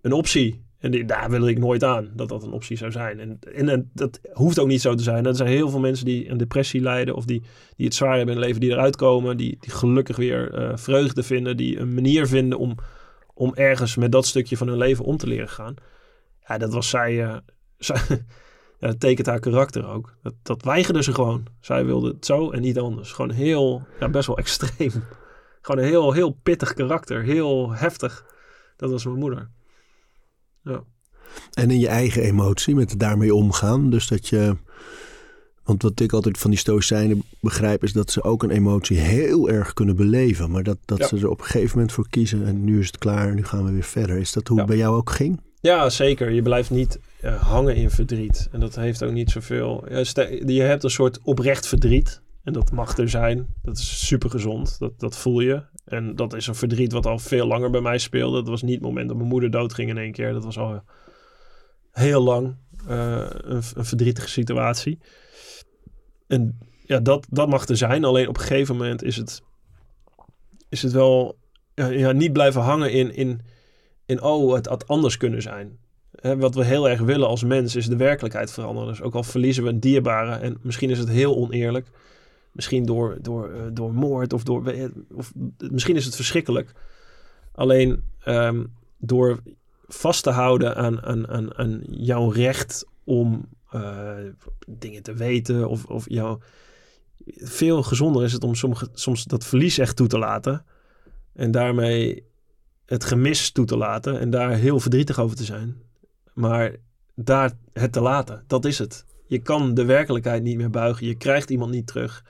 een 0.00 0.12
optie. 0.12 0.68
En 0.78 0.90
die, 0.90 1.04
daar 1.04 1.30
wil 1.30 1.48
ik 1.48 1.58
nooit 1.58 1.84
aan 1.84 2.10
dat 2.14 2.28
dat 2.28 2.42
een 2.42 2.52
optie 2.52 2.76
zou 2.76 2.90
zijn. 2.90 3.20
En, 3.20 3.38
en, 3.54 3.90
dat 3.94 4.20
hoeft 4.32 4.58
ook 4.58 4.68
niet 4.68 4.80
zo 4.80 4.94
te 4.94 5.02
zijn. 5.02 5.26
Er 5.26 5.36
zijn 5.36 5.48
heel 5.48 5.68
veel 5.70 5.80
mensen 5.80 6.04
die 6.04 6.28
een 6.28 6.36
depressie 6.36 6.80
lijden 6.80 7.14
of 7.14 7.24
die, 7.24 7.42
die 7.76 7.86
het 7.86 7.94
zwaar 7.94 8.16
hebben 8.16 8.34
in 8.34 8.40
het 8.40 8.46
leven, 8.46 8.60
die 8.60 8.70
eruit 8.70 8.96
komen, 8.96 9.36
die, 9.36 9.56
die 9.60 9.70
gelukkig 9.70 10.16
weer 10.16 10.58
uh, 10.58 10.76
vreugde 10.76 11.22
vinden, 11.22 11.56
die 11.56 11.78
een 11.78 11.94
manier 11.94 12.26
vinden 12.26 12.58
om 12.58 12.76
om 13.40 13.54
ergens 13.54 13.96
met 13.96 14.12
dat 14.12 14.26
stukje 14.26 14.56
van 14.56 14.68
hun 14.68 14.76
leven 14.76 15.04
om 15.04 15.16
te 15.16 15.26
leren 15.26 15.48
gaan. 15.48 15.74
Ja, 16.46 16.58
dat 16.58 16.72
was 16.72 16.88
zij. 16.88 17.12
Uh, 17.12 17.36
zij 17.78 18.00
ja, 18.78 18.88
dat 18.88 19.00
tekent 19.00 19.26
haar 19.26 19.40
karakter 19.40 19.86
ook. 19.86 20.16
Dat, 20.22 20.34
dat 20.42 20.62
weigerde 20.62 21.02
ze 21.02 21.14
gewoon. 21.14 21.46
Zij 21.60 21.84
wilde 21.84 22.08
het 22.08 22.26
zo 22.26 22.50
en 22.50 22.60
niet 22.60 22.78
anders. 22.78 23.12
Gewoon 23.12 23.30
heel, 23.30 23.86
ja, 24.00 24.08
best 24.08 24.26
wel 24.26 24.38
extreem. 24.38 24.92
Gewoon 25.62 25.82
een 25.82 25.90
heel, 25.90 26.12
heel 26.12 26.30
pittig 26.30 26.74
karakter. 26.74 27.22
Heel 27.22 27.72
heftig. 27.72 28.24
Dat 28.76 28.90
was 28.90 29.04
mijn 29.04 29.18
moeder. 29.18 29.50
Ja. 30.62 30.84
En 31.52 31.70
in 31.70 31.78
je 31.78 31.88
eigen 31.88 32.22
emotie, 32.22 32.74
met 32.74 32.98
daarmee 32.98 33.34
omgaan. 33.34 33.90
Dus 33.90 34.08
dat 34.08 34.28
je 34.28 34.56
want 35.70 35.82
wat 35.82 36.00
ik 36.00 36.12
altijd 36.12 36.38
van 36.38 36.50
die 36.50 36.58
stoïcijnen 36.58 37.22
begrijp, 37.40 37.82
is 37.82 37.92
dat 37.92 38.10
ze 38.10 38.22
ook 38.22 38.42
een 38.42 38.50
emotie 38.50 38.98
heel 38.98 39.48
erg 39.48 39.72
kunnen 39.72 39.96
beleven. 39.96 40.50
Maar 40.50 40.62
dat, 40.62 40.78
dat 40.84 41.08
ze 41.08 41.16
er 41.16 41.28
op 41.28 41.38
een 41.38 41.44
gegeven 41.44 41.70
moment 41.74 41.92
voor 41.92 42.08
kiezen 42.08 42.46
en 42.46 42.64
nu 42.64 42.78
is 42.78 42.86
het 42.86 42.98
klaar, 42.98 43.34
nu 43.34 43.44
gaan 43.44 43.64
we 43.64 43.72
weer 43.72 43.82
verder. 43.82 44.16
Is 44.16 44.32
dat 44.32 44.48
hoe 44.48 44.58
het 44.58 44.66
bij 44.66 44.76
jou 44.76 44.96
ook 44.96 45.10
ging? 45.10 45.40
Ja, 45.60 45.90
zeker. 45.90 46.30
Je 46.30 46.42
blijft 46.42 46.70
niet 46.70 46.98
uh, 47.24 47.42
hangen 47.42 47.76
in 47.76 47.90
verdriet. 47.90 48.48
En 48.52 48.60
dat 48.60 48.74
heeft 48.74 49.02
ook 49.02 49.12
niet 49.12 49.30
zoveel. 49.30 49.84
je 50.46 50.62
hebt 50.62 50.84
een 50.84 50.90
soort 50.90 51.18
oprecht 51.22 51.66
verdriet. 51.66 52.20
En 52.44 52.52
dat 52.52 52.72
mag 52.72 52.98
er 52.98 53.08
zijn. 53.08 53.46
Dat 53.62 53.76
is 53.76 54.06
super 54.06 54.30
gezond. 54.30 54.78
Dat, 54.78 55.00
dat 55.00 55.16
voel 55.16 55.40
je. 55.40 55.62
En 55.84 56.16
dat 56.16 56.34
is 56.34 56.46
een 56.46 56.54
verdriet 56.54 56.92
wat 56.92 57.06
al 57.06 57.18
veel 57.18 57.46
langer 57.46 57.70
bij 57.70 57.80
mij 57.80 57.98
speelde. 57.98 58.36
Dat 58.36 58.48
was 58.48 58.62
niet 58.62 58.74
het 58.74 58.82
moment 58.82 59.08
dat 59.08 59.16
mijn 59.16 59.28
moeder 59.28 59.50
doodging 59.50 59.90
in 59.90 59.98
één 59.98 60.12
keer. 60.12 60.32
Dat 60.32 60.44
was 60.44 60.58
al 60.58 60.82
heel 61.92 62.22
lang 62.22 62.54
uh, 62.88 63.26
een, 63.30 63.62
een 63.74 63.84
verdrietige 63.84 64.28
situatie. 64.28 64.98
En 66.30 66.58
ja, 66.84 67.00
dat, 67.00 67.26
dat 67.30 67.48
mag 67.48 67.68
er 67.68 67.76
zijn. 67.76 68.04
Alleen 68.04 68.28
op 68.28 68.36
een 68.36 68.42
gegeven 68.42 68.76
moment 68.76 69.02
is 69.02 69.16
het, 69.16 69.42
is 70.68 70.82
het 70.82 70.92
wel 70.92 71.38
ja, 71.74 72.12
niet 72.12 72.32
blijven 72.32 72.60
hangen 72.60 72.92
in, 72.92 73.14
in, 73.14 73.40
in 74.06 74.22
oh, 74.22 74.54
het 74.54 74.66
had 74.66 74.88
anders 74.88 75.16
kunnen 75.16 75.42
zijn. 75.42 75.78
wat 76.20 76.54
we 76.54 76.64
heel 76.64 76.88
erg 76.88 77.00
willen 77.00 77.28
als 77.28 77.44
mens 77.44 77.76
is 77.76 77.86
de 77.86 77.96
werkelijkheid 77.96 78.52
veranderen. 78.52 78.88
Dus 78.88 79.02
ook 79.02 79.14
al 79.14 79.22
verliezen 79.22 79.62
we 79.62 79.68
een 79.68 79.80
dierbare 79.80 80.34
en 80.34 80.58
misschien 80.62 80.90
is 80.90 80.98
het 80.98 81.08
heel 81.08 81.36
oneerlijk. 81.36 81.86
Misschien 82.52 82.84
door, 82.84 83.18
door, 83.20 83.50
uh, 83.50 83.62
door 83.72 83.94
moord 83.94 84.32
of 84.32 84.42
door. 84.42 84.74
Of, 85.14 85.32
misschien 85.70 85.96
is 85.96 86.04
het 86.04 86.16
verschrikkelijk. 86.16 86.72
Alleen 87.52 88.02
um, 88.26 88.72
door 88.98 89.42
vast 89.86 90.22
te 90.22 90.30
houden 90.30 90.76
aan, 90.76 91.02
aan, 91.02 91.28
aan, 91.28 91.56
aan 91.56 91.82
jouw 91.90 92.28
recht 92.28 92.84
om 93.04 93.48
uh, 93.74 94.14
dingen 94.66 95.02
te 95.02 95.14
weten. 95.14 95.68
Of, 95.68 95.84
of 95.84 96.04
jou, 96.08 96.40
veel 97.26 97.82
gezonder 97.82 98.24
is 98.24 98.32
het 98.32 98.44
om 98.44 98.54
sommige, 98.54 98.88
soms 98.92 99.24
dat 99.24 99.44
verlies 99.44 99.78
echt 99.78 99.96
toe 99.96 100.06
te 100.06 100.18
laten. 100.18 100.64
En 101.32 101.50
daarmee 101.50 102.24
het 102.86 103.04
gemis 103.04 103.50
toe 103.50 103.64
te 103.64 103.76
laten. 103.76 104.20
En 104.20 104.30
daar 104.30 104.50
heel 104.50 104.80
verdrietig 104.80 105.18
over 105.18 105.36
te 105.36 105.44
zijn. 105.44 105.82
Maar 106.34 106.76
daar 107.14 107.52
het 107.72 107.92
te 107.92 108.00
laten, 108.00 108.44
dat 108.46 108.64
is 108.64 108.78
het. 108.78 109.04
Je 109.26 109.38
kan 109.38 109.74
de 109.74 109.84
werkelijkheid 109.84 110.42
niet 110.42 110.56
meer 110.56 110.70
buigen. 110.70 111.06
Je 111.06 111.14
krijgt 111.14 111.50
iemand 111.50 111.70
niet 111.70 111.86
terug. 111.86 112.24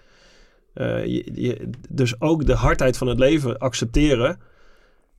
Uh, 0.75 1.07
je, 1.07 1.71
dus 1.89 2.21
ook 2.21 2.47
de 2.47 2.55
hardheid 2.55 2.97
van 2.97 3.07
het 3.07 3.19
leven 3.19 3.59
accepteren. 3.59 4.41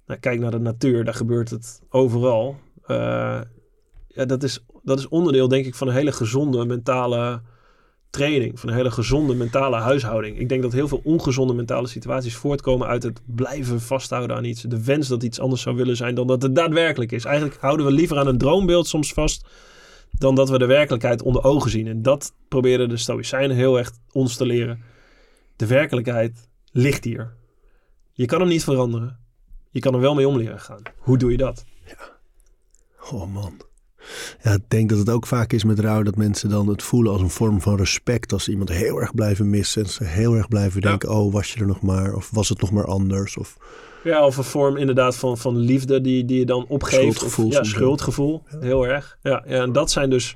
Nou, 0.05 0.19
kijk 0.19 0.39
naar 0.39 0.51
de 0.51 0.59
natuur, 0.59 1.03
daar 1.03 1.13
gebeurt 1.13 1.49
het 1.49 1.81
overal. 1.89 2.55
Uh, 2.87 3.41
ja, 4.13 4.25
dat 4.25 4.43
is 4.43 4.65
dat 4.83 4.99
is 4.99 5.07
onderdeel, 5.07 5.47
denk 5.47 5.65
ik, 5.65 5.75
van 5.75 5.87
een 5.87 5.93
hele 5.93 6.11
gezonde 6.11 6.65
mentale 6.65 7.41
training, 8.09 8.59
van 8.59 8.69
een 8.69 8.75
hele 8.75 8.91
gezonde 8.91 9.35
mentale 9.35 9.77
huishouding. 9.77 10.39
Ik 10.39 10.49
denk 10.49 10.61
dat 10.61 10.73
heel 10.73 10.87
veel 10.87 11.01
ongezonde 11.03 11.53
mentale 11.53 11.87
situaties 11.87 12.35
voortkomen 12.35 12.87
uit 12.87 13.03
het 13.03 13.21
blijven 13.25 13.81
vasthouden 13.81 14.35
aan 14.35 14.43
iets. 14.43 14.61
De 14.61 14.83
wens 14.83 15.07
dat 15.07 15.23
iets 15.23 15.39
anders 15.39 15.61
zou 15.61 15.75
willen 15.75 15.95
zijn 15.95 16.15
dan 16.15 16.27
dat 16.27 16.41
het 16.41 16.55
daadwerkelijk 16.55 17.11
is. 17.11 17.25
Eigenlijk 17.25 17.61
houden 17.61 17.85
we 17.85 17.91
liever 17.91 18.17
aan 18.17 18.27
een 18.27 18.37
droombeeld 18.37 18.87
soms 18.87 19.13
vast 19.13 19.45
dan 20.11 20.35
dat 20.35 20.49
we 20.49 20.57
de 20.57 20.65
werkelijkheid 20.65 21.21
onder 21.21 21.43
ogen 21.43 21.71
zien. 21.71 21.87
En 21.87 22.01
dat 22.01 22.33
proberen 22.47 22.89
de 22.89 22.97
Stoïcijnen 22.97 23.55
heel 23.55 23.77
erg 23.77 23.91
ons 24.11 24.35
te 24.35 24.45
leren. 24.45 24.83
De 25.55 25.67
werkelijkheid 25.67 26.49
ligt 26.71 27.03
hier. 27.03 27.33
Je 28.11 28.25
kan 28.25 28.39
hem 28.39 28.49
niet 28.49 28.63
veranderen. 28.63 29.19
Je 29.69 29.79
kan 29.79 29.93
er 29.93 29.99
wel 29.99 30.13
mee 30.15 30.27
om 30.27 30.37
leren 30.37 30.59
gaan. 30.59 30.81
Hoe 30.97 31.17
doe 31.17 31.31
je 31.31 31.37
dat? 31.37 31.65
Oh 33.11 33.33
man. 33.33 33.61
Ja, 34.43 34.51
ik 34.51 34.63
denk 34.67 34.89
dat 34.89 34.97
het 34.97 35.09
ook 35.09 35.27
vaak 35.27 35.53
is 35.53 35.63
met 35.63 35.79
rouw 35.79 36.03
dat 36.03 36.15
mensen 36.15 36.49
dan 36.49 36.67
het 36.67 36.83
voelen 36.83 37.11
als 37.11 37.21
een 37.21 37.29
vorm 37.29 37.61
van 37.61 37.75
respect. 37.75 38.33
Als 38.33 38.47
iemand 38.47 38.69
heel 38.69 39.01
erg 39.01 39.15
blijven 39.15 39.49
missen 39.49 39.83
en 39.83 39.89
ze 39.89 40.03
heel 40.03 40.33
erg 40.33 40.47
blijven 40.47 40.81
denken, 40.81 41.09
oh 41.09 41.33
was 41.33 41.53
je 41.53 41.59
er 41.59 41.67
nog 41.67 41.81
maar? 41.81 42.15
Of 42.15 42.29
was 42.31 42.49
het 42.49 42.61
nog 42.61 42.71
maar 42.71 42.85
anders? 42.85 43.37
Of... 43.37 43.57
Ja, 44.03 44.25
of 44.25 44.37
een 44.37 44.43
vorm 44.43 44.77
inderdaad 44.77 45.15
van, 45.15 45.37
van 45.37 45.57
liefde 45.57 46.01
die, 46.01 46.25
die 46.25 46.39
je 46.39 46.45
dan 46.45 46.65
opgeeft. 46.67 47.01
Schuldgevoel 47.01 47.47
Of, 47.47 47.53
ja, 47.53 47.63
schuldgevoel. 47.63 48.43
Heel 48.59 48.87
erg. 48.87 49.17
Ja, 49.21 49.43
ja, 49.47 49.61
en 49.61 49.71
dat 49.71 49.91
zijn 49.91 50.09
dus 50.09 50.35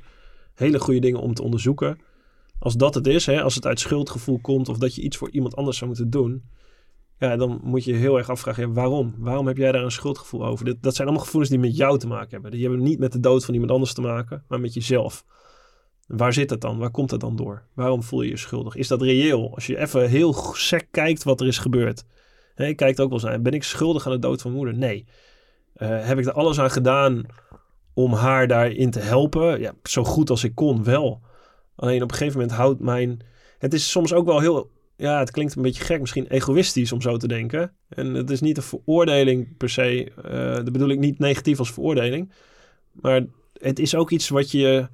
hele 0.55 0.79
goede 0.79 0.99
dingen 0.99 1.19
om 1.19 1.33
te 1.33 1.43
onderzoeken. 1.43 1.99
Als 2.59 2.73
dat 2.73 2.95
het 2.95 3.07
is, 3.07 3.25
hè, 3.25 3.41
als 3.41 3.55
het 3.55 3.65
uit 3.65 3.79
schuldgevoel 3.79 4.39
komt 4.41 4.69
of 4.69 4.77
dat 4.77 4.95
je 4.95 5.01
iets 5.01 5.17
voor 5.17 5.29
iemand 5.29 5.55
anders 5.55 5.77
zou 5.77 5.89
moeten 5.89 6.09
doen. 6.09 6.43
Ja, 7.25 7.35
dan 7.35 7.59
moet 7.63 7.83
je 7.83 7.93
heel 7.93 8.17
erg 8.17 8.29
afvragen, 8.29 8.73
waarom? 8.73 9.15
Waarom 9.17 9.47
heb 9.47 9.57
jij 9.57 9.71
daar 9.71 9.83
een 9.83 9.91
schuldgevoel 9.91 10.45
over? 10.45 10.81
Dat 10.81 10.95
zijn 10.95 11.07
allemaal 11.07 11.25
gevoelens 11.25 11.51
die 11.51 11.61
met 11.61 11.77
jou 11.77 11.99
te 11.99 12.07
maken 12.07 12.29
hebben. 12.29 12.51
Die 12.51 12.61
hebben 12.61 12.83
niet 12.83 12.99
met 12.99 13.11
de 13.11 13.19
dood 13.19 13.45
van 13.45 13.53
iemand 13.53 13.71
anders 13.71 13.93
te 13.93 14.01
maken, 14.01 14.43
maar 14.47 14.59
met 14.59 14.73
jezelf. 14.73 15.25
Waar 16.07 16.33
zit 16.33 16.49
het 16.49 16.61
dan? 16.61 16.77
Waar 16.77 16.91
komt 16.91 17.11
het 17.11 17.19
dan 17.19 17.35
door? 17.35 17.63
Waarom 17.73 18.03
voel 18.03 18.21
je 18.21 18.29
je 18.29 18.37
schuldig? 18.37 18.75
Is 18.75 18.87
dat 18.87 19.01
reëel? 19.01 19.53
Als 19.53 19.67
je 19.67 19.77
even 19.77 20.09
heel 20.09 20.33
sec 20.53 20.87
kijkt 20.91 21.23
wat 21.23 21.41
er 21.41 21.47
is 21.47 21.57
gebeurd. 21.57 22.05
Hè, 22.55 22.65
ik 22.65 22.75
kijk 22.75 22.99
ook 22.99 23.09
wel 23.09 23.19
eens 23.19 23.27
aan. 23.27 23.43
Ben 23.43 23.53
ik 23.53 23.63
schuldig 23.63 24.05
aan 24.05 24.11
de 24.11 24.19
dood 24.19 24.41
van 24.41 24.51
mijn 24.51 24.63
moeder? 24.63 24.79
Nee. 24.79 25.05
Eh, 25.73 26.05
heb 26.07 26.17
ik 26.17 26.25
er 26.25 26.33
alles 26.33 26.59
aan 26.59 26.71
gedaan 26.71 27.25
om 27.93 28.13
haar 28.13 28.47
daarin 28.47 28.91
te 28.91 28.99
helpen? 28.99 29.59
Ja, 29.59 29.73
zo 29.83 30.03
goed 30.03 30.29
als 30.29 30.43
ik 30.43 30.55
kon, 30.55 30.83
wel. 30.83 31.21
Alleen 31.75 32.03
op 32.03 32.11
een 32.11 32.17
gegeven 32.17 32.39
moment 32.39 32.57
houdt 32.57 32.79
mijn... 32.79 33.21
Het 33.57 33.73
is 33.73 33.91
soms 33.91 34.13
ook 34.13 34.25
wel 34.25 34.39
heel... 34.39 34.71
Ja, 34.97 35.19
het 35.19 35.31
klinkt 35.31 35.55
een 35.55 35.61
beetje 35.61 35.83
gek, 35.83 35.99
misschien 35.99 36.27
egoïstisch 36.27 36.91
om 36.91 37.01
zo 37.01 37.17
te 37.17 37.27
denken. 37.27 37.71
En 37.89 38.13
het 38.13 38.29
is 38.29 38.41
niet 38.41 38.57
een 38.57 38.63
veroordeling 38.63 39.57
per 39.57 39.69
se. 39.69 40.11
eh 40.23 40.55
dat 40.55 40.71
bedoel 40.71 40.89
ik 40.89 40.99
niet 40.99 41.19
negatief 41.19 41.59
als 41.59 41.71
veroordeling. 41.73 42.31
Maar 42.91 43.25
het 43.53 43.79
is 43.79 43.95
ook 43.95 44.11
iets 44.11 44.29
wat 44.29 44.51
je... 44.51 44.87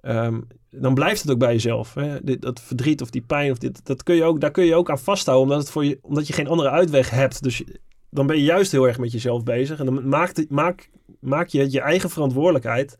ehm, 0.00 0.40
dan 0.70 0.94
blijft 0.94 1.22
het 1.22 1.30
ook 1.30 1.38
bij 1.38 1.52
jezelf. 1.52 1.94
Hè? 1.94 2.24
Dit, 2.24 2.42
dat 2.42 2.60
verdriet 2.60 3.02
of 3.02 3.10
die 3.10 3.22
pijn, 3.22 3.50
of 3.50 3.58
dit, 3.58 3.86
dat 3.86 4.02
kun 4.02 4.14
je 4.14 4.24
ook, 4.24 4.40
daar 4.40 4.50
kun 4.50 4.64
je 4.64 4.74
ook 4.74 4.90
aan 4.90 4.98
vasthouden. 4.98 5.46
Omdat, 5.46 5.62
het 5.62 5.72
voor 5.72 5.84
je, 5.84 5.98
omdat 6.02 6.26
je 6.26 6.32
geen 6.32 6.48
andere 6.48 6.70
uitweg 6.70 7.10
hebt. 7.10 7.42
Dus 7.42 7.64
dan 8.10 8.26
ben 8.26 8.36
je 8.36 8.42
juist 8.42 8.72
heel 8.72 8.86
erg 8.86 8.98
met 8.98 9.12
jezelf 9.12 9.42
bezig. 9.42 9.78
En 9.78 9.84
dan 9.84 10.08
maakt, 10.08 10.50
maak, 10.50 10.90
maak 11.20 11.48
je 11.48 11.60
het 11.60 11.72
je 11.72 11.80
eigen 11.80 12.10
verantwoordelijkheid 12.10 12.98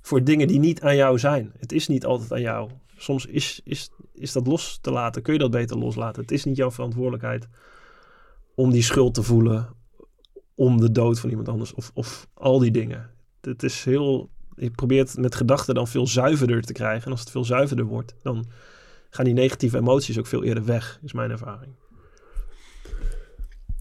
voor 0.00 0.24
dingen 0.24 0.48
die 0.48 0.58
niet 0.58 0.80
aan 0.80 0.96
jou 0.96 1.18
zijn. 1.18 1.52
Het 1.58 1.72
is 1.72 1.88
niet 1.88 2.04
altijd 2.04 2.32
aan 2.32 2.40
jou. 2.40 2.70
Soms 2.96 3.26
is, 3.26 3.60
is, 3.64 3.90
is 4.14 4.32
dat 4.32 4.46
los 4.46 4.78
te 4.80 4.90
laten. 4.90 5.22
Kun 5.22 5.32
je 5.32 5.38
dat 5.38 5.50
beter 5.50 5.78
loslaten. 5.78 6.22
Het 6.22 6.30
is 6.30 6.44
niet 6.44 6.56
jouw 6.56 6.70
verantwoordelijkheid 6.70 7.48
om 8.54 8.70
die 8.70 8.82
schuld 8.82 9.14
te 9.14 9.22
voelen. 9.22 9.68
Om 10.54 10.80
de 10.80 10.90
dood 10.90 11.20
van 11.20 11.30
iemand 11.30 11.48
anders. 11.48 11.74
Of, 11.74 11.90
of 11.94 12.28
al 12.34 12.58
die 12.58 12.70
dingen. 12.70 13.10
Het 13.40 13.62
is 13.62 13.84
heel... 13.84 14.30
Je 14.56 14.70
probeert 14.70 15.16
met 15.16 15.34
gedachten 15.34 15.74
dan 15.74 15.88
veel 15.88 16.06
zuiverder 16.06 16.62
te 16.62 16.72
krijgen. 16.72 17.04
En 17.04 17.10
als 17.10 17.20
het 17.20 17.30
veel 17.30 17.44
zuiverder 17.44 17.84
wordt, 17.84 18.14
dan 18.22 18.46
gaan 19.10 19.24
die 19.24 19.34
negatieve 19.34 19.78
emoties 19.78 20.18
ook 20.18 20.26
veel 20.26 20.44
eerder 20.44 20.64
weg. 20.64 21.00
Is 21.02 21.12
mijn 21.12 21.30
ervaring. 21.30 21.72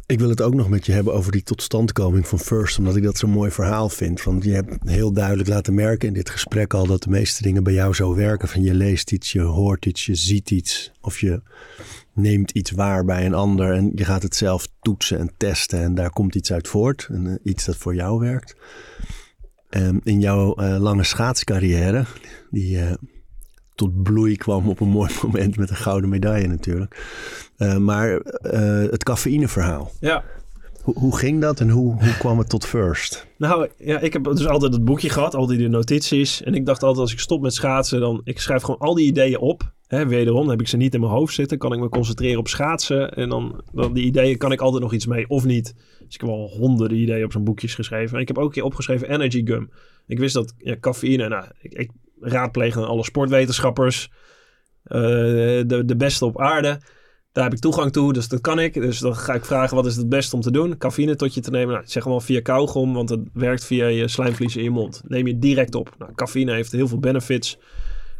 Ik 0.07 0.19
wil 0.19 0.29
het 0.29 0.41
ook 0.41 0.53
nog 0.53 0.69
met 0.69 0.85
je 0.85 0.91
hebben 0.91 1.13
over 1.13 1.31
die 1.31 1.43
totstandkoming 1.43 2.27
van 2.27 2.39
First, 2.39 2.77
omdat 2.77 2.95
ik 2.95 3.03
dat 3.03 3.17
zo'n 3.17 3.29
mooi 3.29 3.51
verhaal 3.51 3.89
vind. 3.89 4.23
Want 4.23 4.43
je 4.43 4.51
hebt 4.51 4.89
heel 4.89 5.13
duidelijk 5.13 5.49
laten 5.49 5.73
merken 5.73 6.07
in 6.07 6.13
dit 6.13 6.29
gesprek 6.29 6.73
al 6.73 6.87
dat 6.87 7.03
de 7.03 7.09
meeste 7.09 7.43
dingen 7.43 7.63
bij 7.63 7.73
jou 7.73 7.93
zo 7.93 8.15
werken. 8.15 8.47
Van 8.47 8.63
je 8.63 8.73
leest 8.73 9.11
iets, 9.11 9.31
je 9.31 9.41
hoort 9.41 9.85
iets, 9.85 10.05
je 10.05 10.15
ziet 10.15 10.51
iets 10.51 10.91
of 11.01 11.19
je 11.19 11.41
neemt 12.13 12.51
iets 12.51 12.71
waar 12.71 13.05
bij 13.05 13.25
een 13.25 13.33
ander 13.33 13.73
en 13.73 13.91
je 13.95 14.05
gaat 14.05 14.23
het 14.23 14.35
zelf 14.35 14.67
toetsen 14.81 15.19
en 15.19 15.31
testen 15.37 15.81
en 15.81 15.95
daar 15.95 16.09
komt 16.09 16.35
iets 16.35 16.51
uit 16.51 16.67
voort. 16.67 17.07
En, 17.11 17.27
eh, 17.27 17.35
iets 17.43 17.65
dat 17.65 17.77
voor 17.77 17.95
jou 17.95 18.19
werkt. 18.19 18.55
Ehm, 19.69 19.97
in 20.03 20.19
jouw 20.19 20.53
eh, 20.53 20.77
lange 20.79 21.03
schaatscarrière, 21.03 22.05
die 22.51 22.79
eh, 22.79 22.93
tot 23.75 24.03
bloei 24.03 24.35
kwam 24.35 24.69
op 24.69 24.79
een 24.79 24.89
mooi 24.99 25.11
moment 25.23 25.57
met 25.57 25.69
een 25.69 25.75
gouden 25.75 26.09
medaille 26.09 26.47
natuurlijk. 26.47 27.03
Eh, 27.57 27.77
maar 27.77 28.17
eh, 28.17 28.91
het 28.91 29.03
cafeïneverhaal. 29.03 29.91
Ja, 29.99 30.23
Hoe, 30.81 30.99
hoe 30.99 31.17
ging 31.17 31.41
dat 31.41 31.59
en 31.59 31.69
hoe, 31.69 32.03
hoe 32.03 32.17
kwam 32.17 32.37
het 32.37 32.49
tot 32.49 32.65
first? 32.65 33.27
Nou 33.37 33.69
ja, 33.77 33.99
ik 33.99 34.13
heb 34.13 34.23
dus 34.23 34.47
altijd 34.47 34.73
het 34.73 34.85
boekje 34.85 35.09
gehad, 35.09 35.35
al 35.35 35.45
die 35.45 35.67
notities. 35.69 36.43
En 36.43 36.53
ik 36.53 36.65
dacht 36.65 36.83
altijd 36.83 37.01
als 37.01 37.13
ik 37.13 37.19
stop 37.19 37.41
met 37.41 37.53
schaatsen, 37.53 37.99
dan 37.99 38.21
ik 38.23 38.39
schrijf 38.39 38.61
gewoon 38.61 38.79
al 38.79 38.95
die 38.95 39.07
ideeën 39.07 39.39
op. 39.39 39.73
Hè, 39.87 40.07
wederom 40.07 40.41
dan 40.41 40.49
heb 40.49 40.61
ik 40.61 40.67
ze 40.67 40.77
niet 40.77 40.93
in 40.93 40.99
mijn 40.99 41.11
hoofd 41.11 41.33
zitten. 41.33 41.57
Kan 41.57 41.73
ik 41.73 41.79
me 41.79 41.89
concentreren 41.89 42.39
op 42.39 42.47
schaatsen. 42.47 43.13
En 43.13 43.29
dan, 43.29 43.61
dan 43.71 43.93
die 43.93 44.05
ideeën 44.05 44.37
kan 44.37 44.51
ik 44.51 44.61
altijd 44.61 44.83
nog 44.83 44.93
iets 44.93 45.05
mee 45.05 45.29
of 45.29 45.45
niet. 45.45 45.73
Dus 46.05 46.15
ik 46.15 46.21
heb 46.21 46.29
al 46.29 46.49
honderden 46.49 46.97
ideeën 46.97 47.25
op 47.25 47.31
zo'n 47.31 47.43
boekjes 47.43 47.75
geschreven. 47.75 48.15
En 48.15 48.21
ik 48.21 48.27
heb 48.27 48.37
ook 48.37 48.45
een 48.45 48.51
keer 48.51 48.63
opgeschreven 48.63 49.09
Energy 49.09 49.45
Gum. 49.45 49.69
Ik 50.07 50.19
wist 50.19 50.33
dat 50.33 50.53
ja, 50.57 50.75
cafeïne, 50.79 51.27
nou, 51.27 51.45
ik, 51.61 51.73
ik 51.73 51.89
raadpleeg 52.19 52.73
dan 52.73 52.87
alle 52.87 53.03
sportwetenschappers. 53.03 54.09
eh, 54.83 54.99
de, 55.65 55.81
de 55.85 55.95
beste 55.95 56.25
op 56.25 56.41
aarde. 56.41 56.79
Daar 57.31 57.43
heb 57.43 57.53
ik 57.53 57.59
toegang 57.59 57.91
toe, 57.91 58.13
dus 58.13 58.27
dat 58.27 58.41
kan 58.41 58.59
ik. 58.59 58.73
Dus 58.73 58.99
dan 58.99 59.15
ga 59.15 59.33
ik 59.33 59.45
vragen, 59.45 59.75
wat 59.75 59.85
is 59.85 59.95
het 59.95 60.09
beste 60.09 60.35
om 60.35 60.41
te 60.41 60.51
doen? 60.51 60.77
Cafeïne 60.77 61.15
tot 61.15 61.33
je 61.33 61.41
te 61.41 61.49
nemen? 61.51 61.73
Nou, 61.73 61.85
zeg 61.87 62.03
gewoon 62.03 62.21
via 62.21 62.41
kauwgom, 62.41 62.93
want 62.93 63.09
het 63.09 63.19
werkt 63.33 63.65
via 63.65 63.87
je 63.87 64.07
slijmvlies 64.07 64.55
in 64.55 64.63
je 64.63 64.69
mond. 64.69 65.01
Neem 65.07 65.27
je 65.27 65.39
direct 65.39 65.75
op. 65.75 65.95
Nou, 65.97 66.11
cafeïne 66.15 66.53
heeft 66.53 66.71
heel 66.71 66.87
veel 66.87 66.99
benefits. 66.99 67.57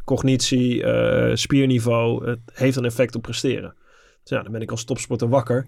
Cognitie, 0.05 0.83
eh, 0.83 1.35
spierniveau. 1.35 2.29
Het 2.29 2.39
heeft 2.53 2.75
een 2.77 2.85
effect 2.85 3.15
op 3.15 3.21
presteren. 3.21 3.75
Dus 4.23 4.37
ja, 4.37 4.43
dan 4.43 4.51
ben 4.51 4.61
ik 4.61 4.71
als 4.71 4.83
topsporter 4.83 5.29
wakker. 5.29 5.65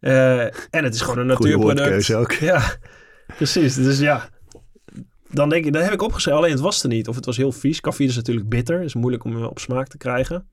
Eh, 0.00 0.40
en 0.44 0.84
het 0.84 0.94
is 0.94 1.00
gewoon 1.00 1.18
een 1.18 1.26
natuurproduct. 1.26 1.78
woordkeuze 1.78 2.16
ook. 2.16 2.32
Ja, 2.32 2.62
precies. 3.36 3.74
Dus 3.74 3.98
ja, 3.98 4.28
dan 5.30 5.48
denk 5.48 5.64
ik, 5.64 5.72
dat 5.72 5.82
heb 5.82 5.92
ik 5.92 6.02
opgeschreven. 6.02 6.40
Alleen 6.40 6.52
het 6.52 6.60
was 6.60 6.82
er 6.82 6.88
niet. 6.88 7.08
Of 7.08 7.16
het 7.16 7.24
was 7.24 7.36
heel 7.36 7.52
vies. 7.52 7.80
Cafeïne 7.80 8.10
is 8.10 8.16
natuurlijk 8.16 8.48
bitter. 8.48 8.82
is 8.82 8.94
moeilijk 8.94 9.24
om 9.24 9.36
eh, 9.36 9.44
op 9.44 9.58
smaak 9.58 9.88
te 9.88 9.98
krijgen. 9.98 10.48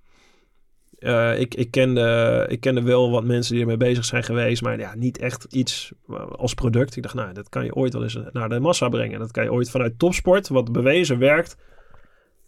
Eh, 0.97 1.39
ik, 1.39 1.55
ik, 1.55 1.71
kende, 1.71 2.45
ik 2.49 2.59
kende 2.59 2.81
wel 2.81 3.11
wat 3.11 3.23
mensen 3.23 3.51
die 3.53 3.61
ermee 3.61 3.77
bezig 3.77 4.05
zijn 4.05 4.23
geweest. 4.23 4.61
Maar 4.61 4.79
ja, 4.79 4.95
niet 4.95 5.17
echt 5.17 5.43
iets 5.49 5.91
eh, 6.09 6.31
als 6.31 6.53
product. 6.53 6.95
Ik 6.95 7.03
dacht, 7.03 7.15
nou, 7.15 7.33
dat 7.33 7.49
kan 7.49 7.63
je 7.65 7.75
ooit 7.75 7.93
wel 7.93 8.03
eens 8.03 8.19
naar 8.31 8.49
de 8.49 8.59
massa 8.59 8.89
brengen. 8.89 9.19
Dat 9.19 9.31
kan 9.31 9.43
je 9.43 9.51
ooit 9.51 9.69
vanuit 9.69 9.99
topsport, 9.99 10.47
wat 10.47 10.71
bewezen 10.71 11.19
werkt, 11.19 11.57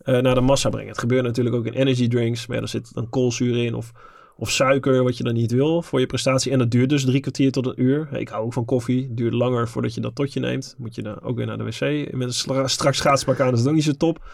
naar 0.04 0.36
de 0.36 0.42
massa 0.42 0.70
brengen. 0.70 0.90
Het 0.90 1.00
gebeurt 1.00 1.24
natuurlijk 1.24 1.56
ook 1.56 1.66
in 1.66 1.74
energy 1.74 2.08
drinks. 2.08 2.48
Maar 2.48 2.60
ja, 2.60 2.66
zit 2.66 2.94
dan 2.94 3.10
koolzuur 3.10 3.64
in 3.64 3.74
of, 3.74 3.92
of 4.40 4.52
suiker, 4.52 5.04
wat 5.04 5.18
je 5.18 5.24
dan 5.24 5.34
niet 5.34 5.52
wil 5.52 5.82
voor 5.82 6.00
je 6.00 6.06
prestatie. 6.06 6.52
En 6.52 6.58
dat 6.58 6.72
duurt 6.72 6.90
dus 6.90 7.06
drie 7.06 7.20
kwartier 7.20 7.52
tot 7.52 7.66
een 7.66 7.82
uur. 7.82 8.08
Ik 8.12 8.30
hou 8.30 8.46
ook 8.46 8.54
van 8.54 8.66
koffie. 8.66 9.04
Het 9.04 9.18
duurt 9.18 9.34
langer 9.34 9.68
voordat 9.68 9.94
je 9.94 10.02
dat 10.02 10.16
tot 10.16 10.34
je 10.34 10.40
neemt. 10.40 10.76
Moet 10.78 10.96
je 10.96 11.02
dan 11.02 11.22
ook 11.22 11.36
weer 11.36 11.46
naar 11.46 11.58
de 11.58 11.64
wc. 11.64 12.14
Met 12.14 12.28
een 12.28 12.34
stra- 12.34 12.68
strak 12.68 12.94
schaatspak 12.94 13.40
aan 13.40 13.54
is 13.54 13.60
het 13.60 13.68
ook 13.68 13.74
niet 13.74 13.84
zo 13.84 13.92
top. 13.92 14.26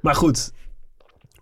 Maar 0.00 0.14
goed, 0.14 0.52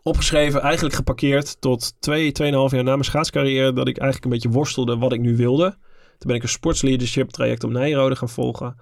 opgeschreven, 0.03 0.61
eigenlijk 0.61 0.95
geparkeerd 0.95 1.61
tot 1.61 1.95
twee, 2.01 2.33
tweeënhalf 2.33 2.71
jaar 2.71 2.85
na 2.85 2.91
mijn 2.91 3.05
schaatscarrière. 3.05 3.73
Dat 3.73 3.89
ik 3.89 3.99
eigenlijk 3.99 4.25
een 4.25 4.41
beetje 4.41 4.59
worstelde 4.59 4.97
wat 4.97 5.13
ik 5.13 5.21
nu 5.21 5.37
wilde. 5.37 5.71
Toen 6.19 6.29
ben 6.29 6.37
ik 6.37 6.43
een 6.43 6.49
sportsleadership 6.49 7.31
traject 7.31 7.65
op 7.65 7.71
Nijrode 7.71 8.17
gaan 8.17 8.29
volgen. 8.29 8.77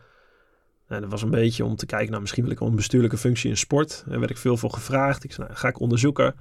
En 0.89 1.01
dat 1.01 1.11
was 1.11 1.23
een 1.23 1.31
beetje 1.31 1.65
om 1.65 1.77
te 1.77 1.87
kijken, 1.87 2.09
nou 2.09 2.21
misschien 2.21 2.43
wil 2.43 2.53
ik 2.53 2.61
een 2.61 2.75
bestuurlijke 2.75 3.17
functie 3.17 3.51
in 3.51 3.57
sport. 3.57 4.05
Daar 4.07 4.19
werd 4.19 4.31
ik 4.31 4.37
veel 4.37 4.57
voor 4.57 4.73
gevraagd. 4.73 5.25
Ik 5.25 5.33
zei, 5.33 5.47
nou, 5.47 5.59
ga 5.59 5.69
ik 5.69 5.81
onderzoeken. 5.81 6.35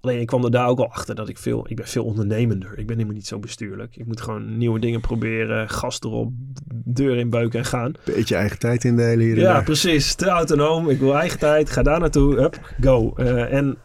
Alleen 0.00 0.20
ik 0.20 0.26
kwam 0.26 0.44
er 0.44 0.50
daar 0.50 0.68
ook 0.68 0.78
al 0.78 0.90
achter 0.90 1.14
dat 1.14 1.28
ik 1.28 1.38
veel, 1.38 1.66
ik 1.68 1.76
ben 1.76 1.86
veel 1.86 2.04
ondernemender. 2.04 2.70
Ik 2.78 2.86
ben 2.86 2.94
helemaal 2.96 3.14
niet 3.16 3.26
zo 3.26 3.38
bestuurlijk. 3.38 3.96
Ik 3.96 4.06
moet 4.06 4.20
gewoon 4.20 4.58
nieuwe 4.58 4.78
dingen 4.78 5.00
proberen, 5.00 5.68
gas 5.68 6.00
erop, 6.00 6.32
deur 6.84 7.16
inbeuken 7.16 7.58
en 7.58 7.64
gaan. 7.64 7.92
Beetje 8.04 8.34
eigen 8.34 8.58
tijd 8.58 8.84
indelen 8.84 9.24
hier 9.26 9.36
Ja, 9.38 9.52
daar. 9.52 9.64
precies. 9.64 10.14
Te 10.14 10.26
autonoom. 10.28 10.88
Ik 10.90 10.98
wil 10.98 11.14
eigen 11.16 11.38
tijd. 11.38 11.70
Ga 11.70 11.82
daar 11.82 12.00
naartoe. 12.00 12.34
Hup, 12.40 12.74
go. 12.80 13.12
Eh, 13.16 13.52
en 13.52 13.76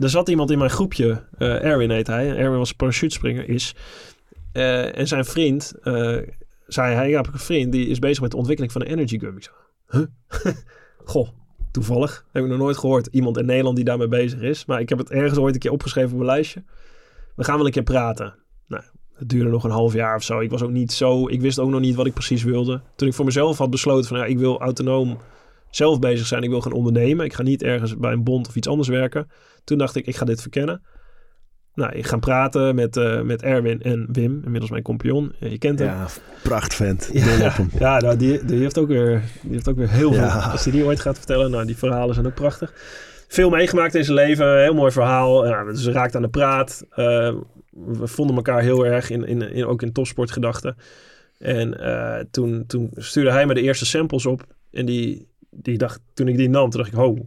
er 0.00 0.10
zat 0.10 0.28
iemand 0.28 0.50
in 0.50 0.58
mijn 0.58 0.70
groepje. 0.70 1.22
eh 1.38 1.64
Erwin 1.64 1.90
heet 1.90 2.06
hij. 2.06 2.36
Erwin 2.36 2.58
was 2.58 2.72
parachutespringer. 2.72 3.48
Is. 3.48 3.74
Eh, 4.52 4.98
en 4.98 5.08
zijn 5.08 5.24
vriend. 5.24 5.72
zei 6.66 6.94
hij. 6.94 7.08
Ja, 7.08 7.16
heb 7.16 7.26
ik 7.26 7.32
een 7.32 7.38
vriend. 7.38 7.72
Die 7.72 7.86
is 7.86 7.98
bezig 7.98 8.20
met 8.22 8.30
de 8.30 8.36
ontwikkeling 8.36 8.72
van 8.72 8.80
een 8.82 8.86
energy 8.88 9.18
gum. 9.18 9.36
Ik 9.36 9.42
zei. 9.42 9.56
Huh? 9.88 10.54
Goh. 11.12 11.28
Toevallig. 11.72 12.24
Heb 12.32 12.44
ik 12.44 12.48
nog 12.50 12.58
nooit 12.58 12.78
gehoord. 12.78 13.06
Iemand 13.06 13.38
in 13.38 13.46
Nederland 13.46 13.76
die 13.76 13.84
daarmee 13.84 14.08
bezig 14.08 14.40
is. 14.40 14.64
Maar 14.64 14.80
ik 14.80 14.88
heb 14.88 14.98
het 14.98 15.10
ergens 15.10 15.38
ooit 15.38 15.54
een 15.54 15.60
keer 15.60 15.70
opgeschreven 15.70 16.10
op 16.10 16.16
mijn 16.16 16.30
lijstje. 16.30 16.64
We 17.36 17.44
gaan 17.44 17.56
wel 17.56 17.66
een 17.66 17.72
keer 17.72 17.82
praten. 17.82 18.34
Nou, 18.66 18.82
het 19.14 19.28
duurde 19.28 19.50
nog 19.50 19.64
een 19.64 19.70
half 19.70 19.92
jaar 19.92 20.16
of 20.16 20.22
zo. 20.22 20.40
Ik 20.40 20.50
was 20.50 20.62
ook 20.62 20.70
niet 20.70 20.92
zo. 20.92 21.28
Ik 21.28 21.40
wist 21.40 21.58
ook 21.58 21.70
nog 21.70 21.80
niet 21.80 21.94
wat 21.94 22.06
ik 22.06 22.12
precies 22.12 22.42
wilde. 22.42 22.80
Toen 22.96 23.08
ik 23.08 23.14
voor 23.14 23.24
mezelf 23.24 23.58
had 23.58 23.70
besloten 23.70 24.08
van 24.08 24.18
ja, 24.18 24.24
ik 24.24 24.38
wil 24.38 24.60
autonoom 24.60 25.18
zelf 25.70 25.98
bezig 25.98 26.26
zijn. 26.26 26.42
Ik 26.42 26.50
wil 26.50 26.60
gaan 26.60 26.72
ondernemen. 26.72 27.24
Ik 27.24 27.34
ga 27.34 27.42
niet 27.42 27.62
ergens 27.62 27.96
bij 27.96 28.12
een 28.12 28.24
bond 28.24 28.48
of 28.48 28.56
iets 28.56 28.68
anders 28.68 28.88
werken. 28.88 29.30
Toen 29.64 29.78
dacht 29.78 29.96
ik, 29.96 30.06
ik 30.06 30.16
ga 30.16 30.24
dit 30.24 30.40
verkennen. 30.40 30.82
Nou, 31.74 31.92
ik 31.92 32.06
ga 32.06 32.16
praten 32.16 32.74
met, 32.74 32.96
eh, 32.96 33.20
met 33.20 33.42
Erwin 33.42 33.82
en 33.82 34.08
Wim, 34.12 34.40
inmiddels 34.44 34.70
mijn 34.70 34.82
compagnon. 34.82 35.32
Ja, 35.38 35.48
je 35.48 35.58
kent 35.58 35.78
hem. 35.78 35.88
Ja, 35.88 36.06
prachtvent. 36.42 37.10
Ja, 37.12 37.54
ja 37.78 37.98
nou, 37.98 38.16
die, 38.16 38.44
die, 38.44 38.58
heeft 38.58 38.78
ook 38.78 38.88
weer, 38.88 39.22
die 39.42 39.52
heeft 39.52 39.68
ook 39.68 39.76
weer 39.76 39.90
heel 39.90 40.12
veel. 40.12 40.22
Ja. 40.22 40.48
Als 40.50 40.64
hij 40.64 40.72
die 40.72 40.84
ooit 40.84 41.00
gaat 41.00 41.16
vertellen, 41.16 41.50
nou, 41.50 41.66
die 41.66 41.76
verhalen 41.76 42.14
zijn 42.14 42.26
ook 42.26 42.34
prachtig. 42.34 42.72
Veel 43.28 43.50
meegemaakt 43.50 43.94
in 43.94 44.04
zijn 44.04 44.16
leven, 44.16 44.62
heel 44.62 44.74
mooi 44.74 44.92
verhaal. 44.92 45.46
Ja, 45.46 45.64
dus 45.64 45.86
raakt 45.86 46.16
aan 46.16 46.22
de 46.22 46.28
praat. 46.28 46.86
Eh, 46.90 47.34
we 47.70 48.06
vonden 48.06 48.36
elkaar 48.36 48.62
heel 48.62 48.86
erg, 48.86 49.10
in, 49.10 49.26
in, 49.26 49.42
in, 49.42 49.66
ook 49.66 49.82
in 49.82 49.92
topsportgedachten. 49.92 50.76
En 51.38 51.80
eh, 51.80 52.24
toen, 52.30 52.66
toen 52.66 52.90
stuurde 52.96 53.30
hij 53.30 53.46
me 53.46 53.54
de 53.54 53.62
eerste 53.62 53.86
samples 53.86 54.26
op. 54.26 54.46
En 54.70 54.86
die, 54.86 55.28
die 55.50 55.78
dacht, 55.78 56.00
toen 56.14 56.28
ik 56.28 56.36
die 56.36 56.48
nam, 56.48 56.70
toen 56.70 56.80
dacht 56.80 56.92
ik, 56.92 56.98
ho, 56.98 57.26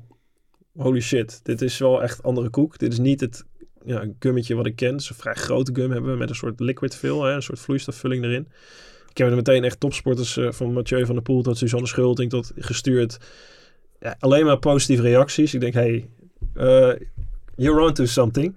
holy 0.75 1.01
shit, 1.01 1.39
dit 1.43 1.61
is 1.61 1.77
wel 1.77 2.03
echt 2.03 2.23
andere 2.23 2.49
koek. 2.49 2.77
Dit 2.77 2.91
is 2.91 2.99
niet 2.99 3.19
het 3.19 3.45
ja, 3.85 4.05
gummetje 4.19 4.55
wat 4.55 4.65
ik 4.65 4.75
ken. 4.75 4.95
Is 4.95 5.09
een 5.09 5.15
vrij 5.15 5.33
grote 5.33 5.75
gum 5.75 5.91
hebben 5.91 6.11
we 6.11 6.17
met 6.17 6.29
een 6.29 6.35
soort 6.35 6.59
liquid 6.59 6.95
fill, 6.95 7.19
hè, 7.19 7.33
een 7.33 7.43
soort 7.43 7.59
vloeistofvulling 7.59 8.23
erin. 8.23 8.47
Ik 9.09 9.17
heb 9.17 9.29
er 9.29 9.35
meteen 9.35 9.63
echt 9.63 9.79
topsporters 9.79 10.37
uh, 10.37 10.51
van 10.51 10.73
Mathieu 10.73 11.05
van 11.05 11.15
der 11.15 11.23
Poel 11.23 11.41
tot 11.41 11.57
Suzanne 11.57 11.87
Schulting 11.87 12.29
tot 12.29 12.51
gestuurd. 12.55 13.17
Ja, 13.99 14.15
alleen 14.19 14.45
maar 14.45 14.57
positieve 14.57 15.01
reacties. 15.01 15.53
Ik 15.53 15.59
denk, 15.59 15.73
hey, 15.73 16.09
uh, 16.55 16.93
you're 17.55 17.81
on 17.81 17.93
to 17.93 18.05
something. 18.05 18.55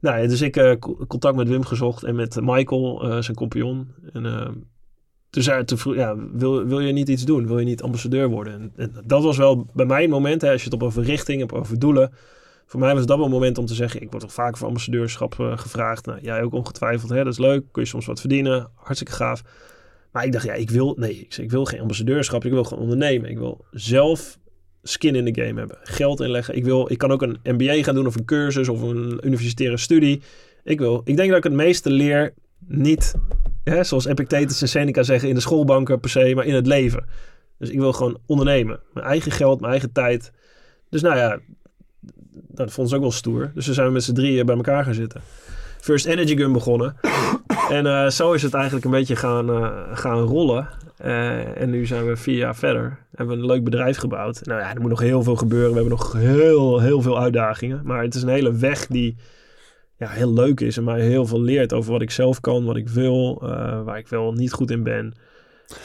Nou, 0.00 0.28
dus 0.28 0.40
ik 0.40 0.56
uh, 0.56 0.72
contact 1.08 1.36
met 1.36 1.48
Wim 1.48 1.64
gezocht 1.64 2.04
en 2.04 2.14
met 2.14 2.38
Michael, 2.40 3.22
zijn 3.22 3.36
compagnon. 3.36 3.88
En 4.12 4.22
toen 5.30 5.42
zei 5.42 5.62
vroeg, 5.66 5.94
ja, 5.94 6.16
wil, 6.32 6.64
wil 6.64 6.80
je 6.80 6.92
niet 6.92 7.08
iets 7.08 7.24
doen? 7.24 7.46
Wil 7.46 7.58
je 7.58 7.64
niet 7.64 7.82
ambassadeur 7.82 8.28
worden? 8.28 8.72
En, 8.76 8.92
dat 9.04 9.22
was 9.22 9.36
wel 9.36 9.66
bij 9.74 9.86
mij 9.86 10.04
een 10.04 10.10
moment, 10.10 10.42
hè, 10.42 10.50
als 10.50 10.62
je 10.62 10.70
het 10.70 10.74
op 10.74 10.82
over 10.82 11.02
richting 11.02 11.40
hebt, 11.40 11.52
over 11.52 11.78
doelen. 11.78 12.12
Voor 12.66 12.80
mij 12.80 12.94
was 12.94 13.06
dat 13.06 13.16
wel 13.16 13.26
een 13.26 13.32
moment 13.32 13.58
om 13.58 13.66
te 13.66 13.74
zeggen, 13.74 14.02
ik 14.02 14.10
word 14.10 14.22
toch 14.22 14.32
vaak 14.32 14.56
voor 14.56 14.66
ambassadeurschap 14.66 15.36
uh, 15.40 15.58
gevraagd. 15.58 16.06
Nou, 16.06 16.18
jij 16.22 16.42
ook 16.42 16.52
ongetwijfeld, 16.52 17.10
hè, 17.10 17.24
dat 17.24 17.32
is 17.32 17.38
leuk, 17.38 17.64
kun 17.72 17.82
je 17.82 17.88
soms 17.88 18.06
wat 18.06 18.20
verdienen, 18.20 18.70
hartstikke 18.74 19.12
gaaf. 19.12 19.42
Maar 20.12 20.24
ik 20.24 20.32
dacht, 20.32 20.44
ja, 20.44 20.52
ik 20.52 20.70
wil, 20.70 20.94
nee, 20.98 21.14
ik, 21.14 21.36
ik 21.36 21.50
wil 21.50 21.64
geen 21.64 21.80
ambassadeurschap, 21.80 22.44
ik 22.44 22.52
wil 22.52 22.64
gewoon 22.64 22.82
ondernemen. 22.82 23.30
Ik 23.30 23.38
wil 23.38 23.64
zelf 23.70 24.38
skin 24.82 25.14
in 25.14 25.24
de 25.24 25.42
game 25.42 25.58
hebben, 25.58 25.78
geld 25.82 26.20
inleggen. 26.20 26.56
Ik, 26.56 26.64
wil, 26.64 26.90
ik 26.90 26.98
kan 26.98 27.10
ook 27.10 27.22
een 27.22 27.38
MBA 27.42 27.82
gaan 27.82 27.94
doen 27.94 28.06
of 28.06 28.16
een 28.16 28.24
cursus 28.24 28.68
of 28.68 28.82
een 28.82 29.20
universitaire 29.22 29.76
studie. 29.76 30.22
Ik, 30.64 30.78
wil, 30.78 31.00
ik 31.04 31.16
denk 31.16 31.28
dat 31.28 31.38
ik 31.38 31.44
het 31.44 31.52
meeste 31.52 31.90
leer 31.90 32.34
niet, 32.66 33.14
hè, 33.64 33.84
zoals 33.84 34.06
Epictetus 34.06 34.62
en 34.62 34.68
Seneca 34.68 35.02
zeggen, 35.02 35.28
in 35.28 35.34
de 35.34 35.40
schoolbanken 35.40 36.00
per 36.00 36.10
se, 36.10 36.34
maar 36.34 36.46
in 36.46 36.54
het 36.54 36.66
leven. 36.66 37.04
Dus 37.58 37.70
ik 37.70 37.78
wil 37.78 37.92
gewoon 37.92 38.18
ondernemen. 38.26 38.80
Mijn 38.92 39.06
eigen 39.06 39.32
geld, 39.32 39.60
mijn 39.60 39.72
eigen 39.72 39.92
tijd. 39.92 40.32
Dus 40.90 41.02
nou 41.02 41.16
ja, 41.16 41.38
dat 42.48 42.72
vonden 42.72 42.88
ze 42.88 42.96
ook 42.96 43.02
wel 43.02 43.12
stoer. 43.12 43.50
Dus 43.54 43.66
we 43.66 43.72
zijn 43.72 43.92
met 43.92 44.04
z'n 44.04 44.12
drieën 44.12 44.46
bij 44.46 44.56
elkaar 44.56 44.84
gaan 44.84 44.94
zitten. 44.94 45.20
First 45.80 46.06
Energy 46.06 46.36
Gun 46.36 46.52
begonnen. 46.52 46.96
En 47.70 47.86
uh, 47.86 48.08
zo 48.08 48.32
is 48.32 48.42
het 48.42 48.54
eigenlijk 48.54 48.84
een 48.84 48.90
beetje 48.90 49.16
gaan, 49.16 49.50
uh, 49.50 49.68
gaan 49.92 50.18
rollen. 50.18 50.68
Uh, 51.04 51.60
en 51.60 51.70
nu 51.70 51.86
zijn 51.86 52.06
we 52.06 52.16
vier 52.16 52.36
jaar 52.36 52.56
verder. 52.56 52.98
Hebben 53.14 53.36
we 53.36 53.42
een 53.42 53.48
leuk 53.48 53.64
bedrijf 53.64 53.96
gebouwd. 53.96 54.40
Nou 54.44 54.60
ja, 54.60 54.74
er 54.74 54.80
moet 54.80 54.90
nog 54.90 55.00
heel 55.00 55.22
veel 55.22 55.36
gebeuren. 55.36 55.68
We 55.68 55.74
hebben 55.74 55.98
nog 55.98 56.12
heel, 56.12 56.80
heel 56.80 57.02
veel 57.02 57.20
uitdagingen. 57.20 57.80
Maar 57.84 58.02
het 58.02 58.14
is 58.14 58.22
een 58.22 58.28
hele 58.28 58.52
weg 58.52 58.86
die 58.86 59.16
ja, 59.96 60.08
heel 60.08 60.32
leuk 60.32 60.60
is. 60.60 60.76
En 60.76 60.84
mij 60.84 61.00
heel 61.00 61.26
veel 61.26 61.40
leert 61.40 61.72
over 61.72 61.92
wat 61.92 62.02
ik 62.02 62.10
zelf 62.10 62.40
kan, 62.40 62.64
wat 62.64 62.76
ik 62.76 62.88
wil. 62.88 63.38
waar 63.84 63.98
ik 63.98 64.08
wel 64.08 64.32
niet 64.32 64.52
goed 64.52 64.70
in 64.70 64.82
ben. 64.82 65.14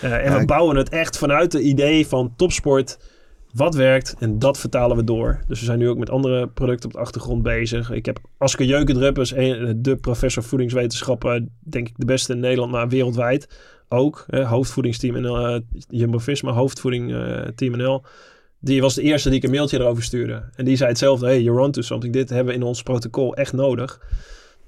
en 0.02 0.24
ja, 0.24 0.40
we 0.40 0.46
bouwen 0.46 0.76
het 0.76 0.90
echt 0.90 1.18
vanuit 1.18 1.54
het 1.54 1.62
idee 1.62 2.08
van 2.08 2.34
topsport 2.36 2.98
wat 3.54 3.76
werkt 3.76 4.16
en 4.20 4.40
dat 4.40 4.58
vertalen 4.58 4.98
we 4.98 5.04
door. 5.04 5.44
Dus 5.48 5.60
we 5.60 5.66
zijn 5.66 5.80
nu 5.80 5.90
ook 5.90 5.98
met 5.98 6.10
andere 6.10 6.48
producten 6.48 6.90
op 6.90 6.96
de 6.96 7.00
achtergrond 7.00 7.44
bezig. 7.44 7.92
Ik 7.92 8.06
heb 8.06 8.20
Asker 8.38 8.66
Jeukendrup, 8.66 9.16
de 9.16 9.98
professor 10.02 10.44
voedingswetenschappen, 10.44 11.56
denk 11.60 11.88
ik 11.88 11.94
de 11.98 12.06
beste 12.06 12.34
in 12.34 12.40
Nederland, 12.40 12.72
maar 12.72 12.90
wereldwijd 12.90 13.48
ook. 13.90 14.26
Hè, 14.28 14.46
hoofdvoedingsteam 14.46 15.16
en 15.16 15.24
uh, 15.24 15.56
Jumbo-Visma, 15.88 16.52
hoofdvoeding 16.52 17.12
uh, 17.12 17.42
Team 17.56 17.78
NL. 17.78 18.04
Die 18.60 18.82
was 18.82 18.96
de 18.96 19.02
eerste 19.02 19.30
die 19.30 19.38
ik 19.38 19.44
een 19.44 19.52
mailtje 19.52 19.80
erover 19.80 20.04
stuurde. 20.04 20.44
En 20.56 20.66
die 20.66 20.76
zei 20.76 20.90
hetzelfde, 20.90 21.26
hey, 21.26 21.42
you're 21.42 21.62
on 21.62 21.72
to 21.72 21.82
something. 21.82 22.14
Dit 22.14 22.30
hebben 22.30 22.48
we 22.48 22.60
in 22.60 22.66
ons 22.66 22.84
protocol 22.84 23.36
echt 23.36 23.54
nodig. 23.54 24.00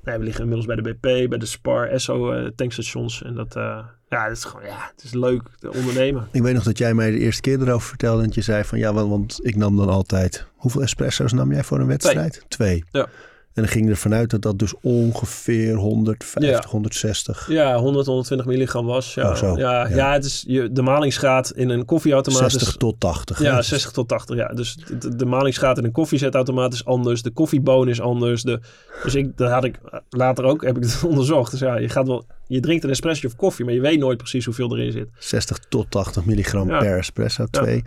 Nee, 0.03 0.17
we 0.17 0.23
liggen 0.23 0.41
inmiddels 0.43 0.67
bij 0.67 0.75
de 0.75 0.93
BP, 0.93 1.29
bij 1.29 1.37
de 1.37 1.45
Spar, 1.45 1.87
Esso 1.87 2.33
uh, 2.33 2.47
tankstations. 2.55 3.23
En 3.23 3.33
dat, 3.33 3.55
uh, 3.55 3.85
ja, 4.09 4.27
dat 4.27 4.37
is 4.37 4.43
gewoon, 4.43 4.65
ja, 4.65 4.91
het 4.95 5.03
is 5.03 5.13
leuk 5.13 5.41
te 5.59 5.73
ondernemen. 5.73 6.27
Ik 6.31 6.41
weet 6.41 6.53
nog 6.53 6.63
dat 6.63 6.77
jij 6.77 6.93
mij 6.93 7.11
de 7.11 7.19
eerste 7.19 7.41
keer 7.41 7.61
erover 7.61 7.87
vertelde. 7.87 8.19
En 8.19 8.25
dat 8.25 8.35
je 8.35 8.41
zei 8.41 8.63
van, 8.63 8.79
ja, 8.79 8.93
want, 8.93 9.09
want 9.09 9.39
ik 9.41 9.55
nam 9.55 9.77
dan 9.77 9.89
altijd... 9.89 10.45
Hoeveel 10.55 10.81
espresso's 10.81 11.33
nam 11.33 11.51
jij 11.51 11.63
voor 11.63 11.79
een 11.79 11.87
wedstrijd? 11.87 12.45
Twee. 12.47 12.47
Twee. 12.47 12.83
Ja. 12.91 13.07
En 13.53 13.61
dan 13.63 13.71
ging 13.71 13.85
je 13.85 13.91
ervan 13.91 14.13
uit 14.13 14.29
dat 14.29 14.41
dat 14.41 14.59
dus 14.59 14.73
ongeveer 14.81 15.75
150, 15.75 16.49
Ja. 16.51 16.63
160, 16.69 17.47
Ja, 17.49 17.77
100, 17.77 18.05
120 18.05 18.45
milligram 18.45 18.85
was. 18.85 19.13
Ja, 19.13 19.29
Oh, 19.29 19.35
zo. 19.35 19.57
ja, 19.57 19.87
Ja. 19.87 19.95
ja. 19.95 20.13
het 20.13 20.25
is, 20.25 20.43
je, 20.47 20.71
de 20.71 20.81
malingsgraad 20.81 21.51
in 21.55 21.69
een 21.69 21.85
koffieautomaat 21.85 22.39
60 22.51 22.67
is... 22.67 22.77
tot 22.77 22.99
80. 22.99 23.41
Ja, 23.41 23.55
hè? 23.55 23.61
60 23.61 23.91
tot 23.91 24.07
80. 24.07 24.35
Ja. 24.35 24.47
Dus 24.47 24.77
de, 24.99 25.15
de 25.15 25.25
malingsgraad 25.25 25.77
in 25.77 25.83
een 25.83 25.91
koffiezetautomaat 25.91 26.73
is 26.73 26.85
anders. 26.85 27.21
De 27.21 27.31
koffieboon 27.31 27.87
is 27.89 28.01
anders. 28.01 28.41
De, 28.43 28.59
dus 29.03 29.15
ik, 29.15 29.37
dat 29.37 29.49
had 29.51 29.63
ik 29.63 29.79
later 30.09 30.43
ook 30.43 30.63
heb 30.63 30.77
ik 30.77 30.83
het 30.83 31.03
onderzocht. 31.09 31.51
Dus 31.51 31.59
ja, 31.59 31.77
je 31.77 31.89
gaat 31.89 32.07
wel... 32.07 32.25
Je 32.47 32.59
drinkt 32.59 32.83
een 32.83 32.89
espresso 32.89 33.27
of 33.27 33.35
koffie, 33.35 33.65
maar 33.65 33.73
je 33.73 33.81
weet 33.81 33.99
nooit 33.99 34.17
precies 34.17 34.45
hoeveel 34.45 34.77
erin 34.77 34.91
zit. 34.91 35.07
60 35.19 35.57
tot 35.69 35.85
80 35.89 36.25
milligram 36.25 36.67
per 36.67 36.97
espresso, 36.97 37.45
Ja. 37.51 37.61
2. 37.61 37.83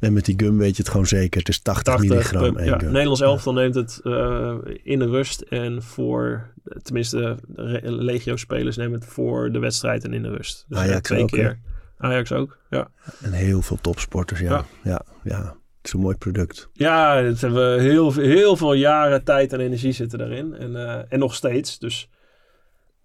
En 0.00 0.12
met 0.12 0.24
die 0.24 0.34
gum 0.38 0.58
weet 0.58 0.76
je 0.76 0.82
het 0.82 0.90
gewoon 0.90 1.06
zeker. 1.06 1.38
Het 1.38 1.48
is 1.48 1.58
80, 1.58 1.98
milligram 1.98 2.58
ja, 2.58 2.78
gum. 2.78 2.92
Nederlands 2.92 3.20
elftal 3.20 3.52
neemt 3.52 3.74
het 3.74 4.00
eh, 4.04 4.54
in 4.82 4.98
de 4.98 5.06
rust. 5.06 5.40
En 5.40 5.82
voor, 5.82 6.52
tenminste, 6.82 7.36
legio-spelers 7.82 8.76
nemen 8.76 9.00
het 9.00 9.08
voor 9.08 9.52
de 9.52 9.58
wedstrijd 9.58 10.04
en 10.04 10.12
in 10.12 10.22
de 10.22 10.30
rust. 10.30 10.64
Dus 10.68 10.78
Ajax 10.78 11.08
twee 11.08 11.22
ook, 11.22 11.30
hè? 11.30 11.36
keer. 11.36 11.58
Ajax 11.98 12.32
ook, 12.32 12.58
ja. 12.70 12.90
En 13.22 13.32
heel 13.32 13.62
veel 13.62 13.78
topsporters, 13.80 14.40
ja. 14.40 14.50
Ja. 14.50 14.64
Ja, 14.82 15.02
ja. 15.24 15.56
Het 15.86 15.94
is 15.94 16.00
een 16.00 16.06
mooi 16.06 16.16
product. 16.16 16.68
Ja, 16.72 17.16
het 17.16 17.40
hebben 17.40 17.76
we 17.76 17.82
heel, 17.82 18.12
heel 18.12 18.56
veel 18.56 18.72
jaren 18.72 19.24
tijd 19.24 19.52
en 19.52 19.60
energie 19.60 19.92
zitten 19.92 20.18
daarin. 20.18 20.54
En, 20.54 20.76
eh, 20.76 21.02
en 21.08 21.18
nog 21.18 21.34
steeds. 21.34 21.78
Dus 21.78 22.08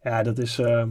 ja, 0.04 0.24
dat 0.24 0.38
is 0.38 0.60
eh, 0.60 0.84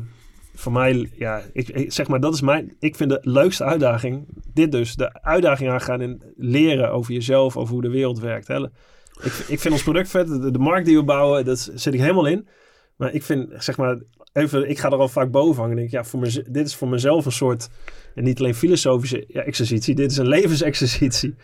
voor 0.60 0.72
mij, 0.72 1.10
ja, 1.14 1.42
ik, 1.52 1.92
zeg 1.92 2.08
maar, 2.08 2.20
dat 2.20 2.34
is 2.34 2.40
mijn, 2.40 2.76
ik 2.78 2.96
vind 2.96 3.10
de 3.10 3.18
leukste 3.22 3.64
uitdaging, 3.64 4.26
dit 4.54 4.72
dus, 4.72 4.94
de 4.94 5.22
uitdaging 5.22 5.70
aangaan 5.70 6.00
en 6.00 6.22
leren 6.36 6.92
over 6.92 7.12
jezelf, 7.12 7.56
over 7.56 7.72
hoe 7.72 7.82
de 7.82 7.90
wereld 7.90 8.18
werkt. 8.18 8.48
Hè. 8.48 8.64
Ik, 9.22 9.32
ik 9.48 9.60
vind 9.60 9.74
ons 9.74 9.82
product 9.82 10.08
vet, 10.08 10.26
de, 10.26 10.58
markt 10.58 10.86
die 10.86 10.96
we 10.96 11.04
bouwen, 11.04 11.44
dat 11.44 11.70
zit 11.74 11.94
ik 11.94 12.00
helemaal 12.00 12.26
in. 12.26 12.48
Maar 12.96 13.12
ik 13.12 13.22
vind, 13.22 13.48
zeg 13.58 13.76
maar, 13.76 14.00
even, 14.32 14.68
ik 14.68 14.78
ga 14.78 14.90
er 14.90 14.98
al 14.98 15.08
vaak 15.08 15.30
boven 15.30 15.60
hangen. 15.60 15.70
En 15.70 15.76
denk, 15.76 15.90
ja, 15.90 16.04
voor 16.04 16.20
mez- 16.20 16.42
dit 16.48 16.66
is 16.66 16.74
voor 16.74 16.88
mezelf 16.88 17.24
een 17.24 17.32
soort, 17.32 17.68
en 18.14 18.24
niet 18.24 18.38
alleen 18.38 18.54
filosofische 18.54 19.24
ja, 19.28 19.42
exercitie, 19.42 19.94
dit 19.94 20.10
is 20.10 20.16
een 20.16 20.28
levensexercitie. 20.38 21.34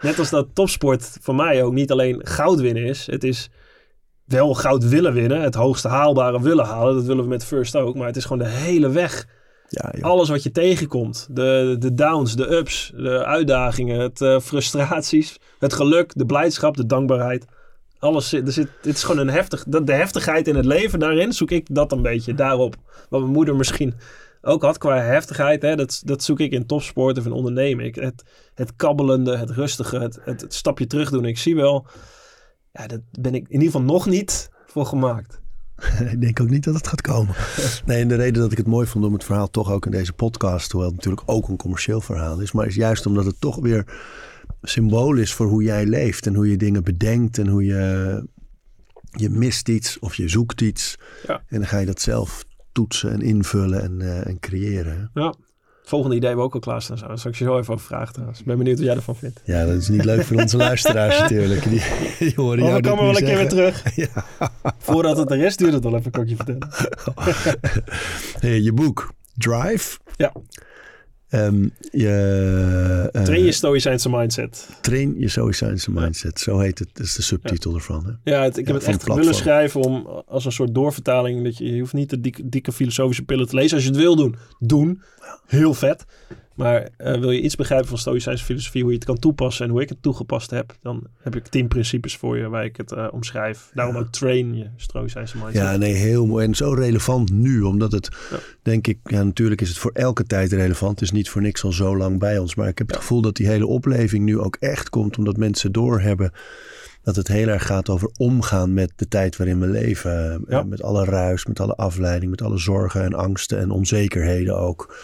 Net 0.00 0.18
als 0.18 0.30
dat 0.30 0.48
topsport 0.52 1.18
voor 1.20 1.34
mij 1.34 1.62
ook 1.62 1.72
niet 1.72 1.90
alleen 1.90 2.26
goud 2.26 2.60
winnen 2.60 2.84
is. 2.84 3.06
Het 3.06 3.24
is 3.24 3.50
wel 4.32 4.54
goud 4.54 4.88
willen 4.88 5.12
winnen. 5.12 5.40
Het 5.40 5.54
hoogste 5.54 5.88
haalbare 5.88 6.42
willen 6.42 6.64
halen. 6.64 6.94
Dat 6.94 7.04
willen 7.04 7.22
we 7.22 7.28
met 7.28 7.44
First 7.44 7.76
ook. 7.76 7.94
Maar 7.94 8.06
het 8.06 8.16
is 8.16 8.24
gewoon 8.24 8.42
de 8.42 8.50
hele 8.50 8.90
weg. 8.90 9.26
Ja. 9.68 9.92
Alles 10.00 10.28
wat 10.28 10.42
je 10.42 10.50
tegenkomt. 10.50 11.26
De, 11.30 11.76
de 11.78 11.94
downs, 11.94 12.36
de 12.36 12.56
ups, 12.56 12.92
de 12.96 13.24
uitdagingen, 13.24 14.00
het 14.00 14.20
eh, 14.20 14.38
frustraties, 14.40 15.38
het 15.58 15.72
geluk, 15.72 16.12
de 16.14 16.26
blijdschap, 16.26 16.76
de 16.76 16.86
dankbaarheid. 16.86 17.44
Alles 17.98 18.28
zit, 18.28 18.46
er 18.46 18.52
zit, 18.52 18.68
dit 18.82 18.94
is 18.94 19.02
gewoon 19.02 19.20
een 19.20 19.34
heftig, 19.34 19.64
de, 19.66 19.84
de 19.84 19.92
heftigheid 19.92 20.48
in 20.48 20.56
het 20.56 20.64
leven. 20.64 20.98
Daarin 20.98 21.32
zoek 21.32 21.50
ik 21.50 21.66
dat 21.70 21.92
een 21.92 22.02
beetje, 22.02 22.34
daarop. 22.34 22.76
Wat 23.08 23.20
mijn 23.20 23.32
moeder 23.32 23.56
misschien 23.56 23.94
ook 24.42 24.62
had 24.62 24.78
qua 24.78 24.96
heftigheid. 24.96 25.62
Hè, 25.62 25.76
dat, 25.76 26.02
dat 26.04 26.22
zoek 26.22 26.40
ik 26.40 26.52
in 26.52 26.66
topsport 26.66 27.18
of 27.18 27.26
in 27.26 27.32
ondernemen. 27.32 27.84
Ik, 27.84 27.94
het, 27.94 28.22
het 28.54 28.76
kabbelende, 28.76 29.36
het 29.36 29.50
rustige, 29.50 29.98
het, 29.98 30.18
het, 30.24 30.40
het 30.40 30.54
stapje 30.54 30.86
terug 30.86 31.10
doen. 31.10 31.24
Ik 31.24 31.38
zie 31.38 31.56
wel, 31.56 31.86
ja, 32.72 32.86
dat 32.86 33.00
ben 33.20 33.34
ik 33.34 33.44
in 33.48 33.52
ieder 33.52 33.66
geval 33.66 33.82
nog 33.82 34.06
niet 34.06 34.50
voor 34.66 34.86
gemaakt. 34.86 35.40
ik 36.12 36.20
denk 36.20 36.40
ook 36.40 36.50
niet 36.50 36.64
dat 36.64 36.74
het 36.74 36.86
gaat 36.86 37.00
komen. 37.00 37.34
Nee, 37.86 38.00
en 38.00 38.08
de 38.08 38.14
reden 38.14 38.42
dat 38.42 38.52
ik 38.52 38.58
het 38.58 38.66
mooi 38.66 38.86
vond 38.86 39.04
om 39.04 39.12
het 39.12 39.24
verhaal 39.24 39.50
toch 39.50 39.70
ook 39.70 39.84
in 39.84 39.90
deze 39.90 40.12
podcast, 40.12 40.72
hoewel 40.72 40.88
het 40.88 40.98
natuurlijk 40.98 41.30
ook 41.30 41.48
een 41.48 41.56
commercieel 41.56 42.00
verhaal 42.00 42.40
is, 42.40 42.52
maar 42.52 42.66
is 42.66 42.74
juist 42.74 43.06
omdat 43.06 43.24
het 43.24 43.40
toch 43.40 43.56
weer 43.56 43.86
symbool 44.62 45.14
is 45.14 45.34
voor 45.34 45.46
hoe 45.46 45.62
jij 45.62 45.86
leeft 45.86 46.26
en 46.26 46.34
hoe 46.34 46.50
je 46.50 46.56
dingen 46.56 46.84
bedenkt 46.84 47.38
en 47.38 47.48
hoe 47.48 47.64
je, 47.64 48.26
je 49.10 49.30
mist 49.30 49.68
iets 49.68 49.98
of 49.98 50.14
je 50.14 50.28
zoekt 50.28 50.60
iets. 50.60 50.98
Ja. 51.26 51.42
En 51.46 51.58
dan 51.58 51.66
ga 51.66 51.78
je 51.78 51.86
dat 51.86 52.00
zelf 52.00 52.44
toetsen 52.72 53.12
en 53.12 53.20
invullen 53.20 53.82
en, 53.82 54.00
eh, 54.00 54.26
en 54.26 54.38
creëren. 54.38 55.10
Ja. 55.14 55.34
Volgende 55.92 56.16
idee 56.16 56.28
hebben 56.28 56.48
we 56.48 56.54
ook 56.54 56.64
al 56.64 56.70
klaarstaan. 56.70 57.08
Daar 57.08 57.18
zal 57.18 57.30
ik 57.30 57.36
je 57.36 57.44
zo 57.44 57.58
even 57.58 57.74
over 57.74 57.86
vragen 57.86 58.12
trouwens. 58.12 58.40
Ik 58.40 58.46
ben 58.46 58.58
benieuwd 58.58 58.76
wat 58.76 58.86
jij 58.86 58.94
ervan 58.96 59.16
vindt. 59.16 59.40
Ja, 59.44 59.66
dat 59.66 59.76
is 59.76 59.88
niet 59.88 60.04
leuk 60.04 60.24
voor 60.24 60.40
onze 60.40 60.56
luisteraars 60.56 61.20
natuurlijk. 61.20 61.68
Die, 61.68 61.82
die 62.18 62.32
horen 62.36 62.62
Oh, 62.62 62.68
jou 62.68 62.80
komen 62.80 62.98
we 62.98 63.04
nu 63.04 63.12
wel 63.12 63.16
een 63.20 63.24
keer 63.24 63.36
weer 63.36 63.48
terug. 63.48 63.82
Voordat 64.78 65.16
het 65.16 65.28
de 65.28 65.36
rest 65.36 65.58
duurt 65.58 65.72
het 65.72 65.84
al 65.84 65.96
even, 65.96 66.10
kan 66.10 66.22
ik 66.22 66.28
je 66.28 66.36
vertellen. 66.36 66.68
Hey, 68.40 68.60
je 68.60 68.72
boek 68.72 69.12
Drive. 69.34 69.98
Ja. 70.16 70.32
Ehm, 71.32 71.68
je, 71.90 73.10
uh, 73.12 73.22
train 73.22 73.44
je 73.44 73.52
stoïcijnse 73.52 74.08
mindset. 74.10 74.68
Train 74.80 75.14
je 75.18 75.28
stoïcijnse 75.28 75.90
mindset. 75.90 76.40
Zo 76.40 76.58
heet 76.58 76.78
het. 76.78 76.88
Dat 76.92 77.06
is 77.06 77.14
de 77.14 77.22
subtitel 77.22 77.70
ja. 77.70 77.76
ervan. 77.76 78.04
Hè? 78.06 78.30
Ja, 78.32 78.42
het, 78.42 78.56
ik 78.56 78.66
heb 78.66 78.76
het 78.76 78.84
echt 78.84 79.14
willen 79.14 79.34
schrijven 79.34 79.80
om 79.80 80.06
als 80.26 80.44
een 80.44 80.52
soort 80.52 80.74
doorvertaling. 80.74 81.44
Dat 81.44 81.58
je, 81.58 81.74
je 81.74 81.80
hoeft 81.80 81.92
niet 81.92 82.10
de 82.10 82.20
dikke, 82.20 82.48
dikke 82.48 82.72
filosofische 82.72 83.24
pillen 83.24 83.48
te 83.48 83.54
lezen. 83.54 83.74
Als 83.74 83.84
je 83.84 83.90
het 83.90 83.98
wil 83.98 84.16
doen, 84.16 84.36
doen. 84.58 85.02
Heel 85.46 85.74
vet. 85.74 86.04
Maar 86.54 86.88
uh, 86.98 87.18
wil 87.18 87.30
je 87.30 87.40
iets 87.40 87.56
begrijpen 87.56 87.88
van 87.88 87.98
Stoïcijnse 87.98 88.44
filosofie, 88.44 88.82
hoe 88.82 88.90
je 88.90 88.96
het 88.96 89.06
kan 89.06 89.18
toepassen 89.18 89.64
en 89.64 89.70
hoe 89.70 89.82
ik 89.82 89.88
het 89.88 90.02
toegepast 90.02 90.50
heb, 90.50 90.76
dan 90.82 91.06
heb 91.20 91.36
ik 91.36 91.46
tien 91.46 91.68
principes 91.68 92.16
voor 92.16 92.38
je 92.38 92.48
waar 92.48 92.64
ik 92.64 92.76
het 92.76 92.92
uh, 92.92 93.08
omschrijf. 93.12 93.70
Daarom 93.74 93.96
ook 93.96 94.08
train 94.08 94.56
je 94.56 94.66
Stoïcijnse 94.76 95.36
mindset. 95.36 95.62
Ja, 95.62 95.76
nee, 95.76 95.92
heel 95.92 96.26
mooi. 96.26 96.46
En 96.46 96.54
zo 96.54 96.72
relevant 96.72 97.32
nu, 97.32 97.60
omdat 97.60 97.92
het, 97.92 98.08
ja. 98.30 98.38
denk 98.62 98.86
ik, 98.86 98.98
ja, 99.04 99.22
natuurlijk 99.22 99.60
is 99.60 99.68
het 99.68 99.78
voor 99.78 99.90
elke 99.94 100.24
tijd 100.24 100.52
relevant. 100.52 100.90
Het 101.00 101.02
is 101.02 101.10
niet 101.10 101.30
voor 101.30 101.42
niks 101.42 101.64
al 101.64 101.72
zo 101.72 101.96
lang 101.96 102.18
bij 102.18 102.38
ons. 102.38 102.54
Maar 102.54 102.68
ik 102.68 102.78
heb 102.78 102.86
het 102.86 102.96
gevoel 102.96 103.20
dat 103.20 103.36
die 103.36 103.46
hele 103.46 103.66
opleving 103.66 104.24
nu 104.24 104.38
ook 104.38 104.56
echt 104.60 104.88
komt, 104.88 105.18
omdat 105.18 105.36
mensen 105.36 105.72
doorhebben 105.72 106.32
dat 107.02 107.16
het 107.16 107.28
heel 107.28 107.48
erg 107.48 107.66
gaat 107.66 107.88
over 107.88 108.10
omgaan 108.16 108.74
met 108.74 108.92
de 108.96 109.08
tijd 109.08 109.36
waarin 109.36 109.60
we 109.60 109.66
leven. 109.66 110.44
Ja. 110.48 110.62
Met 110.62 110.82
alle 110.82 111.04
ruis, 111.04 111.46
met 111.46 111.60
alle 111.60 111.74
afleiding, 111.74 112.30
met 112.30 112.42
alle 112.42 112.58
zorgen 112.58 113.02
en 113.02 113.14
angsten 113.14 113.58
en 113.58 113.70
onzekerheden 113.70 114.58
ook. 114.58 114.96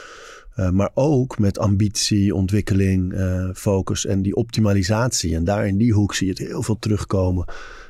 Uh, 0.59 0.71
maar 0.71 0.91
ook 0.95 1.39
met 1.39 1.59
ambitie, 1.59 2.35
ontwikkeling, 2.35 3.13
uh, 3.13 3.51
focus 3.55 4.07
en 4.07 4.23
die 4.23 4.35
optimalisatie. 4.35 5.35
En 5.35 5.45
daar 5.45 5.67
in 5.67 5.77
die 5.77 5.93
hoek 5.93 6.15
zie 6.15 6.27
je 6.27 6.33
het 6.33 6.49
heel 6.49 6.63
veel 6.63 6.79
terugkomen. 6.79 7.45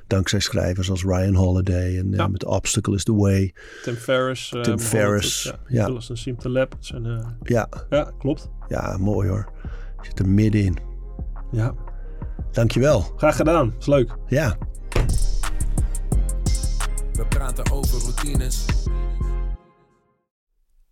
Dankzij 0.06 0.40
schrijvers 0.40 0.90
als 0.90 1.04
Ryan 1.04 1.34
Holiday 1.34 1.98
en 1.98 2.12
uh, 2.12 2.26
met 2.26 2.40
The 2.40 2.48
Obstacle 2.48 2.94
is 2.94 3.04
the 3.04 3.14
Way. 3.14 3.54
Tim 3.82 3.94
Ferriss. 3.94 4.54
Tim 4.62 4.78
Ferriss, 4.78 5.42
ja. 5.42 5.58
ja. 5.66 5.84
Phyllis 5.84 6.92
en 6.94 7.36
ja. 7.42 7.68
ja, 7.90 8.12
klopt. 8.18 8.50
Ja, 8.68 8.96
mooi 8.98 9.28
hoor. 9.28 9.52
Je 10.00 10.08
zit 10.08 10.18
er 10.18 10.28
middenin. 10.28 10.78
Ja. 11.50 11.74
Dankjewel. 12.52 13.00
Graag 13.16 13.36
gedaan. 13.36 13.74
Is 13.78 13.86
leuk. 13.86 14.16
Ja. 14.26 14.56
We 17.12 17.26
praten 17.28 17.72
over 17.72 18.00
routines. 18.00 18.64